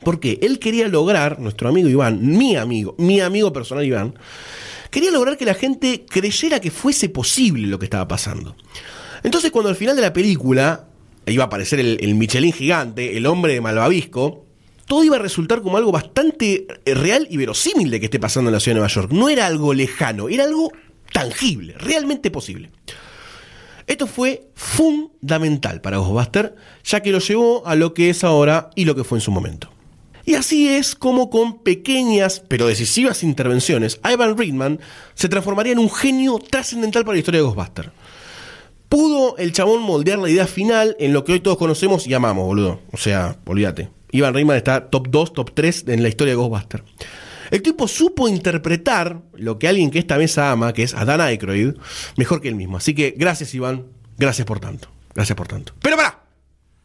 Porque 0.03 0.39
él 0.43 0.59
quería 0.59 0.89
lograr, 0.89 1.39
nuestro 1.39 1.69
amigo 1.69 1.89
Iván, 1.89 2.27
mi 2.27 2.57
amigo, 2.57 2.95
mi 2.99 3.21
amigo 3.21 3.53
personal 3.53 3.85
Iván, 3.85 4.15
quería 4.91 5.11
lograr 5.11 5.37
que 5.37 5.45
la 5.45 5.55
gente 5.55 6.07
creyera 6.09 6.61
que 6.61 6.71
fuese 6.71 7.09
posible 7.09 7.67
lo 7.67 7.79
que 7.79 7.85
estaba 7.85 8.09
pasando. 8.09 8.57
Entonces, 9.23 9.51
cuando 9.51 9.69
al 9.69 9.77
final 9.77 9.95
de 9.95 10.03
la 10.03 10.13
película 10.13 10.89
iba 11.27 11.45
a 11.45 11.47
aparecer 11.47 11.81
el, 11.81 11.99
el 12.01 12.15
Michelin 12.15 12.53
gigante, 12.53 13.17
el 13.17 13.27
hombre 13.27 13.53
de 13.53 13.61
Malvavisco, 13.61 14.47
todo 14.87 15.05
iba 15.05 15.17
a 15.17 15.21
resultar 15.21 15.61
como 15.61 15.77
algo 15.77 15.93
bastante 15.93 16.67
eh, 16.87 16.95
real 16.95 17.29
y 17.31 17.37
verosímil 17.37 17.91
de 17.91 18.01
que 18.01 18.07
esté 18.07 18.19
pasando 18.19 18.49
en 18.49 18.55
la 18.55 18.61
ciudad 18.61 18.77
de 18.77 18.81
Nueva 18.81 18.95
York. 18.95 19.13
No 19.13 19.29
era 19.29 19.47
algo 19.47 19.75
lejano, 19.75 20.31
era 20.31 20.45
algo 20.45 20.73
tangible, 21.13 21.75
realmente 21.79 22.31
posible. 22.31 22.71
Esto 23.87 24.07
fue 24.07 24.51
fundamental 24.55 25.81
para 25.81 25.97
Ghostbuster, 25.97 26.55
ya 26.85 27.01
que 27.01 27.11
lo 27.11 27.21
llevó 27.21 27.67
a 27.67 27.75
lo 27.75 27.95
que 27.95 28.11
es 28.11 28.23
ahora 28.23 28.69
y 28.75 28.85
lo 28.85 28.95
que 28.95 29.03
fue 29.03 29.17
en 29.17 29.23
su 29.23 29.31
momento. 29.31 29.71
Y 30.27 30.35
así 30.35 30.69
es 30.69 30.95
como 30.95 31.31
con 31.31 31.61
pequeñas 31.63 32.43
pero 32.47 32.67
decisivas 32.67 33.23
intervenciones, 33.23 33.99
Ivan 34.05 34.37
Reitman 34.37 34.79
se 35.15 35.31
transformaría 35.31 35.73
en 35.73 35.79
un 35.79 35.91
genio 35.91 36.39
trascendental 36.39 37.03
para 37.03 37.15
la 37.15 37.21
historia 37.21 37.41
de 37.41 37.47
Ghostbuster. 37.47 37.93
Pudo 38.91 39.39
el 39.39 39.53
chabón 39.53 39.81
moldear 39.81 40.19
la 40.19 40.29
idea 40.29 40.47
final 40.47 40.97
en 40.99 41.15
lo 41.15 41.25
que 41.25 41.33
hoy 41.33 41.41
todos 41.41 41.57
conocemos 41.57 42.07
y 42.07 42.13
amamos, 42.13 42.45
boludo. 42.45 42.81
O 42.93 42.99
sea, 42.99 43.39
olvídate. 43.47 43.89
Ivan 44.13 44.35
Reitman 44.35 44.59
está 44.59 44.91
top 44.91 45.09
2, 45.09 45.33
top 45.33 45.53
3 45.55 45.85
en 45.89 46.03
la 46.03 46.11
historia 46.11 46.33
de 46.33 46.37
Ghostbuster. 46.37 46.85
El 47.51 47.63
tipo 47.63 47.89
supo 47.89 48.29
interpretar 48.29 49.23
lo 49.35 49.59
que 49.59 49.69
alguien 49.69 49.91
que 49.91 49.99
esta 49.99 50.19
mesa 50.19 50.51
ama, 50.51 50.73
que 50.73 50.83
es 50.83 50.95
a 50.95 51.05
Dan 51.05 51.21
Aykroyd, 51.21 51.75
mejor 52.17 52.41
que 52.41 52.49
él 52.49 52.55
mismo. 52.55 52.77
Así 52.77 52.95
que 52.95 53.15
gracias, 53.17 53.55
Iván. 53.55 53.87
Gracias 54.17 54.47
por 54.47 54.61
tanto. 54.61 54.89
Gracias 55.15 55.37
por 55.37 55.49
tanto. 55.49 55.73
Pero 55.81 55.97
pará. 55.97 56.23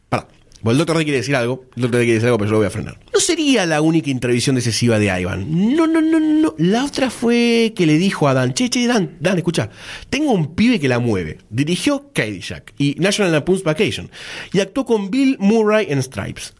Pará. 0.08 0.28
Bueno, 0.62 0.72
el 0.72 0.78
doctor 0.78 0.98
D 0.98 1.04
quiere 1.04 1.18
decir 1.18 1.36
algo. 1.36 1.66
El 1.76 1.82
doctor 1.82 2.00
D 2.00 2.04
quiere 2.04 2.14
decir 2.14 2.26
algo, 2.28 2.38
pero 2.38 2.48
yo 2.48 2.52
lo 2.52 2.58
voy 2.58 2.66
a 2.66 2.70
frenar. 2.70 2.98
No 3.12 3.20
sería 3.20 3.66
la 3.66 3.80
única 3.80 4.10
intervención 4.10 4.56
decisiva 4.56 4.98
de 4.98 5.20
Ivan. 5.20 5.76
No, 5.76 5.86
no, 5.86 6.00
no, 6.00 6.18
no. 6.18 6.54
La 6.58 6.84
otra 6.84 7.10
fue 7.10 7.74
que 7.76 7.86
le 7.86 7.98
dijo 7.98 8.28
a 8.28 8.34
Dan, 8.34 8.54
che, 8.54 8.70
che, 8.70 8.86
Dan, 8.86 9.16
Dan, 9.20 9.36
escucha, 9.38 9.70
tengo 10.08 10.32
un 10.32 10.54
pibe 10.54 10.80
que 10.80 10.88
la 10.88 11.00
mueve. 11.00 11.38
Dirigió 11.50 12.10
Jack 12.14 12.72
y 12.78 12.94
National 12.98 13.32
Lampoon's 13.32 13.62
Vacation. 13.62 14.10
Y 14.52 14.60
actuó 14.60 14.84
con 14.86 15.10
Bill 15.10 15.36
Murray 15.38 15.86
en 15.90 16.02
Stripes. 16.02 16.54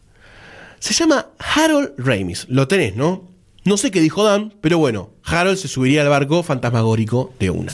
Se 0.81 0.93
llama 0.93 1.31
Harold 1.39 1.95
Ramis. 1.97 2.47
Lo 2.51 2.69
tenés, 2.69 2.95
¿no? 2.95 3.34
No 3.67 3.79
sé 3.79 3.91
qué 3.91 4.03
dijo 4.03 4.23
Dan, 4.25 4.53
pero 4.61 4.77
bueno, 4.77 5.15
Harold 5.25 5.57
se 5.57 5.69
subiría 5.69 6.03
al 6.03 6.11
barco 6.11 6.43
fantasmagórico 6.43 7.33
de 7.39 7.49
una. 7.49 7.73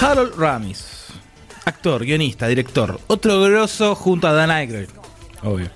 Harold 0.00 0.38
Ramis. 0.38 1.08
Actor, 1.66 2.06
guionista, 2.06 2.48
director. 2.48 2.98
Otro 3.08 3.42
grosso 3.42 3.94
junto 3.94 4.26
a 4.26 4.32
Dan 4.32 4.50
Aykroyd. 4.50 4.88
Obvio. 5.42 5.68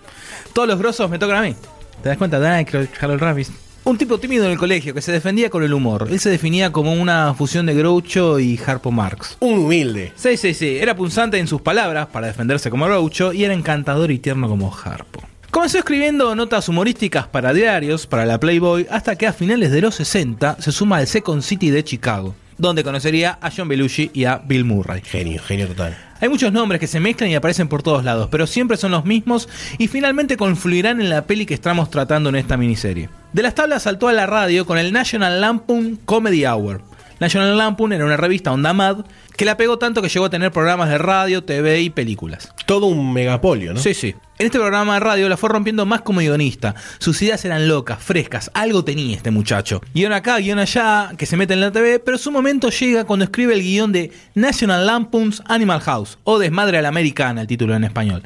Todos 0.54 0.68
los 0.68 0.78
grosos 0.78 1.10
me 1.10 1.18
tocan 1.18 1.36
a 1.36 1.42
mí. 1.42 1.54
¿Te 2.02 2.08
das 2.08 2.16
cuenta? 2.16 2.38
Dan 2.38 2.54
Aykroyd, 2.54 2.88
Harold 2.98 3.20
Ramis. 3.20 3.65
Un 3.86 3.98
tipo 3.98 4.18
tímido 4.18 4.44
en 4.44 4.50
el 4.50 4.58
colegio 4.58 4.92
que 4.94 5.00
se 5.00 5.12
defendía 5.12 5.48
con 5.48 5.62
el 5.62 5.72
humor. 5.72 6.08
Él 6.10 6.18
se 6.18 6.28
definía 6.28 6.72
como 6.72 6.92
una 6.92 7.32
fusión 7.34 7.66
de 7.66 7.74
Groucho 7.74 8.40
y 8.40 8.58
Harpo 8.66 8.90
Marx. 8.90 9.36
Un 9.38 9.60
humilde. 9.60 10.12
Sí, 10.16 10.36
sí, 10.36 10.54
sí. 10.54 10.76
Era 10.78 10.96
punzante 10.96 11.38
en 11.38 11.46
sus 11.46 11.60
palabras 11.60 12.08
para 12.08 12.26
defenderse 12.26 12.68
como 12.68 12.86
Groucho 12.86 13.32
y 13.32 13.44
era 13.44 13.54
encantador 13.54 14.10
y 14.10 14.18
tierno 14.18 14.48
como 14.48 14.74
Harpo. 14.74 15.22
Comenzó 15.52 15.78
escribiendo 15.78 16.34
notas 16.34 16.68
humorísticas 16.68 17.28
para 17.28 17.52
diarios, 17.52 18.08
para 18.08 18.26
la 18.26 18.40
Playboy, 18.40 18.88
hasta 18.90 19.14
que 19.14 19.28
a 19.28 19.32
finales 19.32 19.70
de 19.70 19.82
los 19.82 19.94
60 19.94 20.56
se 20.60 20.72
suma 20.72 20.96
al 20.96 21.06
Second 21.06 21.42
City 21.42 21.70
de 21.70 21.84
Chicago, 21.84 22.34
donde 22.58 22.84
conocería 22.84 23.38
a 23.40 23.50
John 23.54 23.68
Belushi 23.68 24.10
y 24.14 24.24
a 24.24 24.38
Bill 24.38 24.64
Murray. 24.64 25.02
Genio, 25.02 25.42
genio 25.42 25.68
total. 25.68 25.96
Hay 26.20 26.28
muchos 26.28 26.52
nombres 26.52 26.80
que 26.80 26.86
se 26.86 26.98
mezclan 26.98 27.30
y 27.30 27.34
aparecen 27.34 27.68
por 27.68 27.82
todos 27.82 28.04
lados, 28.04 28.28
pero 28.30 28.46
siempre 28.46 28.76
son 28.76 28.92
los 28.92 29.04
mismos 29.04 29.48
y 29.78 29.88
finalmente 29.88 30.36
confluirán 30.36 31.00
en 31.00 31.10
la 31.10 31.26
peli 31.26 31.44
que 31.44 31.54
estamos 31.54 31.90
tratando 31.90 32.30
en 32.30 32.36
esta 32.36 32.56
miniserie. 32.56 33.10
De 33.32 33.42
las 33.42 33.54
tablas 33.54 33.82
saltó 33.82 34.08
a 34.08 34.12
la 34.12 34.26
radio 34.26 34.64
con 34.64 34.78
el 34.78 34.92
National 34.92 35.40
Lampoon 35.40 35.96
Comedy 36.04 36.46
Hour. 36.46 36.80
National 37.20 37.56
Lampoon 37.56 37.92
era 37.92 38.04
una 38.04 38.16
revista 38.16 38.52
onda 38.52 38.72
mad 38.72 39.04
que 39.36 39.44
la 39.44 39.56
pegó 39.56 39.78
tanto 39.78 40.00
que 40.02 40.08
llegó 40.08 40.26
a 40.26 40.30
tener 40.30 40.52
programas 40.52 40.88
de 40.88 40.98
radio, 40.98 41.44
TV 41.44 41.80
y 41.80 41.90
películas. 41.90 42.52
Todo 42.64 42.86
un 42.86 43.12
megapolio, 43.12 43.74
¿no? 43.74 43.80
Sí, 43.80 43.92
sí. 43.94 44.14
En 44.38 44.44
este 44.44 44.58
programa 44.58 44.92
de 44.92 45.00
radio 45.00 45.30
la 45.30 45.38
fue 45.38 45.48
rompiendo 45.48 45.86
más 45.86 46.02
como 46.02 46.20
guionista. 46.20 46.74
Sus 46.98 47.22
ideas 47.22 47.42
eran 47.46 47.68
locas, 47.68 48.02
frescas, 48.02 48.50
algo 48.52 48.84
tenía 48.84 49.16
este 49.16 49.30
muchacho. 49.30 49.80
Guión 49.94 50.12
acá, 50.12 50.36
guion 50.36 50.58
allá, 50.58 51.12
que 51.16 51.24
se 51.24 51.38
mete 51.38 51.54
en 51.54 51.62
la 51.62 51.72
TV, 51.72 52.00
pero 52.00 52.18
su 52.18 52.30
momento 52.30 52.68
llega 52.68 53.04
cuando 53.04 53.24
escribe 53.24 53.54
el 53.54 53.62
guion 53.62 53.92
de 53.92 54.12
National 54.34 54.84
Lampoon's 54.84 55.42
Animal 55.46 55.80
House, 55.80 56.18
o 56.24 56.38
Desmadre 56.38 56.76
a 56.76 56.82
la 56.82 56.88
Americana, 56.88 57.40
el 57.40 57.46
título 57.46 57.74
en 57.74 57.84
español. 57.84 58.24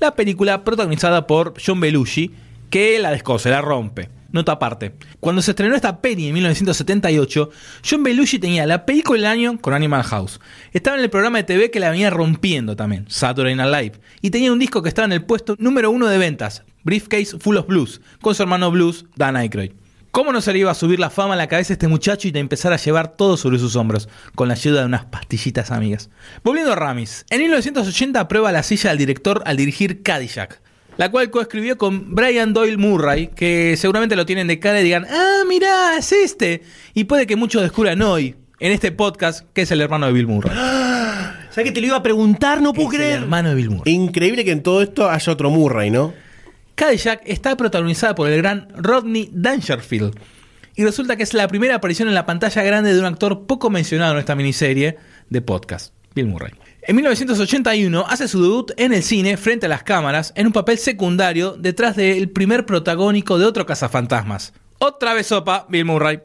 La 0.00 0.16
película 0.16 0.64
protagonizada 0.64 1.28
por 1.28 1.54
John 1.64 1.78
Belushi, 1.78 2.32
que 2.68 2.98
la 2.98 3.12
descose, 3.12 3.48
la 3.48 3.60
rompe. 3.60 4.08
Nota 4.34 4.50
aparte. 4.50 4.96
Cuando 5.20 5.42
se 5.42 5.52
estrenó 5.52 5.76
esta 5.76 6.00
peli 6.00 6.26
en 6.26 6.34
1978, 6.34 7.50
John 7.88 8.02
Belushi 8.02 8.40
tenía 8.40 8.66
la 8.66 8.84
película 8.84 9.16
del 9.16 9.26
año 9.26 9.60
con 9.60 9.74
Animal 9.74 10.02
House. 10.02 10.40
Estaba 10.72 10.96
en 10.96 11.04
el 11.04 11.08
programa 11.08 11.38
de 11.38 11.44
TV 11.44 11.70
que 11.70 11.78
la 11.78 11.90
venía 11.90 12.10
rompiendo 12.10 12.74
también, 12.74 13.04
Saturday 13.08 13.54
Night 13.54 13.72
Live. 13.72 14.00
Y 14.22 14.30
tenía 14.30 14.52
un 14.52 14.58
disco 14.58 14.82
que 14.82 14.88
estaba 14.88 15.06
en 15.06 15.12
el 15.12 15.24
puesto 15.24 15.54
número 15.60 15.92
uno 15.92 16.08
de 16.08 16.18
ventas, 16.18 16.64
Briefcase 16.82 17.38
Full 17.38 17.58
of 17.58 17.68
Blues, 17.68 18.00
con 18.20 18.34
su 18.34 18.42
hermano 18.42 18.72
Blues, 18.72 19.04
Dan 19.14 19.36
Aykroyd. 19.36 19.70
¿Cómo 20.10 20.32
no 20.32 20.40
se 20.40 20.52
le 20.52 20.58
iba 20.58 20.72
a 20.72 20.74
subir 20.74 20.98
la 20.98 21.10
fama 21.10 21.34
a 21.34 21.36
la 21.36 21.46
cabeza 21.46 21.72
a 21.72 21.74
este 21.74 21.86
muchacho 21.86 22.26
y 22.26 22.32
de 22.32 22.40
empezar 22.40 22.72
a 22.72 22.76
llevar 22.76 23.16
todo 23.16 23.36
sobre 23.36 23.60
sus 23.60 23.76
hombros, 23.76 24.08
con 24.34 24.48
la 24.48 24.54
ayuda 24.54 24.80
de 24.80 24.86
unas 24.86 25.04
pastillitas 25.04 25.70
amigas? 25.70 26.10
Volviendo 26.42 26.72
a 26.72 26.76
Ramis, 26.76 27.24
en 27.30 27.40
1980 27.40 28.18
aprueba 28.18 28.50
la 28.50 28.64
silla 28.64 28.90
del 28.90 28.98
director 28.98 29.44
al 29.46 29.56
dirigir 29.56 30.02
Cadillac, 30.02 30.60
la 30.96 31.10
cual 31.10 31.30
coescribió 31.30 31.76
con 31.78 32.14
Brian 32.14 32.52
Doyle 32.52 32.76
Murray, 32.76 33.28
que 33.28 33.76
seguramente 33.76 34.16
lo 34.16 34.26
tienen 34.26 34.46
de 34.46 34.58
cara 34.58 34.80
y 34.80 34.84
digan, 34.84 35.06
ah, 35.10 35.42
mirá, 35.48 35.96
es 35.98 36.12
este. 36.12 36.62
Y 36.94 37.04
puede 37.04 37.26
que 37.26 37.36
muchos 37.36 37.62
descubran 37.62 38.00
hoy, 38.02 38.36
en 38.60 38.72
este 38.72 38.92
podcast, 38.92 39.46
que 39.52 39.62
es 39.62 39.70
el 39.70 39.80
hermano 39.80 40.06
de 40.06 40.12
Bill 40.12 40.26
Murray. 40.26 40.56
¿Sabes 41.50 41.68
que 41.68 41.72
te 41.72 41.80
lo 41.80 41.86
iba 41.88 41.96
a 41.96 42.02
preguntar? 42.02 42.60
No 42.62 42.72
puedo 42.72 42.88
Es 42.88 42.94
el 42.94 43.00
creer. 43.00 43.18
hermano 43.22 43.50
de 43.50 43.54
Bill 43.54 43.70
Murray. 43.70 43.92
Increíble 43.94 44.44
que 44.44 44.52
en 44.52 44.62
todo 44.62 44.82
esto 44.82 45.08
haya 45.10 45.32
otro 45.32 45.50
Murray, 45.50 45.90
¿no? 45.90 46.12
Cadillac 46.74 47.22
está 47.24 47.56
protagonizada 47.56 48.14
por 48.16 48.28
el 48.28 48.36
gran 48.38 48.68
Rodney 48.76 49.30
Dangerfield. 49.32 50.18
Y 50.76 50.82
resulta 50.82 51.16
que 51.16 51.22
es 51.22 51.32
la 51.34 51.46
primera 51.46 51.76
aparición 51.76 52.08
en 52.08 52.14
la 52.14 52.26
pantalla 52.26 52.62
grande 52.64 52.92
de 52.92 52.98
un 52.98 53.06
actor 53.06 53.46
poco 53.46 53.70
mencionado 53.70 54.14
en 54.14 54.18
esta 54.18 54.34
miniserie 54.34 54.96
de 55.30 55.40
podcast, 55.40 55.94
Bill 56.16 56.26
Murray. 56.26 56.50
En 56.86 56.96
1981 56.96 58.04
hace 58.10 58.28
su 58.28 58.42
debut 58.42 58.72
en 58.76 58.92
el 58.92 59.02
cine 59.02 59.38
frente 59.38 59.64
a 59.64 59.68
las 59.70 59.82
cámaras 59.82 60.34
en 60.36 60.48
un 60.48 60.52
papel 60.52 60.76
secundario 60.76 61.56
detrás 61.58 61.96
del 61.96 62.28
primer 62.28 62.66
protagónico 62.66 63.38
de 63.38 63.46
otro 63.46 63.64
cazafantasmas. 63.64 64.52
Otra 64.78 65.14
vez 65.14 65.28
sopa, 65.28 65.64
Bill 65.70 65.86
Murray. 65.86 66.20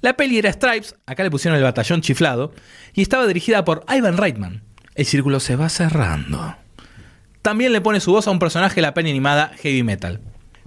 La 0.00 0.16
peli 0.16 0.38
era 0.38 0.52
Stripes, 0.52 0.96
acá 1.06 1.22
le 1.22 1.30
pusieron 1.30 1.56
el 1.56 1.62
batallón 1.62 2.00
chiflado, 2.00 2.52
y 2.94 3.02
estaba 3.02 3.28
dirigida 3.28 3.64
por 3.64 3.84
Ivan 3.88 4.16
Reitman. 4.16 4.64
El 4.96 5.06
círculo 5.06 5.38
se 5.38 5.54
va 5.54 5.68
cerrando. 5.68 6.56
También 7.40 7.72
le 7.72 7.80
pone 7.80 8.00
su 8.00 8.10
voz 8.10 8.26
a 8.26 8.32
un 8.32 8.40
personaje 8.40 8.74
de 8.74 8.82
la 8.82 8.92
peli 8.92 9.10
animada 9.10 9.52
Heavy 9.60 9.84
Metal. 9.84 10.20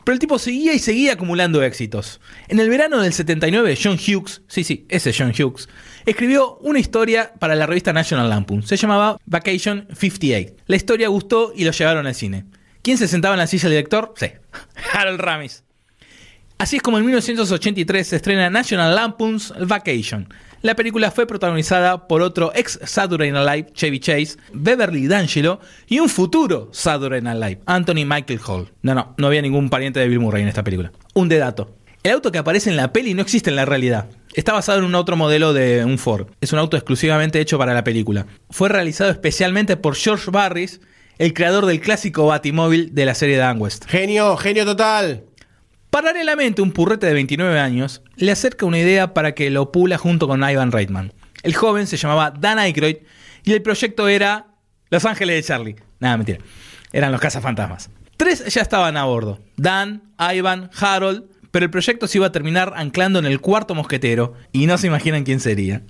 Pero 0.05 0.13
el 0.13 0.19
tipo 0.19 0.39
seguía 0.39 0.73
y 0.73 0.79
seguía 0.79 1.13
acumulando 1.13 1.61
éxitos. 1.61 2.21
En 2.47 2.59
el 2.59 2.69
verano 2.69 3.01
del 3.01 3.11
79, 3.11 3.77
John 3.81 3.97
Hughes, 3.97 4.43
sí, 4.47 4.63
sí, 4.63 4.85
ese 4.87 5.13
John 5.17 5.33
Hughes, 5.37 5.67
escribió 6.05 6.57
una 6.57 6.79
historia 6.79 7.33
para 7.39 7.55
la 7.55 7.65
revista 7.65 7.93
National 7.93 8.29
Lampoon. 8.29 8.63
Se 8.63 8.77
llamaba 8.77 9.17
Vacation 9.25 9.87
58. 9.93 10.55
La 10.67 10.75
historia 10.75 11.07
gustó 11.07 11.53
y 11.55 11.63
lo 11.63 11.71
llevaron 11.71 12.07
al 12.07 12.15
cine. 12.15 12.45
¿Quién 12.81 12.97
se 12.97 13.07
sentaba 13.07 13.35
en 13.35 13.39
la 13.39 13.47
silla 13.47 13.63
del 13.63 13.77
director? 13.77 14.13
Sí, 14.17 14.27
Harold 14.93 15.19
Ramis. 15.19 15.63
Así 16.57 16.77
es 16.77 16.81
como 16.81 16.97
en 16.97 17.05
1983 17.05 18.07
se 18.07 18.15
estrena 18.15 18.49
National 18.49 18.95
Lampoon's 18.95 19.53
Vacation. 19.67 20.27
La 20.61 20.75
película 20.75 21.11
fue 21.11 21.27
protagonizada 21.27 22.07
por 22.07 22.21
otro 22.21 22.53
ex 22.55 22.79
Saturday 22.83 23.31
Night 23.31 23.49
Live, 23.49 23.73
Chevy 23.73 23.99
Chase, 23.99 24.37
Beverly 24.53 25.07
D'Angelo 25.07 25.59
y 25.87 25.99
un 25.99 26.07
futuro 26.07 26.69
Saturday 26.71 27.21
Night 27.21 27.37
Live, 27.37 27.61
Anthony 27.65 28.05
Michael 28.05 28.39
Hall. 28.47 28.71
No, 28.81 28.95
no, 28.95 29.13
no 29.17 29.27
había 29.27 29.41
ningún 29.41 29.69
pariente 29.69 29.99
de 29.99 30.07
Bill 30.07 30.21
Murray 30.21 30.43
en 30.43 30.47
esta 30.47 30.63
película. 30.63 30.93
Un 31.13 31.27
de 31.27 31.37
dato. 31.37 31.75
El 32.01 32.13
auto 32.13 32.31
que 32.31 32.37
aparece 32.37 32.69
en 32.69 32.77
la 32.77 32.93
peli 32.93 33.13
no 33.13 33.21
existe 33.21 33.49
en 33.49 33.57
la 33.57 33.65
realidad. 33.65 34.09
Está 34.33 34.53
basado 34.53 34.79
en 34.79 34.85
un 34.85 34.95
otro 34.95 35.15
modelo 35.15 35.53
de 35.53 35.85
un 35.85 35.99
Ford. 35.99 36.27
Es 36.41 36.53
un 36.53 36.59
auto 36.59 36.75
exclusivamente 36.75 37.39
hecho 37.39 37.59
para 37.59 37.73
la 37.73 37.83
película. 37.83 38.25
Fue 38.49 38.67
realizado 38.67 39.11
especialmente 39.11 39.77
por 39.77 39.95
George 39.95 40.31
Barris, 40.31 40.81
el 41.19 41.33
creador 41.33 41.67
del 41.67 41.79
clásico 41.79 42.25
Batimóvil 42.25 42.95
de 42.95 43.05
la 43.05 43.13
serie 43.13 43.37
Dan 43.37 43.61
West. 43.61 43.85
Genio, 43.85 44.35
genio 44.37 44.65
total. 44.65 45.25
Paralelamente, 45.91 46.63
un 46.63 46.71
purrete 46.71 47.05
de 47.05 47.13
29 47.13 47.59
años 47.59 48.01
le 48.15 48.31
acerca 48.31 48.65
una 48.65 48.79
idea 48.79 49.13
para 49.13 49.33
que 49.33 49.51
lo 49.51 49.71
pula 49.71 49.99
junto 49.99 50.27
con 50.27 50.43
Ivan 50.43 50.71
Reitman. 50.71 51.13
El 51.43 51.53
joven 51.53 51.85
se 51.85 51.97
llamaba 51.97 52.31
Dan 52.31 52.57
Aykroyd 52.57 52.97
y 53.43 53.53
el 53.53 53.61
proyecto 53.61 54.07
era 54.07 54.47
Los 54.89 55.05
Ángeles 55.05 55.35
de 55.35 55.43
Charlie. 55.43 55.75
Nada, 55.99 56.17
mentira. 56.17 56.39
Eran 56.91 57.11
los 57.11 57.21
cazafantasmas. 57.21 57.91
Tres 58.17 58.45
ya 58.51 58.61
estaban 58.63 58.97
a 58.97 59.05
bordo. 59.05 59.39
Dan, 59.57 60.01
Ivan, 60.17 60.71
Harold. 60.79 61.25
Pero 61.53 61.65
el 61.65 61.69
proyecto 61.69 62.07
se 62.07 62.17
iba 62.17 62.25
a 62.25 62.31
terminar 62.31 62.73
anclando 62.75 63.19
en 63.19 63.25
el 63.25 63.39
cuarto 63.39 63.75
mosquetero 63.75 64.33
y 64.51 64.65
no 64.65 64.75
se 64.79 64.87
imaginan 64.87 65.23
quién 65.23 65.39
sería. 65.39 65.83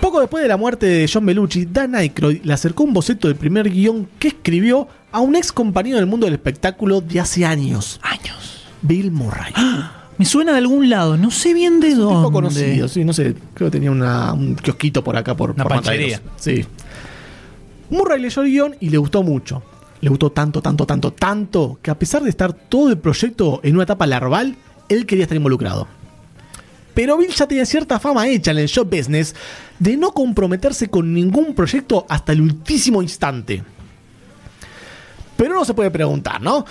Poco 0.00 0.20
después 0.20 0.42
de 0.42 0.48
la 0.48 0.56
muerte 0.56 0.86
de 0.86 1.10
John 1.12 1.24
Belushi, 1.26 1.66
Dan 1.66 1.94
Aykroyd 1.94 2.40
le 2.42 2.52
acercó 2.52 2.82
un 2.84 2.92
boceto 2.92 3.28
del 3.28 3.36
primer 3.36 3.70
guion 3.70 4.08
que 4.18 4.28
escribió 4.28 4.88
a 5.12 5.20
un 5.20 5.36
ex 5.36 5.52
compañero 5.52 5.98
del 5.98 6.06
mundo 6.06 6.26
del 6.26 6.34
espectáculo 6.34 7.00
de 7.00 7.20
hace 7.20 7.44
años. 7.44 8.00
Años. 8.02 8.64
Bill 8.82 9.10
Murray. 9.10 9.52
Me 10.18 10.26
suena 10.26 10.52
de 10.52 10.58
algún 10.58 10.90
lado, 10.90 11.16
no 11.16 11.30
sé 11.30 11.54
bien 11.54 11.80
de 11.80 11.92
Un 11.94 11.98
dónde. 11.98 12.16
tipo 12.16 12.32
conocido, 12.32 12.88
sí, 12.88 13.04
no 13.04 13.14
sé, 13.14 13.34
creo 13.54 13.68
que 13.70 13.78
tenía 13.78 13.90
una- 13.90 14.34
un 14.34 14.54
kiosquito 14.54 15.02
por 15.02 15.16
acá 15.16 15.34
por 15.34 15.52
Una 15.52 15.62
por 15.62 15.72
panchería. 15.72 16.20
Sí. 16.36 16.66
Murray 17.90 18.20
leyó 18.20 18.42
el 18.42 18.48
guion 18.48 18.76
y 18.80 18.88
le 18.88 18.98
gustó 18.98 19.22
mucho. 19.22 19.62
Le 20.00 20.08
gustó 20.08 20.30
tanto, 20.30 20.62
tanto, 20.62 20.86
tanto, 20.86 21.12
tanto, 21.12 21.78
que 21.82 21.90
a 21.90 21.98
pesar 21.98 22.22
de 22.22 22.30
estar 22.30 22.52
todo 22.52 22.88
el 22.88 22.98
proyecto 22.98 23.60
en 23.62 23.74
una 23.74 23.84
etapa 23.84 24.06
larval, 24.06 24.56
él 24.88 25.04
quería 25.04 25.24
estar 25.24 25.36
involucrado. 25.36 25.86
Pero 26.94 27.16
Bill 27.18 27.30
ya 27.30 27.46
tenía 27.46 27.66
cierta 27.66 28.00
fama 28.00 28.26
hecha 28.28 28.50
en 28.50 28.58
el 28.58 28.68
show 28.68 28.84
business 28.84 29.34
de 29.78 29.96
no 29.96 30.12
comprometerse 30.12 30.88
con 30.88 31.12
ningún 31.12 31.54
proyecto 31.54 32.06
hasta 32.08 32.32
el 32.32 32.40
ultísimo 32.40 33.02
instante. 33.02 33.62
Pero 35.36 35.52
uno 35.52 35.64
se 35.64 35.74
puede 35.74 35.90
preguntar, 35.90 36.40
¿no? 36.40 36.64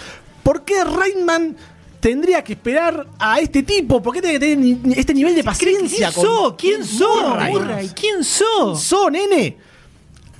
¿Por 0.43 0.63
qué 0.63 0.83
Reitman 0.83 1.55
tendría 1.99 2.43
que 2.43 2.53
esperar 2.53 3.07
a 3.17 3.39
este 3.39 3.63
tipo? 3.63 4.01
¿Por 4.01 4.13
qué 4.13 4.21
tiene 4.21 4.39
que 4.39 4.55
tener 4.55 4.97
este 4.97 5.13
nivel 5.13 5.35
de 5.35 5.43
paciencia? 5.43 6.11
¿Quién 6.11 6.25
sos? 6.25 6.53
¿Quién 6.57 6.85
sos? 6.85 7.93
¿Quién 7.95 8.23
sos? 8.23 8.81
¿Sos, 8.81 9.11
nene? 9.11 9.57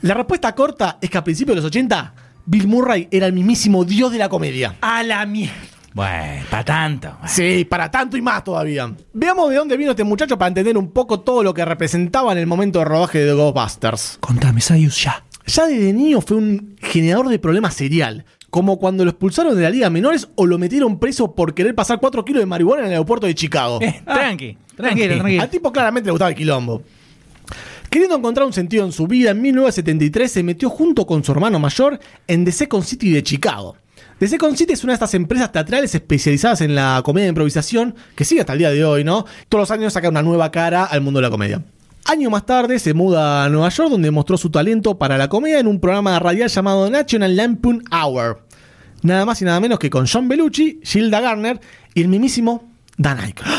La 0.01 0.13
respuesta 0.13 0.55
corta 0.55 0.97
es 1.01 1.09
que 1.09 1.17
a 1.17 1.23
principios 1.23 1.55
de 1.55 1.61
los 1.61 1.65
80, 1.65 2.13
Bill 2.45 2.67
Murray 2.67 3.07
era 3.11 3.25
el 3.25 3.33
mismísimo 3.33 3.83
dios 3.83 4.11
de 4.11 4.17
la 4.17 4.29
comedia. 4.29 4.75
A 4.81 5.03
la 5.03 5.25
mierda. 5.25 5.53
Bueno, 5.93 6.45
para 6.49 6.63
tanto. 6.63 7.17
Sí, 7.25 7.65
para 7.65 7.91
tanto 7.91 8.15
y 8.15 8.21
más 8.21 8.43
todavía. 8.43 8.93
Veamos 9.11 9.49
de 9.49 9.57
dónde 9.57 9.75
vino 9.75 9.91
este 9.91 10.05
muchacho 10.05 10.37
para 10.37 10.47
entender 10.47 10.77
un 10.77 10.91
poco 10.91 11.19
todo 11.19 11.43
lo 11.43 11.53
que 11.53 11.65
representaba 11.65 12.31
en 12.31 12.37
el 12.37 12.47
momento 12.47 12.79
de 12.79 12.85
rodaje 12.85 13.19
de 13.19 13.25
The 13.25 13.33
Ghostbusters. 13.33 14.17
Contame, 14.21 14.61
Sayus, 14.61 15.03
ya. 15.03 15.23
Ya 15.45 15.65
desde 15.65 15.91
niño 15.91 16.21
fue 16.21 16.37
un 16.37 16.77
generador 16.79 17.27
de 17.27 17.39
problemas 17.39 17.73
serial. 17.73 18.23
Como 18.49 18.79
cuando 18.79 19.03
lo 19.03 19.11
expulsaron 19.11 19.55
de 19.55 19.63
la 19.63 19.69
Liga 19.69 19.89
Menores 19.89 20.29
o 20.35 20.45
lo 20.45 20.57
metieron 20.57 20.99
preso 20.99 21.35
por 21.35 21.53
querer 21.53 21.75
pasar 21.75 21.99
4 21.99 22.23
kilos 22.23 22.41
de 22.41 22.45
marihuana 22.45 22.83
en 22.83 22.87
el 22.87 22.93
aeropuerto 22.93 23.27
de 23.27 23.35
Chicago. 23.35 23.79
Eh, 23.81 24.01
tranqui, 24.05 24.55
tranqui. 24.55 24.75
Tranquilo, 24.75 25.15
tranquilo. 25.15 25.41
Al 25.41 25.49
tipo 25.49 25.71
claramente 25.71 26.07
le 26.07 26.11
gustaba 26.11 26.29
el 26.29 26.37
quilombo. 26.37 26.83
Queriendo 27.89 28.17
encontrar 28.17 28.45
un 28.45 28.53
sentido 28.53 28.85
en 28.85 28.91
su 28.91 29.07
vida, 29.07 29.31
en 29.31 29.41
1973 29.41 30.31
se 30.31 30.43
metió 30.43 30.69
junto 30.69 31.07
con 31.07 31.23
su 31.23 31.31
hermano 31.31 31.57
mayor 31.57 31.99
en 32.27 32.45
The 32.45 32.51
Second 32.51 32.83
City 32.83 33.09
de 33.09 33.23
Chicago. 33.23 33.77
The 34.19 34.27
Second 34.27 34.55
City 34.55 34.73
es 34.73 34.83
una 34.83 34.91
de 34.91 34.95
estas 34.95 35.15
empresas 35.15 35.51
teatrales 35.51 35.95
especializadas 35.95 36.61
en 36.61 36.75
la 36.75 37.01
comedia 37.03 37.25
de 37.25 37.29
improvisación 37.29 37.95
que 38.15 38.25
sigue 38.25 38.41
hasta 38.41 38.53
el 38.53 38.59
día 38.59 38.69
de 38.69 38.85
hoy, 38.85 39.03
¿no? 39.03 39.25
Todos 39.47 39.63
los 39.63 39.71
años 39.71 39.93
saca 39.93 40.09
una 40.09 40.21
nueva 40.21 40.51
cara 40.51 40.85
al 40.85 41.01
mundo 41.01 41.19
de 41.19 41.23
la 41.23 41.31
comedia. 41.31 41.63
Año 42.05 42.29
más 42.29 42.45
tarde 42.45 42.77
se 42.77 42.93
muda 42.93 43.45
a 43.45 43.49
Nueva 43.49 43.69
York 43.69 43.89
donde 43.89 44.11
mostró 44.11 44.37
su 44.37 44.51
talento 44.51 44.99
para 44.99 45.17
la 45.17 45.27
comedia 45.27 45.59
en 45.59 45.67
un 45.67 45.79
programa 45.79 46.19
radial 46.19 46.49
llamado 46.49 46.89
National 46.91 47.35
Lampoon 47.35 47.83
Hour. 47.91 48.43
Nada 49.01 49.25
más 49.25 49.41
y 49.41 49.45
nada 49.45 49.59
menos 49.59 49.79
que 49.79 49.89
con 49.89 50.05
John 50.05 50.27
Belushi, 50.27 50.79
Gilda 50.83 51.21
Garner 51.21 51.59
y 51.95 52.01
el 52.01 52.07
mismísimo 52.07 52.69
Dan 52.97 53.19
Aykroyd. 53.19 53.51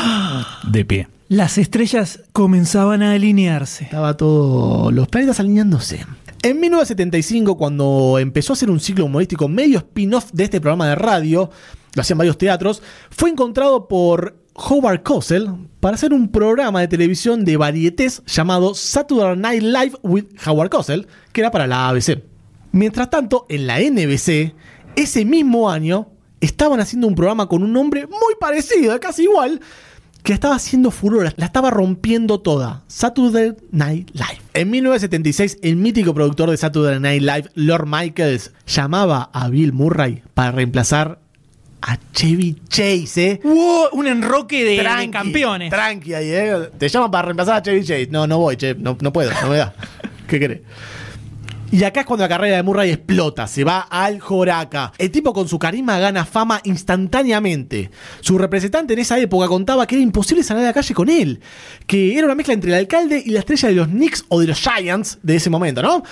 De 0.71 0.85
pie. 0.85 1.07
Las 1.31 1.57
estrellas 1.57 2.23
comenzaban 2.33 3.01
a 3.01 3.13
alinearse. 3.13 3.85
Estaba 3.85 4.17
todo. 4.17 4.91
los 4.91 5.07
planetas 5.07 5.39
alineándose. 5.39 6.05
En 6.43 6.59
1975, 6.59 7.55
cuando 7.55 8.19
empezó 8.19 8.51
a 8.51 8.55
hacer 8.55 8.69
un 8.69 8.81
ciclo 8.81 9.05
humorístico 9.05 9.47
medio 9.47 9.77
spin-off 9.77 10.29
de 10.33 10.43
este 10.43 10.59
programa 10.59 10.89
de 10.89 10.95
radio, 10.95 11.49
lo 11.95 12.01
hacían 12.01 12.17
varios 12.17 12.37
teatros, 12.37 12.83
fue 13.11 13.29
encontrado 13.29 13.87
por 13.87 14.43
Howard 14.55 15.03
Cosell 15.03 15.47
para 15.79 15.95
hacer 15.95 16.11
un 16.11 16.27
programa 16.27 16.81
de 16.81 16.89
televisión 16.89 17.45
de 17.45 17.55
varietés 17.55 18.21
llamado 18.25 18.75
Saturday 18.75 19.37
Night 19.37 19.63
Live 19.63 19.99
with 20.03 20.25
Howard 20.45 20.69
Cosell, 20.69 21.07
que 21.31 21.39
era 21.39 21.49
para 21.49 21.65
la 21.65 21.87
ABC. 21.87 22.21
Mientras 22.73 23.09
tanto, 23.09 23.45
en 23.47 23.67
la 23.67 23.79
NBC, 23.79 24.53
ese 24.97 25.23
mismo 25.23 25.71
año, 25.71 26.09
estaban 26.41 26.81
haciendo 26.81 27.07
un 27.07 27.15
programa 27.15 27.47
con 27.47 27.63
un 27.63 27.71
nombre 27.71 28.05
muy 28.05 28.35
parecido, 28.37 28.99
casi 28.99 29.23
igual, 29.23 29.61
que 30.23 30.33
estaba 30.33 30.55
haciendo 30.55 30.91
furor, 30.91 31.33
la 31.35 31.45
estaba 31.45 31.69
rompiendo 31.71 32.39
toda. 32.39 32.83
Saturday 32.87 33.53
Night 33.71 34.11
Live. 34.13 34.41
En 34.53 34.69
1976, 34.69 35.59
el 35.61 35.75
mítico 35.75 36.13
productor 36.13 36.49
de 36.51 36.57
Saturday 36.57 36.99
Night 36.99 37.21
Live, 37.21 37.49
Lord 37.55 37.87
Michaels, 37.87 38.51
llamaba 38.67 39.29
a 39.33 39.49
Bill 39.49 39.73
Murray 39.73 40.23
para 40.33 40.51
reemplazar 40.51 41.19
a 41.81 41.97
Chevy 42.13 42.57
Chase, 42.67 43.31
¿eh? 43.31 43.39
Hubo 43.43 43.89
un 43.93 44.07
enroque 44.07 44.63
de, 44.63 44.71
de 44.71 44.79
Tranqui, 44.81 45.09
campeones. 45.09 45.69
Tranqui 45.71 46.13
ahí, 46.13 46.29
¿eh? 46.29 46.69
Te 46.77 46.87
llaman 46.87 47.09
para 47.09 47.23
reemplazar 47.23 47.55
a 47.55 47.61
Chevy 47.63 47.81
Chase. 47.81 48.07
No, 48.11 48.27
no 48.27 48.37
voy, 48.37 48.55
che. 48.55 48.75
No, 48.75 48.97
no 49.01 49.11
puedo, 49.11 49.31
no 49.41 49.49
me 49.49 49.57
da. 49.57 49.73
¿Qué 50.27 50.39
querés? 50.39 50.61
Y 51.73 51.85
acá 51.85 52.01
es 52.01 52.05
cuando 52.05 52.25
la 52.25 52.29
carrera 52.29 52.57
de 52.57 52.63
Murray 52.63 52.91
explota, 52.91 53.47
se 53.47 53.63
va 53.63 53.87
al 53.89 54.19
Joraca. 54.19 54.91
El 54.97 55.09
tipo 55.09 55.31
con 55.31 55.47
su 55.47 55.57
carisma 55.57 55.99
gana 55.99 56.25
fama 56.25 56.59
instantáneamente. 56.65 57.89
Su 58.19 58.37
representante 58.37 58.91
en 58.91 58.99
esa 58.99 59.17
época 59.17 59.47
contaba 59.47 59.87
que 59.87 59.95
era 59.95 60.03
imposible 60.03 60.43
salir 60.43 60.63
a 60.63 60.67
la 60.67 60.73
calle 60.73 60.93
con 60.93 61.07
él, 61.07 61.39
que 61.87 62.17
era 62.17 62.25
una 62.25 62.35
mezcla 62.35 62.53
entre 62.53 62.71
el 62.71 62.77
alcalde 62.77 63.23
y 63.25 63.29
la 63.29 63.39
estrella 63.39 63.69
de 63.69 63.75
los 63.75 63.87
Knicks 63.87 64.25
o 64.27 64.41
de 64.41 64.47
los 64.47 64.59
Giants 64.59 65.19
de 65.23 65.37
ese 65.37 65.49
momento, 65.49 65.81
¿no? 65.81 66.03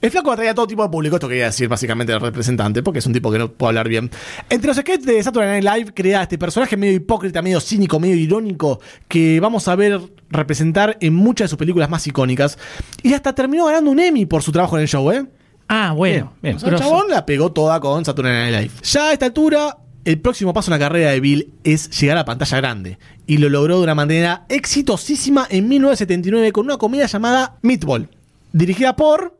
El 0.00 0.12
flaco 0.12 0.30
atraía 0.30 0.52
a 0.52 0.54
todo 0.54 0.66
tipo 0.66 0.82
de 0.84 0.88
público, 0.88 1.16
esto 1.16 1.28
quería 1.28 1.46
decir 1.46 1.68
básicamente 1.68 2.12
el 2.12 2.20
representante, 2.20 2.84
porque 2.84 3.00
es 3.00 3.06
un 3.06 3.12
tipo 3.12 3.32
que 3.32 3.38
no 3.38 3.50
puede 3.50 3.70
hablar 3.70 3.88
bien. 3.88 4.10
Entre 4.48 4.68
los 4.68 4.76
sketches 4.76 5.04
de 5.06 5.20
Saturday 5.20 5.60
Night 5.60 5.76
Live 5.76 5.94
crea 5.94 6.22
este 6.22 6.38
personaje 6.38 6.76
medio 6.76 6.94
hipócrita, 6.94 7.42
medio 7.42 7.60
cínico, 7.60 7.98
medio 7.98 8.14
irónico, 8.14 8.80
que 9.08 9.40
vamos 9.40 9.66
a 9.66 9.74
ver 9.74 10.00
representar 10.30 10.96
en 11.00 11.14
muchas 11.14 11.46
de 11.46 11.48
sus 11.48 11.58
películas 11.58 11.90
más 11.90 12.06
icónicas. 12.06 12.58
Y 13.02 13.12
hasta 13.12 13.34
terminó 13.34 13.66
ganando 13.66 13.90
un 13.90 13.98
Emmy 13.98 14.24
por 14.24 14.42
su 14.44 14.52
trabajo 14.52 14.76
en 14.76 14.82
el 14.82 14.88
show, 14.88 15.10
¿eh? 15.10 15.26
Ah, 15.66 15.92
bueno. 15.96 16.32
Bien, 16.42 16.56
O 16.56 16.58
sea, 16.60 16.70
el 16.70 16.76
chabón 16.76 17.10
la 17.10 17.26
pegó 17.26 17.50
toda 17.50 17.80
con 17.80 18.04
Saturday 18.04 18.52
Night 18.52 18.62
Live. 18.62 18.74
Ya 18.84 19.08
a 19.08 19.12
esta 19.12 19.26
altura, 19.26 19.78
el 20.04 20.20
próximo 20.20 20.54
paso 20.54 20.70
en 20.70 20.78
la 20.78 20.86
carrera 20.86 21.10
de 21.10 21.18
Bill 21.18 21.54
es 21.64 21.90
llegar 22.00 22.16
a 22.16 22.20
la 22.20 22.24
pantalla 22.24 22.56
grande. 22.58 22.98
Y 23.26 23.38
lo 23.38 23.48
logró 23.48 23.78
de 23.78 23.82
una 23.82 23.96
manera 23.96 24.46
exitosísima 24.48 25.46
en 25.50 25.68
1979 25.68 26.52
con 26.52 26.66
una 26.66 26.78
comedia 26.78 27.06
llamada 27.06 27.58
Meatball, 27.62 28.08
dirigida 28.52 28.94
por 28.94 29.37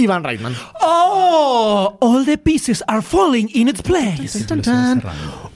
Ivan 0.00 0.24
Reitman. 0.24 0.56
Oh, 0.80 1.96
all 2.00 2.24
the 2.24 2.38
pieces 2.38 2.82
are 2.88 3.02
falling 3.02 3.48
in 3.54 3.68
its 3.68 3.82
place. 3.82 4.44
Tan, 4.46 4.62
tan. 4.62 5.02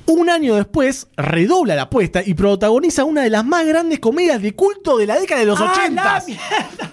Un 0.07 0.29
año 0.31 0.55
después, 0.57 1.09
redobla 1.17 1.75
la 1.75 1.83
apuesta 1.83 2.23
y 2.25 2.35
protagoniza 2.35 3.05
una 3.05 3.23
de 3.23 3.31
las 3.31 3.45
más 3.45 3.65
grandes 3.67 3.99
comedias 4.01 4.41
de 4.43 4.55
culto 4.55 4.97
de 4.99 5.07
la 5.07 5.19
década 5.19 5.41
de 5.41 5.47
los 5.47 5.61
Ah, 5.61 5.73
80. 5.73 6.05
la 6.05 6.23
mierda. 6.27 6.93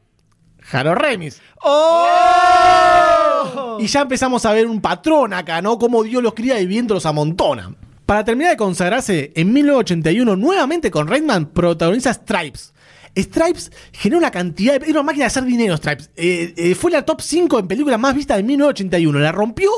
Harold 0.71 0.97
Remis. 0.97 1.39
¡Oh! 1.63 3.77
Y 3.79 3.85
ya 3.87 4.01
empezamos 4.01 4.43
a 4.45 4.53
ver 4.53 4.65
un 4.67 4.81
patrón 4.81 5.33
acá, 5.33 5.61
¿no? 5.61 5.77
Cómo 5.77 6.01
Dios 6.03 6.23
los 6.23 6.33
cría 6.33 6.59
y 6.59 6.65
viento 6.65 6.93
los 6.95 7.05
amontona. 7.05 7.73
Para 8.07 8.23
terminar 8.23 8.51
de 8.51 8.57
consagrarse, 8.57 9.33
en 9.35 9.51
1981, 9.51 10.37
nuevamente 10.37 10.89
con 10.89 11.09
Reitman, 11.09 11.47
protagoniza 11.47 12.13
Stripes. 12.13 12.73
Stripes 13.17 13.69
genera 13.91 14.19
una 14.19 14.31
cantidad 14.31 14.79
de... 14.79 14.85
Era 14.85 15.01
una 15.01 15.07
máquina 15.07 15.25
de 15.25 15.27
hacer 15.27 15.43
dinero, 15.43 15.75
Stripes. 15.75 16.09
Eh, 16.15 16.53
eh, 16.55 16.73
fue 16.73 16.89
la 16.89 17.03
top 17.03 17.19
5 17.19 17.59
en 17.59 17.67
películas 17.67 17.99
más 17.99 18.15
vistas 18.15 18.37
de 18.37 18.43
1981. 18.43 19.19
La 19.19 19.33
rompió 19.33 19.69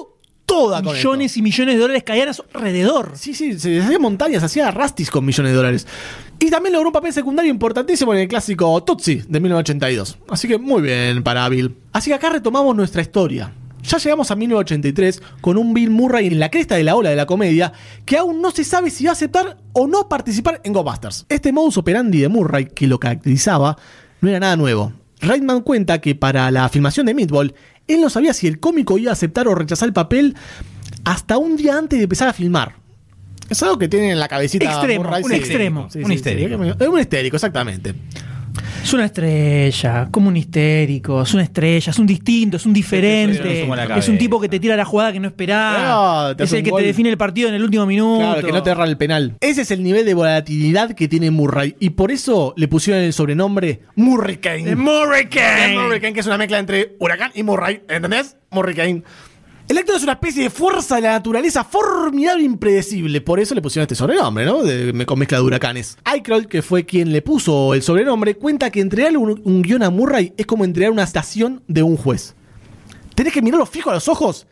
toda 0.46 0.84
con 0.84 0.96
esto. 0.96 1.10
Millones 1.10 1.38
y 1.38 1.42
millones 1.42 1.74
de 1.74 1.82
dólares 1.82 2.04
caían 2.04 2.30
a 2.30 2.34
su 2.36 2.44
alrededor. 2.54 3.14
Sí, 3.16 3.34
sí, 3.34 3.58
se 3.58 3.82
hacía 3.82 3.98
montañas, 3.98 4.44
hacía 4.44 4.70
rastis 4.70 5.10
con 5.10 5.26
millones 5.26 5.52
de 5.52 5.58
dólares. 5.58 5.88
Y 6.38 6.52
también 6.52 6.74
logró 6.74 6.90
un 6.90 6.94
papel 6.94 7.12
secundario 7.12 7.50
importantísimo 7.50 8.14
en 8.14 8.20
el 8.20 8.28
clásico 8.28 8.84
Tootsie 8.84 9.24
de 9.28 9.40
1982. 9.40 10.20
Así 10.30 10.48
que 10.48 10.60
muy 10.60 10.84
bien 10.84 11.24
para 11.24 11.50
Bill. 11.50 11.76
Así 11.94 12.12
que 12.12 12.14
acá 12.14 12.30
retomamos 12.30 12.76
nuestra 12.76 13.02
historia. 13.02 13.52
Ya 13.84 13.98
llegamos 13.98 14.30
a 14.32 14.36
1983 14.36 15.22
con 15.42 15.58
un 15.58 15.74
Bill 15.74 15.90
Murray 15.90 16.28
en 16.28 16.40
la 16.40 16.50
cresta 16.50 16.76
de 16.76 16.84
la 16.84 16.96
ola 16.96 17.10
de 17.10 17.16
la 17.16 17.26
comedia 17.26 17.72
que 18.06 18.18
aún 18.18 18.42
no 18.42 18.52
se 18.52 18.64
sabe 18.64 18.90
si 18.90 19.06
va 19.06 19.12
a 19.12 19.14
aceptar 19.14 19.58
o 19.74 19.88
no 19.88 20.10
participar 20.10 20.62
en 20.64 20.74
Ghostbusters. 20.74 21.26
Este 21.30 21.52
modus 21.52 21.78
operandi 21.78 22.20
de 22.20 22.30
Murray 22.30 22.66
que 22.66 22.88
lo 22.88 23.00
caracterizaba 23.00 23.78
no 24.22 24.30
era 24.30 24.40
nada 24.40 24.56
nuevo. 24.58 24.94
Reitman 25.22 25.62
cuenta 25.62 26.00
que 26.00 26.16
para 26.16 26.50
la 26.52 26.70
filmación 26.70 27.06
de 27.06 27.14
Meatball, 27.14 27.54
él 27.88 28.02
no 28.02 28.10
sabía 28.10 28.34
si 28.34 28.48
el 28.48 28.60
cómico 28.60 28.98
iba 28.98 29.12
a 29.12 29.14
aceptar 29.14 29.48
o 29.48 29.56
rechazar 29.56 29.88
el 29.88 29.94
papel 29.94 30.36
hasta 31.04 31.38
un 31.38 31.58
día 31.58 31.78
antes 31.78 32.00
de 32.00 32.04
empezar 32.04 32.30
a 32.30 32.34
filmar. 32.34 32.76
Es 33.50 33.64
algo 33.64 33.80
que 33.80 33.88
tiene 33.88 34.12
en 34.12 34.20
la 34.20 34.28
cabecita. 34.28 34.66
Extremo, 34.66 35.04
Murray, 35.04 35.24
un 35.24 35.30
sí. 35.32 35.36
extremo, 35.36 35.88
un 35.96 36.12
histérico. 36.12 36.64
Es 36.64 36.88
un 36.88 37.00
histérico, 37.00 37.36
exactamente. 37.38 37.96
Es 38.84 38.94
una 38.94 39.06
estrella, 39.06 40.08
como 40.12 40.30
un 40.30 40.38
histérico, 40.38 41.22
es 41.22 41.34
una 41.34 41.44
estrella, 41.44 41.92
es 41.92 42.00
un 42.00 42.08
distinto, 42.08 42.58
es 42.58 42.66
un 42.66 42.74
diferente, 42.74 43.68
es 43.98 44.08
un 44.10 44.18
tipo 44.18 44.40
que 44.40 44.50
te 44.50 44.60
tira 44.60 44.76
la 44.76 44.86
jugada 44.86 45.12
que 45.14 45.20
no 45.20 45.28
esperaba, 45.28 46.34
No, 46.38 46.44
es 46.44 46.54
el 46.54 46.64
que 46.64 46.70
gol. 46.72 46.82
te 46.82 46.88
define 46.88 47.10
el 47.10 47.18
partido 47.18 47.50
en 47.50 47.56
el 47.56 47.64
último 47.64 47.86
minuto. 47.86 48.20
Claro, 48.20 48.46
que 48.46 48.52
no 48.52 48.64
te 48.64 48.70
erra 48.72 48.86
el 48.86 48.98
penal. 48.98 49.36
Ese 49.42 49.62
es 49.62 49.72
el 49.72 49.84
nivel 49.84 50.06
de 50.06 50.14
volatilidad 50.14 50.92
que 50.94 51.08
tiene 51.08 51.30
Murray. 51.32 51.76
Y 51.80 51.92
por 51.92 52.12
eso 52.12 52.54
le 52.58 52.68
pusieron 52.68 53.04
el 53.04 53.14
sobrenombre 53.14 53.82
Murricane. 53.96 54.76
Murricane. 54.76 55.76
Murricane, 55.76 56.14
que 56.14 56.20
es 56.20 56.26
una 56.28 56.38
mezcla 56.38 56.60
entre 56.60 56.96
huracán 57.00 57.32
y 57.36 57.44
Murray. 57.44 57.82
¿Entendés? 57.90 58.38
Murricane. 58.52 59.04
El 59.70 59.78
actor 59.78 59.96
es 59.98 60.04
una 60.04 60.14
especie 60.14 60.42
de 60.44 60.50
fuerza 60.50 60.96
de 60.96 61.02
la 61.04 61.12
naturaleza 61.12 61.64
formidable 61.64 62.42
e 62.42 62.46
impredecible. 62.46 63.22
Por 63.22 63.40
eso 63.40 63.54
le 63.54 63.62
pusieron 63.62 63.84
este 63.84 63.94
sobrenombre, 63.94 64.44
¿no? 64.44 64.64
De- 64.64 65.06
con 65.06 65.20
mezcla 65.20 65.38
de 65.38 65.44
huracanes. 65.44 65.96
Aykroyd, 66.06 66.46
que 66.48 66.64
fue 66.64 66.88
quien 66.88 67.12
le 67.12 67.22
puso 67.22 67.76
el 67.76 67.84
sobrenombre, 67.84 68.34
cuenta 68.36 68.72
que 68.72 68.82
entregarle 68.82 69.20
un, 69.20 69.40
un 69.46 69.62
guion 69.62 69.84
a 69.84 69.92
Murray 69.92 70.34
es 70.38 70.48
como 70.48 70.66
entregar 70.66 70.92
una 70.92 71.04
estación 71.04 71.62
de 71.68 71.84
un 71.84 71.98
juez. 71.98 72.34
Tenés 73.14 73.32
que 73.32 73.44
mirarlo 73.44 73.68
fijo 73.68 73.92
a 73.92 73.94
los 73.94 74.08
ojos, 74.08 74.48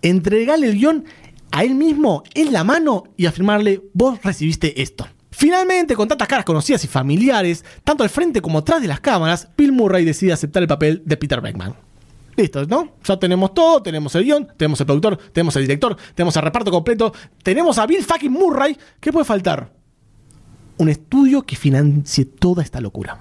entregarle 0.00 0.68
el 0.68 0.78
guion 0.78 1.04
a 1.50 1.62
él 1.62 1.74
mismo 1.74 2.22
en 2.32 2.50
la 2.52 2.64
mano 2.64 3.04
y 3.18 3.26
afirmarle, 3.26 3.82
vos 3.92 4.18
recibiste 4.22 4.80
esto. 4.80 5.06
Finalmente, 5.32 5.94
con 5.94 6.08
tantas 6.08 6.28
caras 6.28 6.46
conocidas 6.46 6.82
y 6.82 6.88
familiares, 6.88 7.62
tanto 7.84 8.02
al 8.04 8.08
frente 8.08 8.40
como 8.40 8.60
atrás 8.60 8.80
de 8.80 8.88
las 8.88 9.00
cámaras, 9.00 9.48
Bill 9.54 9.72
Murray 9.72 10.06
decide 10.06 10.32
aceptar 10.32 10.62
el 10.62 10.68
papel 10.68 11.02
de 11.04 11.16
Peter 11.18 11.42
Beckman. 11.42 11.74
Listo, 12.36 12.66
¿no? 12.66 12.92
Ya 13.02 13.18
tenemos 13.18 13.54
todo, 13.54 13.82
tenemos 13.82 14.14
el 14.14 14.24
guion, 14.24 14.48
tenemos 14.56 14.78
el 14.80 14.86
productor, 14.86 15.16
tenemos 15.32 15.56
el 15.56 15.62
director, 15.62 15.96
tenemos 16.14 16.36
el 16.36 16.42
reparto 16.42 16.70
completo, 16.70 17.12
tenemos 17.42 17.78
a 17.78 17.86
Bill 17.86 18.04
fucking 18.04 18.30
Murray. 18.30 18.76
¿Qué 19.00 19.10
puede 19.10 19.24
faltar? 19.24 19.72
Un 20.76 20.90
estudio 20.90 21.42
que 21.42 21.56
financie 21.56 22.26
toda 22.26 22.62
esta 22.62 22.80
locura. 22.80 23.18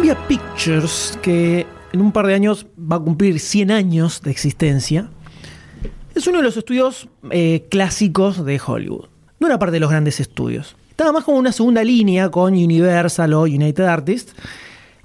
Columbia 0.00 0.28
Pictures, 0.28 1.18
que 1.20 1.66
en 1.92 2.00
un 2.00 2.10
par 2.10 2.26
de 2.26 2.32
años 2.32 2.66
va 2.80 2.96
a 2.96 3.00
cumplir 3.00 3.38
100 3.38 3.70
años 3.70 4.22
de 4.22 4.30
existencia, 4.30 5.10
es 6.14 6.26
uno 6.26 6.38
de 6.38 6.42
los 6.42 6.56
estudios 6.56 7.06
eh, 7.30 7.66
clásicos 7.70 8.42
de 8.46 8.58
Hollywood. 8.66 9.10
No 9.40 9.46
era 9.46 9.58
parte 9.58 9.74
de 9.74 9.80
los 9.80 9.90
grandes 9.90 10.18
estudios. 10.18 10.74
Estaba 10.88 11.12
más 11.12 11.24
como 11.24 11.36
una 11.36 11.52
segunda 11.52 11.84
línea 11.84 12.30
con 12.30 12.54
Universal 12.54 13.34
o 13.34 13.42
United 13.42 13.84
Artists, 13.84 14.34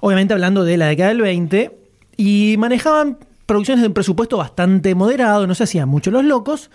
obviamente 0.00 0.32
hablando 0.32 0.64
de 0.64 0.78
la 0.78 0.86
década 0.86 1.10
del 1.10 1.20
20, 1.20 1.78
y 2.16 2.54
manejaban 2.58 3.18
producciones 3.44 3.82
de 3.82 3.88
un 3.88 3.94
presupuesto 3.94 4.38
bastante 4.38 4.94
moderado, 4.94 5.46
no 5.46 5.54
se 5.54 5.64
hacían 5.64 5.90
mucho 5.90 6.10
los 6.10 6.24
locos, 6.24 6.70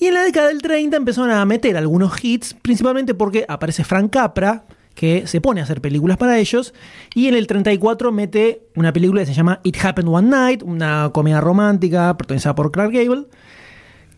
y 0.00 0.06
en 0.06 0.14
la 0.14 0.24
década 0.24 0.48
del 0.48 0.60
30 0.60 0.96
empezaron 0.96 1.30
a 1.30 1.44
meter 1.44 1.76
algunos 1.76 2.18
hits, 2.20 2.52
principalmente 2.52 3.14
porque 3.14 3.44
aparece 3.48 3.84
Frank 3.84 4.10
Capra, 4.10 4.64
que 4.94 5.26
se 5.26 5.40
pone 5.40 5.60
a 5.60 5.64
hacer 5.64 5.80
películas 5.80 6.16
para 6.16 6.38
ellos, 6.38 6.74
y 7.14 7.28
en 7.28 7.34
el 7.34 7.46
34 7.46 8.12
mete 8.12 8.68
una 8.76 8.92
película 8.92 9.22
que 9.22 9.26
se 9.26 9.34
llama 9.34 9.60
It 9.62 9.82
Happened 9.82 10.08
One 10.12 10.28
Night, 10.28 10.62
una 10.62 11.10
comedia 11.12 11.40
romántica 11.40 12.16
protagonizada 12.16 12.54
por 12.54 12.70
Clark 12.70 12.92
Gable, 12.92 13.26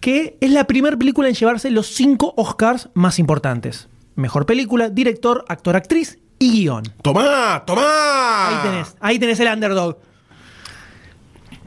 que 0.00 0.36
es 0.40 0.50
la 0.50 0.64
primera 0.64 0.96
película 0.96 1.28
en 1.28 1.34
llevarse 1.34 1.70
los 1.70 1.86
cinco 1.86 2.34
Oscars 2.36 2.88
más 2.94 3.18
importantes. 3.18 3.88
Mejor 4.16 4.46
película, 4.46 4.90
director, 4.90 5.44
actor, 5.48 5.76
actriz 5.76 6.18
y 6.38 6.50
guion. 6.50 6.82
¡Tomá! 7.02 7.62
¡Tomá! 7.64 8.48
Ahí 8.48 8.70
tenés, 8.70 8.96
ahí 9.00 9.18
tenés 9.18 9.40
el 9.40 9.48
underdog. 9.48 9.98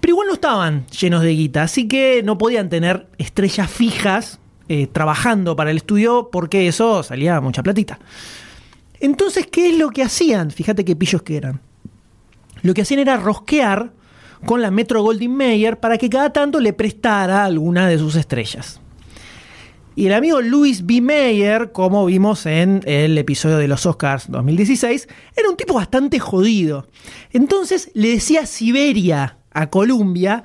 Pero 0.02 0.11
igual 0.11 0.27
no 0.27 0.34
estaban 0.34 0.86
llenos 0.88 1.23
de 1.23 1.32
guita, 1.32 1.64
así 1.64 1.88
que 1.88 2.22
no 2.23 2.38
podían 2.38 2.69
tener 2.69 3.07
estrellas 3.18 3.72
fijas 3.72 4.40
eh, 4.68 4.88
trabajando 4.88 5.56
para 5.56 5.72
el 5.72 5.77
estudio 5.77 6.30
porque 6.32 6.68
eso 6.68 7.02
salía 7.03 7.40
mucha 7.41 7.64
platita. 7.64 7.99
Entonces, 8.99 9.47
¿qué 9.47 9.69
es 9.69 9.77
lo 9.77 9.89
que 9.89 10.03
hacían? 10.03 10.51
Fíjate 10.51 10.85
qué 10.85 10.95
pillos 10.95 11.22
que 11.22 11.38
eran. 11.38 11.61
Lo 12.61 12.73
que 12.73 12.81
hacían 12.81 12.99
era 12.99 13.17
rosquear 13.17 13.91
con 14.45 14.61
la 14.61 14.72
Metro 14.72 15.01
Goldwyn 15.01 15.35
Mayer 15.35 15.80
para 15.80 15.97
que 15.97 16.09
cada 16.09 16.31
tanto 16.31 16.59
le 16.59 16.73
prestara 16.73 17.45
alguna 17.45 17.88
de 17.88 17.97
sus 17.97 18.15
estrellas. 18.15 18.80
Y 19.97 20.07
el 20.07 20.13
amigo 20.13 20.41
Louis 20.41 20.85
B. 20.85 20.99
Mayer, 20.99 21.72
como 21.72 22.05
vimos 22.05 22.45
en 22.45 22.81
el 22.85 23.17
episodio 23.17 23.57
de 23.57 23.69
los 23.69 23.85
Oscars 23.85 24.30
2016, 24.30 25.07
era 25.38 25.49
un 25.49 25.55
tipo 25.55 25.73
bastante 25.73 26.19
jodido. 26.19 26.88
Entonces 27.31 27.91
le 27.93 28.09
decía 28.09 28.45
Siberia 28.45 29.38
a 29.51 29.69
Columbia, 29.69 30.43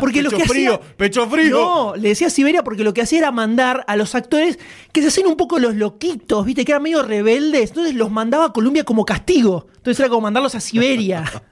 porque 0.00 0.22
lo 0.22 0.30
Pecho 0.30 0.42
que 0.42 0.48
frío, 0.48 0.74
hacía... 0.74 0.96
pecho 0.96 1.28
frío. 1.28 1.50
No, 1.50 1.96
le 1.96 2.10
decía 2.10 2.30
Siberia 2.30 2.62
porque 2.64 2.84
lo 2.84 2.94
que 2.94 3.02
hacía 3.02 3.18
era 3.18 3.32
mandar 3.32 3.84
a 3.86 3.96
los 3.96 4.14
actores 4.14 4.58
que 4.92 5.02
se 5.02 5.08
hacían 5.08 5.26
un 5.26 5.36
poco 5.36 5.58
los 5.58 5.74
loquitos, 5.74 6.44
viste, 6.44 6.64
que 6.64 6.72
eran 6.72 6.82
medio 6.82 7.02
rebeldes, 7.02 7.70
entonces 7.70 7.94
los 7.94 8.10
mandaba 8.10 8.46
a 8.46 8.52
Columbia 8.52 8.84
como 8.84 9.04
castigo. 9.04 9.66
Entonces 9.76 10.00
era 10.00 10.08
como 10.08 10.22
mandarlos 10.22 10.54
a 10.54 10.60
Siberia. 10.60 11.24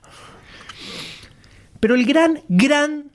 Pero 1.81 1.95
el 1.95 2.05
gran, 2.05 2.43
gran 2.49 3.11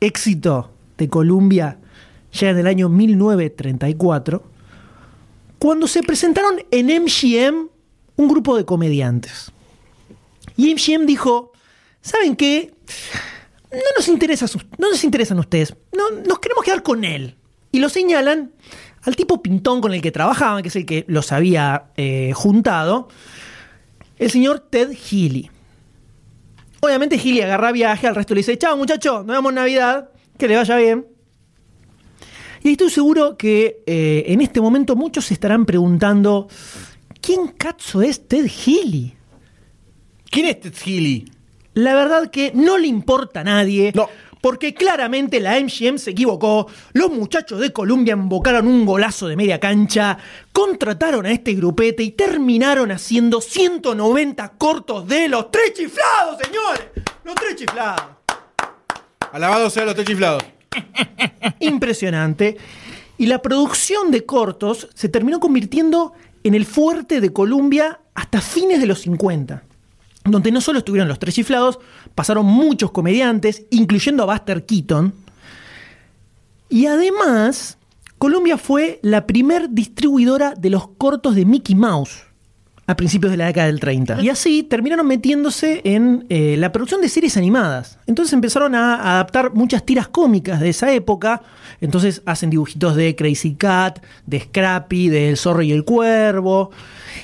éxito 0.00 0.70
de 0.96 1.08
Columbia 1.08 1.78
llega 2.32 2.52
en 2.52 2.58
el 2.58 2.66
año 2.66 2.88
1934, 2.88 4.42
cuando 5.58 5.86
se 5.86 6.02
presentaron 6.02 6.60
en 6.70 6.86
MGM 6.86 7.68
un 8.16 8.28
grupo 8.28 8.56
de 8.56 8.64
comediantes. 8.64 9.52
Y 10.56 10.74
MGM 10.74 11.06
dijo, 11.06 11.52
¿saben 12.00 12.36
qué? 12.36 12.74
No 13.70 13.78
nos, 13.96 14.08
interesa 14.08 14.46
no 14.78 14.90
nos 14.90 15.04
interesan 15.04 15.38
ustedes, 15.38 15.74
no, 15.96 16.10
nos 16.26 16.38
queremos 16.38 16.64
quedar 16.64 16.82
con 16.82 17.04
él. 17.04 17.36
Y 17.70 17.80
lo 17.80 17.88
señalan 17.88 18.52
al 19.02 19.14
tipo 19.14 19.42
pintón 19.42 19.80
con 19.80 19.92
el 19.92 20.00
que 20.00 20.10
trabajaban, 20.10 20.62
que 20.62 20.68
es 20.68 20.76
el 20.76 20.86
que 20.86 21.04
los 21.08 21.32
había 21.32 21.90
eh, 21.96 22.32
juntado, 22.34 23.08
el 24.18 24.30
señor 24.30 24.60
Ted 24.60 24.92
Healy. 24.92 25.50
Obviamente 26.80 27.18
Healy 27.18 27.42
agarra 27.42 27.72
viaje, 27.72 28.06
al 28.06 28.14
resto 28.14 28.34
le 28.34 28.40
dice, 28.40 28.56
chao 28.56 28.76
muchacho, 28.76 29.18
nos 29.18 29.36
vemos 29.36 29.50
en 29.50 29.56
Navidad, 29.56 30.10
que 30.38 30.48
le 30.48 30.56
vaya 30.56 30.76
bien. 30.76 31.06
Y 32.62 32.72
estoy 32.72 32.90
seguro 32.90 33.36
que 33.36 33.82
eh, 33.86 34.24
en 34.28 34.40
este 34.40 34.60
momento 34.60 34.96
muchos 34.96 35.26
se 35.26 35.34
estarán 35.34 35.64
preguntando, 35.66 36.48
¿quién 37.20 37.48
cazzo 37.48 38.02
es 38.02 38.26
Ted 38.26 38.46
Healy? 38.46 39.14
¿Quién 40.30 40.46
es 40.46 40.60
Ted 40.60 40.74
Healy? 40.74 41.32
La 41.78 41.94
verdad 41.94 42.28
que 42.28 42.50
no 42.56 42.76
le 42.76 42.88
importa 42.88 43.40
a 43.40 43.44
nadie. 43.44 43.92
No. 43.94 44.08
Porque 44.40 44.74
claramente 44.74 45.38
la 45.38 45.60
MGM 45.60 45.98
se 45.98 46.10
equivocó. 46.10 46.66
Los 46.92 47.12
muchachos 47.12 47.60
de 47.60 47.72
Columbia 47.72 48.14
embocaron 48.14 48.66
un 48.66 48.84
golazo 48.84 49.28
de 49.28 49.36
media 49.36 49.60
cancha, 49.60 50.18
contrataron 50.52 51.24
a 51.24 51.30
este 51.30 51.54
grupete 51.54 52.02
y 52.02 52.10
terminaron 52.10 52.90
haciendo 52.90 53.40
190 53.40 54.48
cortos 54.58 55.06
de 55.06 55.28
los 55.28 55.52
tres 55.52 55.74
chiflados, 55.74 56.38
señores. 56.42 56.82
Los 57.22 57.36
tres 57.36 57.54
chiflados. 57.54 58.02
Alabado 59.30 59.70
sea 59.70 59.84
los 59.84 59.94
tres 59.94 60.08
chiflados. 60.08 60.42
Impresionante. 61.60 62.56
Y 63.18 63.26
la 63.26 63.40
producción 63.40 64.10
de 64.10 64.26
cortos 64.26 64.88
se 64.94 65.08
terminó 65.08 65.38
convirtiendo 65.38 66.12
en 66.42 66.54
el 66.54 66.66
fuerte 66.66 67.20
de 67.20 67.32
Columbia 67.32 68.00
hasta 68.14 68.40
fines 68.40 68.80
de 68.80 68.86
los 68.86 69.02
50. 69.02 69.67
Donde 70.30 70.52
no 70.52 70.60
solo 70.60 70.78
estuvieron 70.78 71.08
los 71.08 71.18
tres 71.18 71.34
chiflados, 71.34 71.78
pasaron 72.14 72.46
muchos 72.46 72.90
comediantes, 72.90 73.64
incluyendo 73.70 74.22
a 74.22 74.26
Buster 74.26 74.64
Keaton. 74.64 75.14
Y 76.68 76.86
además, 76.86 77.78
Columbia 78.18 78.58
fue 78.58 78.98
la 79.02 79.26
primer 79.26 79.70
distribuidora 79.70 80.54
de 80.54 80.70
los 80.70 80.88
cortos 80.88 81.34
de 81.34 81.44
Mickey 81.44 81.74
Mouse 81.74 82.28
a 82.88 82.96
principios 82.96 83.30
de 83.30 83.36
la 83.36 83.46
década 83.46 83.66
del 83.66 83.80
30. 83.80 84.22
Y 84.22 84.30
así 84.30 84.62
terminaron 84.62 85.06
metiéndose 85.06 85.82
en 85.84 86.24
eh, 86.30 86.56
la 86.56 86.72
producción 86.72 87.02
de 87.02 87.10
series 87.10 87.36
animadas. 87.36 87.98
Entonces 88.06 88.32
empezaron 88.32 88.74
a 88.74 89.12
adaptar 89.12 89.52
muchas 89.52 89.84
tiras 89.84 90.08
cómicas 90.08 90.58
de 90.58 90.70
esa 90.70 90.90
época. 90.90 91.42
Entonces 91.82 92.22
hacen 92.24 92.48
dibujitos 92.48 92.96
de 92.96 93.14
Crazy 93.14 93.56
Cat, 93.56 94.02
de 94.24 94.40
Scrappy, 94.40 95.10
de 95.10 95.28
El 95.28 95.36
Zorro 95.36 95.60
y 95.60 95.70
el 95.70 95.84
Cuervo. 95.84 96.70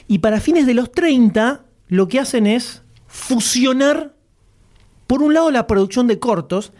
Y 0.06 0.18
para 0.18 0.38
fines 0.38 0.66
de 0.66 0.74
los 0.74 0.92
30, 0.92 1.62
lo 1.88 2.08
que 2.08 2.20
hacen 2.20 2.46
es 2.46 2.82
fusionar, 3.14 4.12
por 5.06 5.22
un 5.22 5.34
lado, 5.34 5.52
la 5.52 5.68
producción 5.68 6.08
de 6.08 6.18
cortos 6.18 6.72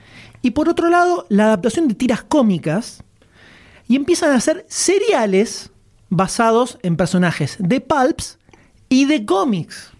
y 0.42 0.50
por 0.50 0.68
otro 0.68 0.90
lado, 0.90 1.26
la 1.28 1.44
adaptación 1.44 1.86
de 1.86 1.94
tiras 1.94 2.24
cómicas. 2.24 3.02
Y 3.86 3.96
empiezan 3.96 4.32
a 4.32 4.36
hacer 4.36 4.66
seriales 4.68 5.70
basados 6.08 6.78
en 6.82 6.96
personajes 6.96 7.56
de 7.60 7.80
pulps 7.80 8.38
y 8.88 9.04
de 9.04 9.24
cómics. 9.24 9.92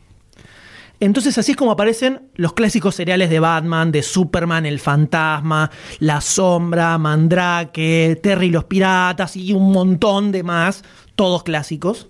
Entonces 1.01 1.37
así 1.39 1.53
es 1.53 1.57
como 1.57 1.73
aparecen 1.73 2.31
los 2.35 2.55
clásicos 2.55 2.95
seriales 2.95 3.31
de 3.31 3.41
Batman, 3.41 3.93
de 3.93 4.03
Superman, 4.03 4.67
el 4.67 4.81
fantasma, 4.81 5.71
la 5.99 6.21
sombra, 6.21 6.99
Mandrake, 6.99 8.19
Terry 8.23 8.47
y 8.47 8.51
los 8.51 8.65
piratas 8.65 9.37
y 9.37 9.53
un 9.53 9.71
montón 9.71 10.33
de 10.33 10.43
más, 10.43 10.83
todos 11.15 11.43
clásicos. 11.43 12.09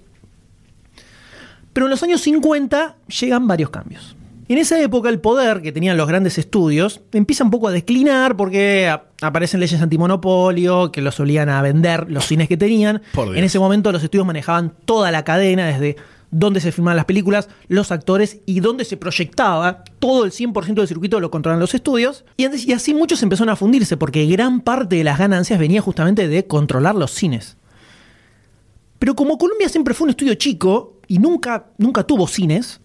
Pero 1.74 1.86
en 1.86 1.90
los 1.90 2.02
años 2.04 2.20
50 2.20 2.96
llegan 3.20 3.48
varios 3.48 3.70
cambios. 3.70 4.13
En 4.46 4.58
esa 4.58 4.78
época 4.80 5.08
el 5.08 5.20
poder 5.20 5.62
que 5.62 5.72
tenían 5.72 5.96
los 5.96 6.06
grandes 6.06 6.36
estudios 6.36 7.00
empieza 7.12 7.44
un 7.44 7.50
poco 7.50 7.68
a 7.68 7.72
declinar 7.72 8.36
porque 8.36 8.94
aparecen 9.22 9.60
leyes 9.60 9.80
antimonopolio 9.80 10.92
que 10.92 11.00
los 11.00 11.18
obligan 11.18 11.48
a 11.48 11.62
vender 11.62 12.10
los 12.10 12.26
cines 12.26 12.48
que 12.48 12.56
tenían. 12.58 13.00
En 13.38 13.44
ese 13.44 13.58
momento 13.58 13.90
los 13.90 14.02
estudios 14.04 14.26
manejaban 14.26 14.74
toda 14.84 15.10
la 15.10 15.24
cadena, 15.24 15.66
desde 15.66 15.96
dónde 16.30 16.60
se 16.60 16.72
filmaban 16.72 16.96
las 16.96 17.06
películas, 17.06 17.48
los 17.68 17.90
actores 17.90 18.40
y 18.44 18.60
dónde 18.60 18.84
se 18.84 18.96
proyectaba. 18.98 19.82
Todo 19.98 20.24
el 20.26 20.30
100% 20.32 20.74
del 20.74 20.88
circuito 20.88 21.20
lo 21.20 21.30
controlaban 21.30 21.60
los 21.60 21.74
estudios. 21.74 22.24
Y, 22.36 22.44
antes- 22.44 22.66
y 22.66 22.72
así 22.74 22.92
muchos 22.92 23.22
empezaron 23.22 23.48
a 23.50 23.56
fundirse 23.56 23.96
porque 23.96 24.26
gran 24.26 24.60
parte 24.60 24.96
de 24.96 25.04
las 25.04 25.18
ganancias 25.18 25.58
venía 25.58 25.80
justamente 25.80 26.28
de 26.28 26.46
controlar 26.46 26.96
los 26.96 27.12
cines. 27.12 27.56
Pero 28.98 29.14
como 29.14 29.38
Columbia 29.38 29.68
siempre 29.68 29.94
fue 29.94 30.04
un 30.04 30.10
estudio 30.10 30.34
chico 30.34 30.98
y 31.06 31.18
nunca, 31.18 31.66
nunca 31.78 32.02
tuvo 32.04 32.26
cines, 32.26 32.80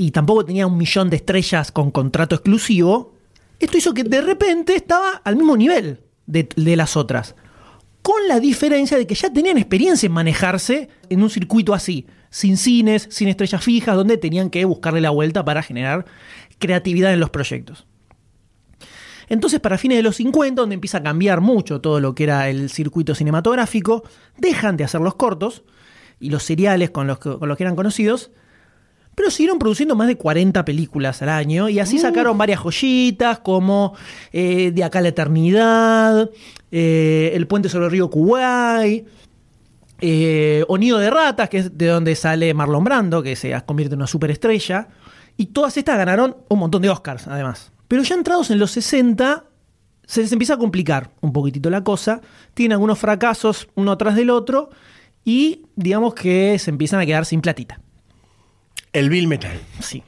y 0.00 0.12
tampoco 0.12 0.46
tenía 0.46 0.66
un 0.66 0.78
millón 0.78 1.10
de 1.10 1.16
estrellas 1.16 1.70
con 1.70 1.90
contrato 1.90 2.34
exclusivo, 2.34 3.12
esto 3.58 3.76
hizo 3.76 3.92
que 3.92 4.02
de 4.02 4.22
repente 4.22 4.74
estaba 4.74 5.20
al 5.22 5.36
mismo 5.36 5.58
nivel 5.58 6.00
de, 6.24 6.48
las 6.74 6.96
otras. 6.96 7.34
Con 8.00 8.26
la 8.26 8.40
diferencia 8.40 8.96
de 8.96 9.06
que 9.06 9.14
ya 9.14 9.30
tenían 9.30 9.58
experiencia 9.58 10.06
en 10.06 10.12
manejarse 10.12 10.88
en 11.10 11.22
un 11.22 11.28
circuito 11.28 11.74
así, 11.74 12.06
sin 12.30 12.56
cines, 12.56 13.08
sin 13.10 13.28
estrellas 13.28 13.62
fijas, 13.62 13.94
donde 13.94 14.16
tenían 14.16 14.48
que 14.48 14.64
buscarle 14.64 15.02
la 15.02 15.10
vuelta 15.10 15.44
para 15.44 15.62
generar 15.62 16.06
creatividad 16.58 17.12
en 17.12 17.20
los 17.20 17.28
proyectos. 17.28 17.86
Entonces, 19.28 19.60
para 19.60 19.76
fines 19.76 19.98
de 19.98 20.02
los 20.02 20.16
50, 20.16 20.62
donde 20.62 20.76
empieza 20.76 20.96
a 20.96 21.02
cambiar 21.02 21.42
mucho 21.42 21.82
todo 21.82 22.00
lo 22.00 22.14
que 22.14 22.24
era 22.24 22.48
el 22.48 22.70
circuito 22.70 23.14
cinematográfico, 23.14 24.02
dejan 24.38 24.78
de 24.78 24.84
hacer 24.84 25.02
los 25.02 25.16
cortos 25.16 25.62
y 26.18 26.30
los 26.30 26.42
seriales 26.42 26.88
con 26.88 27.06
los 27.06 27.18
que, 27.18 27.36
con 27.38 27.50
los 27.50 27.58
que 27.58 27.64
eran 27.64 27.76
conocidos, 27.76 28.30
pero 29.14 29.30
siguieron 29.30 29.58
produciendo 29.58 29.94
más 29.96 30.08
de 30.08 30.16
40 30.16 30.64
películas 30.64 31.20
al 31.22 31.28
año 31.28 31.68
y 31.68 31.78
así 31.78 31.98
sacaron 31.98 32.38
varias 32.38 32.60
joyitas 32.60 33.40
como 33.40 33.94
eh, 34.32 34.70
De 34.72 34.84
acá 34.84 35.00
a 35.00 35.02
la 35.02 35.08
eternidad, 35.08 36.30
eh, 36.70 37.32
El 37.34 37.46
puente 37.46 37.68
sobre 37.68 37.86
el 37.86 37.90
río 37.90 38.08
Kuwait, 38.08 39.06
eh, 40.00 40.64
O 40.68 40.78
Nido 40.78 40.98
de 40.98 41.10
ratas, 41.10 41.48
que 41.48 41.58
es 41.58 41.76
de 41.76 41.86
donde 41.86 42.14
sale 42.14 42.54
Marlon 42.54 42.84
Brando, 42.84 43.22
que 43.22 43.36
se 43.36 43.60
convierte 43.66 43.94
en 43.94 44.00
una 44.00 44.06
superestrella. 44.06 44.88
Y 45.36 45.46
todas 45.46 45.76
estas 45.76 45.96
ganaron 45.96 46.36
un 46.48 46.58
montón 46.58 46.82
de 46.82 46.90
Oscars, 46.90 47.26
además. 47.26 47.72
Pero 47.88 48.02
ya 48.02 48.14
entrados 48.14 48.50
en 48.50 48.58
los 48.58 48.70
60, 48.70 49.44
se 50.06 50.22
les 50.22 50.32
empieza 50.32 50.54
a 50.54 50.58
complicar 50.58 51.10
un 51.20 51.32
poquitito 51.32 51.70
la 51.70 51.84
cosa. 51.84 52.20
Tienen 52.54 52.72
algunos 52.72 52.98
fracasos 52.98 53.68
uno 53.74 53.96
tras 53.96 54.16
del 54.16 54.30
otro 54.30 54.70
y 55.24 55.66
digamos 55.76 56.14
que 56.14 56.58
se 56.58 56.70
empiezan 56.70 57.00
a 57.00 57.06
quedar 57.06 57.26
sin 57.26 57.40
platita. 57.40 57.80
El 58.92 59.08
Bill 59.10 59.28
Metal. 59.28 59.58
Sí. 59.80 60.02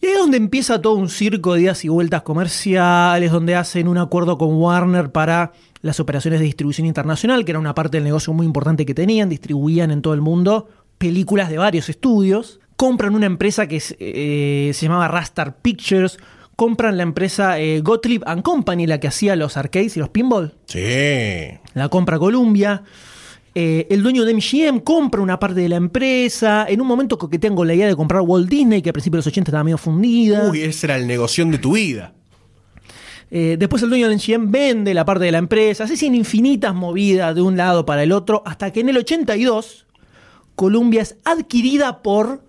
Y 0.00 0.06
ahí 0.06 0.12
es 0.12 0.18
donde 0.18 0.36
empieza 0.36 0.82
todo 0.82 0.94
un 0.94 1.08
circo 1.08 1.54
de 1.54 1.62
idas 1.62 1.84
y 1.84 1.88
vueltas 1.88 2.22
comerciales, 2.22 3.32
donde 3.32 3.54
hacen 3.56 3.88
un 3.88 3.98
acuerdo 3.98 4.36
con 4.38 4.54
Warner 4.54 5.10
para 5.12 5.52
las 5.80 5.98
operaciones 6.00 6.40
de 6.40 6.46
distribución 6.46 6.86
internacional, 6.86 7.44
que 7.44 7.52
era 7.52 7.58
una 7.58 7.74
parte 7.74 7.96
del 7.96 8.04
negocio 8.04 8.32
muy 8.32 8.46
importante 8.46 8.84
que 8.86 8.94
tenían, 8.94 9.28
distribuían 9.28 9.90
en 9.90 10.02
todo 10.02 10.14
el 10.14 10.20
mundo 10.20 10.68
películas 10.98 11.48
de 11.50 11.58
varios 11.58 11.88
estudios, 11.88 12.60
compran 12.76 13.14
una 13.14 13.26
empresa 13.26 13.66
que 13.66 13.82
eh, 13.98 14.70
se 14.74 14.86
llamaba 14.86 15.08
Rastar 15.08 15.56
Pictures, 15.56 16.18
compran 16.56 16.96
la 16.96 17.02
empresa 17.02 17.58
eh, 17.58 17.80
Gottlieb 17.80 18.22
and 18.26 18.42
Company, 18.42 18.86
la 18.86 19.00
que 19.00 19.08
hacía 19.08 19.36
los 19.36 19.56
arcades 19.56 19.96
y 19.96 20.00
los 20.00 20.08
pinball, 20.10 20.54
Sí. 20.66 21.58
la 21.74 21.88
compra 21.90 22.18
Columbia. 22.18 22.82
Eh, 23.54 23.86
el 23.90 24.02
dueño 24.02 24.24
de 24.24 24.34
MGM 24.34 24.80
compra 24.80 25.20
una 25.20 25.38
parte 25.38 25.60
de 25.60 25.68
la 25.68 25.76
empresa. 25.76 26.66
En 26.68 26.80
un 26.80 26.86
momento 26.86 27.16
coquetean 27.18 27.54
con 27.54 27.66
la 27.66 27.74
idea 27.74 27.86
de 27.86 27.94
comprar 27.94 28.22
Walt 28.22 28.48
Disney, 28.48 28.82
que 28.82 28.90
a 28.90 28.92
principios 28.92 29.24
de 29.24 29.28
los 29.28 29.32
80 29.32 29.50
estaba 29.50 29.64
medio 29.64 29.78
fundida. 29.78 30.50
Uy, 30.50 30.62
ese 30.62 30.86
era 30.86 30.96
el 30.96 31.06
negocio 31.06 31.44
de 31.46 31.58
tu 31.58 31.72
vida. 31.72 32.12
Eh, 33.30 33.56
después 33.58 33.82
el 33.82 33.88
dueño 33.88 34.08
del 34.08 34.18
MGM 34.18 34.50
vende 34.50 34.94
la 34.94 35.04
parte 35.04 35.24
de 35.24 35.32
la 35.32 35.38
empresa, 35.38 35.84
así 35.84 35.96
sin 35.96 36.14
infinitas 36.14 36.74
movidas 36.74 37.34
de 37.34 37.42
un 37.42 37.56
lado 37.56 37.84
para 37.84 38.02
el 38.02 38.12
otro, 38.12 38.42
hasta 38.44 38.72
que 38.72 38.80
en 38.80 38.90
el 38.90 38.96
82 38.98 39.86
Columbia 40.54 41.02
es 41.02 41.16
adquirida 41.24 42.02
por 42.02 42.42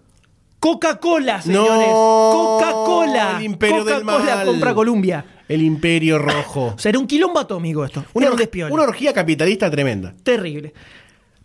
Coca-Cola, 0.65 1.41
señores. 1.43 1.87
No, 1.87 2.31
Coca-Cola. 2.33 3.37
el 3.37 3.43
imperio 3.43 3.83
del 3.83 4.01
Coca-Cola 4.03 4.35
mal. 4.37 4.45
compra 4.47 4.73
Columbia. 4.73 5.25
El 5.47 5.61
imperio 5.61 6.17
rojo. 6.17 6.73
O 6.75 6.79
sea, 6.79 6.89
era 6.89 6.97
un 6.97 7.05
quilombo 7.05 7.39
atómico 7.39 7.85
esto. 7.85 8.03
Una, 8.13 8.27
un 8.27 8.33
or- 8.33 8.39
despiole. 8.39 8.73
una 8.73 8.83
orgía 8.83 9.13
capitalista 9.13 9.69
tremenda. 9.69 10.15
Terrible. 10.23 10.73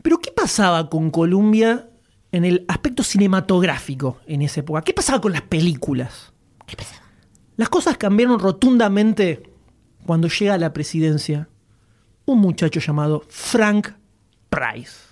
Pero 0.00 0.18
¿qué 0.20 0.30
pasaba 0.32 0.88
con 0.88 1.10
Columbia 1.10 1.90
en 2.32 2.46
el 2.46 2.64
aspecto 2.68 3.02
cinematográfico 3.02 4.16
en 4.26 4.40
esa 4.40 4.60
época? 4.60 4.80
¿Qué 4.80 4.94
pasaba 4.94 5.20
con 5.20 5.32
las 5.32 5.42
películas? 5.42 6.32
¿Qué 6.66 6.76
pasaba? 6.76 7.02
Las 7.56 7.68
cosas 7.68 7.98
cambiaron 7.98 8.38
rotundamente 8.38 9.42
cuando 10.06 10.28
llega 10.28 10.54
a 10.54 10.58
la 10.58 10.72
presidencia 10.72 11.46
un 12.24 12.38
muchacho 12.38 12.80
llamado 12.80 13.22
Frank 13.28 13.88
Price. 14.48 15.09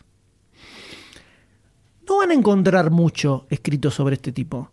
No 2.09 2.19
van 2.19 2.31
a 2.31 2.35
encontrar 2.35 2.91
mucho 2.91 3.47
escrito 3.51 3.91
sobre 3.91 4.15
este 4.15 4.33
tipo. 4.33 4.71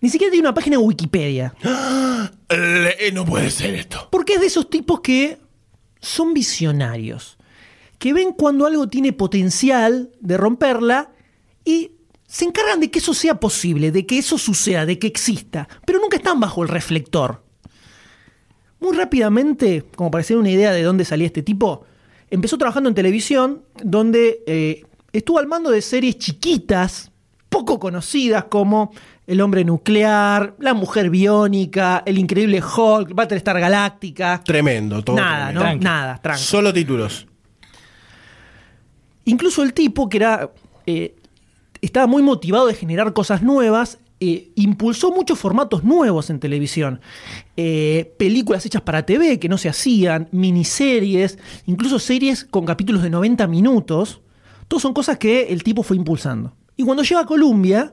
Ni 0.00 0.10
siquiera 0.10 0.30
tiene 0.30 0.46
una 0.46 0.54
página 0.54 0.76
de 0.76 0.82
Wikipedia. 0.84 1.54
Le- 2.50 3.12
no 3.12 3.24
puede 3.24 3.50
ser 3.50 3.74
esto. 3.74 4.08
Porque 4.10 4.34
es 4.34 4.40
de 4.40 4.46
esos 4.46 4.70
tipos 4.70 5.00
que 5.00 5.38
son 6.00 6.34
visionarios, 6.34 7.36
que 7.98 8.12
ven 8.12 8.32
cuando 8.32 8.66
algo 8.66 8.88
tiene 8.88 9.12
potencial 9.12 10.10
de 10.20 10.36
romperla 10.36 11.10
y 11.64 11.92
se 12.26 12.44
encargan 12.44 12.78
de 12.80 12.90
que 12.90 12.98
eso 13.00 13.14
sea 13.14 13.40
posible, 13.40 13.90
de 13.90 14.06
que 14.06 14.18
eso 14.18 14.38
suceda, 14.38 14.86
de 14.86 14.98
que 14.98 15.06
exista, 15.06 15.68
pero 15.84 15.98
nunca 15.98 16.18
están 16.18 16.38
bajo 16.38 16.62
el 16.62 16.68
reflector. 16.68 17.42
Muy 18.80 18.96
rápidamente, 18.96 19.84
como 19.96 20.10
para 20.10 20.20
hacer 20.20 20.36
una 20.36 20.50
idea 20.50 20.70
de 20.72 20.82
dónde 20.82 21.04
salía 21.04 21.26
este 21.26 21.42
tipo, 21.42 21.84
empezó 22.30 22.56
trabajando 22.58 22.88
en 22.88 22.94
televisión, 22.94 23.62
donde 23.82 24.44
eh, 24.46 24.84
estuvo 25.12 25.38
al 25.38 25.46
mando 25.46 25.70
de 25.70 25.80
series 25.82 26.18
chiquitas, 26.18 27.10
poco 27.48 27.78
conocidas 27.78 28.44
como 28.44 28.92
El 29.26 29.40
hombre 29.40 29.64
nuclear, 29.64 30.54
La 30.58 30.74
mujer 30.74 31.10
biónica, 31.10 32.02
El 32.06 32.18
increíble 32.18 32.60
Hulk, 32.62 33.14
Battlestar 33.14 33.58
Galáctica. 33.60 34.42
Tremendo, 34.44 35.02
todo. 35.02 35.16
Nada, 35.16 35.46
tremendo. 35.46 35.60
¿no? 35.60 35.66
Tranqui. 35.66 35.84
Nada, 35.84 36.18
tranqui. 36.22 36.42
Solo 36.42 36.72
títulos. 36.72 37.26
Incluso 39.24 39.62
el 39.62 39.72
tipo, 39.74 40.08
que 40.08 40.16
era. 40.18 40.50
eh, 40.86 41.14
estaba 41.80 42.06
muy 42.06 42.22
motivado 42.22 42.66
de 42.66 42.74
generar 42.74 43.12
cosas 43.12 43.42
nuevas, 43.42 43.98
eh, 44.20 44.50
impulsó 44.56 45.12
muchos 45.12 45.38
formatos 45.38 45.84
nuevos 45.84 46.28
en 46.30 46.40
televisión. 46.40 47.00
Eh, 47.56 48.14
películas 48.18 48.66
hechas 48.66 48.82
para 48.82 49.06
TV 49.06 49.38
que 49.38 49.48
no 49.48 49.58
se 49.58 49.68
hacían, 49.68 50.28
miniseries, 50.32 51.38
incluso 51.66 51.98
series 52.00 52.44
con 52.44 52.64
capítulos 52.64 53.02
de 53.02 53.10
90 53.10 53.46
minutos. 53.46 54.20
Todos 54.68 54.82
son 54.82 54.94
cosas 54.94 55.18
que 55.18 55.48
el 55.48 55.62
tipo 55.62 55.82
fue 55.82 55.96
impulsando. 55.96 56.54
Y 56.76 56.84
cuando 56.84 57.02
llega 57.02 57.22
a 57.22 57.26
Columbia, 57.26 57.92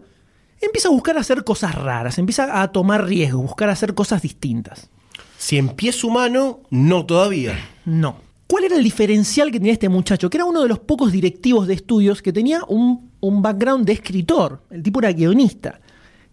empieza 0.61 0.89
a 0.89 0.91
buscar 0.91 1.17
hacer 1.17 1.43
cosas 1.43 1.73
raras, 1.75 2.17
empieza 2.17 2.61
a 2.61 2.71
tomar 2.71 3.05
riesgos, 3.05 3.43
buscar 3.43 3.69
hacer 3.69 3.93
cosas 3.93 4.21
distintas. 4.21 4.89
Si 5.37 5.57
en 5.57 5.69
pie 5.69 5.89
es 5.89 6.03
humano, 6.03 6.61
no 6.69 7.05
todavía. 7.05 7.57
No. 7.85 8.17
¿Cuál 8.47 8.65
era 8.65 8.75
el 8.75 8.83
diferencial 8.83 9.51
que 9.51 9.57
tenía 9.59 9.73
este 9.73 9.89
muchacho? 9.89 10.29
Que 10.29 10.37
era 10.37 10.45
uno 10.45 10.61
de 10.61 10.69
los 10.69 10.79
pocos 10.79 11.11
directivos 11.11 11.67
de 11.67 11.73
estudios 11.73 12.21
que 12.21 12.31
tenía 12.31 12.61
un, 12.67 13.09
un 13.19 13.41
background 13.41 13.85
de 13.85 13.93
escritor. 13.93 14.61
El 14.69 14.83
tipo 14.83 14.99
era 14.99 15.11
guionista. 15.11 15.79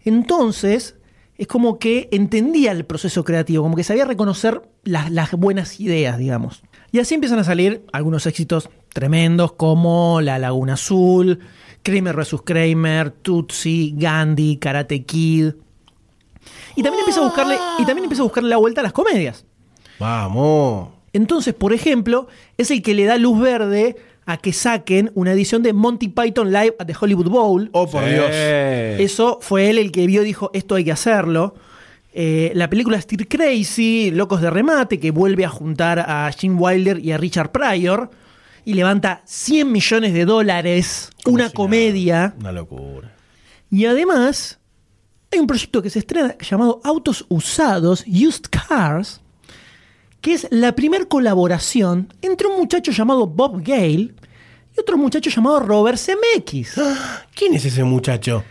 Entonces, 0.03 0.95
es 1.37 1.47
como 1.47 1.79
que 1.79 2.09
entendía 2.11 2.71
el 2.71 2.85
proceso 2.85 3.23
creativo, 3.23 3.63
como 3.63 3.75
que 3.75 3.83
sabía 3.83 4.05
reconocer 4.05 4.61
las, 4.83 5.11
las 5.11 5.31
buenas 5.31 5.79
ideas, 5.79 6.17
digamos. 6.17 6.63
Y 6.93 6.99
así 6.99 7.15
empiezan 7.15 7.39
a 7.39 7.43
salir 7.43 7.83
algunos 7.91 8.27
éxitos 8.27 8.69
tremendos 8.93 9.53
como 9.53 10.21
La 10.21 10.37
Laguna 10.37 10.73
Azul, 10.73 11.39
Kramer 11.81 12.15
vs. 12.15 12.43
Kramer, 12.45 13.09
Tootsie, 13.09 13.95
Gandhi, 13.97 14.57
Karate 14.57 15.03
Kid. 15.03 15.53
Y 16.75 16.83
también 16.83 16.99
empieza 16.99 17.21
a 17.21 17.23
buscarle, 17.23 17.57
y 17.79 17.85
también 17.85 18.03
empieza 18.03 18.21
a 18.21 18.25
buscarle 18.25 18.49
la 18.51 18.57
vuelta 18.57 18.81
a 18.81 18.83
las 18.83 18.93
comedias. 18.93 19.43
Vamos. 19.97 20.89
Entonces, 21.13 21.55
por 21.55 21.73
ejemplo, 21.73 22.27
es 22.59 22.69
el 22.69 22.83
que 22.83 22.93
le 22.93 23.05
da 23.05 23.17
luz 23.17 23.39
verde 23.39 23.95
a 24.27 24.37
que 24.37 24.53
saquen 24.53 25.11
una 25.15 25.31
edición 25.31 25.63
de 25.63 25.73
Monty 25.73 26.09
Python 26.09 26.51
Live 26.51 26.75
at 26.77 26.85
the 26.85 26.93
Hollywood 26.99 27.29
Bowl. 27.29 27.69
Oh, 27.73 27.87
por 27.89 28.05
Dios. 28.05 28.29
Eso 28.29 29.39
fue 29.41 29.71
él 29.71 29.79
el 29.79 29.91
que 29.91 30.05
vio 30.05 30.21
y 30.21 30.25
dijo, 30.25 30.51
esto 30.53 30.75
hay 30.75 30.83
que 30.83 30.91
hacerlo. 30.91 31.55
Eh, 32.15 32.51
la 32.53 32.69
película 32.69 33.01
Stir 33.01 33.27
Crazy, 33.27 34.11
Locos 34.11 34.39
de 34.41 34.49
Remate, 34.51 34.99
que 34.99 35.09
vuelve 35.11 35.45
a 35.45 35.49
juntar 35.49 35.99
a 35.99 36.31
Jim 36.31 36.55
Wilder 36.61 36.99
y 36.99 37.11
a 37.11 37.17
Richard 37.17 37.51
Pryor 37.51 38.11
y 38.65 38.75
levanta 38.75 39.23
100 39.25 39.71
millones 39.71 40.13
de 40.13 40.25
dólares, 40.25 41.09
Como 41.23 41.35
una 41.35 41.47
si 41.49 41.53
comedia. 41.55 42.15
nada. 42.27 42.35
Una 42.39 42.51
locura. 42.51 43.15
Y 43.71 43.85
además, 43.85 44.59
hay 45.31 45.39
un 45.39 45.47
proyecto 45.47 45.81
que 45.81 45.89
se 45.89 45.99
estrena 45.99 46.37
llamado 46.37 46.79
Autos 46.83 47.25
Usados, 47.29 48.05
Used 48.07 48.43
Cars, 48.51 49.19
que 50.21 50.33
es 50.33 50.47
la 50.51 50.75
primera 50.75 51.05
colaboración 51.05 52.13
entre 52.21 52.47
un 52.47 52.57
muchacho 52.59 52.91
llamado 52.91 53.25
Bob 53.25 53.61
Gale 53.63 54.13
y 54.75 54.79
otro 54.79 54.97
muchacho 54.97 55.29
llamado 55.31 55.59
Robert 55.59 55.97
Zemeckis. 55.97 56.75
¿Quién 57.35 57.55
es 57.55 57.65
ese 57.65 57.83
muchacho? 57.83 58.43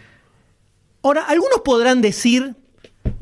Ahora, 1.05 1.23
algunos 1.23 1.61
podrán 1.65 2.03
decir, 2.03 2.55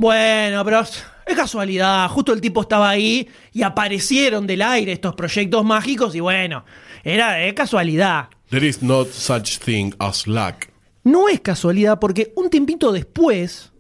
bueno, 0.00 0.64
pero 0.64 0.80
es 0.80 1.36
casualidad, 1.36 2.08
justo 2.08 2.32
el 2.32 2.40
tipo 2.40 2.62
estaba 2.62 2.88
ahí 2.88 3.28
y 3.52 3.62
aparecieron 3.62 4.46
del 4.46 4.62
aire 4.62 4.92
estos 4.92 5.14
proyectos 5.14 5.62
mágicos 5.62 6.14
y 6.14 6.20
bueno, 6.20 6.64
era 7.04 7.32
de 7.32 7.52
casualidad. 7.54 8.30
There 8.48 8.66
is 8.66 8.82
not 8.82 9.08
such 9.08 9.58
thing 9.58 9.92
as 9.98 10.26
luck. 10.26 10.68
No 11.04 11.28
es 11.28 11.42
casualidad 11.42 11.98
porque 11.98 12.32
un 12.34 12.48
tiempito 12.48 12.92
después, 12.92 13.72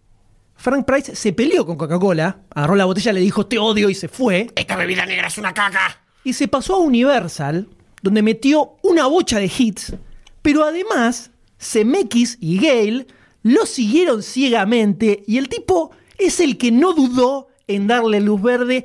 Frank 0.56 0.84
Price 0.84 1.16
se 1.16 1.32
peleó 1.32 1.64
con 1.64 1.78
Coca-Cola, 1.78 2.42
agarró 2.50 2.76
la 2.76 2.84
botella, 2.84 3.14
le 3.14 3.20
dijo 3.20 3.46
te 3.46 3.58
odio 3.58 3.88
y 3.88 3.94
se 3.94 4.08
fue. 4.08 4.48
Esta 4.54 4.76
bebida 4.76 5.06
negra 5.06 5.28
es 5.28 5.38
una 5.38 5.54
caca. 5.54 6.02
Y 6.22 6.34
se 6.34 6.48
pasó 6.48 6.74
a 6.74 6.80
Universal, 6.80 7.66
donde 8.02 8.20
metió 8.20 8.76
una 8.82 9.06
bocha 9.06 9.38
de 9.38 9.50
hits, 9.58 9.94
pero 10.42 10.64
además 10.64 11.30
Zemeckis 11.58 12.36
y 12.42 12.58
Gale 12.58 13.06
lo 13.42 13.64
siguieron 13.64 14.22
ciegamente 14.22 15.24
y 15.26 15.38
el 15.38 15.48
tipo 15.48 15.92
es 16.20 16.40
el 16.40 16.58
que 16.58 16.70
no 16.70 16.92
dudó 16.92 17.48
en 17.66 17.86
darle 17.86 18.20
luz 18.20 18.40
verde 18.42 18.84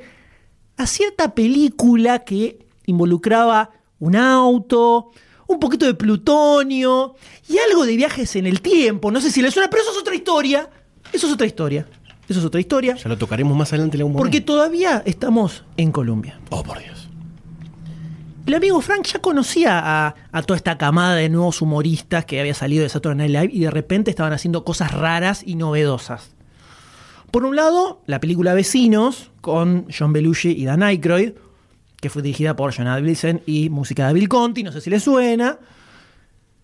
a 0.76 0.86
cierta 0.86 1.34
película 1.34 2.20
que 2.20 2.66
involucraba 2.86 3.70
un 3.98 4.14
auto, 4.16 5.10
un 5.46 5.58
poquito 5.58 5.86
de 5.86 5.94
plutonio 5.94 7.14
y 7.48 7.58
algo 7.58 7.86
de 7.86 7.96
viajes 7.96 8.36
en 8.36 8.46
el 8.46 8.60
tiempo. 8.60 9.10
No 9.10 9.20
sé 9.20 9.30
si 9.30 9.42
le 9.42 9.50
suena, 9.50 9.70
pero 9.70 9.82
eso 9.82 9.92
es 9.92 9.98
otra 9.98 10.14
historia. 10.14 10.68
Eso 11.12 11.26
es 11.26 11.32
otra 11.32 11.46
historia. 11.46 11.86
Eso 12.28 12.40
es 12.40 12.44
otra 12.46 12.60
historia. 12.60 12.96
Ya 12.96 13.08
lo 13.08 13.16
tocaremos 13.16 13.56
más 13.56 13.72
adelante 13.72 13.96
en 13.96 14.02
algún 14.02 14.16
Porque 14.16 14.38
momento. 14.38 14.52
todavía 14.52 15.02
estamos 15.06 15.64
en 15.76 15.92
Colombia. 15.92 16.40
Oh, 16.50 16.62
por 16.62 16.78
Dios. 16.78 17.08
El 18.46 18.54
amigo 18.54 18.80
Frank 18.80 19.04
ya 19.06 19.20
conocía 19.20 19.80
a, 19.80 20.14
a 20.30 20.42
toda 20.42 20.56
esta 20.56 20.78
camada 20.78 21.16
de 21.16 21.28
nuevos 21.28 21.62
humoristas 21.62 22.24
que 22.26 22.38
había 22.40 22.54
salido 22.54 22.82
de 22.84 22.88
Saturday 22.88 23.28
Night 23.28 23.30
Live 23.50 23.50
y 23.52 23.60
de 23.64 23.70
repente 23.70 24.10
estaban 24.10 24.32
haciendo 24.32 24.64
cosas 24.64 24.92
raras 24.92 25.42
y 25.44 25.56
novedosas. 25.56 26.35
Por 27.36 27.44
un 27.44 27.54
lado, 27.54 28.00
la 28.06 28.18
película 28.18 28.54
Vecinos 28.54 29.30
con 29.42 29.88
John 29.94 30.10
Belushi 30.14 30.52
y 30.52 30.64
Dan 30.64 30.82
Aykroyd, 30.82 31.32
que 32.00 32.08
fue 32.08 32.22
dirigida 32.22 32.56
por 32.56 32.74
John 32.74 32.86
Avildsen 32.86 33.42
y 33.44 33.68
música 33.68 34.08
de 34.08 34.14
Bill 34.14 34.26
Conti, 34.26 34.62
no 34.62 34.72
sé 34.72 34.80
si 34.80 34.88
le 34.88 34.98
suena. 35.00 35.58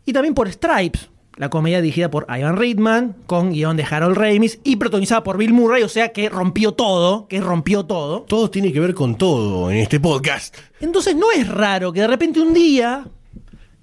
Y 0.07 0.15
también 0.15 0.33
por 0.33 0.51
Stripes, 0.51 1.11
la 1.37 1.51
comedia 1.51 1.83
dirigida 1.83 2.11
por 2.11 2.25
Ivan 2.27 2.57
Reitman, 2.57 3.17
con 3.27 3.53
guion 3.53 3.77
de 3.77 3.85
Harold 3.85 4.17
Ramis 4.17 4.61
y 4.65 4.77
protagonizada 4.77 5.23
por 5.23 5.37
Bill 5.37 5.53
Murray, 5.53 5.83
o 5.83 5.91
sea 5.91 6.11
que 6.11 6.31
rompió 6.31 6.73
todo, 6.73 7.29
que 7.29 7.43
rompió 7.43 7.85
todo. 7.85 8.23
Todo 8.23 8.49
tiene 8.49 8.73
que 8.73 8.81
ver 8.81 8.95
con 8.95 9.19
todo 9.19 9.71
en 9.71 9.77
este 9.77 10.01
podcast. 10.01 10.57
Entonces 10.81 11.15
no 11.15 11.31
es 11.33 11.49
raro 11.49 11.93
que 11.93 12.01
de 12.01 12.07
repente 12.09 12.41
un 12.41 12.55
día 12.55 13.07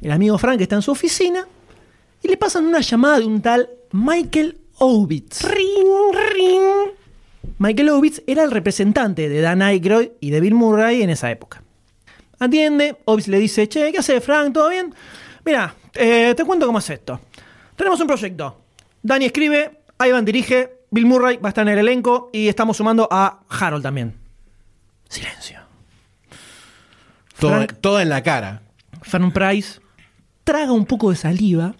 el 0.01 0.11
amigo 0.11 0.39
Frank 0.39 0.59
está 0.59 0.77
en 0.77 0.81
su 0.81 0.89
oficina 0.89 1.47
y 2.23 2.29
le 2.29 2.37
pasan 2.37 2.65
una 2.65 2.81
llamada 2.81 3.19
de 3.19 3.25
un 3.27 3.43
tal 3.43 3.69
Michael 3.91 4.57
Ovitz. 4.79 5.43
Ring, 5.43 6.13
ring. 6.33 6.91
Michael 7.57 7.89
Ovitz 7.89 8.21
era 8.27 8.43
el 8.43 8.51
representante 8.51 9.27
de 9.29 9.41
Dan 9.41 9.61
Aykroyd 9.61 10.09
y 10.21 10.29
de 10.31 10.39
Bill 10.39 10.55
Murray 10.55 11.01
en 11.03 11.09
esa 11.09 11.29
época. 11.31 11.61
Atiende, 12.39 12.97
Ovitz 13.05 13.27
le 13.27 13.37
dice, 13.39 13.67
che, 13.67 13.91
¿qué 13.91 13.97
hace 13.99 14.21
Frank? 14.21 14.53
¿Todo 14.53 14.69
bien? 14.69 14.93
Mira, 15.45 15.75
eh, 15.95 16.33
te 16.35 16.45
cuento 16.45 16.65
cómo 16.65 16.79
es 16.79 16.89
esto. 16.89 17.19
Tenemos 17.75 17.99
un 17.99 18.07
proyecto. 18.07 18.61
Danny 19.03 19.25
escribe, 19.25 19.81
Ivan 20.05 20.23
dirige, 20.25 20.71
Bill 20.91 21.05
Murray 21.05 21.37
va 21.37 21.49
a 21.49 21.51
estar 21.51 21.67
en 21.67 21.73
el 21.73 21.79
elenco 21.79 22.29
y 22.31 22.47
estamos 22.47 22.77
sumando 22.77 23.07
a 23.11 23.41
Harold 23.49 23.83
también. 23.83 24.15
Silencio. 25.09 25.59
Todo, 27.39 27.51
Frank- 27.51 27.77
todo 27.81 27.99
en 27.99 28.09
la 28.09 28.21
cara. 28.23 28.61
Fern 29.01 29.31
Price 29.31 29.79
traga 30.43 30.71
un 30.71 30.85
poco 30.85 31.09
de 31.09 31.15
saliva, 31.15 31.73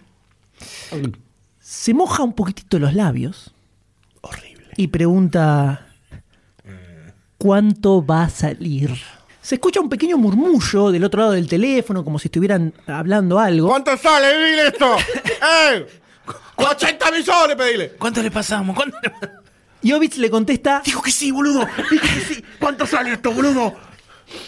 se 1.80 1.94
moja 1.94 2.22
un 2.22 2.34
poquitito 2.34 2.78
los 2.78 2.92
labios 2.92 3.54
Horrible. 4.20 4.68
y 4.76 4.88
pregunta: 4.88 5.86
¿Cuánto 7.38 8.04
va 8.04 8.24
a 8.24 8.28
salir? 8.28 9.00
Se 9.40 9.54
escucha 9.54 9.80
un 9.80 9.88
pequeño 9.88 10.18
murmullo 10.18 10.90
del 10.90 11.04
otro 11.04 11.20
lado 11.22 11.32
del 11.32 11.48
teléfono, 11.48 12.04
como 12.04 12.18
si 12.18 12.28
estuvieran 12.28 12.74
hablando 12.86 13.38
algo. 13.38 13.68
¿Cuánto 13.70 13.96
sale, 13.96 14.28
dile 14.50 14.66
esto? 14.66 14.94
¡Eh! 15.72 15.86
¡80 16.58 17.12
millones, 17.16 17.56
pedile! 17.56 17.88
¿Cuánto 17.92 18.22
le 18.22 18.30
pasamos? 18.30 18.76
¿Cuánto 18.76 18.98
le 19.02 19.08
pasamos? 19.08 19.40
Jovich 19.82 20.16
le 20.18 20.28
contesta, 20.28 20.82
Dijo 20.84 21.00
que 21.00 21.10
sí, 21.10 21.30
boludo. 21.30 21.66
Dijo 21.90 22.06
que 22.14 22.20
sí. 22.20 22.44
¿Cuánto 22.58 22.86
sale 22.86 23.14
esto, 23.14 23.32
boludo? 23.32 23.74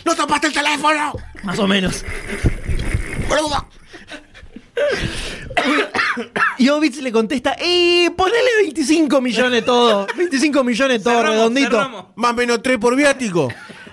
¡No 0.05 0.15
tapaste 0.15 0.49
el 0.49 0.53
teléfono! 0.53 1.15
más 1.45 1.59
o 1.59 1.67
menos. 1.67 2.05
¡Boludo! 3.27 3.67
Jovich 6.67 6.97
le 7.01 7.11
contesta, 7.13 7.57
¡eh! 7.59 8.11
Ponele 8.17 8.49
25 8.65 9.21
millones 9.21 9.65
todo. 9.65 10.07
25 10.17 10.65
millones 10.65 11.03
todo 11.03 11.15
Cerramos, 11.15 11.37
redondito. 11.37 11.71
cerramos. 11.71 12.05
Más 12.17 12.35
menos 12.35 12.63
3 12.63 12.79
por 12.79 12.95
viático. 12.97 13.49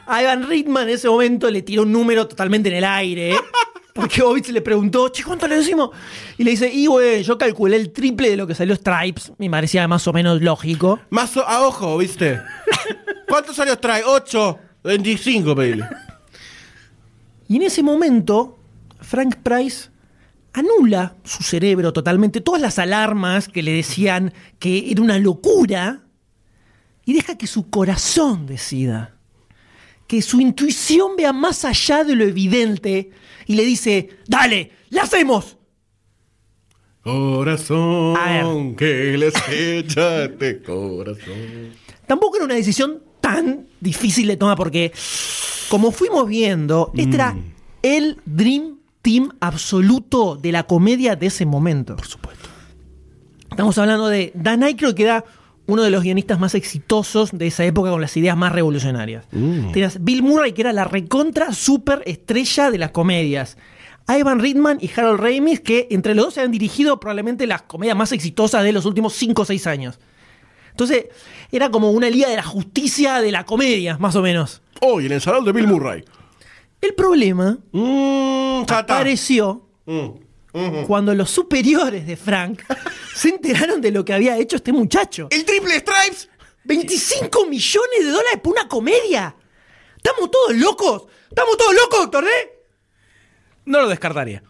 A 0.05 0.21
Ivan 0.23 0.47
Reitman 0.47 0.83
en 0.89 0.95
ese 0.95 1.07
momento 1.07 1.49
le 1.51 1.61
tiró 1.61 1.83
un 1.83 1.91
número 1.91 2.27
totalmente 2.27 2.69
en 2.69 2.75
el 2.75 2.83
aire. 2.83 3.31
¿eh? 3.31 3.37
Porque 3.93 4.21
Ovitz 4.21 4.49
le 4.49 4.61
preguntó, 4.61 5.09
che, 5.09 5.23
¿cuánto 5.23 5.47
le 5.47 5.57
decimos? 5.57 5.89
Y 6.37 6.43
le 6.43 6.51
dice, 6.51 6.71
y 6.71 6.85
güey, 6.87 7.21
yo 7.23 7.37
calculé 7.37 7.75
el 7.75 7.91
triple 7.91 8.29
de 8.29 8.37
lo 8.37 8.47
que 8.47 8.55
salió 8.55 8.75
Stripes. 8.75 9.33
Me 9.37 9.49
parecía 9.49 9.87
más 9.87 10.07
o 10.07 10.13
menos 10.13 10.41
lógico. 10.41 10.99
Más 11.09 11.35
o- 11.37 11.45
a 11.47 11.67
ojo, 11.67 11.97
¿viste? 11.97 12.39
¿Cuántos 13.27 13.59
años 13.59 13.79
trae? 13.81 14.03
8. 14.05 14.57
25, 14.83 15.55
pedile. 15.55 15.85
Y 17.47 17.57
en 17.57 17.63
ese 17.63 17.83
momento, 17.83 18.57
Frank 19.01 19.35
Price 19.43 19.89
anula 20.53 21.15
su 21.23 21.43
cerebro 21.43 21.93
totalmente, 21.93 22.41
todas 22.41 22.61
las 22.61 22.79
alarmas 22.79 23.47
que 23.47 23.63
le 23.63 23.71
decían 23.71 24.33
que 24.57 24.91
era 24.91 25.01
una 25.01 25.19
locura, 25.19 26.03
y 27.05 27.13
deja 27.13 27.37
que 27.37 27.47
su 27.47 27.69
corazón 27.69 28.45
decida, 28.45 29.15
que 30.07 30.21
su 30.21 30.41
intuición 30.41 31.15
vea 31.15 31.33
más 31.33 31.65
allá 31.65 32.03
de 32.03 32.15
lo 32.15 32.23
evidente, 32.23 33.11
y 33.45 33.55
le 33.55 33.65
dice, 33.65 34.09
dale, 34.27 34.71
la 34.89 35.03
hacemos. 35.03 35.57
Corazón, 37.01 38.75
que 38.75 39.17
les 39.17 39.33
echaste 39.49 40.61
corazón. 40.61 41.71
Tampoco 42.05 42.35
era 42.35 42.45
una 42.45 42.55
decisión 42.55 43.01
tan 43.21 43.67
difícil 43.79 44.27
de 44.27 44.37
tomar 44.37 44.57
porque, 44.57 44.91
como 45.69 45.91
fuimos 45.91 46.27
viendo, 46.27 46.91
este 46.95 47.15
era 47.15 47.37
el 47.81 48.17
Dream 48.25 48.78
Team 49.01 49.31
absoluto 49.39 50.35
de 50.35 50.51
la 50.51 50.63
comedia 50.63 51.15
de 51.15 51.27
ese 51.27 51.45
momento. 51.45 51.95
Por 51.95 52.07
supuesto. 52.07 52.49
Estamos 53.49 53.77
hablando 53.77 54.07
de 54.07 54.31
Dan 54.35 54.63
Aykroyd, 54.63 54.93
que 54.93 55.03
era 55.03 55.25
uno 55.65 55.83
de 55.83 55.89
los 55.91 56.03
guionistas 56.03 56.39
más 56.39 56.55
exitosos 56.55 57.29
de 57.31 57.47
esa 57.47 57.63
época 57.63 57.91
con 57.91 58.01
las 58.01 58.15
ideas 58.17 58.35
más 58.35 58.51
revolucionarias. 58.51 59.27
Tenías 59.29 60.03
Bill 60.03 60.23
Murray, 60.23 60.53
que 60.53 60.61
era 60.61 60.73
la 60.73 60.83
recontra 60.83 61.53
super 61.53 62.01
estrella 62.05 62.71
de 62.71 62.77
las 62.79 62.91
comedias. 62.91 63.57
Ivan 64.07 64.39
Reitman 64.39 64.79
y 64.81 64.89
Harold 64.95 65.19
Ramis, 65.19 65.59
que 65.59 65.87
entre 65.91 66.15
los 66.15 66.25
dos 66.25 66.33
se 66.33 66.41
han 66.41 66.51
dirigido 66.51 66.99
probablemente 66.99 67.45
las 67.45 67.61
comedias 67.61 67.95
más 67.95 68.11
exitosas 68.11 68.63
de 68.63 68.71
los 68.71 68.85
últimos 68.85 69.13
5 69.13 69.43
o 69.43 69.45
6 69.45 69.67
años. 69.67 69.99
Entonces, 70.71 71.05
era 71.51 71.69
como 71.69 71.91
una 71.91 72.09
liga 72.09 72.29
de 72.29 72.37
la 72.37 72.43
justicia 72.43 73.21
de 73.21 73.31
la 73.31 73.45
comedia, 73.45 73.97
más 73.99 74.15
o 74.15 74.23
menos. 74.23 74.61
Hoy 74.81 75.05
en 75.05 75.11
el 75.11 75.21
salón 75.21 75.45
de 75.45 75.51
Bill 75.51 75.67
Murray. 75.67 76.03
El 76.81 76.93
problema 76.95 77.57
chata. 78.65 78.79
apareció 78.79 79.65
Mm. 79.85 80.85
cuando 80.87 81.13
los 81.15 81.29
superiores 81.29 82.05
de 82.07 82.15
Frank 82.15 82.61
se 83.15 83.29
enteraron 83.29 83.81
de 83.81 83.91
lo 83.91 84.03
que 84.05 84.13
había 84.13 84.37
hecho 84.37 84.55
este 84.55 84.71
muchacho. 84.71 85.27
¿El 85.31 85.45
triple 85.45 85.75
stripes? 85.79 86.29
25 86.63 87.45
millones 87.47 87.99
de 88.05 88.11
dólares 88.11 88.39
por 88.43 88.53
una 88.53 88.67
comedia. 88.67 89.35
¿Estamos 89.97 90.29
todos 90.31 90.55
locos? 90.55 91.03
¿Estamos 91.29 91.57
todos 91.57 91.73
locos, 91.73 91.99
doctor 92.01 92.23
D? 92.25 92.29
No 93.65 93.81
lo 93.81 93.87
descartaría. 93.89 94.43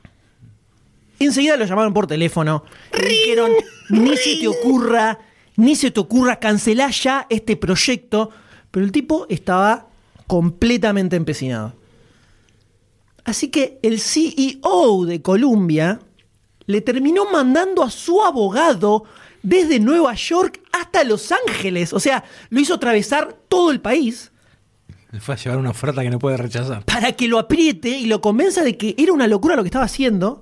Enseguida 1.20 1.58
lo 1.58 1.66
llamaron 1.66 1.94
por 1.94 2.08
teléfono. 2.08 2.64
Le 2.94 3.08
dijeron, 3.08 3.52
ni 3.90 4.16
se 4.16 4.38
te 4.40 4.48
ocurra, 4.48 5.20
ni 5.58 5.76
se 5.76 5.92
te 5.92 6.00
ocurra 6.00 6.40
cancelar 6.40 6.92
ya 6.92 7.28
este 7.30 7.58
proyecto. 7.58 8.30
Pero 8.72 8.86
el 8.86 8.92
tipo 8.92 9.26
estaba 9.30 9.88
completamente 10.28 11.16
empecinado. 11.18 11.74
Así 13.26 13.50
que 13.50 13.80
el 13.84 14.00
CEO 14.00 15.06
de 15.06 15.22
Columbia 15.22 16.00
le 16.66 16.82
terminó 16.82 17.26
mandando 17.32 17.84
a 17.84 17.90
su 17.90 18.22
abogado 18.24 19.04
desde 19.44 19.80
Nueva 19.80 20.14
York 20.16 20.62
hasta 20.72 21.04
Los 21.04 21.32
Ángeles. 21.32 21.94
O 21.94 22.00
sea, 22.00 22.24
lo 22.50 22.60
hizo 22.60 22.76
atravesar 22.76 23.38
todo 23.48 23.72
el 23.72 23.82
país 23.82 24.32
Le 25.12 25.20
fue 25.20 25.36
a 25.36 25.38
llevar 25.38 25.58
una 25.58 25.72
oferta 25.72 26.02
que 26.02 26.10
no 26.10 26.20
puede 26.20 26.38
rechazar. 26.38 26.86
para 26.86 27.14
que 27.14 27.28
lo 27.28 27.40
apriete 27.40 27.90
y 27.90 28.06
lo 28.06 28.22
convenza 28.22 28.64
de 28.64 28.78
que 28.78 28.96
era 28.98 29.12
una 29.14 29.28
locura 29.28 29.56
lo 29.56 29.64
que 29.64 29.70
estaba 29.70 29.86
haciendo. 29.86 30.42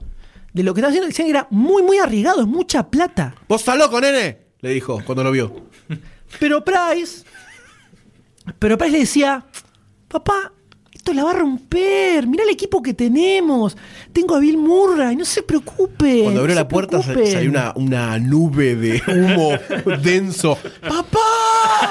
De 0.53 0.63
lo 0.63 0.73
que 0.73 0.79
estaba 0.81 0.89
haciendo, 0.89 1.07
decían 1.07 1.27
que 1.27 1.31
era 1.31 1.47
muy, 1.51 1.83
muy 1.83 1.99
arriesgado, 1.99 2.41
es 2.41 2.47
mucha 2.47 2.89
plata. 2.89 3.35
¿Vos 3.47 3.61
estás 3.61 3.77
loco, 3.77 4.01
nene? 4.01 4.39
Le 4.61 4.71
dijo 4.71 5.01
cuando 5.05 5.23
lo 5.23 5.31
vio. 5.31 5.53
Pero 6.39 6.63
Price. 6.65 7.23
Pero 8.57 8.77
Price 8.77 8.91
le 8.91 8.99
decía: 8.99 9.45
Papá, 10.07 10.51
esto 11.07 11.13
la 11.15 11.23
va 11.23 11.31
a 11.31 11.35
romper. 11.35 12.27
Mirá 12.27 12.43
el 12.43 12.49
equipo 12.49 12.81
que 12.81 12.93
tenemos. 12.93 13.77
Tengo 14.11 14.35
a 14.35 14.39
Bill 14.39 14.57
Murray, 14.57 15.15
no 15.15 15.23
se 15.23 15.41
preocupe. 15.41 16.23
Cuando 16.23 16.41
abrió 16.41 16.53
no 16.55 16.61
la 16.61 16.67
puerta 16.67 16.97
sa- 17.01 17.13
preocupen". 17.13 17.31
salió 17.31 17.49
una, 17.49 17.71
una 17.77 18.19
nube 18.19 18.75
de 18.75 19.01
humo 19.07 19.51
denso. 20.03 20.57
¡Papá! 20.81 21.19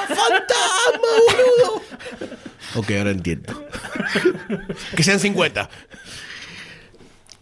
¡Fantasma, 0.06 1.08
boludo! 1.28 1.82
Ok, 2.76 2.90
ahora 2.98 3.10
entiendo. 3.12 3.54
que 4.94 5.02
sean 5.02 5.18
50. 5.18 5.70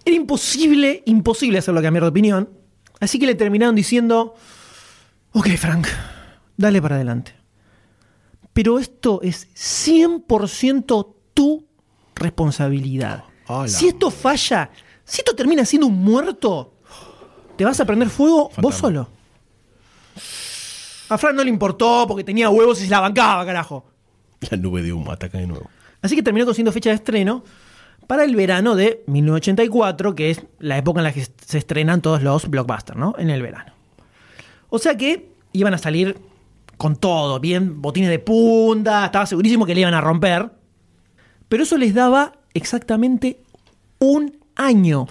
Era 0.05 0.15
imposible, 0.17 1.03
imposible 1.07 1.59
hacerlo 1.59 1.83
cambiar 1.83 2.05
de 2.05 2.11
opinión. 2.11 2.51
Así 3.01 3.19
que 3.19 3.27
le 3.27 3.35
terminaron 3.35 3.75
diciendo: 3.75 4.37
Ok, 5.33 5.49
Frank, 5.57 5.89
dale 6.57 6.81
para 6.81 6.95
adelante. 6.95 7.35
Pero 8.53 8.79
esto 8.79 9.19
es 9.23 9.49
100% 9.57 11.15
tu 11.35 11.64
responsabilidad. 12.15 13.25
Hola. 13.47 13.69
Si 13.69 13.89
esto 13.89 14.11
falla, 14.11 14.71
si 15.05 15.21
esto 15.21 15.35
termina 15.35 15.65
siendo 15.65 15.87
un 15.87 16.03
muerto, 16.03 16.75
te 17.57 17.65
vas 17.65 17.79
a 17.81 17.85
prender 17.85 18.09
fuego 18.09 18.51
vos 18.57 18.75
solo. 18.75 19.09
A 21.09 21.19
Frank 21.19 21.35
no 21.35 21.45
le 21.45 21.51
importó 21.51 22.07
porque 22.09 22.25
tenía 22.25 22.49
huevos 22.49 22.81
y 22.81 22.85
se 22.85 22.91
la 22.91 23.01
bancaba, 23.01 23.45
carajo. 23.45 23.85
La 24.51 24.57
nube 24.57 24.83
de 24.83 24.93
humo 24.93 25.13
ataca 25.13 25.39
de 25.39 25.47
nuevo. 25.47 25.71
Así 26.03 26.17
que 26.17 26.23
terminó 26.23 26.45
consiguiendo 26.45 26.73
fecha 26.73 26.91
de 26.91 26.97
estreno 26.97 27.45
para 28.07 28.25
el 28.25 28.37
verano 28.37 28.75
de 28.75 29.03
1984, 29.07 30.15
que 30.15 30.31
es 30.31 30.43
la 30.59 30.77
época 30.79 31.01
en 31.01 31.05
la 31.05 31.13
que 31.13 31.27
se 31.47 31.59
estrenan 31.59 32.03
todos 32.03 32.23
los 32.23 32.49
blockbusters, 32.49 32.99
¿no? 32.99 33.15
En 33.19 33.31
el 33.31 33.43
verano. 33.43 33.73
O 34.69 34.79
sea 34.79 34.97
que 34.97 35.31
iban 35.53 35.75
a 35.75 35.79
salir 35.79 36.19
con 36.77 36.97
todo, 36.97 37.39
bien, 37.41 37.81
botines 37.81 38.11
de 38.11 38.19
punta, 38.19 39.07
estaba 39.07 39.27
segurísimo 39.27 39.65
que 39.65 39.75
le 39.75 39.83
iban 39.83 39.95
a 39.95 40.01
romper. 40.01 40.51
Pero 41.49 41.63
eso 41.63 41.77
les 41.77 41.95
daba 41.95 42.33
exactamente 42.55 43.41
un 43.99 44.39
año. 44.57 45.07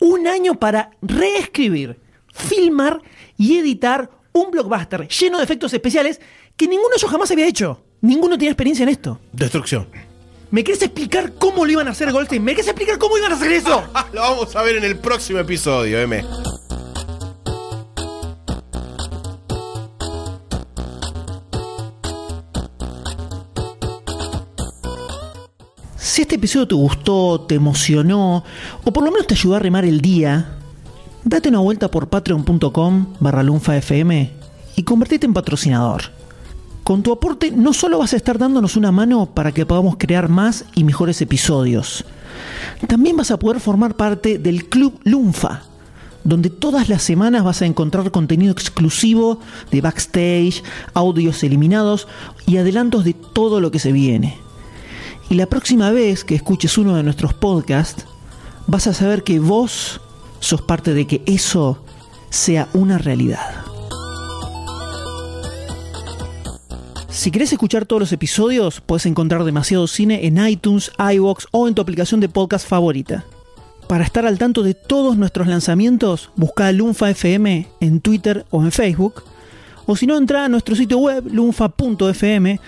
Un 0.00 0.26
año 0.26 0.54
para 0.54 0.90
reescribir, 1.02 1.98
filmar 2.32 3.02
y 3.36 3.58
editar 3.58 4.10
un 4.32 4.50
blockbuster 4.50 5.08
lleno 5.08 5.38
de 5.38 5.44
efectos 5.44 5.72
especiales 5.74 6.20
que 6.56 6.68
ninguno 6.68 6.90
de 6.90 6.96
ellos 6.98 7.10
jamás 7.10 7.30
había 7.30 7.46
hecho. 7.46 7.82
Ninguno 8.00 8.36
tenía 8.36 8.50
experiencia 8.50 8.84
en 8.84 8.90
esto. 8.90 9.20
Destrucción. 9.32 9.88
¿Me 10.50 10.64
querés 10.64 10.82
explicar 10.82 11.34
cómo 11.34 11.66
lo 11.66 11.72
iban 11.72 11.88
a 11.88 11.90
hacer, 11.90 12.10
Goldstein? 12.10 12.42
¿Me 12.42 12.52
querés 12.52 12.68
explicar 12.68 12.98
cómo 12.98 13.18
iban 13.18 13.32
a 13.32 13.34
hacer 13.34 13.52
eso? 13.52 13.84
Lo 14.12 14.20
vamos 14.20 14.56
a 14.56 14.62
ver 14.62 14.76
en 14.76 14.84
el 14.84 14.98
próximo 14.98 15.40
episodio, 15.40 16.00
M. 16.00 16.24
Si 26.18 26.22
este 26.22 26.34
episodio 26.34 26.66
te 26.66 26.74
gustó, 26.74 27.42
te 27.42 27.54
emocionó, 27.54 28.42
o 28.82 28.92
por 28.92 29.04
lo 29.04 29.12
menos 29.12 29.28
te 29.28 29.34
ayudó 29.34 29.54
a 29.54 29.60
remar 29.60 29.84
el 29.84 30.00
día, 30.00 30.58
date 31.22 31.48
una 31.48 31.60
vuelta 31.60 31.92
por 31.92 32.08
patreon.com 32.08 33.14
barra 33.20 33.44
lunfafm 33.44 34.28
y 34.74 34.82
convertite 34.82 35.26
en 35.26 35.32
patrocinador. 35.32 36.02
Con 36.82 37.04
tu 37.04 37.12
aporte 37.12 37.52
no 37.52 37.72
solo 37.72 37.98
vas 38.00 38.14
a 38.14 38.16
estar 38.16 38.36
dándonos 38.36 38.76
una 38.76 38.90
mano 38.90 39.26
para 39.26 39.52
que 39.52 39.64
podamos 39.64 39.94
crear 39.96 40.28
más 40.28 40.64
y 40.74 40.82
mejores 40.82 41.22
episodios, 41.22 42.04
también 42.88 43.16
vas 43.16 43.30
a 43.30 43.38
poder 43.38 43.60
formar 43.60 43.94
parte 43.94 44.40
del 44.40 44.68
Club 44.68 44.98
Lunfa, 45.04 45.62
donde 46.24 46.50
todas 46.50 46.88
las 46.88 47.04
semanas 47.04 47.44
vas 47.44 47.62
a 47.62 47.66
encontrar 47.66 48.10
contenido 48.10 48.50
exclusivo 48.50 49.38
de 49.70 49.82
backstage, 49.82 50.64
audios 50.94 51.44
eliminados 51.44 52.08
y 52.44 52.56
adelantos 52.56 53.04
de 53.04 53.14
todo 53.14 53.60
lo 53.60 53.70
que 53.70 53.78
se 53.78 53.92
viene. 53.92 54.47
Y 55.30 55.34
la 55.34 55.46
próxima 55.46 55.90
vez 55.90 56.24
que 56.24 56.34
escuches 56.34 56.78
uno 56.78 56.96
de 56.96 57.02
nuestros 57.02 57.34
podcasts, 57.34 58.06
vas 58.66 58.86
a 58.86 58.94
saber 58.94 59.24
que 59.24 59.38
vos 59.40 60.00
sos 60.40 60.62
parte 60.62 60.94
de 60.94 61.06
que 61.06 61.22
eso 61.26 61.82
sea 62.30 62.68
una 62.72 62.98
realidad. 62.98 63.64
Si 67.10 67.30
querés 67.30 67.52
escuchar 67.52 67.84
todos 67.84 68.00
los 68.00 68.12
episodios, 68.12 68.80
puedes 68.80 69.04
encontrar 69.04 69.44
demasiado 69.44 69.86
cine 69.86 70.26
en 70.26 70.38
iTunes, 70.46 70.92
iBox 70.98 71.48
o 71.50 71.66
en 71.66 71.74
tu 71.74 71.82
aplicación 71.82 72.20
de 72.20 72.28
podcast 72.28 72.66
favorita. 72.66 73.24
Para 73.88 74.04
estar 74.04 74.24
al 74.24 74.38
tanto 74.38 74.62
de 74.62 74.74
todos 74.74 75.16
nuestros 75.16 75.46
lanzamientos, 75.46 76.30
busca 76.36 76.70
Lunfa 76.72 77.10
FM 77.10 77.66
en 77.80 78.00
Twitter 78.00 78.46
o 78.50 78.62
en 78.62 78.70
Facebook. 78.70 79.24
O 79.90 79.96
si 79.96 80.06
no, 80.06 80.18
entra 80.18 80.44
a 80.44 80.50
nuestro 80.50 80.76
sitio 80.76 80.98
web 80.98 81.24
lunfa.fm, 81.32 82.60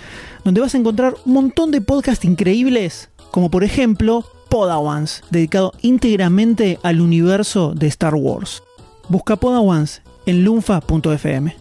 donde 0.43 0.61
vas 0.63 0.75
a 0.75 0.79
encontrar 0.79 1.15
un 1.27 1.35
montón 1.35 1.71
de 1.71 1.83
podcasts 1.83 2.25
increíbles, 2.25 3.11
como 3.31 3.51
por 3.51 3.63
ejemplo 3.63 4.25
Podawans, 4.49 5.23
dedicado 5.31 5.75
íntegramente 5.83 6.79
al 6.83 7.03
universo 7.03 7.75
de 7.75 7.89
Star 7.89 8.15
Wars. 8.15 8.63
Busca 9.11 9.37
Podawans 9.37 10.01
en 10.25 10.45
lunfa.fm. 10.45 11.57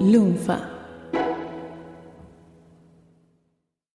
Lunfa. 0.00 0.75